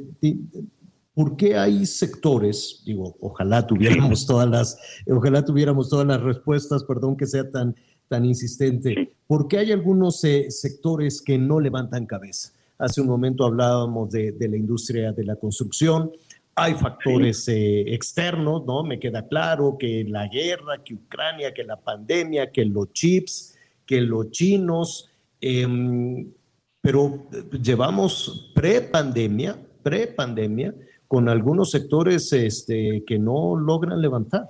¿por 1.14 1.36
qué 1.36 1.58
hay 1.58 1.86
sectores? 1.86 2.82
Digo, 2.86 3.16
ojalá 3.20 3.66
tuviéramos 3.66 4.26
todas 4.26 4.50
las, 4.50 4.78
ojalá 5.08 5.44
tuviéramos 5.44 5.90
todas 5.90 6.08
las 6.08 6.22
respuestas, 6.22 6.84
perdón 6.84 7.18
que 7.18 7.26
sea 7.26 7.50
tan, 7.50 7.76
tan 8.08 8.26
insistente. 8.26 9.14
¿Por 9.28 9.48
qué 9.48 9.60
hay 9.60 9.72
algunos 9.72 10.24
eh, 10.24 10.50
sectores 10.50 11.22
que 11.22 11.38
no 11.38 11.60
levantan 11.60 12.06
cabeza? 12.06 12.54
Hace 12.78 13.02
un 13.02 13.08
momento 13.08 13.46
hablábamos 13.46 14.12
de, 14.12 14.32
de 14.32 14.50
la 14.50 14.58
industria 14.58 15.12
de 15.12 15.24
la 15.24 15.36
construcción, 15.36 16.12
hay 16.56 16.74
factores 16.74 17.48
eh, 17.48 17.94
externos, 17.94 18.66
¿no? 18.66 18.84
Me 18.84 19.00
queda 19.00 19.28
claro 19.28 19.78
que 19.80 20.04
la 20.08 20.28
guerra, 20.28 20.84
que 20.84 20.94
Ucrania, 20.94 21.54
que 21.54 21.64
la 21.64 21.78
pandemia, 21.78 22.52
que 22.52 22.66
los 22.66 22.92
chips, 22.92 23.58
que 23.86 24.02
los 24.02 24.32
chinos, 24.32 25.10
eh, 25.40 25.66
pero 26.82 27.28
llevamos 27.62 28.52
pre-pandemia, 28.54 29.58
pre-pandemia, 29.82 30.76
con 31.12 31.28
algunos 31.28 31.72
sectores 31.72 32.32
este, 32.32 33.04
que 33.06 33.20
no 33.20 33.58
logran 33.58 34.02
levantar. 34.02 34.44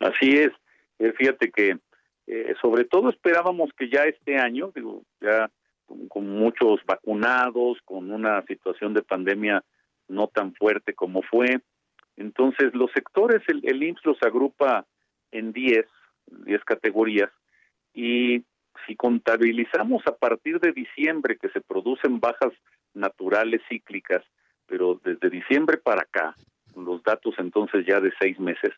Así 0.00 0.36
es. 0.36 0.50
Eh, 0.98 1.12
fíjate 1.16 1.52
que 1.52 1.78
eh, 2.26 2.54
sobre 2.60 2.86
todo 2.86 3.08
esperábamos 3.08 3.70
que 3.78 3.88
ya 3.88 4.02
este 4.02 4.36
año, 4.36 4.72
digo, 4.74 5.04
ya 5.20 5.48
con, 6.08 6.28
muchos 6.28 6.80
vacunados, 6.84 7.78
con 7.84 8.10
una 8.10 8.42
situación 8.46 8.94
de 8.94 9.02
pandemia 9.02 9.62
no 10.08 10.26
tan 10.26 10.54
fuerte 10.54 10.92
como 10.92 11.22
fue. 11.22 11.60
Entonces, 12.16 12.74
los 12.74 12.90
sectores, 12.90 13.40
el, 13.46 13.60
el 13.62 13.80
IMSS 13.80 14.06
los 14.06 14.22
agrupa 14.24 14.84
en 15.30 15.52
10, 15.52 15.86
10 16.46 16.64
categorías, 16.64 17.30
y 17.92 18.42
si 18.88 18.96
contabilizamos 18.96 20.02
a 20.08 20.16
partir 20.16 20.58
de 20.58 20.72
diciembre 20.72 21.38
que 21.40 21.48
se 21.50 21.60
producen 21.60 22.18
bajas 22.18 22.52
naturales 22.92 23.60
cíclicas, 23.68 24.24
pero 24.66 25.00
desde 25.04 25.30
diciembre 25.30 25.78
para 25.78 26.02
acá, 26.02 26.34
los 26.76 27.02
datos 27.02 27.34
entonces 27.38 27.86
ya 27.86 28.00
de 28.00 28.12
seis 28.18 28.38
meses, 28.38 28.72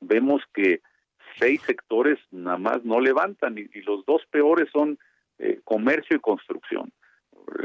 vemos 0.00 0.42
que 0.54 0.80
seis 1.38 1.60
sectores 1.62 2.18
nada 2.30 2.58
más 2.58 2.84
no 2.84 3.00
levantan 3.00 3.58
y, 3.58 3.68
los 3.82 4.04
dos 4.06 4.22
peores 4.30 4.68
son 4.72 4.98
eh, 5.38 5.60
comercio 5.64 6.16
y 6.16 6.20
construcción 6.20 6.92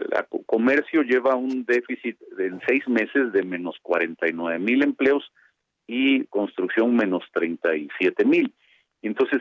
la 0.10 0.28
comercio 0.46 1.02
lleva 1.04 1.36
un 1.36 1.66
déficit 1.66 2.18
en 2.38 2.60
seis 2.68 2.88
meses 2.88 3.32
de 3.32 3.44
menos 3.44 3.78
49 3.82 4.60
mil 4.60 4.84
empleos 4.84 5.32
y 5.88 6.26
construcción 6.26 6.96
menos 6.96 7.24
37 7.34 8.26
mil. 8.26 8.54
Entonces, 9.02 9.40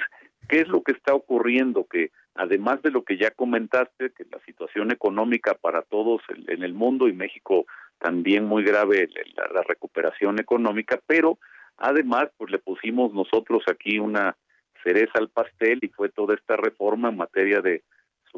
¿qué 0.48 0.60
es 0.60 0.68
lo 0.68 0.82
que 0.82 0.92
está 0.92 1.14
ocurriendo? 1.14 1.86
Que 1.86 2.10
además 2.34 2.82
de 2.82 2.90
lo 2.90 3.04
que 3.04 3.16
ya 3.16 3.30
comentaste, 3.30 4.12
que 4.12 4.24
la 4.30 4.40
situación 4.44 4.92
económica 4.92 5.54
para 5.54 5.82
todos 5.82 6.22
en 6.28 6.62
el 6.62 6.74
mundo 6.74 7.08
y 7.08 7.12
México 7.12 7.66
también 7.98 8.44
muy 8.44 8.62
grave 8.62 9.08
la, 9.36 9.48
la 9.52 9.62
recuperación 9.62 10.38
económica, 10.38 11.00
pero 11.06 11.38
además 11.76 12.28
pues 12.36 12.50
le 12.50 12.58
pusimos 12.58 13.12
nosotros 13.12 13.62
aquí 13.68 13.98
una 13.98 14.36
cereza 14.82 15.18
al 15.18 15.28
pastel 15.28 15.80
y 15.82 15.88
fue 15.88 16.08
toda 16.08 16.34
esta 16.34 16.56
reforma 16.56 17.08
en 17.08 17.16
materia 17.16 17.60
de 17.60 17.82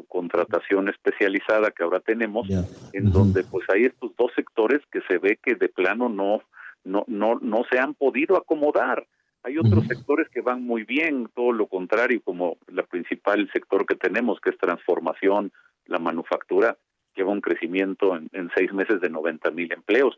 contratación 0.07 0.89
especializada 0.89 1.71
que 1.71 1.83
ahora 1.83 1.99
tenemos, 1.99 2.47
en 2.93 3.11
donde 3.11 3.43
pues 3.43 3.65
hay 3.69 3.85
estos 3.85 4.15
dos 4.17 4.31
sectores 4.35 4.81
que 4.91 5.01
se 5.01 5.17
ve 5.17 5.39
que 5.41 5.55
de 5.55 5.69
plano 5.69 6.09
no, 6.09 6.41
no, 6.83 7.03
no, 7.07 7.39
no 7.41 7.63
se 7.69 7.79
han 7.79 7.93
podido 7.93 8.37
acomodar. 8.37 9.07
Hay 9.43 9.57
otros 9.57 9.87
sectores 9.87 10.27
que 10.29 10.41
van 10.41 10.63
muy 10.63 10.83
bien, 10.83 11.29
todo 11.33 11.53
lo 11.53 11.67
contrario, 11.67 12.21
como 12.23 12.57
la 12.67 12.83
principal 12.83 13.49
sector 13.53 13.85
que 13.85 13.95
tenemos, 13.95 14.39
que 14.41 14.49
es 14.49 14.57
transformación, 14.57 15.51
la 15.85 15.97
manufactura, 15.97 16.77
lleva 17.19 17.31
un 17.31 17.41
crecimiento 17.41 18.15
en, 18.15 18.29
en 18.31 18.49
seis 18.55 18.71
meses 18.73 19.01
de 19.01 19.09
90 19.09 19.51
mil 19.51 19.71
empleos. 19.71 20.17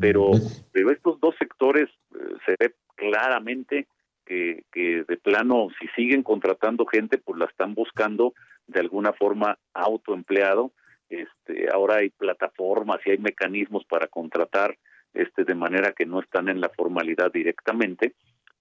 Pero, 0.00 0.30
pero 0.72 0.90
estos 0.90 1.20
dos 1.20 1.34
sectores 1.38 1.88
eh, 2.14 2.34
se 2.46 2.56
ve 2.58 2.74
claramente 2.96 3.86
que, 4.24 4.64
que 4.72 5.04
de 5.06 5.16
plano, 5.16 5.68
si 5.78 5.86
siguen 5.88 6.22
contratando 6.22 6.86
gente, 6.86 7.18
pues 7.18 7.38
la 7.38 7.46
están 7.46 7.74
buscando 7.74 8.34
de 8.66 8.80
alguna 8.80 9.12
forma 9.12 9.58
autoempleado. 9.74 10.72
Este, 11.08 11.68
ahora 11.72 11.96
hay 11.96 12.10
plataformas 12.10 13.00
y 13.04 13.10
hay 13.10 13.18
mecanismos 13.18 13.84
para 13.84 14.08
contratar 14.08 14.76
este, 15.14 15.44
de 15.44 15.54
manera 15.54 15.92
que 15.92 16.06
no 16.06 16.20
están 16.20 16.48
en 16.48 16.60
la 16.60 16.70
formalidad 16.70 17.30
directamente. 17.32 18.14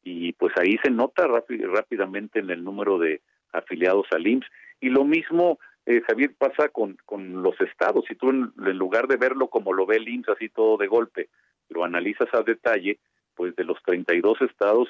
Y 0.03 0.34
pues 0.34 0.53
ahí 0.57 0.77
se 0.84 0.91
nota 0.91 1.27
rápidamente 1.27 2.39
en 2.39 2.49
el 2.49 2.64
número 2.64 2.97
de 2.97 3.22
afiliados 3.51 4.07
al 4.11 4.27
IMSS. 4.27 4.47
Y 4.80 4.89
lo 4.89 5.03
mismo, 5.03 5.59
eh, 5.88 6.01
Javier, 6.05 6.34
pasa 6.38 6.68
con, 6.68 6.97
con 7.05 7.41
los 7.41 7.59
estados. 7.61 8.03
Si 8.09 8.15
tú 8.15 8.30
en, 8.30 8.51
lugar 8.77 9.07
de 9.07 9.15
verlo 9.15 9.47
como 9.47 9.72
lo 9.72 9.85
ve 9.85 9.95
el 9.95 10.09
IMSS, 10.09 10.30
así 10.35 10.49
todo 10.49 10.76
de 10.76 10.88
golpe, 10.88 11.30
lo 11.69 11.85
analizas 11.85 12.27
a 12.34 12.43
detalle, 12.43 12.99
pues 13.35 13.55
de 13.55 13.64
los 13.64 13.81
32 13.84 14.41
estados 14.41 14.89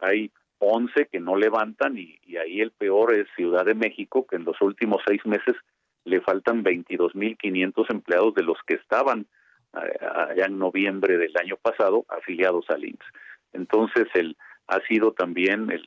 hay 0.00 0.32
11 0.58 1.08
que 1.12 1.20
no 1.20 1.36
levantan 1.36 1.98
y, 1.98 2.18
y, 2.22 2.38
ahí 2.38 2.62
el 2.62 2.70
peor 2.70 3.14
es 3.14 3.26
Ciudad 3.36 3.66
de 3.66 3.74
México, 3.74 4.26
que 4.26 4.36
en 4.36 4.44
los 4.44 4.58
últimos 4.62 5.02
seis 5.06 5.24
meses 5.26 5.56
le 6.04 6.22
faltan 6.22 6.64
22.500 6.64 7.90
empleados 7.90 8.34
de 8.34 8.42
los 8.42 8.56
que 8.66 8.74
estaban 8.76 9.26
eh, 9.74 9.98
allá 10.00 10.46
en 10.46 10.58
noviembre 10.58 11.18
del 11.18 11.36
año 11.36 11.58
pasado 11.60 12.06
afiliados 12.08 12.64
al 12.70 12.86
IMSS. 12.86 13.12
Entonces, 13.52 14.08
el, 14.14 14.38
ha 14.68 14.80
sido 14.88 15.12
también 15.12 15.70
el, 15.70 15.84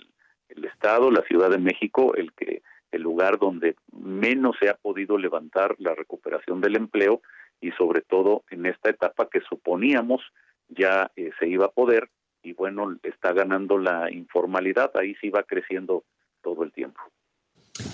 el 0.49 0.65
Estado, 0.65 1.09
la 1.09 1.23
Ciudad 1.23 1.49
de 1.49 1.57
México, 1.57 2.13
el 2.15 2.31
que 2.33 2.61
el 2.93 3.01
lugar 3.01 3.39
donde 3.39 3.75
menos 3.91 4.55
se 4.59 4.69
ha 4.69 4.75
podido 4.75 5.17
levantar 5.17 5.75
la 5.79 5.95
recuperación 5.95 6.61
del 6.61 6.75
empleo 6.75 7.21
y 7.59 7.71
sobre 7.71 8.01
todo 8.01 8.43
en 8.49 8.65
esta 8.65 8.89
etapa 8.89 9.27
que 9.29 9.41
suponíamos 9.41 10.21
ya 10.69 11.11
eh, 11.15 11.31
se 11.39 11.47
iba 11.47 11.65
a 11.65 11.71
poder 11.71 12.09
y 12.43 12.53
bueno, 12.53 12.97
está 13.03 13.31
ganando 13.31 13.77
la 13.77 14.11
informalidad, 14.11 14.91
ahí 14.95 15.15
sí 15.15 15.29
va 15.29 15.43
creciendo 15.43 16.03
todo 16.41 16.63
el 16.63 16.73
tiempo. 16.73 16.99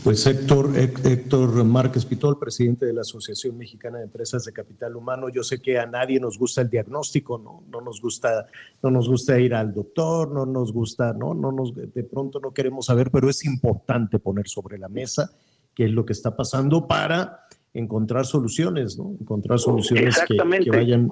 Pues 0.04 0.28
Héctor, 0.28 0.72
Héctor 0.76 1.64
Márquez 1.64 2.06
Pitol, 2.06 2.38
presidente 2.38 2.86
de 2.86 2.92
la 2.92 3.02
Asociación 3.02 3.58
Mexicana 3.58 4.00
de 4.00 4.06
Empresas 4.06 4.44
de 4.44 4.52
Capital 4.52 4.98
Humano, 4.98 5.30
yo 5.30 5.42
sé 5.42 5.62
que 5.62 5.80
a 5.80 5.86
nadie 5.86 6.20
nos 6.20 6.38
gusta 6.38 6.62
el 6.62 6.70
diagnóstico, 6.70 7.38
¿no? 7.38 7.64
No 7.70 7.80
nos 7.80 8.02
gusta, 8.02 8.48
no 8.84 8.92
nos 8.92 9.08
gusta 9.08 9.40
ir 9.40 9.54
al 9.54 9.74
doctor, 9.74 10.32
no 10.32 10.46
nos 10.46 10.74
gusta, 10.74 11.14
¿no? 11.14 11.34
No 11.34 11.54
nos, 11.54 11.74
de 11.74 12.04
pronto 12.04 12.42
no 12.42 12.54
queremos 12.54 12.88
saber, 12.88 13.10
pero 13.10 13.30
es 13.30 13.46
importante 13.46 14.20
poner 14.20 14.50
sobre 14.50 14.78
la 14.78 14.90
mesa 14.90 15.32
qué 15.74 15.86
es 15.86 15.92
lo 15.92 16.06
que 16.06 16.12
está 16.12 16.36
pasando 16.36 16.86
para 16.86 17.48
encontrar 17.74 18.26
soluciones, 18.26 18.98
¿no? 19.00 19.16
Encontrar 19.22 19.60
soluciones 19.60 20.20
que, 20.28 20.36
vayan. 20.70 21.10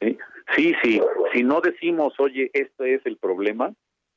Sí, 0.00 0.18
sí, 0.56 0.72
sí. 0.82 1.00
Si 1.32 1.44
no 1.44 1.60
decimos, 1.60 2.14
oye, 2.18 2.50
este 2.52 2.94
es 2.94 3.06
el 3.06 3.18
problema, 3.18 3.72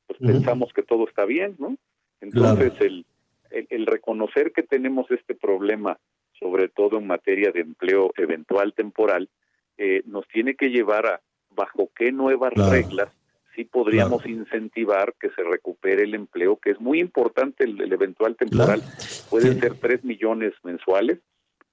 pues 0.08 0.18
pensamos 0.18 0.72
que 0.74 0.82
todo 0.82 1.06
está 1.06 1.24
bien, 1.26 1.54
¿no? 1.60 1.76
Entonces, 2.22 2.72
el, 2.80 3.04
el, 3.50 3.86
reconocer 3.86 4.52
que 4.52 4.62
tenemos 4.62 5.10
este 5.10 5.34
problema, 5.34 5.98
sobre 6.38 6.68
todo 6.68 6.98
en 6.98 7.06
materia 7.06 7.50
de 7.52 7.60
empleo 7.60 8.12
eventual 8.16 8.72
temporal, 8.72 9.28
eh, 9.76 10.02
nos 10.06 10.26
tiene 10.28 10.54
que 10.54 10.70
llevar 10.70 11.06
a 11.06 11.20
bajo 11.50 11.90
qué 11.94 12.12
nuevas 12.12 12.54
reglas 12.54 13.10
sí 13.54 13.64
podríamos 13.64 14.24
incentivar 14.26 15.14
que 15.20 15.28
se 15.30 15.42
recupere 15.42 16.04
el 16.04 16.14
empleo, 16.14 16.56
que 16.56 16.70
es 16.70 16.80
muy 16.80 17.00
importante 17.00 17.64
el, 17.64 17.92
eventual 17.92 18.36
temporal. 18.36 18.82
Pueden 19.30 19.60
ser 19.60 19.74
tres 19.74 20.04
millones 20.04 20.52
mensuales, 20.62 21.18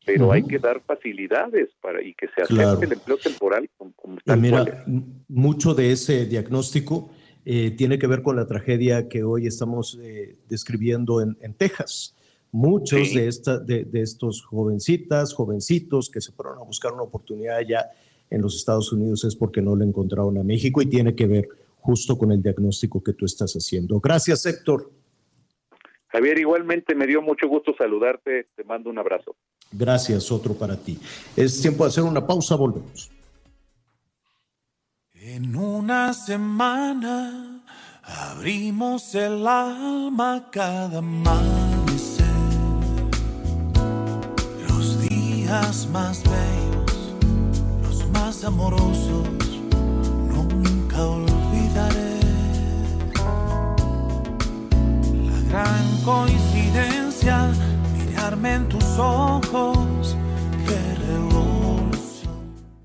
pero 0.06 0.32
hay 0.32 0.44
que 0.44 0.60
dar 0.60 0.82
facilidades 0.82 1.70
para 1.82 2.02
y 2.02 2.14
que 2.14 2.28
se 2.30 2.42
acepte 2.42 2.86
el 2.86 2.94
empleo 2.94 3.18
temporal 3.18 3.70
como, 3.78 4.18
está. 4.18 4.36
mira, 4.36 4.84
mucho 5.28 5.74
de 5.74 5.92
ese 5.92 6.26
diagnóstico 6.26 7.12
eh, 7.52 7.72
tiene 7.72 7.98
que 7.98 8.06
ver 8.06 8.22
con 8.22 8.36
la 8.36 8.46
tragedia 8.46 9.10
que 9.10 9.24
hoy 9.24 9.48
estamos 9.48 9.98
eh, 10.04 10.36
describiendo 10.48 11.20
en, 11.20 11.36
Texas. 11.56 12.16
Muchos 12.52 13.12
de, 13.12 13.28
esta, 13.28 13.58
de, 13.58 13.88
estos 13.94 14.46
jovencitas, 14.46 15.34
jovencitos 15.34 16.12
que 16.12 16.22
se 16.22 16.32
fueron 16.32 16.60
a 16.60 16.62
buscar 16.62 16.94
una 16.94 17.02
oportunidad 17.02 17.58
allá 17.58 17.90
en 18.30 18.44
los 18.44 18.56
Estados 18.56 18.94
Unidos 18.94 19.24
es 19.24 19.36
porque 19.36 19.64
no 19.64 19.76
le 19.76 19.84
encontraron 19.84 20.38
a 20.38 20.44
México 20.44 20.80
y 20.84 20.86
tiene 20.86 21.16
que 21.16 21.26
ver 21.26 21.50
justo 21.80 22.20
con 22.20 22.32
el 22.32 22.44
diagnóstico 22.44 23.02
que 23.02 23.14
tú 23.14 23.26
estás 23.26 23.52
haciendo. 23.54 24.00
Gracias, 24.00 24.46
Héctor. 24.46 24.92
Javier, 26.10 26.38
igualmente 26.38 26.94
me 26.94 27.08
dio 27.08 27.20
mucho 27.24 27.48
gusto 27.48 27.74
saludarte, 27.76 28.50
te 28.56 28.64
mando 28.64 28.92
un 28.92 29.00
abrazo. 29.00 29.36
Gracias, 29.72 30.32
otro 30.32 30.54
para 30.54 30.78
ti. 30.78 31.00
Es 31.36 31.60
tiempo 31.60 31.84
de 31.84 31.88
hacer 31.88 32.04
una 32.04 32.28
pausa, 32.28 32.56
volvemos. 32.56 33.10
En 35.22 35.54
una 35.54 36.14
semana 36.14 37.62
abrimos 38.32 39.14
el 39.16 39.46
alma 39.46 40.46
cada 40.50 41.00
amanecer. 41.00 42.26
Los 44.70 45.02
días 45.02 45.90
más 45.92 46.24
bellos, 46.24 47.16
los 47.84 48.10
más 48.12 48.46
amorosos, 48.46 49.28
nunca 50.30 51.04
olvidaré. 51.04 52.20
La 55.26 55.42
gran 55.50 55.98
coincidencia, 56.06 57.52
mirarme 57.98 58.54
en 58.54 58.70
tus 58.70 58.86
ojos, 58.98 60.16
que 60.66 61.39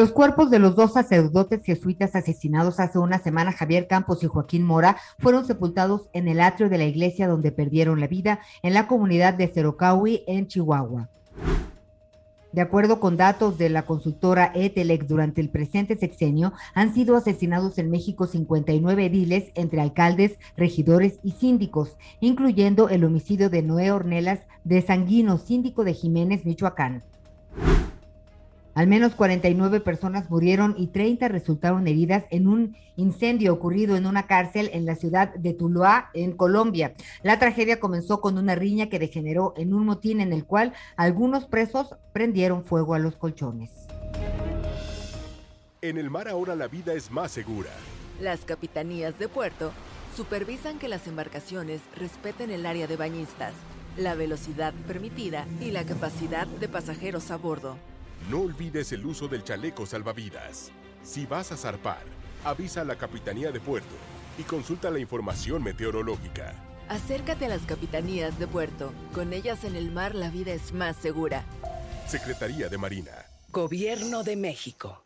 Los 0.00 0.12
cuerpos 0.12 0.50
de 0.50 0.58
los 0.58 0.76
dos 0.76 0.94
sacerdotes 0.94 1.62
jesuitas 1.62 2.16
asesinados 2.16 2.80
hace 2.80 2.98
una 2.98 3.18
semana, 3.18 3.52
Javier 3.52 3.86
Campos 3.86 4.24
y 4.24 4.28
Joaquín 4.28 4.62
Mora, 4.62 4.96
fueron 5.18 5.44
sepultados 5.44 6.08
en 6.14 6.26
el 6.26 6.40
atrio 6.40 6.70
de 6.70 6.78
la 6.78 6.86
iglesia 6.86 7.28
donde 7.28 7.52
perdieron 7.52 8.00
la 8.00 8.06
vida 8.06 8.40
en 8.62 8.72
la 8.72 8.86
comunidad 8.86 9.34
de 9.34 9.48
Cerocahui, 9.48 10.24
en 10.26 10.46
Chihuahua. 10.46 11.10
De 12.50 12.62
acuerdo 12.62 12.98
con 12.98 13.18
datos 13.18 13.58
de 13.58 13.68
la 13.68 13.84
consultora 13.84 14.52
ETELEC, 14.54 15.04
durante 15.06 15.42
el 15.42 15.50
presente 15.50 15.96
sexenio 15.96 16.54
han 16.72 16.94
sido 16.94 17.14
asesinados 17.14 17.76
en 17.76 17.90
México 17.90 18.26
59 18.26 19.04
ediles 19.04 19.52
entre 19.54 19.82
alcaldes, 19.82 20.38
regidores 20.56 21.18
y 21.22 21.32
síndicos, 21.32 21.98
incluyendo 22.20 22.88
el 22.88 23.04
homicidio 23.04 23.50
de 23.50 23.60
Noé 23.60 23.92
Ornelas 23.92 24.46
de 24.64 24.80
Sanguino, 24.80 25.36
síndico 25.36 25.84
de 25.84 25.92
Jiménez, 25.92 26.46
Michoacán. 26.46 27.02
Al 28.80 28.86
menos 28.86 29.14
49 29.14 29.80
personas 29.80 30.30
murieron 30.30 30.74
y 30.78 30.86
30 30.86 31.28
resultaron 31.28 31.86
heridas 31.86 32.24
en 32.30 32.48
un 32.48 32.78
incendio 32.96 33.52
ocurrido 33.52 33.94
en 33.94 34.06
una 34.06 34.26
cárcel 34.26 34.70
en 34.72 34.86
la 34.86 34.94
ciudad 34.94 35.34
de 35.34 35.52
Tuluá, 35.52 36.08
en 36.14 36.32
Colombia. 36.32 36.94
La 37.22 37.38
tragedia 37.38 37.78
comenzó 37.78 38.22
con 38.22 38.38
una 38.38 38.54
riña 38.54 38.88
que 38.88 38.98
degeneró 38.98 39.52
en 39.58 39.74
un 39.74 39.84
motín 39.84 40.22
en 40.22 40.32
el 40.32 40.46
cual 40.46 40.72
algunos 40.96 41.44
presos 41.44 41.94
prendieron 42.14 42.64
fuego 42.64 42.94
a 42.94 42.98
los 42.98 43.16
colchones. 43.16 43.70
En 45.82 45.98
el 45.98 46.08
mar 46.08 46.26
ahora 46.26 46.56
la 46.56 46.66
vida 46.66 46.94
es 46.94 47.10
más 47.10 47.32
segura. 47.32 47.68
Las 48.18 48.46
capitanías 48.46 49.18
de 49.18 49.28
puerto 49.28 49.72
supervisan 50.16 50.78
que 50.78 50.88
las 50.88 51.06
embarcaciones 51.06 51.82
respeten 51.98 52.50
el 52.50 52.64
área 52.64 52.86
de 52.86 52.96
bañistas, 52.96 53.52
la 53.98 54.14
velocidad 54.14 54.72
permitida 54.86 55.44
y 55.60 55.70
la 55.70 55.84
capacidad 55.84 56.46
de 56.46 56.66
pasajeros 56.66 57.30
a 57.30 57.36
bordo. 57.36 57.76
No 58.28 58.42
olvides 58.42 58.92
el 58.92 59.06
uso 59.06 59.28
del 59.28 59.44
chaleco 59.44 59.86
salvavidas. 59.86 60.70
Si 61.02 61.26
vas 61.26 61.52
a 61.52 61.56
zarpar, 61.56 62.02
avisa 62.44 62.82
a 62.82 62.84
la 62.84 62.96
Capitanía 62.96 63.50
de 63.50 63.60
Puerto 63.60 63.94
y 64.38 64.42
consulta 64.42 64.90
la 64.90 64.98
información 64.98 65.62
meteorológica. 65.62 66.54
Acércate 66.88 67.46
a 67.46 67.48
las 67.48 67.62
capitanías 67.62 68.38
de 68.38 68.48
puerto. 68.48 68.92
Con 69.14 69.32
ellas 69.32 69.62
en 69.64 69.76
el 69.76 69.92
mar 69.92 70.14
la 70.14 70.28
vida 70.28 70.52
es 70.52 70.72
más 70.72 70.96
segura. 70.96 71.44
Secretaría 72.08 72.68
de 72.68 72.78
Marina. 72.78 73.12
Gobierno 73.52 74.24
de 74.24 74.34
México. 74.36 75.04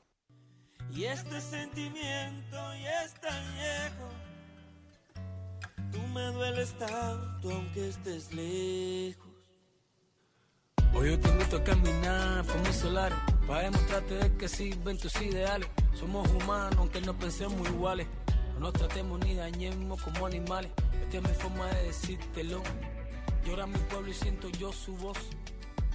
Y 0.91 1.05
este 1.05 1.41
sentimiento 1.41 2.57
ya 2.83 3.05
es 3.05 3.15
tan 3.21 3.55
viejo. 3.55 4.09
Tú 5.93 6.01
me 6.15 6.25
dueles 6.33 6.73
tanto 6.79 7.51
aunque 7.51 7.89
estés 7.89 8.33
lejos. 8.33 9.34
Hoy 10.97 11.11
yo 11.11 11.19
te 11.19 11.29
invito 11.29 11.57
a 11.57 11.65
caminar 11.65 12.45
por 12.45 12.59
mis 12.61 12.77
solares 12.77 13.19
Para 13.47 13.63
demostrarte 13.63 14.33
que 14.39 14.49
sí 14.49 14.75
ven 14.85 14.97
tus 14.97 15.21
ideales. 15.21 15.69
Somos 15.93 16.29
humanos 16.31 16.77
aunque 16.79 17.01
no 17.01 17.15
pensemos 17.19 17.69
iguales. 17.69 18.07
No 18.55 18.61
nos 18.61 18.73
tratemos 18.75 19.19
ni 19.25 19.35
dañemos 19.35 20.01
como 20.03 20.27
animales. 20.27 20.71
Esta 21.03 21.19
es 21.19 21.23
mi 21.23 21.35
forma 21.35 21.67
de 21.69 21.83
decírtelo. 21.85 22.63
Llora 23.45 23.67
mi 23.67 23.79
pueblo 23.91 24.11
y 24.11 24.15
siento 24.15 24.49
yo 24.51 24.73
su 24.73 24.97
voz. 24.97 25.19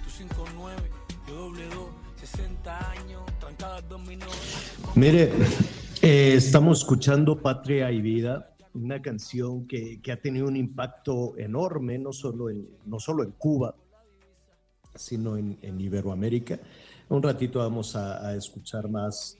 Tu 0.04 0.24
5-9, 0.24 0.76
yo 1.28 1.34
doble 1.34 1.64
2 1.68 1.86
60 2.20 2.90
años, 2.90 3.22
trancadas 3.38 3.88
dominó. 3.88 4.26
Mire, 4.94 5.32
eh, 6.02 6.34
estamos 6.36 6.80
escuchando 6.80 7.40
Patria 7.40 7.90
y 7.90 8.02
Vida 8.02 8.46
una 8.74 9.00
canción 9.02 9.66
que, 9.66 10.00
que, 10.00 10.12
ha 10.12 10.20
tenido 10.20 10.46
un 10.46 10.56
impacto 10.56 11.36
enorme, 11.36 11.98
no 11.98 12.12
solo 12.12 12.50
en, 12.50 12.68
no 12.86 13.00
solo 13.00 13.24
en 13.24 13.32
Cuba, 13.32 13.74
sino 15.00 15.36
en, 15.36 15.80
Iberoamérica. 15.80 16.58
Un 17.08 17.22
ratito 17.22 17.58
vamos 17.58 17.96
a, 17.96 18.34
escuchar 18.34 18.88
más 18.88 19.36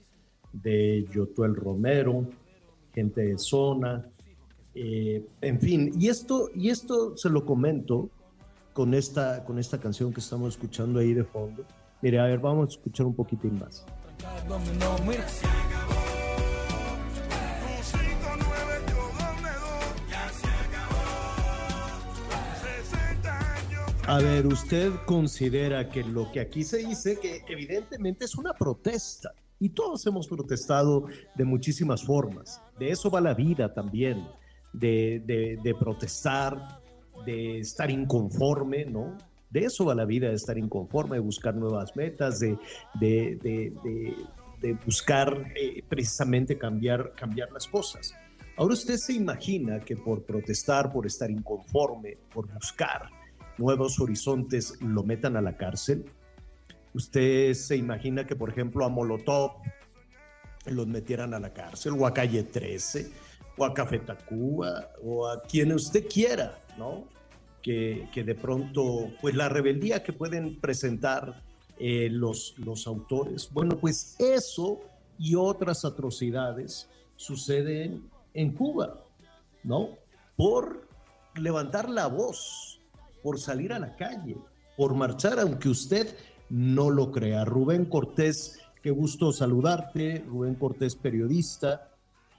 de 0.52 1.06
Yotuel 1.12 1.54
Romero, 1.54 2.26
gente 2.92 3.22
de 3.22 3.38
zona, 3.38 4.04
eh, 4.74 5.24
en 5.40 5.60
fin, 5.60 5.92
y 5.98 6.08
esto, 6.08 6.50
y 6.54 6.70
esto 6.70 7.16
se 7.16 7.28
lo 7.28 7.44
comento 7.44 8.08
con 8.72 8.94
esta, 8.94 9.44
con 9.44 9.58
esta 9.58 9.78
canción 9.78 10.12
que 10.12 10.20
estamos 10.20 10.54
escuchando 10.54 10.98
ahí 11.00 11.12
de 11.14 11.24
fondo, 11.24 11.64
Mire, 12.02 12.18
a 12.18 12.24
ver, 12.24 12.38
vamos 12.38 12.70
a 12.70 12.72
escuchar 12.72 13.06
un 13.06 13.14
poquitín 13.14 13.58
más. 13.58 13.84
A 24.10 24.18
ver, 24.18 24.44
¿usted 24.48 24.90
considera 25.06 25.88
que 25.88 26.02
lo 26.02 26.32
que 26.32 26.40
aquí 26.40 26.64
se 26.64 26.78
dice, 26.78 27.20
que 27.20 27.44
evidentemente 27.46 28.24
es 28.24 28.34
una 28.34 28.52
protesta, 28.52 29.32
y 29.60 29.68
todos 29.68 30.04
hemos 30.04 30.26
protestado 30.26 31.04
de 31.36 31.44
muchísimas 31.44 32.02
formas, 32.02 32.60
de 32.76 32.90
eso 32.90 33.08
va 33.08 33.20
la 33.20 33.34
vida 33.34 33.72
también, 33.72 34.26
de, 34.72 35.22
de, 35.62 35.74
protestar, 35.76 36.80
de 37.24 37.60
estar 37.60 37.88
inconforme, 37.88 38.84
¿no? 38.84 39.16
De 39.48 39.60
eso 39.60 39.84
va 39.84 39.94
la 39.94 40.06
vida, 40.06 40.28
de 40.28 40.34
estar 40.34 40.58
inconforme, 40.58 41.14
de 41.14 41.20
buscar 41.20 41.54
nuevas 41.54 41.94
metas, 41.94 42.40
de, 42.40 42.58
de, 42.98 43.38
de, 43.44 44.16
de 44.60 44.72
buscar 44.84 45.52
eh, 45.54 45.84
precisamente 45.88 46.58
cambiar, 46.58 47.12
cambiar 47.14 47.52
las 47.52 47.68
cosas. 47.68 48.12
Ahora 48.56 48.74
usted 48.74 48.96
se 48.96 49.12
imagina 49.12 49.78
que 49.78 49.94
por 49.94 50.24
protestar, 50.24 50.92
por 50.92 51.06
estar 51.06 51.30
inconforme, 51.30 52.18
por 52.34 52.52
buscar 52.52 53.19
nuevos 53.60 54.00
horizontes, 54.00 54.80
lo 54.80 55.04
metan 55.04 55.36
a 55.36 55.42
la 55.42 55.56
cárcel. 55.56 56.06
Usted 56.94 57.52
se 57.52 57.76
imagina 57.76 58.26
que, 58.26 58.34
por 58.34 58.48
ejemplo, 58.48 58.84
a 58.84 58.88
Molotov 58.88 59.52
los 60.66 60.86
metieran 60.86 61.34
a 61.34 61.40
la 61.40 61.52
cárcel, 61.52 61.92
o 61.98 62.06
a 62.06 62.14
Calle 62.14 62.42
13, 62.42 63.10
o 63.58 63.64
a 63.64 63.74
Café 63.74 63.98
Tacuba, 63.98 64.88
o 65.04 65.28
a 65.28 65.42
quien 65.42 65.72
usted 65.72 66.06
quiera, 66.08 66.58
¿no? 66.78 67.04
Que, 67.62 68.08
que 68.12 68.24
de 68.24 68.34
pronto, 68.34 69.10
pues 69.20 69.34
la 69.34 69.50
rebeldía 69.50 70.02
que 70.02 70.14
pueden 70.14 70.58
presentar 70.58 71.42
eh, 71.78 72.08
los, 72.10 72.54
los 72.58 72.86
autores, 72.86 73.50
bueno, 73.52 73.78
pues 73.78 74.16
eso 74.18 74.80
y 75.18 75.34
otras 75.34 75.84
atrocidades 75.84 76.88
suceden 77.16 78.08
en 78.32 78.52
Cuba, 78.52 79.04
¿no? 79.62 79.90
Por 80.36 80.88
levantar 81.36 81.90
la 81.90 82.06
voz, 82.06 82.69
por 83.22 83.38
salir 83.38 83.72
a 83.72 83.78
la 83.78 83.96
calle, 83.96 84.36
por 84.76 84.94
marchar, 84.94 85.38
aunque 85.38 85.68
usted 85.68 86.08
no 86.48 86.90
lo 86.90 87.10
crea. 87.12 87.44
Rubén 87.44 87.84
Cortés, 87.84 88.60
qué 88.82 88.90
gusto 88.90 89.32
saludarte. 89.32 90.24
Rubén 90.26 90.54
Cortés, 90.54 90.96
periodista, 90.96 91.90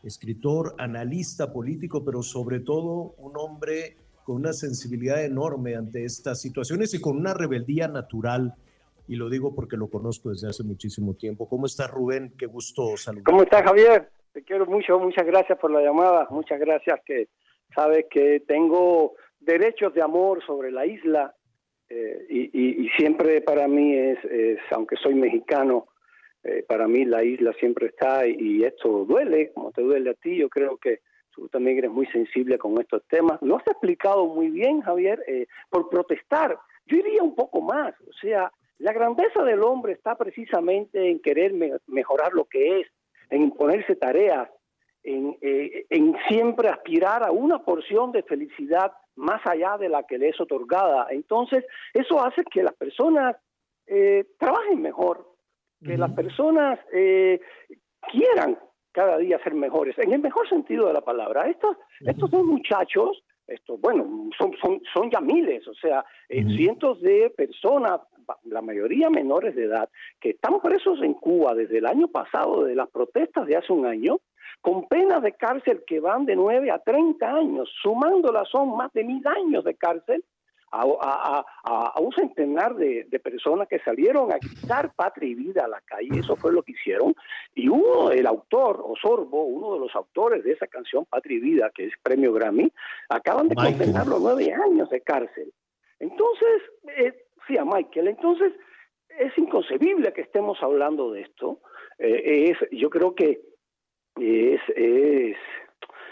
escritor, 0.04 0.76
analista 0.78 1.54
político, 1.54 2.04
pero 2.04 2.22
sobre 2.24 2.60
todo 2.60 3.16
un 3.18 3.38
hombre 3.38 3.98
con 4.24 4.36
una 4.36 4.54
sensibilidad 4.54 5.24
enorme 5.24 5.76
ante 5.76 6.06
estas 6.06 6.42
situaciones 6.42 6.94
y 6.94 7.02
con 7.02 7.18
una 7.18 7.34
rebeldía 7.34 7.88
natural. 7.88 8.54
Y 9.08 9.16
lo 9.16 9.30
digo 9.30 9.56
porque 9.56 9.78
lo 9.78 9.90
conozco 9.90 10.30
desde 10.30 10.48
hace 10.48 10.64
muchísimo 10.64 11.16
tiempo. 11.16 11.48
¿Cómo 11.50 11.66
estás, 11.66 11.90
Rubén? 11.90 12.34
Qué 12.38 12.46
gusto 12.46 12.96
saludarte. 12.98 13.30
¿Cómo 13.30 13.44
estás, 13.44 13.64
Javier? 13.64 14.10
Te 14.32 14.44
quiero 14.44 14.66
mucho. 14.66 15.00
Muchas 15.00 15.26
gracias 15.26 15.58
por 15.60 15.72
la 15.72 15.82
llamada. 15.82 16.28
Muchas 16.30 16.60
gracias 16.60 17.00
que 17.06 17.28
sabes 17.76 18.06
que 18.10 18.44
tengo 18.48 19.14
derechos 19.42 19.94
de 19.94 20.02
amor 20.02 20.44
sobre 20.46 20.72
la 20.72 20.86
isla 20.86 21.36
eh, 21.90 22.26
y, 22.30 22.88
siempre 22.98 23.42
para 23.42 23.68
mí 23.68 23.94
es, 23.94 24.24
es 24.24 24.60
aunque 24.72 24.96
soy 24.96 25.14
mexicano, 25.14 25.88
eh, 26.44 26.64
para 26.68 26.88
mí 26.88 27.04
la 27.06 27.24
isla 27.24 27.54
siempre 27.60 27.88
está 27.88 28.26
y, 28.26 28.64
esto 28.64 29.06
duele, 29.06 29.52
como 29.52 29.72
te 29.72 29.82
duele 29.82 30.12
a 30.12 30.14
ti, 30.14 30.38
yo 30.38 30.50
creo 30.50 30.78
que 30.78 31.00
tú 31.32 31.50
también 31.50 31.78
eres 31.78 31.92
muy 31.92 32.06
sensible 32.08 32.58
con 32.58 32.80
estos 32.80 33.04
temas. 33.08 33.42
Lo 33.42 33.58
has 33.58 33.68
explicado 33.68 34.26
muy 34.26 34.50
bien, 34.50 34.82
Javier, 34.82 35.22
eh, 35.28 35.48
por 35.70 35.90
protestar. 35.90 36.58
Yo 36.86 36.98
iría 36.98 37.24
un 37.24 37.36
poco 37.36 37.62
más, 37.62 37.94
o 38.08 38.14
sea, 38.22 38.52
la 38.80 38.94
grandeza 38.94 39.44
del 39.44 39.62
hombre 39.62 39.94
está 39.94 40.16
precisamente 40.16 41.10
en 41.10 41.20
querer 41.20 41.54
me 41.54 41.74
mejorar 41.88 42.34
lo 42.34 42.46
que 42.46 42.80
es, 42.80 42.88
en 43.30 43.44
imponerse 43.44 43.96
tareas, 43.96 44.50
en, 45.04 45.38
eh, 45.42 45.86
en, 45.90 46.16
siempre 46.30 46.70
aspirar 46.70 47.24
a 47.24 47.32
una 47.32 47.60
porción 47.60 48.12
de 48.12 48.24
felicidad 48.24 48.92
más 49.16 49.42
allá 49.46 49.78
de 49.78 49.90
la 49.90 50.04
que 50.04 50.18
le 50.18 50.30
es 50.30 50.40
otorgada. 50.40 51.08
Entonces, 51.10 51.66
eso 51.94 52.24
hace 52.24 52.44
que 52.46 52.64
las 52.64 52.74
personas 52.74 53.36
eh, 53.88 54.26
trabajen 54.38 54.82
mejor, 54.82 55.28
que 55.84 55.94
uh 55.94 55.96
-huh. 55.96 56.00
las 56.00 56.12
personas 56.12 56.80
eh, 56.94 57.40
quieran 58.12 58.58
cada 58.92 59.18
día 59.18 59.40
ser 59.44 59.54
mejores, 59.54 59.98
en 60.00 60.12
el 60.12 60.22
mejor 60.22 60.48
sentido 60.50 60.88
de 60.88 60.94
la 60.94 61.02
palabra. 61.02 61.48
Estos, 61.50 61.78
uh 61.78 62.06
-huh. 62.06 62.12
estos 62.12 62.32
dos 62.32 62.44
muchachos, 62.44 63.24
estos, 63.48 63.80
bueno, 63.82 64.30
son, 64.38 64.54
son, 64.62 64.82
son 64.94 65.10
ya 65.10 65.20
miles, 65.20 65.68
o 65.68 65.74
sea, 65.74 66.00
uh 66.30 66.34
-huh. 66.34 66.58
cientos 66.58 67.02
de 67.02 67.30
personas, 67.32 68.02
la 68.44 68.62
mayoría 68.62 69.10
menores 69.10 69.56
de 69.56 69.64
edad, 69.64 69.90
que 70.20 70.30
están 70.32 70.62
presos 70.62 71.02
en 71.02 71.14
Cuba 71.16 71.54
desde 71.54 71.80
el 71.80 71.86
año 71.86 72.08
pasado, 72.08 72.64
de 72.64 72.76
las 72.76 72.90
protestas 72.90 73.46
de 73.48 73.58
hace 73.58 73.74
un 73.74 73.86
año, 73.86 74.20
con 74.62 74.88
penas 74.88 75.24
de 75.24 75.34
cárcel 75.34 75.84
que 75.86 76.00
van 76.00 76.26
de 76.26 76.36
9 76.36 76.72
a 76.72 76.80
30 76.80 77.28
años, 77.28 77.70
sumándolas 77.82 78.48
son 78.50 78.78
más 78.78 78.94
de 78.94 79.04
mil 79.04 79.26
años 79.28 79.64
de 79.64 79.76
cárcel 79.76 80.24
a, 80.72 80.84
a, 80.84 81.46
a, 81.64 81.92
a 81.96 82.00
un 82.00 82.14
centenar 82.14 82.76
de, 82.76 83.06
de, 83.10 83.20
personas 83.20 83.68
que 83.68 83.80
salieron 83.80 84.32
a 84.32 84.40
quitar 84.40 84.94
patria 84.96 85.30
y 85.30 85.36
vida 85.36 85.66
a 85.66 85.68
la 85.68 85.82
calle, 85.82 86.20
eso 86.20 86.38
fue 86.38 86.54
lo 86.54 86.64
que 86.64 86.72
hicieron, 86.72 87.14
y 87.54 87.68
uno, 87.68 88.12
el 88.12 88.26
autor, 88.26 88.82
Osorbo, 88.82 89.44
uno 89.44 89.74
de 89.74 89.80
los 89.82 89.96
autores 89.96 90.44
de 90.44 90.54
esa 90.54 90.68
canción 90.68 91.06
Patria 91.06 91.38
y 91.38 91.42
Vida, 91.42 91.72
que 91.76 91.88
es 91.88 91.94
premio 92.02 92.32
Grammy, 92.32 92.72
acaban 93.10 93.50
de 93.50 93.56
Michael. 93.56 93.78
condenarlo 93.78 94.16
a 94.16 94.20
nueve 94.20 94.54
años 94.54 94.90
de 94.90 95.02
cárcel. 95.02 95.52
Entonces, 96.00 96.62
eh, 96.96 97.26
sí, 97.48 97.58
a 97.58 97.66
Michael, 97.66 98.08
entonces 98.08 98.54
es 99.20 99.38
inconcebible 99.38 100.14
que 100.14 100.22
estemos 100.22 100.58
hablando 100.64 101.12
de 101.12 101.22
esto, 101.22 101.60
eh, 102.00 102.52
es, 102.52 102.70
yo 102.72 102.90
creo 102.90 103.14
que 103.14 103.51
es, 104.20 104.62
es, 104.76 105.38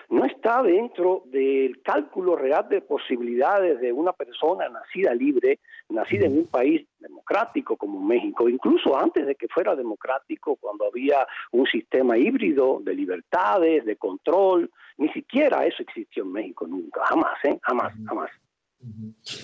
no 0.09 0.25
está 0.25 0.63
dentro 0.63 1.23
del 1.25 1.81
cálculo 1.83 2.35
real 2.35 2.67
de 2.69 2.81
posibilidades 2.81 3.79
de 3.79 3.91
una 3.91 4.11
persona 4.13 4.67
nacida 4.69 5.13
libre, 5.13 5.59
nacida 5.89 6.25
en 6.25 6.37
un 6.37 6.47
país 6.47 6.87
democrático 6.99 7.77
como 7.77 8.01
México, 8.01 8.49
incluso 8.49 8.97
antes 8.97 9.27
de 9.27 9.35
que 9.35 9.47
fuera 9.47 9.75
democrático, 9.75 10.55
cuando 10.55 10.85
había 10.87 11.27
un 11.51 11.65
sistema 11.67 12.17
híbrido 12.17 12.81
de 12.83 12.95
libertades, 12.95 13.85
de 13.85 13.97
control, 13.97 14.71
ni 14.97 15.09
siquiera 15.09 15.65
eso 15.65 15.83
existió 15.83 16.23
en 16.23 16.31
México 16.31 16.65
nunca, 16.65 17.01
jamás, 17.05 17.37
¿eh? 17.43 17.59
jamás, 17.61 17.93
jamás. 18.05 18.31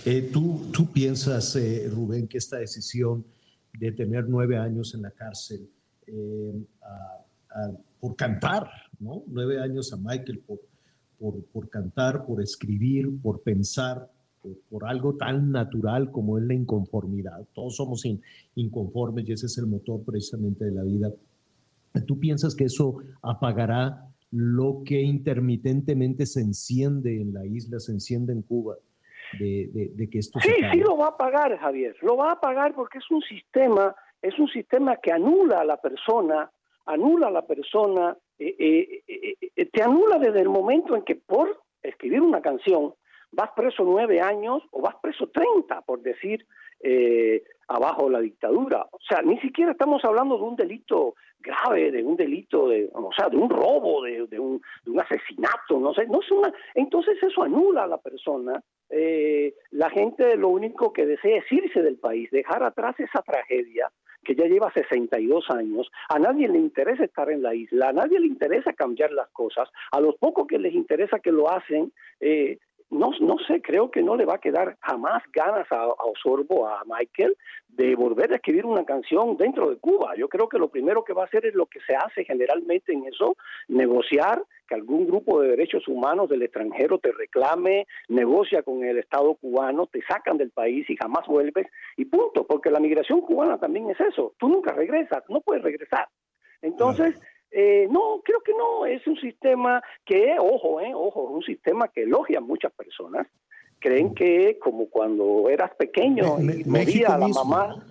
Eh, 0.05 0.29
¿tú, 0.31 0.71
¿Tú 0.71 0.91
piensas, 0.91 1.55
eh, 1.57 1.89
Rubén, 1.93 2.27
que 2.27 2.37
esta 2.37 2.57
decisión 2.57 3.25
de 3.73 3.91
tener 3.91 4.25
nueve 4.27 4.57
años 4.57 4.95
en 4.95 5.01
la 5.03 5.11
cárcel 5.11 5.69
eh, 6.07 6.53
a, 6.81 7.61
a 7.61 7.71
por 8.05 8.15
cantar, 8.15 8.69
¿no? 8.99 9.23
Nueve 9.25 9.59
años 9.59 9.91
a 9.91 9.97
Michael 9.97 10.43
por, 10.45 10.59
por, 11.17 11.43
por 11.45 11.69
cantar, 11.71 12.23
por 12.23 12.39
escribir, 12.39 13.09
por 13.19 13.41
pensar, 13.41 14.07
por, 14.43 14.51
por, 14.69 14.85
algo 14.87 15.15
tan 15.15 15.51
natural 15.51 16.11
como 16.11 16.37
es 16.37 16.43
la 16.43 16.53
inconformidad. 16.53 17.47
Todos 17.55 17.77
somos 17.77 18.05
in, 18.05 18.21
inconformes 18.53 19.27
y 19.27 19.31
ese 19.31 19.47
es 19.47 19.57
el 19.57 19.65
motor 19.65 20.03
precisamente 20.05 20.65
de 20.65 20.71
la 20.71 20.83
vida. 20.83 21.11
¿Tú 22.05 22.19
piensas 22.19 22.53
que 22.53 22.65
eso 22.65 22.97
apagará 23.23 24.05
lo 24.29 24.83
que 24.85 25.01
intermitentemente 25.01 26.27
se 26.27 26.41
enciende 26.41 27.19
en 27.19 27.33
la 27.33 27.43
isla, 27.47 27.79
se 27.79 27.91
enciende 27.91 28.33
en 28.33 28.43
Cuba? 28.43 28.75
De, 29.39 29.71
de, 29.73 29.91
de 29.95 30.09
que 30.11 30.19
esto 30.19 30.39
sí, 30.41 30.51
sí 30.71 30.79
lo 30.79 30.95
va 30.95 31.07
a 31.07 31.17
pagar, 31.17 31.57
Javier. 31.57 31.95
Lo 32.03 32.17
va 32.17 32.33
a 32.33 32.39
pagar 32.39 32.75
porque 32.75 32.99
es 32.99 33.09
un 33.09 33.23
sistema, 33.23 33.95
es 34.21 34.37
un 34.37 34.47
sistema 34.49 34.97
que 34.97 35.11
anula 35.11 35.61
a 35.61 35.65
la 35.65 35.81
persona 35.81 36.51
anula 36.85 37.27
a 37.27 37.31
la 37.31 37.45
persona, 37.45 38.15
eh, 38.37 38.55
eh, 38.59 39.35
eh, 39.55 39.65
te 39.65 39.81
anula 39.81 40.19
desde 40.19 40.41
el 40.41 40.49
momento 40.49 40.95
en 40.95 41.03
que 41.03 41.15
por 41.15 41.61
escribir 41.81 42.21
una 42.21 42.41
canción 42.41 42.93
vas 43.31 43.51
preso 43.55 43.83
nueve 43.83 44.21
años 44.21 44.63
o 44.71 44.81
vas 44.81 44.95
preso 45.01 45.27
treinta, 45.27 45.81
por 45.81 46.01
decir, 46.01 46.45
abajo 47.67 48.09
la 48.09 48.19
dictadura. 48.19 48.87
O 48.91 48.99
sea, 49.09 49.21
ni 49.23 49.39
siquiera 49.39 49.71
estamos 49.71 50.05
hablando 50.05 50.37
de 50.37 50.43
un 50.43 50.55
delito 50.55 51.15
grave, 51.39 51.91
de 51.91 52.03
un 52.03 52.15
delito, 52.15 52.69
de, 52.69 52.89
o 52.93 53.11
sea, 53.15 53.29
de 53.29 53.37
un 53.37 53.49
robo, 53.49 54.03
de, 54.03 54.27
de, 54.27 54.39
un, 54.39 54.61
de 54.83 54.91
un, 54.91 54.99
asesinato, 54.99 55.79
no 55.79 55.93
sé, 55.93 56.07
no 56.07 56.21
es 56.21 56.31
una... 56.31 56.53
Entonces 56.73 57.21
eso 57.21 57.43
anula 57.43 57.83
a 57.83 57.87
la 57.87 57.97
persona. 57.97 58.61
Eh, 58.89 59.53
la 59.71 59.89
gente 59.89 60.35
lo 60.35 60.49
único 60.49 60.93
que 60.93 61.05
desea 61.05 61.37
es 61.37 61.51
irse 61.51 61.81
del 61.81 61.97
país, 61.97 62.29
dejar 62.31 62.63
atrás 62.63 62.95
esa 62.99 63.21
tragedia 63.21 63.91
que 64.25 64.35
ya 64.35 64.45
lleva 64.45 64.73
62 64.73 65.49
años, 65.51 65.89
a 66.09 66.19
nadie 66.19 66.49
le 66.49 66.57
interesa 66.57 67.05
estar 67.05 67.29
en 67.31 67.41
la 67.41 67.55
isla, 67.55 67.89
a 67.89 67.93
nadie 67.93 68.19
le 68.19 68.27
interesa 68.27 68.73
cambiar 68.73 69.11
las 69.11 69.29
cosas, 69.29 69.69
a 69.91 70.01
los 70.01 70.15
pocos 70.15 70.47
que 70.47 70.59
les 70.59 70.73
interesa 70.73 71.19
que 71.19 71.31
lo 71.31 71.49
hacen, 71.49 71.93
eh, 72.19 72.57
no, 72.89 73.11
no 73.19 73.35
sé, 73.47 73.61
creo 73.61 73.89
que 73.89 74.01
no 74.01 74.15
le 74.15 74.25
va 74.25 74.35
a 74.35 74.39
quedar 74.39 74.77
jamás 74.81 75.23
ganas 75.33 75.65
a, 75.71 75.87
Osorbo, 75.87 76.67
a 76.67 76.83
Michael, 76.85 77.35
de 77.67 77.95
volver 77.95 78.31
a 78.31 78.35
escribir 78.35 78.65
una 78.65 78.85
canción 78.85 79.37
dentro 79.37 79.69
de 79.69 79.77
Cuba. 79.77 80.13
Yo 80.15 80.29
creo 80.29 80.47
que 80.47 80.59
lo 80.59 80.69
primero 80.69 81.03
que 81.03 81.13
va 81.13 81.23
a 81.23 81.25
hacer 81.25 81.45
es 81.45 81.55
lo 81.55 81.65
que 81.65 81.79
se 81.81 81.95
hace 81.95 82.23
generalmente 82.23 82.93
en 82.93 83.05
eso, 83.05 83.35
negociar 83.67 84.41
que 84.67 84.75
algún 84.75 85.05
grupo 85.05 85.41
de 85.41 85.49
derechos 85.49 85.87
humanos 85.87 86.29
del 86.29 86.43
extranjero 86.43 86.97
te 86.99 87.11
reclame, 87.11 87.85
negocia 88.07 88.63
con 88.63 88.83
el 88.83 88.97
Estado 88.97 89.35
cubano, 89.35 89.87
te 89.87 90.01
sacan 90.01 90.37
del 90.37 90.51
país 90.51 90.89
y 90.89 90.95
jamás 90.95 91.27
vuelves, 91.27 91.67
y 91.97 92.05
punto, 92.05 92.45
porque 92.47 92.71
la 92.71 92.79
migración 92.79 93.21
cubana 93.21 93.59
también 93.59 93.89
es 93.89 93.99
eso, 93.99 94.33
tú 94.39 94.47
nunca 94.47 94.73
regresas, 94.73 95.23
no 95.29 95.41
puedes 95.41 95.63
regresar. 95.63 96.07
Entonces, 96.61 97.19
eh, 97.57 97.87
no, 97.89 98.21
creo 98.23 98.41
que 98.41 98.51
no, 98.53 98.85
es 98.85 99.05
un 99.07 99.15
sistema 99.17 99.81
que, 100.05 100.35
ojo, 100.37 100.81
eh, 100.81 100.91
ojo, 100.93 101.29
es 101.29 101.35
un 101.35 101.43
sistema 101.43 101.87
que 101.87 102.03
elogia 102.03 102.39
a 102.39 102.41
muchas 102.41 102.73
personas. 102.73 103.27
Creen 103.79 104.13
que 104.13 104.59
como 104.59 104.89
cuando 104.89 105.47
eras 105.49 105.73
pequeño 105.75 106.37
Me- 106.37 106.55
y 106.55 106.63
moría 106.65 107.17
la 107.17 107.27
mismo. 107.27 107.45
mamá. 107.45 107.85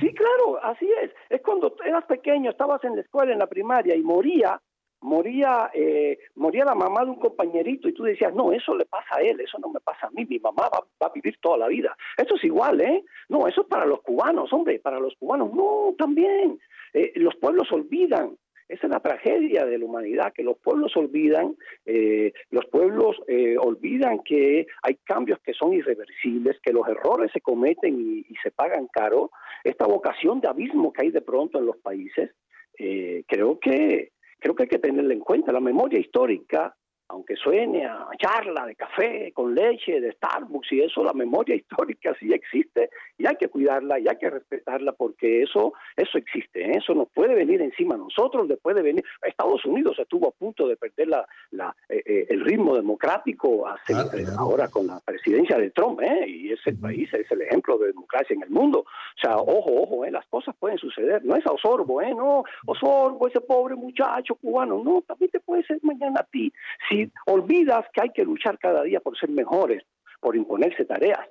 Sí, 0.00 0.12
claro, 0.14 0.62
así 0.62 0.88
es. 1.02 1.10
Es 1.28 1.40
cuando 1.42 1.74
eras 1.84 2.04
pequeño, 2.04 2.50
estabas 2.50 2.82
en 2.84 2.94
la 2.94 3.02
escuela, 3.02 3.32
en 3.32 3.38
la 3.40 3.46
primaria 3.48 3.96
y 3.96 4.02
moría, 4.02 4.60
moría, 5.00 5.70
eh, 5.74 6.18
moría 6.36 6.64
la 6.64 6.74
mamá 6.74 7.04
de 7.04 7.10
un 7.10 7.18
compañerito 7.20 7.88
y 7.88 7.92
tú 7.94 8.04
decías, 8.04 8.32
no, 8.34 8.52
eso 8.52 8.74
le 8.76 8.84
pasa 8.86 9.16
a 9.16 9.22
él, 9.22 9.40
eso 9.40 9.58
no 9.58 9.68
me 9.68 9.80
pasa 9.80 10.06
a 10.06 10.10
mí, 10.10 10.24
mi 10.24 10.38
mamá 10.38 10.68
va, 10.72 10.80
va 11.02 11.06
a 11.08 11.12
vivir 11.12 11.36
toda 11.40 11.58
la 11.58 11.68
vida. 11.68 11.96
Eso 12.16 12.36
es 12.36 12.44
igual, 12.44 12.80
¿eh? 12.80 13.04
No, 13.28 13.46
eso 13.48 13.62
es 13.62 13.66
para 13.66 13.86
los 13.86 14.00
cubanos, 14.02 14.52
hombre, 14.52 14.78
para 14.78 14.98
los 15.00 15.14
cubanos, 15.16 15.52
no, 15.52 15.94
también. 15.98 16.58
Eh, 16.92 17.12
los 17.16 17.34
pueblos 17.36 17.70
olvidan. 17.72 18.36
Esa 18.74 18.88
es 18.88 18.92
la 18.92 18.98
tragedia 18.98 19.64
de 19.64 19.78
la 19.78 19.84
humanidad, 19.84 20.32
que 20.32 20.42
los 20.42 20.58
pueblos 20.58 20.96
olvidan, 20.96 21.54
eh, 21.86 22.32
los 22.50 22.66
pueblos 22.66 23.16
eh, 23.28 23.56
olvidan 23.56 24.18
que 24.24 24.66
hay 24.82 24.96
cambios 25.04 25.38
que 25.44 25.52
son 25.52 25.74
irreversibles, 25.74 26.58
que 26.60 26.72
los 26.72 26.88
errores 26.88 27.30
se 27.32 27.40
cometen 27.40 28.00
y, 28.00 28.24
se 28.42 28.50
pagan 28.50 28.88
caro. 28.92 29.30
Esta 29.62 29.86
vocación 29.86 30.40
de 30.40 30.48
abismo 30.48 30.92
que 30.92 31.02
hay 31.02 31.10
de 31.12 31.20
pronto 31.20 31.60
en 31.60 31.66
los 31.66 31.76
países, 31.76 32.32
eh, 32.76 33.22
creo 33.28 33.60
que 33.60 34.10
creo 34.40 34.56
que 34.56 34.64
hay 34.64 34.68
que 34.68 34.80
tenerla 34.80 35.14
en 35.14 35.20
cuenta. 35.20 35.52
La 35.52 35.60
memoria 35.60 36.00
histórica, 36.00 36.74
aunque 37.08 37.36
suene 37.36 37.86
a 37.86 38.08
charla 38.18 38.66
de 38.66 38.74
café 38.74 39.32
con 39.32 39.54
leche, 39.54 40.00
de 40.00 40.12
Starbucks 40.12 40.72
y 40.72 40.80
eso, 40.82 41.04
la 41.04 41.12
memoria 41.12 41.54
histórica 41.56 42.14
sí 42.18 42.32
existe 42.32 42.90
y 43.18 43.26
hay 43.26 43.36
que 43.36 43.48
cuidarla 43.48 43.98
y 43.98 44.08
hay 44.08 44.16
que 44.16 44.30
respetarla 44.30 44.92
porque 44.92 45.42
eso 45.42 45.72
eso 45.96 46.18
existe, 46.18 46.64
¿eh? 46.64 46.78
eso 46.78 46.94
nos 46.94 47.08
puede 47.10 47.34
venir 47.34 47.60
encima 47.62 47.94
a 47.94 47.98
nosotros, 47.98 48.48
después 48.48 48.74
de 48.76 48.82
venir. 48.82 49.04
Estados 49.22 49.64
Unidos 49.64 49.98
estuvo 49.98 50.28
a 50.28 50.32
punto 50.32 50.66
de 50.66 50.76
perder 50.76 51.08
la, 51.08 51.26
la, 51.50 51.74
eh, 51.88 52.02
eh, 52.04 52.26
el 52.30 52.44
ritmo 52.44 52.74
democrático 52.74 53.66
hace, 53.66 53.92
eh, 53.92 54.26
ahora 54.38 54.68
con 54.68 54.86
la 54.86 55.00
presidencia 55.00 55.58
de 55.58 55.70
Trump, 55.70 56.00
¿eh? 56.02 56.28
y 56.28 56.52
es 56.52 56.60
el 56.66 56.78
país, 56.78 57.12
es 57.14 57.30
el 57.30 57.42
ejemplo 57.42 57.78
de 57.78 57.88
democracia 57.88 58.34
en 58.34 58.42
el 58.42 58.50
mundo. 58.50 58.80
O 58.80 59.20
sea, 59.20 59.36
ojo, 59.36 59.82
ojo, 59.82 60.04
las 60.06 60.26
cosas 60.26 60.54
pueden 60.58 60.78
suceder. 60.78 61.24
No 61.24 61.36
es 61.36 61.46
a 61.46 61.52
Osorbo, 61.52 62.02
no, 62.02 62.44
Osorbo, 62.66 63.28
ese 63.28 63.40
pobre 63.40 63.74
muchacho 63.74 64.34
cubano, 64.36 64.82
no, 64.82 65.02
también 65.02 65.30
te 65.30 65.40
puede 65.40 65.64
ser 65.64 65.78
mañana 65.82 66.20
a 66.20 66.24
ti. 66.24 66.52
Si 66.88 67.03
olvidas 67.26 67.84
que 67.92 68.02
hay 68.02 68.10
que 68.10 68.24
luchar 68.24 68.58
cada 68.58 68.82
día 68.82 69.00
por 69.00 69.18
ser 69.18 69.30
mejores, 69.30 69.82
por 70.20 70.36
imponerse 70.36 70.84
tareas, 70.84 71.26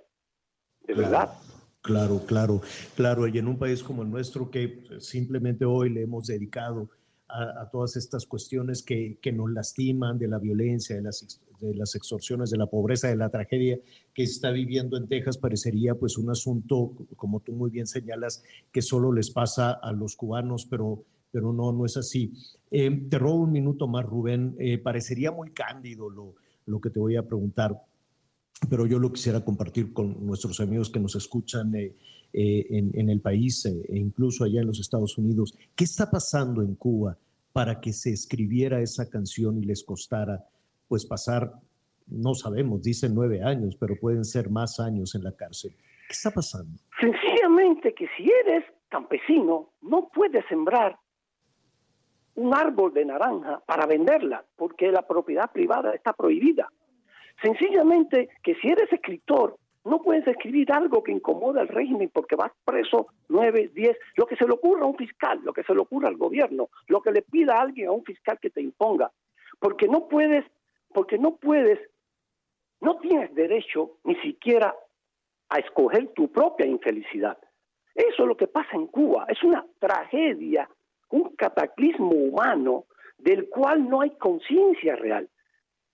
de 0.81 0.93
verdad. 0.93 1.29
Claro, 1.81 2.21
claro, 2.25 2.61
claro. 2.95 3.27
Y 3.27 3.37
en 3.37 3.47
un 3.47 3.57
país 3.57 3.83
como 3.83 4.03
el 4.03 4.09
nuestro 4.09 4.49
que 4.49 4.83
simplemente 4.99 5.65
hoy 5.65 5.89
le 5.89 6.03
hemos 6.03 6.27
dedicado 6.27 6.89
a, 7.27 7.61
a 7.61 7.69
todas 7.69 7.97
estas 7.97 8.25
cuestiones 8.25 8.81
que, 8.83 9.17
que, 9.21 9.33
nos 9.33 9.51
lastiman, 9.51 10.17
de 10.17 10.29
la 10.29 10.39
violencia, 10.39 10.95
de 10.95 11.01
las, 11.01 11.41
de 11.59 11.75
las 11.75 11.95
extorsiones, 11.95 12.51
de 12.51 12.57
la 12.57 12.67
pobreza, 12.67 13.07
de 13.07 13.15
la 13.15 13.29
tragedia 13.29 13.79
que 14.13 14.23
está 14.23 14.51
viviendo 14.51 14.97
en 14.97 15.07
Texas, 15.07 15.37
parecería 15.37 15.95
pues 15.95 16.17
un 16.17 16.29
asunto, 16.29 16.93
como 17.15 17.39
tú 17.39 17.53
muy 17.53 17.71
bien 17.71 17.87
señalas, 17.87 18.43
que 18.71 18.81
solo 18.81 19.11
les 19.11 19.31
pasa 19.31 19.71
a 19.71 19.91
los 19.91 20.15
cubanos, 20.15 20.65
pero, 20.65 21.03
pero 21.31 21.51
no, 21.53 21.71
no 21.71 21.85
es 21.85 21.97
así. 21.97 22.33
Eh, 22.75 23.05
te 23.07 23.19
robo 23.19 23.43
un 23.43 23.51
minuto 23.51 23.87
más, 23.87 24.03
Rubén. 24.03 24.55
Eh, 24.57 24.79
parecería 24.79 25.31
muy 25.31 25.51
cándido 25.51 26.09
lo, 26.09 26.81
que 26.81 26.89
te 26.89 26.99
voy 26.99 27.15
a 27.15 27.21
preguntar 27.21 27.79
pero 28.69 28.85
yo 28.85 28.97
lo 28.97 29.11
quisiera 29.11 29.43
compartir 29.43 29.93
con 29.93 30.25
nuestros 30.25 30.59
amigos 30.61 30.89
que 30.89 30.99
nos 30.99 31.15
escuchan 31.15 31.75
eh, 31.75 31.93
eh, 32.31 32.65
en, 32.69 33.09
el 33.09 33.19
país 33.19 33.65
e 33.65 33.97
incluso 33.97 34.43
allá 34.43 34.61
en 34.61 34.67
los 34.67 34.79
Estados 34.79 35.17
Unidos. 35.17 35.53
¿Qué 35.75 35.83
está 35.83 36.09
pasando 36.09 36.61
en 36.61 36.75
Cuba 36.75 37.17
para 37.51 37.81
que 37.81 37.91
se 37.91 38.11
escribiera 38.11 38.79
esa 38.79 39.09
canción 39.09 39.57
y 39.57 39.65
les 39.65 39.83
costara 39.83 40.45
pues 40.87 41.05
pasar, 41.05 41.51
no 42.07 42.33
sabemos, 42.35 42.83
dicen 42.83 43.13
nueve 43.13 43.43
años, 43.43 43.75
pero 43.77 43.95
pueden 43.99 44.23
ser 44.23 44.49
más 44.49 44.79
años 44.79 45.13
en 45.15 45.23
la 45.23 45.35
cárcel? 45.35 45.75
¿Qué 46.07 46.13
está 46.13 46.31
pasando? 46.31 46.79
Sencillamente 47.01 47.93
que 47.93 48.07
si 48.15 48.29
eres 48.45 48.63
campesino, 48.89 49.71
no 49.81 50.09
puedes 50.13 50.45
sembrar 50.47 50.97
un 52.35 52.53
árbol 52.53 52.93
de 52.93 53.05
naranja 53.05 53.61
para 53.65 53.85
venderla, 53.85 54.43
porque 54.55 54.91
la 54.91 55.07
propiedad 55.07 55.51
privada 55.51 55.93
está 55.93 56.13
prohibida. 56.13 56.71
Sencillamente 57.41 58.29
que 58.43 58.55
si 58.55 58.69
eres 58.69 58.91
escritor, 58.91 59.57
no 59.85 60.01
puedes 60.01 60.25
escribir 60.27 60.71
algo 60.71 61.03
que 61.03 61.11
incomoda 61.11 61.61
al 61.61 61.67
régimen 61.67 62.09
porque 62.13 62.35
vas 62.35 62.51
preso 62.63 63.07
nueve, 63.27 63.69
diez, 63.73 63.97
lo 64.15 64.25
que 64.25 64.37
se 64.37 64.45
le 64.45 64.53
ocurra 64.53 64.83
a 64.83 64.87
un 64.87 64.95
fiscal, 64.95 65.41
lo 65.43 65.51
que 65.51 65.63
se 65.63 65.73
le 65.73 65.81
ocurra 65.81 66.07
al 66.07 66.15
gobierno, 66.15 66.69
lo 66.87 67.01
que 67.01 67.11
le 67.11 67.21
pida 67.21 67.55
a 67.55 67.61
alguien 67.61 67.89
a 67.89 67.91
un 67.91 68.03
fiscal 68.03 68.39
que 68.41 68.49
te 68.49 68.61
imponga, 68.61 69.11
porque 69.59 69.87
no 69.87 70.07
puedes, 70.07 70.45
porque 70.93 71.17
no 71.17 71.35
puedes, 71.35 71.79
no 72.79 72.97
tienes 72.97 73.33
derecho 73.35 73.97
ni 74.05 74.15
siquiera 74.21 74.73
a 75.49 75.59
escoger 75.59 76.13
tu 76.13 76.31
propia 76.31 76.65
infelicidad. 76.65 77.37
Eso 77.93 78.23
es 78.23 78.27
lo 78.27 78.37
que 78.37 78.47
pasa 78.47 78.71
en 78.73 78.87
Cuba, 78.87 79.25
es 79.27 79.43
una 79.43 79.65
tragedia, 79.79 80.69
un 81.13 81.35
cataclismo 81.35 82.09
humano 82.09 82.85
del 83.19 83.47
cual 83.47 83.87
no 83.87 84.01
hay 84.01 84.11
conciencia 84.17 84.95
real. 84.95 85.29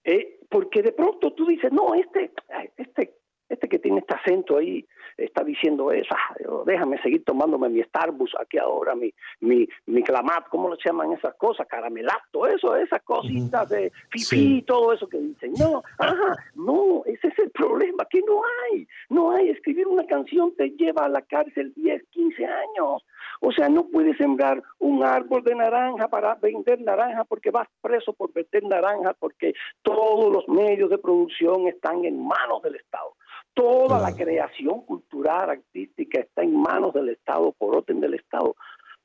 Eh, 0.03 0.39
porque 0.49 0.81
de 0.81 0.93
pronto 0.93 1.33
tú 1.33 1.45
dices, 1.45 1.71
no, 1.73 1.93
este, 1.93 2.31
este, 2.77 3.17
este 3.49 3.67
que 3.67 3.79
tiene 3.79 3.99
este 3.99 4.15
acento 4.15 4.57
ahí 4.57 4.85
está 5.17 5.43
diciendo 5.43 5.91
eso, 5.91 6.15
ah, 6.15 6.35
déjame 6.65 7.01
seguir 7.01 7.25
tomándome 7.25 7.67
mi 7.67 7.83
Starbucks 7.83 8.31
aquí 8.39 8.57
ahora, 8.57 8.95
mi, 8.95 9.13
mi, 9.41 9.67
mi 9.87 10.01
clamat, 10.03 10.47
¿cómo 10.47 10.69
lo 10.69 10.77
llaman 10.83 11.11
esas 11.11 11.35
cosas? 11.35 11.67
Caramelato, 11.67 12.47
eso, 12.47 12.77
esas 12.77 13.01
cositas 13.01 13.67
de 13.67 13.91
sí. 14.15 14.63
todo 14.65 14.93
eso 14.93 15.09
que 15.09 15.17
dicen. 15.17 15.51
No, 15.59 15.83
ajá, 15.97 16.37
no, 16.55 17.03
ese 17.05 17.27
es 17.27 17.39
el 17.39 17.51
problema, 17.51 18.05
que 18.09 18.21
no 18.21 18.41
hay, 18.71 18.87
no 19.09 19.31
hay, 19.31 19.49
escribir 19.49 19.85
una 19.87 20.05
canción 20.05 20.55
te 20.55 20.69
lleva 20.69 21.05
a 21.05 21.09
la 21.09 21.21
cárcel 21.23 21.73
10, 21.75 22.03
15 22.09 22.45
años. 22.45 23.03
O 23.41 23.51
sea, 23.51 23.69
no 23.69 23.87
puedes 23.87 24.17
sembrar 24.17 24.61
un 24.79 25.03
árbol 25.03 25.43
de 25.43 25.55
naranja 25.55 26.09
para 26.09 26.35
vender 26.35 26.81
naranja 26.81 27.23
porque 27.23 27.51
vas 27.51 27.67
preso 27.81 28.11
por 28.13 28.33
vender 28.33 28.63
naranja 28.63 29.13
porque 29.17 29.53
todos 29.81 30.31
los 30.31 30.47
medios 30.49 30.89
de 30.89 30.97
producción 30.97 31.67
están 31.67 32.03
en 32.03 32.21
manos 32.21 32.61
del 32.61 32.75
Estado. 32.75 33.15
Toda 33.53 33.99
la 33.99 34.15
creación 34.15 34.81
cultural, 34.85 35.49
artística 35.49 36.19
está 36.19 36.43
en 36.43 36.55
manos 36.55 36.93
del 36.93 37.09
Estado, 37.09 37.53
por 37.57 37.75
orden 37.75 38.01
del 38.01 38.15
Estado. 38.15 38.55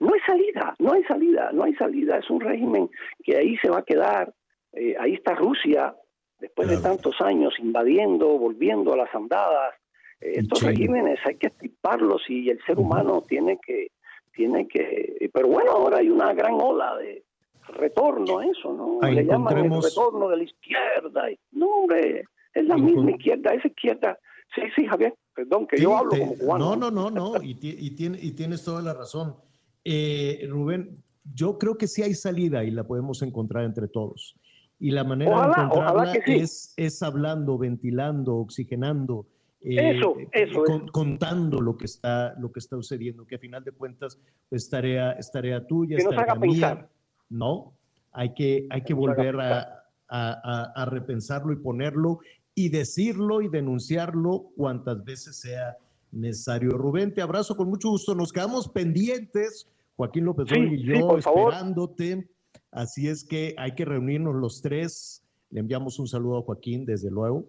No 0.00 0.12
hay 0.12 0.20
salida, 0.26 0.74
no 0.78 0.92
hay 0.92 1.04
salida, 1.04 1.50
no 1.52 1.64
hay 1.64 1.74
salida. 1.74 2.18
Es 2.18 2.28
un 2.28 2.40
régimen 2.40 2.90
que 3.22 3.36
ahí 3.36 3.56
se 3.58 3.70
va 3.70 3.78
a 3.78 3.84
quedar. 3.84 4.32
Eh, 4.72 4.96
ahí 4.98 5.14
está 5.14 5.34
Rusia, 5.34 5.94
después 6.40 6.68
de 6.68 6.78
tantos 6.78 7.20
años, 7.20 7.54
invadiendo, 7.58 8.36
volviendo 8.38 8.92
a 8.92 8.96
las 8.96 9.14
andadas. 9.14 9.74
Eh, 10.20 10.40
estos 10.40 10.62
regímenes 10.62 11.20
hay 11.24 11.36
que 11.36 11.46
estiparlos 11.46 12.22
y 12.28 12.50
el 12.50 12.60
ser 12.64 12.78
humano 12.78 13.22
tiene 13.26 13.58
que, 13.64 13.88
tiene 14.34 14.66
que. 14.68 15.30
Pero 15.32 15.48
bueno, 15.48 15.72
ahora 15.72 15.98
hay 15.98 16.08
una 16.10 16.32
gran 16.34 16.54
ola 16.54 16.96
de 16.96 17.24
retorno 17.68 18.38
a 18.40 18.46
eso, 18.46 18.72
¿no? 18.72 18.98
Ahí 19.02 19.14
Le 19.14 19.24
llaman 19.24 19.56
el 19.58 19.64
encontremos- 19.66 19.84
retorno 19.84 20.28
de 20.28 20.36
la 20.36 20.42
izquierda. 20.44 21.22
No, 21.52 21.66
hombre, 21.68 22.24
es 22.52 22.64
la 22.66 22.76
misma 22.76 23.10
izquierda, 23.12 23.54
esa 23.54 23.68
izquierda. 23.68 24.18
Sí, 24.54 24.62
sí, 24.76 24.86
Javier, 24.86 25.14
perdón, 25.34 25.66
que 25.66 25.76
Sí, 25.78 25.82
yo 25.82 25.96
hablo 25.96 26.10
te- 26.12 26.18
como 26.20 26.36
cubano. 26.38 26.76
No, 26.76 26.90
no, 26.90 27.10
no, 27.10 27.32
no, 27.34 27.42
y, 27.42 27.56
y 27.60 27.90
tiene- 27.96 28.18
y 28.20 28.32
tienes 28.32 28.62
toda 28.64 28.82
la 28.82 28.92
razón. 28.94 29.34
Eh, 29.84 30.46
Rubén, 30.48 31.02
yo 31.34 31.58
creo 31.58 31.76
que 31.76 31.86
sí 31.88 32.02
hay 32.02 32.14
salida 32.14 32.62
y 32.64 32.70
la 32.70 32.84
podemos 32.84 33.22
encontrar 33.22 33.64
entre 33.64 33.88
todos. 33.88 34.36
Y 34.78 34.90
la 34.90 35.04
manera 35.04 35.32
Ojalá, 35.36 35.56
de 35.56 35.62
encontrarla 35.62 36.12
sí. 36.12 36.20
es, 36.26 36.74
es 36.76 37.02
hablando, 37.02 37.56
ventilando, 37.58 38.36
oxigenando, 38.36 39.26
eh, 39.64 39.96
Eso, 39.98 40.16
eh, 40.18 40.28
eso, 40.32 40.62
con- 40.64 40.82
eso. 40.82 40.92
contando 40.92 41.60
lo 41.60 41.76
que 41.76 41.86
está, 41.86 42.34
lo 42.38 42.52
que 42.52 42.58
está 42.60 42.76
sucediendo, 42.76 43.26
que 43.26 43.36
a 43.36 43.38
final 43.38 43.64
de 43.64 43.72
cuentas 43.72 44.18
pues, 44.48 44.62
es 44.64 44.70
tarea, 44.70 45.12
es 45.12 45.30
tarea 45.32 45.66
tuya, 45.66 45.96
Que 45.96 46.02
es 46.02 46.04
nos 46.04 46.14
tarea 46.14 46.32
haga 46.32 46.40
mía. 46.40 46.50
pensar. 46.50 46.90
No, 47.30 47.74
hay 48.12 48.34
que, 48.34 48.66
hay 48.70 48.82
que 48.82 48.94
volver 48.94 49.40
a, 49.40 49.60
a- 50.08 50.40
a- 50.42 50.72
a 50.82 50.84
repensarlo 50.84 51.52
y 51.52 51.56
ponerlo 51.56 52.18
y 52.54 52.68
decirlo 52.68 53.42
y 53.42 53.48
denunciarlo 53.48 54.50
cuantas 54.56 55.02
veces 55.04 55.40
sea 55.40 55.76
necesario. 56.12 56.70
Rubén, 56.72 57.12
te 57.12 57.22
abrazo 57.22 57.56
con 57.56 57.68
mucho 57.68 57.88
gusto. 57.88 58.14
Nos 58.14 58.32
quedamos 58.32 58.68
pendientes, 58.68 59.68
Joaquín 59.96 60.24
López 60.24 60.46
Sí, 60.48 60.58
y 60.60 60.76
sí, 60.78 60.84
yo, 60.84 61.18
favor. 61.20 61.52
esperándote. 61.52 62.28
Así 62.70 63.08
es 63.08 63.24
que 63.24 63.54
hay 63.58 63.72
que 63.74 63.84
reunirnos 63.84 64.34
los 64.36 64.60
tres. 64.62 65.24
Le 65.50 65.60
enviamos 65.60 65.98
un 65.98 66.06
saludo 66.06 66.38
a 66.38 66.42
Joaquín, 66.42 66.84
desde 66.84 67.10
luego. 67.10 67.46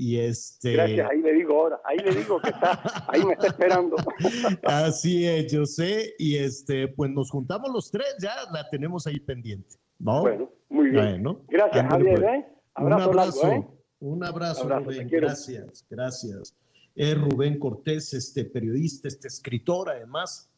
Y 0.00 0.18
este... 0.18 0.72
Gracias, 0.72 1.10
ahí 1.10 1.20
le 1.20 1.34
digo 1.34 1.60
ahora, 1.60 1.78
ahí 1.84 1.98
le 1.98 2.14
digo 2.14 2.40
que 2.40 2.48
está, 2.48 3.04
ahí 3.06 3.22
me 3.22 3.34
está 3.34 3.48
esperando. 3.48 3.96
Así 4.62 5.26
es, 5.26 5.52
yo 5.52 5.66
sé, 5.66 6.14
y 6.18 6.36
este, 6.36 6.88
pues 6.88 7.10
nos 7.10 7.30
juntamos 7.30 7.70
los 7.70 7.90
tres, 7.90 8.16
ya 8.18 8.32
la 8.50 8.66
tenemos 8.70 9.06
ahí 9.06 9.20
pendiente, 9.20 9.76
¿no? 9.98 10.22
Bueno, 10.22 10.50
muy 10.70 10.88
bien. 10.88 11.22
Gracias, 11.48 11.86
Javier, 11.86 12.18
pues. 12.18 12.32
¿eh? 12.32 12.46
Abrazo 12.72 13.10
un 13.10 13.18
abrazo, 13.18 13.46
largo, 13.46 13.62
¿eh? 13.62 13.68
un 14.00 14.24
abrazo, 14.24 14.62
Abrazo, 14.62 14.84
Rubén, 14.84 15.08
gracias, 15.10 15.86
gracias. 15.90 16.56
Es 16.94 17.20
Rubén 17.20 17.58
Cortés, 17.58 18.14
este 18.14 18.46
periodista, 18.46 19.06
este 19.06 19.28
escritor, 19.28 19.90
además, 19.90 20.48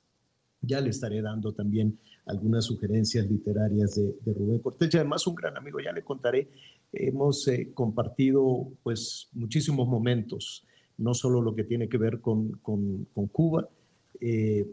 ya 0.60 0.80
le 0.80 0.90
estaré 0.90 1.20
dando 1.20 1.52
también 1.52 1.98
algunas 2.26 2.66
sugerencias 2.66 3.26
literarias 3.26 3.96
de, 3.96 4.14
de 4.20 4.34
Rubén 4.34 4.60
Cortés, 4.60 4.94
y 4.94 4.98
además 4.98 5.26
un 5.26 5.34
gran 5.34 5.56
amigo, 5.56 5.80
ya 5.80 5.90
le 5.90 6.04
contaré, 6.04 6.48
hemos 6.92 7.48
eh, 7.48 7.72
compartido 7.72 8.68
pues 8.82 9.28
muchísimos 9.32 9.88
momentos, 9.88 10.66
no 10.98 11.14
solo 11.14 11.40
lo 11.40 11.54
que 11.54 11.64
tiene 11.64 11.88
que 11.88 11.98
ver 11.98 12.20
con, 12.20 12.52
con- 12.62 13.06
Cuba, 13.32 13.68
eh, 14.20 14.66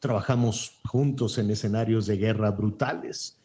trabajamos 0.00 0.80
juntos 0.84 1.38
en 1.38 1.50
escenarios 1.50 2.06
de 2.06 2.16
guerra 2.16 2.50
brutales 2.50 3.38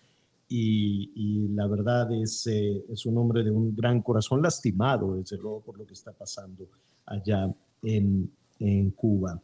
y, 0.52 1.48
la 1.54 1.68
verdad 1.68 2.12
es, 2.12 2.48
eh, 2.48 2.84
es 2.90 3.06
un 3.06 3.18
hombre 3.18 3.44
de 3.44 3.52
un 3.52 3.76
gran 3.76 4.02
corazón, 4.02 4.42
lastimado 4.42 5.16
desde 5.16 5.38
luego 5.38 5.62
por 5.62 5.78
lo 5.78 5.86
que 5.86 5.94
está 5.94 6.12
pasando 6.12 6.68
allá 7.06 7.54
en, 7.84 8.32
en 8.60 8.90
Cuba. 8.92 9.40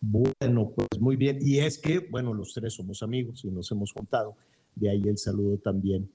Bueno, 0.00 0.72
pues 0.74 1.00
muy 1.00 1.14
bien. 1.16 1.38
Y 1.40 1.58
es 1.58 1.78
que, 1.78 2.00
bueno, 2.00 2.34
los 2.34 2.52
tres 2.52 2.74
somos 2.74 3.02
amigos 3.02 3.44
y 3.44 3.50
nos 3.50 3.70
hemos 3.70 3.92
juntado. 3.92 4.34
De 4.74 4.90
ahí 4.90 5.02
el 5.06 5.18
saludo 5.18 5.58
también 5.58 6.10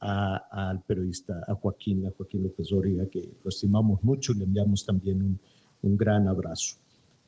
al 0.00 0.82
periodista, 0.84 1.44
a 1.46 1.54
Joaquín, 1.54 2.06
a 2.06 2.10
Joaquín 2.10 2.42
López 2.42 2.72
Origa, 2.72 3.06
que 3.06 3.20
lo 3.42 3.48
estimamos 3.48 4.02
mucho 4.02 4.32
y 4.32 4.36
le 4.36 4.44
enviamos 4.44 4.84
también 4.84 5.22
un, 5.22 5.40
un 5.82 5.96
gran 5.96 6.26
abrazo. 6.26 6.76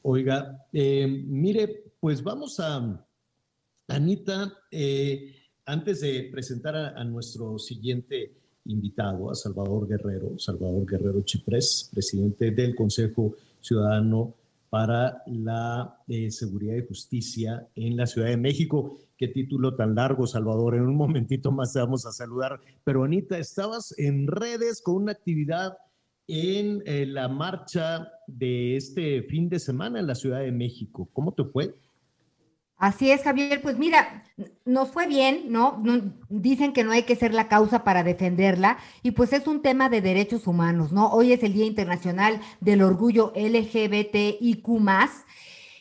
Oiga, 0.03 0.66
eh, 0.73 1.07
mire, 1.07 1.93
pues 2.01 2.23
vamos 2.23 2.59
a, 2.61 3.07
Anita, 3.89 4.53
eh, 4.70 5.35
antes 5.66 6.01
de 6.01 6.28
presentar 6.32 6.74
a, 6.74 6.89
a 6.99 7.05
nuestro 7.05 7.59
siguiente 7.59 8.32
invitado, 8.65 9.31
a 9.31 9.35
Salvador 9.35 9.86
Guerrero, 9.86 10.39
Salvador 10.39 10.86
Guerrero 10.86 11.23
Chiprés, 11.23 11.90
presidente 11.93 12.51
del 12.53 12.74
Consejo 12.74 13.36
Ciudadano 13.61 14.35
para 14.73 15.23
la 15.27 15.99
eh, 16.09 16.31
Seguridad 16.31 16.77
y 16.77 16.86
Justicia 16.86 17.69
en 17.74 17.94
la 17.94 18.07
Ciudad 18.07 18.28
de 18.28 18.39
México. 18.39 18.97
Qué 19.19 19.28
título 19.28 19.77
tan 19.77 19.94
largo, 19.94 20.27
Salvador. 20.27 20.77
En 20.77 20.85
un 20.85 20.97
momentito 20.97 21.53
más 21.53 21.74
te 21.74 21.78
vamos 21.78 22.07
a 22.07 22.11
saludar. 22.11 22.59
Pero 22.82 23.05
Anita, 23.05 23.36
estabas 23.36 23.94
en 23.99 24.27
redes 24.27 24.81
con 24.81 24.94
una 24.94 25.12
actividad 25.12 25.77
en 26.27 26.82
eh, 26.86 27.05
la 27.05 27.28
marcha 27.28 28.09
de 28.27 28.78
este 28.78 29.23
fin 29.24 29.51
de 29.51 29.59
semana 29.59 30.01
en 30.01 30.07
la 30.07 30.15
Ciudad 30.15 30.40
de 30.40 30.53
México. 30.53 31.07
¿Cómo 31.12 31.35
te 31.35 31.44
fue? 31.44 31.74
Así 32.82 33.12
es, 33.12 33.22
Javier. 33.22 33.62
Pues 33.62 33.78
mira, 33.78 34.24
nos 34.64 34.90
fue 34.90 35.06
bien, 35.06 35.44
¿no? 35.50 35.80
Dicen 36.28 36.72
que 36.72 36.82
no 36.82 36.90
hay 36.90 37.04
que 37.04 37.14
ser 37.14 37.32
la 37.32 37.46
causa 37.46 37.84
para 37.84 38.02
defenderla 38.02 38.76
y 39.04 39.12
pues 39.12 39.32
es 39.32 39.46
un 39.46 39.62
tema 39.62 39.88
de 39.88 40.00
derechos 40.00 40.48
humanos, 40.48 40.90
¿no? 40.90 41.12
Hoy 41.12 41.32
es 41.32 41.44
el 41.44 41.52
Día 41.52 41.64
Internacional 41.64 42.40
del 42.59 42.82
Orgullo 42.82 43.32
LGBTIQ+. 43.36 44.66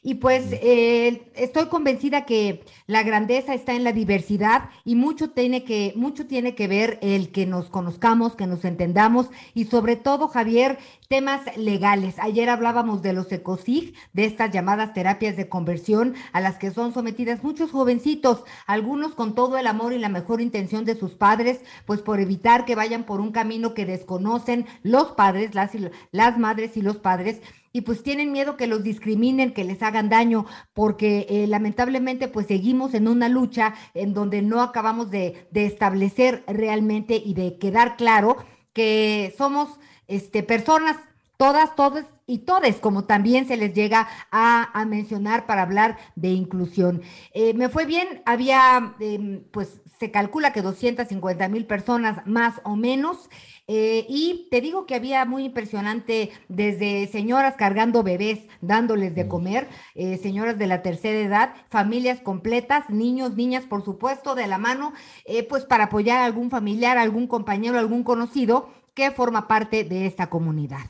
Y 0.04 0.16
pues 0.16 0.46
eh, 0.52 1.32
estoy 1.36 1.68
convencida 1.68 2.26
que 2.26 2.64
la 2.88 3.04
grandeza 3.04 3.54
está 3.54 3.76
en 3.76 3.84
la 3.84 3.92
diversidad 3.92 4.72
y 4.84 4.96
mucho 4.96 5.30
tiene 5.30 5.64
que, 5.64 5.94
mucho 5.96 6.26
tiene 6.26 6.56
que 6.56 6.68
ver 6.68 6.98
el 7.04 7.32
que 7.32 7.46
nos 7.46 7.70
conozcamos, 7.70 8.36
que 8.36 8.48
nos 8.48 8.66
entendamos 8.66 9.30
y 9.54 9.66
sobre 9.66 9.98
todo, 9.98 10.28
Javier, 10.28 10.80
temas 11.08 11.56
legales. 11.56 12.16
Ayer 12.18 12.50
hablábamos 12.50 13.04
de 13.04 13.14
los 13.14 13.32
ECOSIG, 13.32 13.94
de 14.14 14.26
estas 14.26 14.50
llamadas 14.50 14.96
terapias 14.96 15.38
de 15.38 15.50
conversión 15.50 16.16
a 16.32 16.42
las 16.42 16.58
que 16.58 16.72
son 16.72 16.96
sometidas 16.96 17.44
muchos 17.44 17.70
jovencitos, 17.70 18.44
algunos 18.66 19.14
con 19.14 19.36
todo 19.36 19.60
el 19.60 19.68
amor 19.68 19.94
y 19.94 20.00
la 20.00 20.10
mejor 20.10 20.42
intención 20.42 20.84
de 20.84 20.96
sus 20.96 21.12
padres, 21.12 21.60
pues 21.86 22.02
por 22.02 22.20
evitar 22.20 22.66
que 22.66 22.74
vayan 22.74 23.04
por 23.04 23.22
un 23.22 23.32
camino 23.32 23.76
que 23.76 23.86
desconocen 23.86 24.66
los 24.82 25.12
padres, 25.12 25.54
las, 25.54 25.74
las 26.12 26.40
madres 26.40 26.76
y 26.76 26.82
los 26.82 26.98
padres 26.98 27.42
y 27.74 27.82
pues 27.82 28.04
tienen 28.04 28.32
miedo 28.32 28.58
que 28.58 28.68
los 28.68 28.84
discriminen, 28.84 29.54
que 29.54 29.64
les 29.64 29.82
hagan 29.82 30.10
daño, 30.10 30.46
porque 30.74 31.26
eh, 31.30 31.48
lamentablemente 31.48 32.28
pues 32.28 32.48
seguimos 32.48 32.94
en 32.94 33.08
una 33.08 33.30
lucha 33.30 33.74
en 33.94 34.14
donde 34.14 34.42
no 34.42 34.62
acabamos 34.62 35.12
de, 35.12 35.48
de 35.52 35.66
establecer 35.66 36.44
realmente 36.48 37.22
y 37.24 37.34
de 37.34 37.58
quedar 37.58 37.98
claro 37.98 38.38
que 38.74 39.34
somos 39.38 39.80
este, 40.08 40.44
personas, 40.44 40.98
todas, 41.38 41.76
todas 41.76 42.06
y 42.28 42.40
todes, 42.40 42.78
como 42.78 43.04
también 43.04 43.48
se 43.48 43.58
les 43.58 43.74
llega 43.74 44.08
a, 44.32 44.80
a 44.80 44.86
mencionar 44.86 45.46
para 45.46 45.64
hablar 45.64 45.98
de 46.16 46.30
inclusión. 46.30 47.02
Eh, 47.34 47.54
me 47.54 47.68
fue 47.68 47.86
bien, 47.86 48.22
había, 48.26 48.96
em, 49.00 49.44
pues 49.52 49.81
se 50.02 50.10
calcula 50.10 50.52
que 50.52 50.64
250 50.64 51.48
mil 51.48 51.68
personas 51.68 52.26
más 52.26 52.60
o 52.64 52.76
menos. 52.76 53.30
Eh, 53.68 54.08
y 54.10 54.48
te 54.50 54.60
digo 54.60 54.88
que 54.88 54.96
había 54.96 55.24
muy 55.26 55.46
impresionante 55.46 56.32
desde 56.50 57.06
señoras 57.06 57.54
cargando 57.56 58.02
bebés, 58.02 58.40
dándoles 58.62 59.14
de 59.14 59.28
comer, 59.28 59.68
eh, 59.94 60.18
señoras 60.18 60.58
de 60.58 60.66
la 60.66 60.82
tercera 60.82 61.20
edad, 61.20 61.54
familias 61.70 62.20
completas, 62.20 62.90
niños, 62.90 63.36
niñas, 63.36 63.68
por 63.68 63.86
supuesto, 63.86 64.34
de 64.34 64.48
la 64.48 64.58
mano, 64.58 64.94
eh, 65.26 65.48
pues 65.48 65.66
para 65.66 65.84
apoyar 65.84 66.18
a 66.18 66.26
algún 66.26 66.50
familiar, 66.50 66.98
algún 66.98 67.28
compañero, 67.28 67.78
algún 67.78 68.04
conocido 68.04 68.70
que 68.96 69.12
forma 69.12 69.48
parte 69.48 69.84
de 69.84 70.08
esta 70.08 70.32
comunidad. 70.32 70.90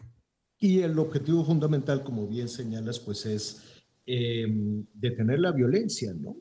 Y 0.57 0.79
el 0.79 0.97
objetivo 0.97 1.43
fundamental, 1.43 2.01
como 2.05 2.27
bien 2.27 2.47
señalas, 2.47 2.97
pues 3.01 3.25
es 3.25 3.83
eh, 4.05 4.47
detener 4.93 5.41
la 5.41 5.51
violencia, 5.51 6.13
¿no? 6.13 6.37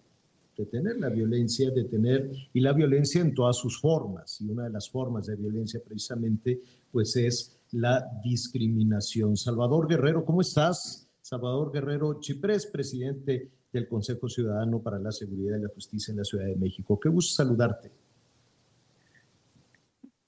Detener 0.61 0.99
la 1.01 1.09
violencia, 1.09 1.71
detener, 1.71 2.31
y 2.53 2.61
la 2.61 2.75
violencia 2.75 3.23
en 3.23 3.35
todas 3.35 3.57
sus 3.57 3.81
formas. 3.81 4.41
Y 4.43 4.49
una 4.51 4.65
de 4.65 4.71
las 4.71 4.91
formas 4.91 5.27
de 5.27 5.37
violencia 5.37 5.81
precisamente, 5.83 6.61
pues 6.93 7.17
es 7.17 7.59
la 7.73 8.05
discriminación. 8.23 9.37
Salvador 9.39 9.89
Guerrero, 9.89 10.23
¿cómo 10.25 10.43
estás? 10.43 11.09
Salvador 11.23 11.73
Guerrero 11.73 12.21
Chiprés, 12.21 12.67
presidente 12.67 13.51
del 13.73 13.89
Consejo 13.89 14.29
Ciudadano 14.29 14.83
para 14.83 14.99
la 14.99 15.13
Seguridad 15.13 15.57
y 15.57 15.63
la 15.63 15.69
Justicia 15.69 16.13
en 16.13 16.19
la 16.19 16.25
Ciudad 16.25 16.45
de 16.45 16.57
México. 16.57 17.01
Qué 17.01 17.09
gusto 17.09 17.43
saludarte. 17.43 17.91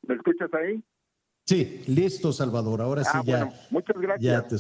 ¿Me 0.07 0.15
escuchas 0.15 0.49
ahí? 0.55 0.83
Sí, 1.45 1.83
listo, 1.89 2.33
Salvador. 2.33 2.81
Ahora 2.81 3.05
sí 3.05 3.11
Ah, 3.13 3.23
ya. 3.25 3.45
bueno, 3.45 3.61
muchas 3.71 3.97
gracias. 4.01 4.23
Ya 4.23 4.49
te, 4.49 4.55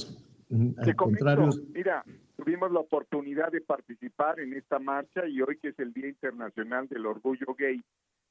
al 0.90 0.96
comento, 0.96 1.48
mira, 1.72 2.04
tuvimos 2.42 2.72
la 2.72 2.80
oportunidad 2.80 3.52
de 3.52 3.60
participar 3.60 4.40
en 4.40 4.52
esta 4.54 4.80
marcha 4.80 5.28
y 5.28 5.40
hoy 5.42 5.58
que 5.58 5.68
es 5.68 5.78
el 5.78 5.92
Día 5.92 6.08
Internacional 6.08 6.88
del 6.88 7.06
Orgullo 7.06 7.54
Gay, 7.56 7.80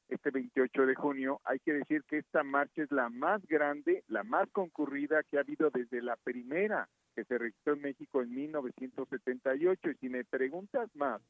este 0.09 0.31
28 0.31 0.85
de 0.85 0.95
junio, 0.95 1.39
hay 1.45 1.59
que 1.59 1.71
decir 1.71 2.03
que 2.03 2.17
esta 2.17 2.43
marcha 2.43 2.83
es 2.83 2.91
la 2.91 3.07
más 3.07 3.41
grande, 3.47 4.03
la 4.09 4.23
más 4.23 4.49
concurrida 4.51 5.23
que 5.23 5.37
ha 5.37 5.41
habido 5.41 5.69
desde 5.69 6.01
la 6.01 6.17
primera 6.17 6.89
que 7.15 7.23
se 7.23 7.37
registró 7.37 7.75
en 7.75 7.81
México 7.83 8.21
en 8.21 8.35
1978. 8.35 9.91
Y 9.91 9.95
si 9.95 10.09
me 10.09 10.25
preguntas 10.25 10.89
más, 10.93 11.21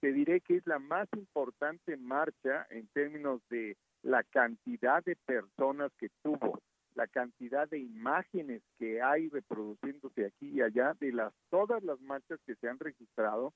te 0.00 0.12
diré 0.12 0.42
que 0.42 0.56
es 0.56 0.66
la 0.66 0.78
más 0.78 1.08
importante 1.16 1.96
marcha 1.96 2.66
en 2.68 2.86
términos 2.88 3.40
de 3.48 3.78
la 4.02 4.24
cantidad 4.24 5.02
de 5.02 5.16
personas 5.16 5.90
que 5.98 6.10
tuvo, 6.22 6.60
la 7.00 7.06
cantidad 7.06 7.66
de 7.66 7.78
imágenes 7.78 8.60
que 8.78 9.00
hay 9.00 9.30
reproduciéndose 9.30 10.26
aquí 10.26 10.50
y 10.50 10.60
allá 10.60 10.94
de 11.00 11.12
las 11.12 11.32
todas 11.48 11.82
las 11.82 11.98
marchas 12.02 12.38
que 12.44 12.54
se 12.56 12.68
han 12.68 12.78
registrado 12.78 13.54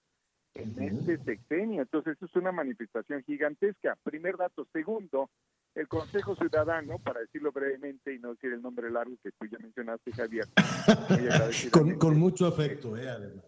en 0.54 0.82
este 0.82 1.18
sexenio. 1.24 1.82
Entonces, 1.82 2.16
eso 2.16 2.24
es 2.24 2.36
una 2.36 2.52
manifestación 2.52 3.22
gigantesca. 3.24 3.98
Primer 4.02 4.38
dato. 4.38 4.66
Segundo, 4.72 5.28
el 5.74 5.86
Consejo 5.88 6.34
Ciudadano, 6.36 6.98
para 7.00 7.20
decirlo 7.20 7.52
brevemente 7.52 8.14
y 8.14 8.18
no 8.18 8.30
decir 8.30 8.50
el 8.50 8.62
nombre 8.62 8.90
largo 8.90 9.14
que 9.22 9.32
tú 9.32 9.44
ya 9.44 9.58
mencionaste, 9.58 10.12
Javier. 10.12 10.46
con, 11.70 11.98
con 11.98 12.18
mucho 12.18 12.46
afecto, 12.46 12.96
eh, 12.96 13.10
además. 13.10 13.44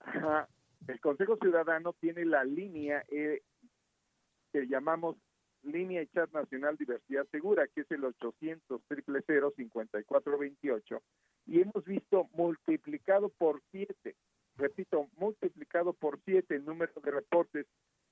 Ajá. 0.00 0.48
El 0.88 0.98
Consejo 1.00 1.36
Ciudadano 1.36 1.92
tiene 2.00 2.24
la 2.24 2.42
línea 2.42 3.04
eh, 3.10 3.42
que 4.50 4.66
llamamos 4.66 5.16
Línea 5.64 6.00
de 6.00 6.08
Chat 6.08 6.32
Nacional 6.32 6.76
Diversidad 6.76 7.26
Segura, 7.30 7.66
que 7.68 7.82
es 7.82 7.90
el 7.90 8.04
800 8.04 8.80
000 8.88 9.52
5428 9.56 11.02
y 11.46 11.60
hemos 11.60 11.84
visto 11.84 12.28
multiplicado 12.32 13.28
por 13.28 13.60
siete, 13.70 14.16
repito, 14.56 15.08
multiplicado 15.16 15.92
por 15.92 16.20
siete 16.24 16.56
el 16.56 16.64
número 16.64 16.92
de 17.02 17.10
reportes 17.10 17.66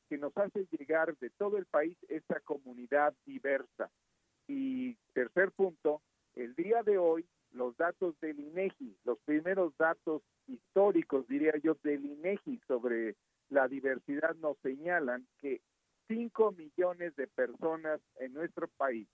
que 0.09 0.19
nos 0.19 0.37
hace 0.37 0.67
llegar 0.71 1.17
de 1.19 1.31
todo 1.31 1.57
el 1.57 1.65
país 1.67 1.97
esta 2.09 2.41
comunidad 2.41 3.15
diversa. 3.25 3.91
Y 4.47 4.97
tercer 5.15 5.53
punto, 5.53 6.03
el 6.35 6.55
día 6.55 6.83
de 6.83 6.99
hoy 6.99 7.25
los 7.53 7.77
datos 7.77 8.19
del 8.21 8.41
INEGI, 8.41 8.97
los 9.05 9.19
primeros 9.21 9.77
datos 9.77 10.23
históricos, 10.47 11.27
diría 11.29 11.55
yo, 11.63 11.77
del 11.83 12.05
INEGI 12.05 12.61
sobre 12.67 13.15
la 13.51 13.69
diversidad 13.69 14.35
nos 14.37 14.57
señalan 14.59 15.27
que 15.39 15.61
5 16.13 16.53
millones 16.53 17.17
de 17.17 17.27
personas 17.27 17.99
en 18.17 18.35
nuestro 18.35 18.69
país 18.77 19.09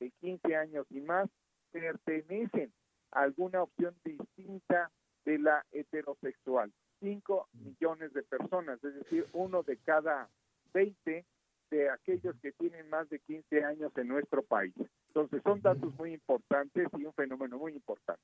de 0.00 0.10
15 0.20 0.56
años 0.56 0.86
y 0.90 1.00
más 1.00 1.30
pertenecen 1.70 2.72
a 3.12 3.22
alguna 3.22 3.62
opción 3.62 3.94
distinta 4.04 4.90
de 5.24 5.38
la 5.38 5.64
heterosexual. 5.70 6.72
5 6.98 7.48
millones 7.52 8.12
de 8.12 8.24
personas, 8.24 8.82
es 8.82 8.94
decir, 8.94 9.26
uno 9.32 9.62
de 9.62 9.76
cada 9.78 10.28
20 10.74 11.24
de 11.70 11.90
aquellos 11.90 12.34
que 12.42 12.50
tienen 12.52 12.88
más 12.90 13.08
de 13.08 13.20
15 13.20 13.64
años 13.64 13.92
en 13.96 14.08
nuestro 14.08 14.42
país. 14.42 14.74
Entonces, 15.08 15.42
son 15.44 15.62
datos 15.62 15.94
muy 15.96 16.12
importantes 16.12 16.88
y 16.98 17.04
un 17.04 17.12
fenómeno 17.12 17.56
muy 17.58 17.72
importante. 17.72 18.22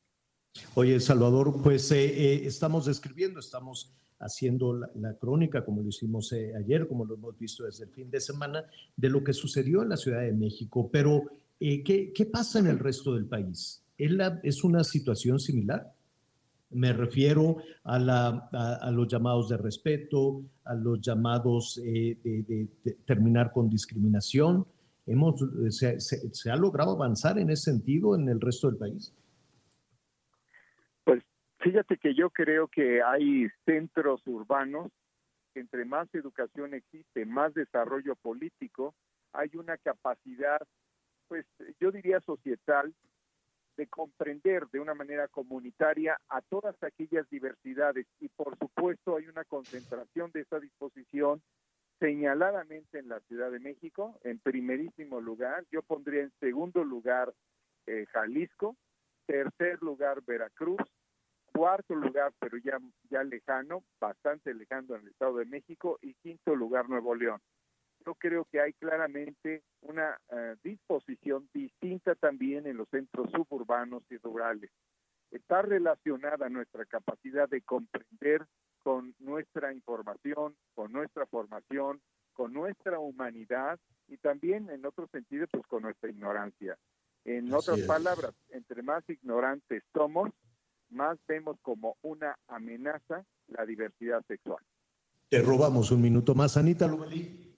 Oye, 0.74 1.01
Salvador, 1.01 1.60
pues 1.62 1.90
eh, 1.93 2.05
eh, 2.06 2.47
estamos 2.47 2.86
describiendo, 2.86 3.40
estamos 3.40 3.93
haciendo 4.20 4.74
la, 4.74 5.14
crónica, 5.14 5.64
como 5.64 5.82
lo 5.82 5.89
hicimos 5.89 6.32
eh, 6.32 6.52
ayer, 6.56 6.89
como 6.89 7.05
lo 7.05 7.14
hemos 7.14 7.39
visto 7.39 7.64
desde 7.64 7.85
el 7.85 7.90
fin 7.90 8.10
de 8.10 8.20
semana, 8.20 8.64
de 8.97 9.09
lo 9.09 9.22
que 9.22 9.32
sucedió 9.32 9.82
en 9.82 9.90
la 9.90 9.97
Ciudad 9.97 10.20
de 10.20 10.32
México. 10.32 10.89
Pero, 10.93 11.24
¿qué, 11.59 12.12
¿qué, 12.14 12.26
pasa 12.26 12.59
en 12.59 12.66
el 12.66 12.78
resto 12.78 13.14
del 13.14 13.26
país? 13.26 13.82
¿Es, 13.97 14.12
¿Es 14.43 14.64
una 14.64 14.85
situación 14.85 15.39
similar? 15.39 15.93
Me 16.70 16.93
refiero 16.93 17.59
a, 17.85 18.90
los 18.93 19.09
llamados 19.09 19.48
de 19.48 19.56
respeto, 19.56 20.43
a 20.64 20.74
los 20.74 21.01
llamados 21.01 21.80
de, 21.82 22.68
terminar 23.06 23.52
con 23.52 23.70
discriminación. 23.70 24.66
Hemos, 25.06 25.43
se 25.70 26.51
ha 26.51 26.56
logrado 26.56 26.93
avanzar 26.93 27.39
en 27.39 27.51
ese 27.51 27.70
sentido 27.72 28.14
en 28.14 28.28
el 28.28 28.40
resto 28.40 28.68
del 28.68 28.76
país? 28.76 29.12
Fíjate 31.60 31.98
que 31.98 32.14
yo 32.14 32.30
creo 32.30 32.68
que 32.68 33.02
hay 33.02 33.48
centros 33.64 34.24
urbanos 34.26 34.90
entre 35.55 35.85
más 35.85 36.12
educación 36.14 36.74
existe, 36.74 37.26
más 37.26 37.55
desarrollo 37.55 38.14
político, 38.16 38.94
hay 39.32 39.51
una 39.55 39.76
capacidad, 39.76 40.60
pues 41.26 41.44
yo 41.80 41.90
diría 41.90 42.20
societal, 42.20 42.94
de 43.76 43.86
comprender 43.86 44.66
de 44.68 44.80
una 44.80 44.94
manera 44.94 45.28
comunitaria 45.28 46.18
a 46.28 46.40
todas 46.40 46.74
aquellas 46.82 47.28
diversidades. 47.30 48.06
Y 48.18 48.28
por 48.28 48.59
supuesto 48.59 49.16
hay 49.16 49.28
una 49.28 49.44
concentración 49.44 50.32
de 50.32 50.40
esa 50.40 50.59
disposición 50.59 51.40
señaladamente 52.01 52.98
en 52.98 53.09
la 53.09 53.20
Ciudad 53.20 53.51
de 53.51 53.60
México, 53.60 54.18
en 54.24 54.39
primerísimo 54.39 55.20
lugar, 55.20 55.64
yo 55.70 55.82
pondría 55.82 56.22
en 56.22 56.32
segundo 56.39 56.85
lugar 56.85 57.32
eh, 57.86 58.06
Jalisco, 58.12 58.76
tercer 59.26 59.82
lugar 59.82 60.22
Veracruz, 60.24 60.80
cuarto 61.59 61.93
lugar, 61.93 62.32
pero 62.39 62.56
ya, 62.59 62.78
ya 63.10 63.24
lejano, 63.24 63.82
bastante 64.01 64.55
lejano 64.55 64.94
en 64.94 65.02
el 65.02 65.09
Estado 65.09 65.39
de 65.39 65.44
México, 65.44 65.98
y 66.01 66.14
quinto 66.14 66.55
lugar 66.55 66.89
Nuevo 66.89 67.16
León. 67.16 67.40
Yo 68.06 68.14
creo 68.14 68.44
que 68.44 68.60
hay 68.60 68.72
claramente 68.74 69.64
una 69.80 70.16
eh, 70.30 70.55
disposición 70.62 71.48
distinta 71.52 72.14
también 72.14 72.66
en 72.68 72.76
los 72.76 72.89
centros 72.90 73.28
suburbanos 73.32 74.05
y 74.09 74.18
rurales. 74.18 74.70
Está 75.32 75.62
relacionada 75.62 76.48
nuestra 76.48 76.85
capacidad 76.85 77.48
de 77.48 77.60
comprender 77.62 78.47
con 78.85 79.16
nuestra 79.18 79.72
información, 79.72 80.55
con 80.74 80.93
nuestra 80.93 81.26
formación, 81.26 82.01
con 82.35 82.52
nuestra 82.52 83.01
humanidad 83.01 83.80
y 84.06 84.16
también 84.18 84.70
en 84.70 84.86
otro 84.86 85.09
sentido 85.09 85.48
pues 85.51 85.66
con 85.66 85.82
nuestra 85.82 86.09
ignorancia. 86.09 86.78
En 87.24 87.52
otras 87.52 87.80
palabras, 87.80 88.32
entre 88.51 88.82
más 88.82 89.02
ignorantes 89.10 89.82
somos, 89.93 90.30
más 90.90 91.19
vemos 91.27 91.56
como 91.62 91.97
una 92.02 92.36
amenaza 92.48 93.24
la 93.48 93.65
diversidad 93.65 94.23
sexual. 94.27 94.62
Te 95.28 95.43
robamos 95.43 95.90
un 95.90 96.01
minuto 96.01 96.35
más, 96.35 96.56
Anita 96.56 96.86
Lumelí. 96.86 97.48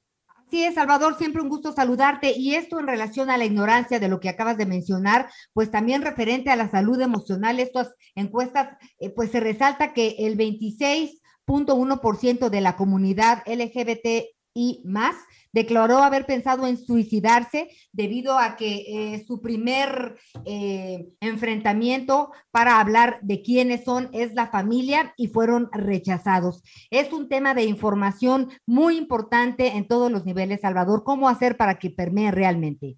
Sí, 0.51 0.67
Salvador, 0.75 1.17
siempre 1.17 1.43
un 1.43 1.49
gusto 1.49 1.73
saludarte. 1.73 2.33
Y 2.37 2.57
esto 2.57 2.81
en 2.81 2.89
relación 2.89 3.31
a 3.31 3.37
la 3.37 3.45
ignorancia 3.45 4.01
de 4.01 4.09
lo 4.09 4.19
que 4.19 4.29
acabas 4.29 4.59
de 4.59 4.67
mencionar, 4.67 5.31
pues 5.53 5.71
también 5.71 6.03
referente 6.03 6.51
a 6.51 6.57
la 6.57 6.69
salud 6.69 7.01
emocional, 7.01 7.61
estas 7.61 7.95
encuestas, 8.17 8.77
eh, 8.99 9.11
pues 9.11 9.31
se 9.31 9.39
resalta 9.39 9.93
que 9.93 10.17
el 10.19 10.37
26.1% 10.37 12.51
de 12.51 12.61
la 12.61 12.77
comunidad 12.77 13.45
LGBT 13.47 14.25
y 14.55 14.83
más 14.85 15.17
declaró 15.53 15.99
haber 15.99 16.27
pensado 16.27 16.67
en 16.67 16.77
suicidarse 16.77 17.71
debido 17.93 18.39
a 18.39 18.57
que 18.57 19.15
eh, 19.15 19.25
su 19.27 19.41
primer 19.41 20.19
eh, 20.45 21.09
enfrentamiento 21.21 22.33
para 22.51 22.81
hablar 22.81 23.21
de 23.23 23.43
quiénes 23.43 23.85
son 23.85 24.09
es 24.13 24.35
la 24.35 24.49
familia 24.49 25.13
y 25.17 25.29
fueron 25.29 25.71
rechazados. 25.73 26.63
Es 26.91 27.13
un 27.13 27.29
tema 27.29 27.55
de 27.55 27.65
información 27.65 28.49
muy 28.67 28.97
importante 28.97 29.77
en 29.77 29.87
todos 29.87 30.11
los 30.11 30.25
niveles, 30.25 30.61
Salvador. 30.61 31.05
¿Cómo 31.05 31.29
hacer 31.29 31.57
para 31.57 31.79
que 31.79 31.91
permee 31.91 32.31
realmente? 32.31 32.97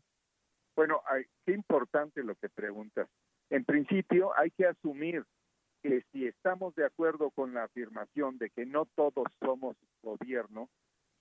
Bueno, 0.75 1.03
qué 1.45 1.53
importante 1.53 2.23
lo 2.23 2.35
que 2.37 2.49
preguntas. 2.49 3.09
En 3.51 3.65
principio 3.65 4.31
hay 4.39 4.51
que 4.51 4.67
asumir 4.67 5.25
que 5.83 6.03
si 6.13 6.27
estamos 6.27 6.75
de 6.75 6.87
acuerdo 6.87 7.31
con 7.31 7.55
la 7.55 7.65
afirmación 7.65 8.39
de 8.39 8.51
que 8.51 8.65
no 8.65 8.87
todos 8.87 9.27
somos 9.41 9.77
gobierno, 10.03 10.71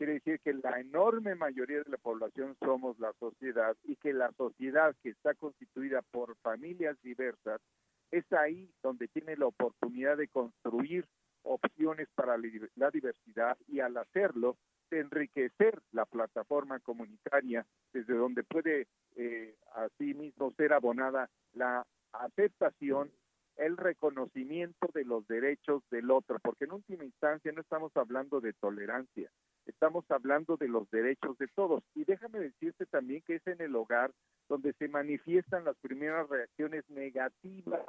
quiere 0.02 0.14
decir 0.14 0.40
que 0.40 0.54
la 0.54 0.80
enorme 0.80 1.36
mayoría 1.36 1.84
de 1.84 1.92
la 1.92 1.98
población 2.00 2.58
somos 2.60 2.98
la 2.98 3.14
sociedad 3.20 3.78
y 3.84 3.98
que 3.98 4.14
la 4.14 4.32
sociedad 4.32 4.96
que 5.04 5.10
está 5.10 5.36
constituida 5.36 6.02
por 6.02 6.36
familias 6.38 6.98
diversas 7.04 7.62
es 8.10 8.26
ahí 8.34 8.68
donde 8.82 9.10
tiene 9.10 9.38
la 9.38 9.46
oportunidad 9.46 10.18
de 10.18 10.28
construir 10.28 11.06
opciones 11.44 12.08
para 12.16 12.36
la 12.36 12.90
diversidad 12.90 13.56
y 13.68 13.80
al 13.80 13.96
hacerlo 13.96 14.58
de 14.90 15.02
enriquecer 15.02 15.80
la 15.92 16.08
plataforma 16.08 16.80
comunitaria 16.80 17.64
desde 17.94 18.16
donde 18.16 18.44
puede 18.44 18.88
eh, 19.18 19.56
mismo 20.00 20.52
ser 20.58 20.74
abonada 20.74 21.30
la 21.54 21.86
aceptación 22.12 23.12
el 23.58 23.78
reconocimiento 23.78 24.90
de 24.96 25.06
los 25.06 25.28
derechos 25.28 25.84
del 25.92 26.10
otro, 26.10 26.40
porque 26.42 26.66
en 26.66 26.72
última 26.72 27.04
instancia 27.04 27.52
no 27.52 27.62
estamos 27.62 27.96
hablando 27.96 28.42
de 28.42 28.54
tolerancia, 28.54 29.30
estamos 29.66 30.06
hablando 30.10 30.58
de 30.58 30.68
los 30.68 30.90
derechos 30.92 31.38
de 31.38 31.48
todos. 31.48 31.84
Y 31.96 32.04
déjame 32.06 32.40
decirte 32.40 32.86
también 32.86 33.22
que 33.26 33.36
es 33.36 33.48
en 33.48 33.62
el 33.62 33.76
hogar 33.76 34.12
donde 34.50 34.74
se 34.74 34.88
manifiestan 34.88 35.66
las 35.66 35.78
primeras 35.78 36.28
reacciones 36.30 36.84
negativas 36.90 37.82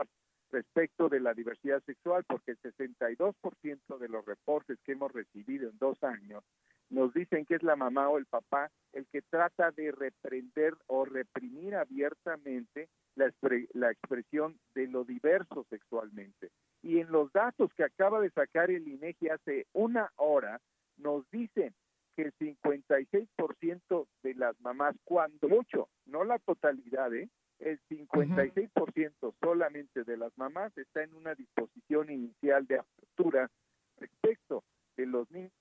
respecto 0.50 1.08
de 1.08 1.20
la 1.20 1.34
diversidad 1.34 1.82
sexual, 1.84 2.24
porque 2.24 2.52
el 2.52 2.60
62% 2.60 3.98
de 3.98 4.08
los 4.08 4.24
reportes 4.24 4.78
que 4.84 4.92
hemos 4.92 5.10
recibido 5.12 5.70
en 5.70 5.78
dos 5.78 6.02
años 6.04 6.44
nos 6.90 7.12
dicen 7.14 7.46
que 7.46 7.54
es 7.54 7.62
la 7.62 7.74
mamá 7.74 8.10
o 8.10 8.18
el 8.18 8.26
papá 8.26 8.70
el 8.92 9.06
que 9.06 9.22
trata 9.22 9.70
de 9.70 9.90
reprender 9.92 10.74
o 10.86 11.06
reprimir 11.06 11.74
abiertamente 11.74 12.90
la, 13.16 13.32
la 13.72 13.90
expresión 13.90 14.58
de 14.74 14.86
lo 14.88 15.04
diverso 15.04 15.64
sexualmente. 15.70 16.50
Y 16.82 16.98
en 16.98 17.10
los 17.10 17.32
datos 17.32 17.72
que 17.74 17.84
acaba 17.84 18.20
de 18.20 18.30
sacar 18.30 18.70
el 18.70 18.86
INEGI 18.86 19.28
hace 19.30 19.66
una 19.72 20.10
hora, 20.16 20.60
nos 21.02 21.28
dicen 21.30 21.74
que 22.16 22.22
el 22.22 22.34
56% 22.34 24.06
de 24.22 24.34
las 24.34 24.60
mamás, 24.60 24.96
cuando 25.04 25.48
mucho, 25.48 25.88
no 26.06 26.24
la 26.24 26.38
totalidad, 26.38 27.12
¿eh? 27.14 27.28
el 27.58 27.80
56% 27.88 29.34
solamente 29.40 30.04
de 30.04 30.16
las 30.16 30.36
mamás 30.36 30.76
está 30.76 31.02
en 31.02 31.14
una 31.14 31.34
disposición 31.34 32.10
inicial 32.10 32.66
de 32.66 32.78
apertura 32.78 33.50
respecto 33.98 34.64
de 34.96 35.06
los 35.06 35.30
niños 35.30 35.52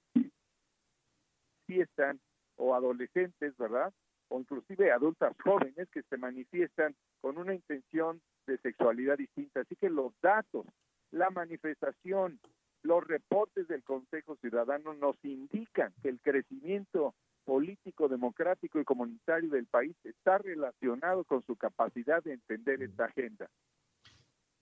que 1.67 1.81
están 1.81 2.19
o 2.57 2.75
adolescentes, 2.75 3.55
¿verdad? 3.57 3.93
O 4.29 4.39
inclusive 4.39 4.91
adultas 4.91 5.35
jóvenes 5.43 5.87
que 5.91 6.03
se 6.03 6.17
manifiestan 6.17 6.95
con 7.21 7.37
una 7.37 7.53
intención 7.53 8.21
de 8.47 8.57
sexualidad 8.57 9.17
distinta. 9.17 9.61
Así 9.61 9.75
que 9.75 9.89
los 9.89 10.13
datos, 10.21 10.65
la 11.11 11.29
manifestación, 11.29 12.39
los 12.83 13.05
reportes 13.05 13.67
del 13.67 13.83
Consejo 13.83 14.35
Ciudadano 14.37 14.93
nos 14.93 15.15
indican 15.23 15.93
que 16.01 16.09
el 16.09 16.19
crecimiento 16.21 17.13
político, 17.43 18.07
democrático 18.07 18.79
y 18.79 18.83
comunitario 18.83 19.49
del 19.49 19.65
país 19.65 19.95
está 20.03 20.37
relacionado 20.37 21.23
con 21.23 21.43
su 21.45 21.55
capacidad 21.55 22.23
de 22.23 22.33
entender 22.33 22.81
esta 22.81 23.05
agenda. 23.05 23.49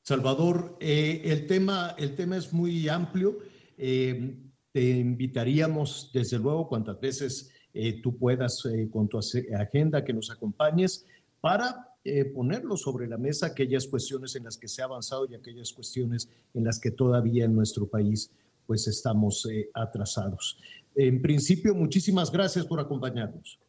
Salvador, 0.02 0.78
eh, 0.80 1.22
el, 1.26 1.46
tema, 1.46 1.96
el 1.98 2.16
tema 2.16 2.38
es 2.38 2.52
muy 2.54 2.90
amplio. 2.90 3.38
Eh, 3.78 4.38
te 4.72 4.82
invitaríamos, 4.82 6.12
desde 6.14 6.40
luego, 6.40 6.68
cuantas 6.68 7.00
veces 7.00 7.54
eh, 7.74 8.02
tú 8.02 8.18
puedas 8.18 8.64
con 8.92 9.08
tu 9.08 9.20
agenda 9.20 10.04
que 10.04 10.14
nos 10.14 10.32
acompañes 10.32 11.06
para 11.42 11.86
ponerlo 12.34 12.78
sobre 12.78 13.08
la 13.08 13.18
mesa 13.18 13.48
aquellas 13.48 13.86
cuestiones 13.86 14.36
en 14.36 14.46
las 14.46 14.58
que 14.58 14.68
se 14.68 14.82
ha 14.82 14.86
avanzado 14.86 15.28
y 15.30 15.36
aquellas 15.36 15.74
cuestiones 15.74 16.30
en 16.54 16.64
las 16.64 16.80
que 16.80 16.92
todavía 16.92 17.46
en 17.46 17.54
nuestro 17.54 17.88
país 17.88 18.32
pues 18.66 18.88
estamos 18.88 19.48
atrasados. 19.74 20.58
En 20.96 21.22
principio, 21.22 21.76
muchísimas 21.76 22.32
gracias 22.32 22.66
por 22.66 22.80
acompañarnos. 22.80 23.60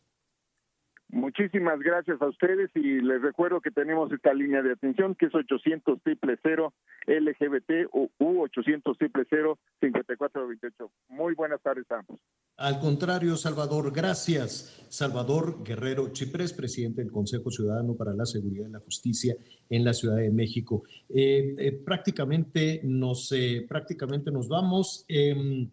Muchísimas 1.12 1.81
gracias 1.81 2.23
a 2.23 2.28
ustedes 2.28 2.70
y 2.74 3.01
les 3.01 3.20
recuerdo 3.20 3.61
que 3.61 3.73
tenemos 3.73 4.12
esta 4.12 4.32
línea 4.32 4.62
de 4.62 4.73
atención 4.73 5.16
que 5.16 5.27
es 5.27 5.35
800 5.35 5.99
0 6.43 6.73
LGBT 7.07 7.70
u 7.93 8.41
800 8.43 8.97
0 9.28 9.59
5428. 9.81 10.91
Muy 11.09 11.35
buenas 11.35 11.61
tardes 11.62 11.91
a 11.91 11.99
ambos. 11.99 12.20
Al 12.59 12.78
contrario, 12.78 13.37
Salvador, 13.37 13.93
gracias. 13.93 14.85
Salvador 14.89 15.65
Guerrero 15.65 16.12
Chiprés, 16.12 16.53
presidente 16.53 17.03
del 17.03 17.11
Consejo 17.11 17.51
Ciudadano 17.51 17.97
para 17.97 18.12
la 18.12 18.27
Seguridad 18.27 18.69
y 18.69 18.73
la 18.73 18.81
Justicia 18.81 19.35
en 19.69 19.85
la 19.85 19.93
Ciudad 19.95 20.16
de 20.16 20.31
México. 20.31 20.85
Eh, 21.09 21.57
eh, 21.59 21.73
prácticamente, 21.73 22.82
nos, 22.85 23.32
eh, 23.32 23.66
prácticamente 23.69 24.31
nos 24.31 24.47
vamos. 24.47 25.05
Em, 25.09 25.69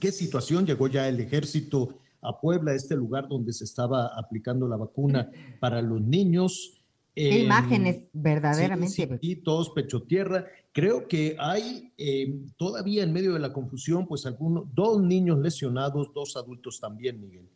¿Qué 0.00 0.12
situación 0.12 0.66
llegó 0.66 0.88
ya 0.88 1.08
el 1.08 1.20
ejército? 1.20 2.00
A 2.24 2.40
Puebla, 2.40 2.74
este 2.74 2.96
lugar 2.96 3.28
donde 3.28 3.52
se 3.52 3.64
estaba 3.64 4.06
aplicando 4.16 4.66
la 4.66 4.76
vacuna 4.76 5.30
para 5.60 5.82
los 5.82 6.00
niños. 6.00 6.80
Qué 7.14 7.44
imágenes, 7.44 8.02
verdaderamente. 8.12 9.18
y 9.20 9.36
todos 9.36 9.70
pecho 9.70 10.02
tierra. 10.02 10.46
Creo 10.72 11.06
que 11.06 11.36
hay 11.38 11.92
eh, 11.96 12.34
todavía 12.56 13.04
en 13.04 13.12
medio 13.12 13.34
de 13.34 13.38
la 13.38 13.52
confusión, 13.52 14.08
pues 14.08 14.26
algunos, 14.26 14.64
dos 14.74 15.00
niños 15.00 15.38
lesionados, 15.38 16.12
dos 16.12 16.36
adultos 16.36 16.80
también, 16.80 17.20
Miguel. 17.20 17.48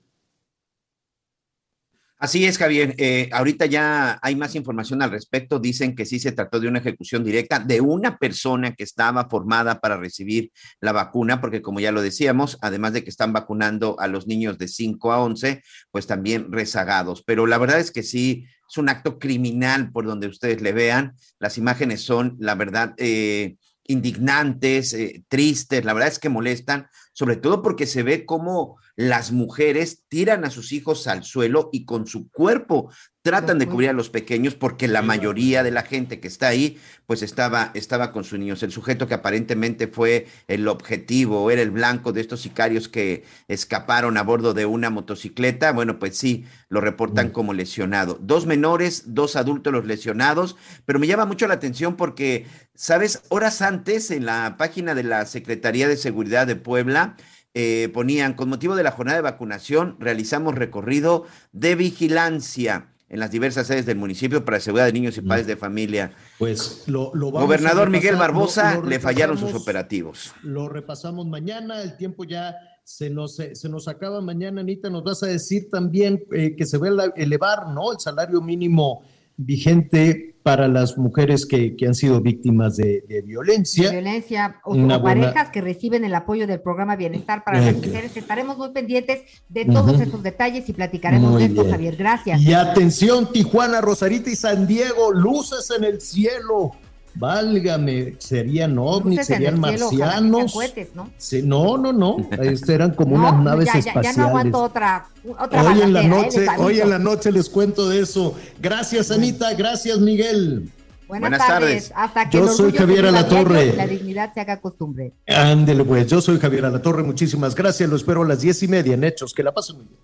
Así 2.20 2.44
es, 2.44 2.58
Javier. 2.58 2.96
Eh, 2.98 3.30
ahorita 3.32 3.66
ya 3.66 4.18
hay 4.22 4.34
más 4.34 4.56
información 4.56 5.02
al 5.02 5.12
respecto. 5.12 5.60
Dicen 5.60 5.94
que 5.94 6.04
sí 6.04 6.18
se 6.18 6.32
trató 6.32 6.58
de 6.58 6.66
una 6.66 6.80
ejecución 6.80 7.22
directa 7.22 7.60
de 7.60 7.80
una 7.80 8.18
persona 8.18 8.74
que 8.74 8.82
estaba 8.82 9.28
formada 9.28 9.78
para 9.78 9.96
recibir 9.96 10.50
la 10.80 10.90
vacuna, 10.90 11.40
porque 11.40 11.62
como 11.62 11.78
ya 11.78 11.92
lo 11.92 12.02
decíamos, 12.02 12.58
además 12.60 12.92
de 12.92 13.04
que 13.04 13.10
están 13.10 13.32
vacunando 13.32 14.00
a 14.00 14.08
los 14.08 14.26
niños 14.26 14.58
de 14.58 14.66
5 14.66 15.12
a 15.12 15.22
11, 15.22 15.62
pues 15.92 16.08
también 16.08 16.50
rezagados. 16.50 17.22
Pero 17.24 17.46
la 17.46 17.58
verdad 17.58 17.78
es 17.78 17.92
que 17.92 18.02
sí, 18.02 18.46
es 18.68 18.76
un 18.78 18.88
acto 18.88 19.20
criminal 19.20 19.92
por 19.92 20.04
donde 20.04 20.26
ustedes 20.26 20.60
le 20.60 20.72
vean. 20.72 21.14
Las 21.38 21.56
imágenes 21.56 22.02
son, 22.02 22.36
la 22.40 22.56
verdad, 22.56 22.94
eh, 22.96 23.56
indignantes, 23.88 24.92
eh, 24.92 25.24
tristes, 25.28 25.84
la 25.84 25.94
verdad 25.94 26.10
es 26.10 26.18
que 26.18 26.28
molestan, 26.28 26.88
sobre 27.18 27.34
todo 27.34 27.62
porque 27.62 27.88
se 27.88 28.04
ve 28.04 28.24
cómo 28.24 28.76
las 28.94 29.32
mujeres 29.32 30.04
tiran 30.06 30.44
a 30.44 30.50
sus 30.50 30.70
hijos 30.70 31.08
al 31.08 31.24
suelo 31.24 31.68
y 31.72 31.84
con 31.84 32.06
su 32.06 32.30
cuerpo 32.30 32.92
tratan 33.22 33.58
de 33.58 33.66
cubrir 33.66 33.90
a 33.90 33.92
los 33.92 34.08
pequeños 34.08 34.54
porque 34.54 34.86
la 34.86 35.02
mayoría 35.02 35.62
de 35.62 35.72
la 35.72 35.82
gente 35.82 36.20
que 36.20 36.28
está 36.28 36.46
ahí 36.46 36.78
pues 37.06 37.22
estaba, 37.22 37.72
estaba 37.74 38.12
con 38.12 38.22
sus 38.22 38.38
niños. 38.38 38.62
El 38.62 38.70
sujeto 38.70 39.08
que 39.08 39.14
aparentemente 39.14 39.88
fue 39.88 40.28
el 40.46 40.68
objetivo, 40.68 41.50
era 41.50 41.60
el 41.60 41.70
blanco 41.70 42.12
de 42.12 42.20
estos 42.20 42.40
sicarios 42.40 42.88
que 42.88 43.24
escaparon 43.48 44.16
a 44.16 44.22
bordo 44.22 44.54
de 44.54 44.66
una 44.66 44.88
motocicleta, 44.88 45.72
bueno, 45.72 45.98
pues 45.98 46.16
sí, 46.16 46.44
lo 46.68 46.80
reportan 46.80 47.30
como 47.30 47.52
lesionado. 47.52 48.18
Dos 48.20 48.46
menores, 48.46 49.14
dos 49.14 49.36
adultos 49.36 49.72
los 49.72 49.86
lesionados, 49.86 50.56
pero 50.86 50.98
me 50.98 51.06
llama 51.06 51.26
mucho 51.26 51.48
la 51.48 51.54
atención 51.54 51.96
porque, 51.96 52.46
¿sabes? 52.74 53.22
Horas 53.28 53.60
antes 53.60 54.10
en 54.10 54.24
la 54.26 54.56
página 54.56 54.94
de 54.94 55.02
la 55.02 55.26
Secretaría 55.26 55.88
de 55.88 55.96
Seguridad 55.96 56.46
de 56.46 56.56
Puebla, 56.56 57.07
eh, 57.54 57.90
ponían, 57.92 58.34
con 58.34 58.48
motivo 58.48 58.76
de 58.76 58.82
la 58.82 58.92
jornada 58.92 59.16
de 59.16 59.22
vacunación, 59.22 59.96
realizamos 59.98 60.54
recorrido 60.54 61.26
de 61.52 61.74
vigilancia 61.74 62.88
en 63.08 63.20
las 63.20 63.30
diversas 63.30 63.66
sedes 63.66 63.86
del 63.86 63.96
municipio 63.96 64.44
para 64.44 64.60
seguridad 64.60 64.86
de 64.86 64.92
niños 64.92 65.16
y 65.16 65.22
padres 65.22 65.46
de 65.46 65.56
familia. 65.56 66.12
Pues 66.38 66.84
lo, 66.86 67.10
lo 67.14 67.30
Gobernador 67.30 67.88
Miguel 67.90 68.16
Barbosa 68.16 68.80
le 68.82 69.00
fallaron 69.00 69.38
sus 69.38 69.54
operativos. 69.54 70.32
Lo 70.42 70.68
repasamos 70.68 71.26
mañana, 71.26 71.82
el 71.82 71.96
tiempo 71.96 72.24
ya 72.24 72.54
se 72.84 73.10
nos, 73.10 73.36
se 73.36 73.68
nos 73.68 73.88
acaba 73.88 74.20
mañana, 74.20 74.60
Anita, 74.60 74.88
nos 74.88 75.04
vas 75.04 75.22
a 75.22 75.26
decir 75.26 75.68
también 75.70 76.24
eh, 76.32 76.54
que 76.56 76.64
se 76.64 76.78
va 76.78 76.88
a 76.88 77.12
elevar, 77.16 77.68
¿no? 77.68 77.92
El 77.92 78.00
salario 78.00 78.40
mínimo 78.40 79.02
vigente 79.38 80.34
para 80.42 80.66
las 80.66 80.96
mujeres 80.96 81.46
que, 81.46 81.76
han 81.86 81.94
sido 81.94 82.20
víctimas 82.20 82.76
de, 82.76 83.22
violencia. 83.24 83.90
violencia 83.90 84.60
o, 84.64 84.74
parejas 85.02 85.50
que 85.50 85.60
reciben 85.60 86.04
el 86.04 86.14
apoyo 86.14 86.46
del 86.46 86.60
programa 86.60 86.96
Bienestar 86.96 87.44
para 87.44 87.60
las 87.60 87.76
mujeres. 87.76 88.16
Estaremos 88.16 88.56
muy 88.56 88.70
pendientes 88.70 89.22
de 89.48 89.64
todos 89.64 90.00
estos 90.00 90.22
detalles 90.22 90.68
y 90.68 90.72
platicaremos 90.72 91.38
de 91.38 91.44
esto, 91.46 91.68
Javier. 91.70 91.96
Gracias. 91.96 92.40
Y 92.40 92.52
atención, 92.52 93.30
Tijuana, 93.32 93.80
Rosarita 93.80 94.30
y 94.30 94.36
San 94.36 94.66
Diego, 94.66 95.12
luces 95.12 95.70
en 95.76 95.84
el 95.84 96.00
cielo. 96.00 96.72
Válgame, 97.14 98.14
serían 98.18 98.78
ovnis, 98.78 99.26
serían 99.26 99.58
marcianos. 99.58 100.54
¿no? 100.94 101.10
no, 101.42 101.78
no, 101.78 101.92
no, 101.92 102.16
este 102.42 102.74
eran 102.74 102.94
como 102.94 103.16
unas 103.16 103.42
naves 103.42 103.74
espaciales. 103.74 104.16
Ya, 104.16 104.22
no 104.22 104.28
aguanto 104.28 104.62
otra, 104.62 105.06
hoy 105.24 105.80
en 105.82 105.92
la 105.92 106.02
¿eh? 106.02 106.08
noche, 106.08 106.46
hoy 106.58 106.80
en 106.80 106.90
la 106.90 106.98
noche 106.98 107.32
les 107.32 107.48
cuento 107.48 107.88
de 107.88 108.00
eso. 108.00 108.34
Gracias, 108.60 109.10
Anita, 109.10 109.52
gracias, 109.54 109.98
Miguel. 109.98 110.70
Buenas, 111.08 111.38
tardes. 111.38 111.90
Hasta 111.96 112.28
que 112.28 112.36
yo 112.36 112.48
soy 112.48 112.70
Javier 112.72 113.06
Alatorre. 113.06 113.72
La 113.74 113.86
dignidad 113.86 114.34
se 114.34 114.40
haga 114.40 114.60
costumbre. 114.60 115.14
Ándele, 115.26 115.82
pues. 115.82 116.06
Yo 116.06 116.20
soy 116.20 116.38
Javier 116.38 116.66
Alatorre. 116.66 117.02
Muchísimas 117.02 117.54
gracias. 117.54 117.88
Lo 117.88 117.96
espero 117.96 118.22
a 118.22 118.26
las 118.26 118.42
diez 118.42 118.62
y 118.62 118.68
media 118.68 118.92
en 118.92 119.04
Hechos. 119.04 119.32
Que 119.32 119.42
la 119.42 119.54
pasen 119.54 119.76
muy 119.76 119.86
bien. 119.86 120.00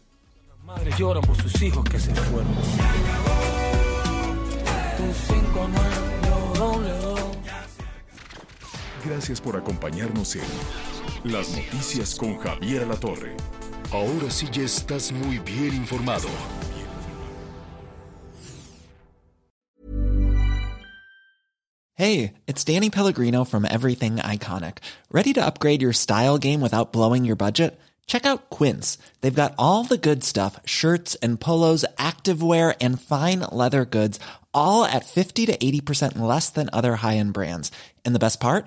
Las 0.48 0.64
madres 0.64 0.96
lloran 0.96 1.22
por 1.22 1.36
sus 1.36 1.60
hijos 1.60 1.84
que 1.84 2.00
se 2.00 2.14
fueron. 2.14 2.48
Gracias 9.04 9.38
por 9.38 9.54
acompañarnos 9.54 10.34
en 10.34 10.42
Las 11.24 11.54
Noticias 11.54 12.14
con 12.14 12.38
Javier 12.38 12.86
La 12.86 12.96
Torre. 12.96 13.36
Ahora 13.92 14.30
sí 14.30 14.48
ya 14.50 14.62
estás 14.62 15.12
muy 15.12 15.38
bien 15.40 15.74
informado. 15.74 16.26
Hey, 21.96 22.32
it's 22.46 22.64
Danny 22.64 22.88
Pellegrino 22.88 23.44
from 23.44 23.66
Everything 23.66 24.16
Iconic. 24.16 24.78
Ready 25.12 25.34
to 25.34 25.44
upgrade 25.44 25.82
your 25.82 25.92
style 25.92 26.38
game 26.38 26.62
without 26.62 26.92
blowing 26.92 27.26
your 27.26 27.36
budget? 27.36 27.78
Check 28.06 28.24
out 28.24 28.48
Quince. 28.48 28.96
They've 29.20 29.34
got 29.34 29.54
all 29.58 29.84
the 29.84 29.98
good 29.98 30.24
stuff 30.24 30.58
shirts 30.64 31.14
and 31.16 31.38
polos, 31.38 31.84
activewear, 31.98 32.74
and 32.80 33.00
fine 33.00 33.40
leather 33.52 33.84
goods, 33.84 34.18
all 34.54 34.86
at 34.86 35.04
50 35.04 35.44
to 35.46 35.56
80% 35.58 36.18
less 36.18 36.48
than 36.48 36.70
other 36.72 36.96
high 36.96 37.18
end 37.18 37.34
brands. 37.34 37.70
And 38.04 38.14
the 38.14 38.18
best 38.18 38.40
part? 38.40 38.66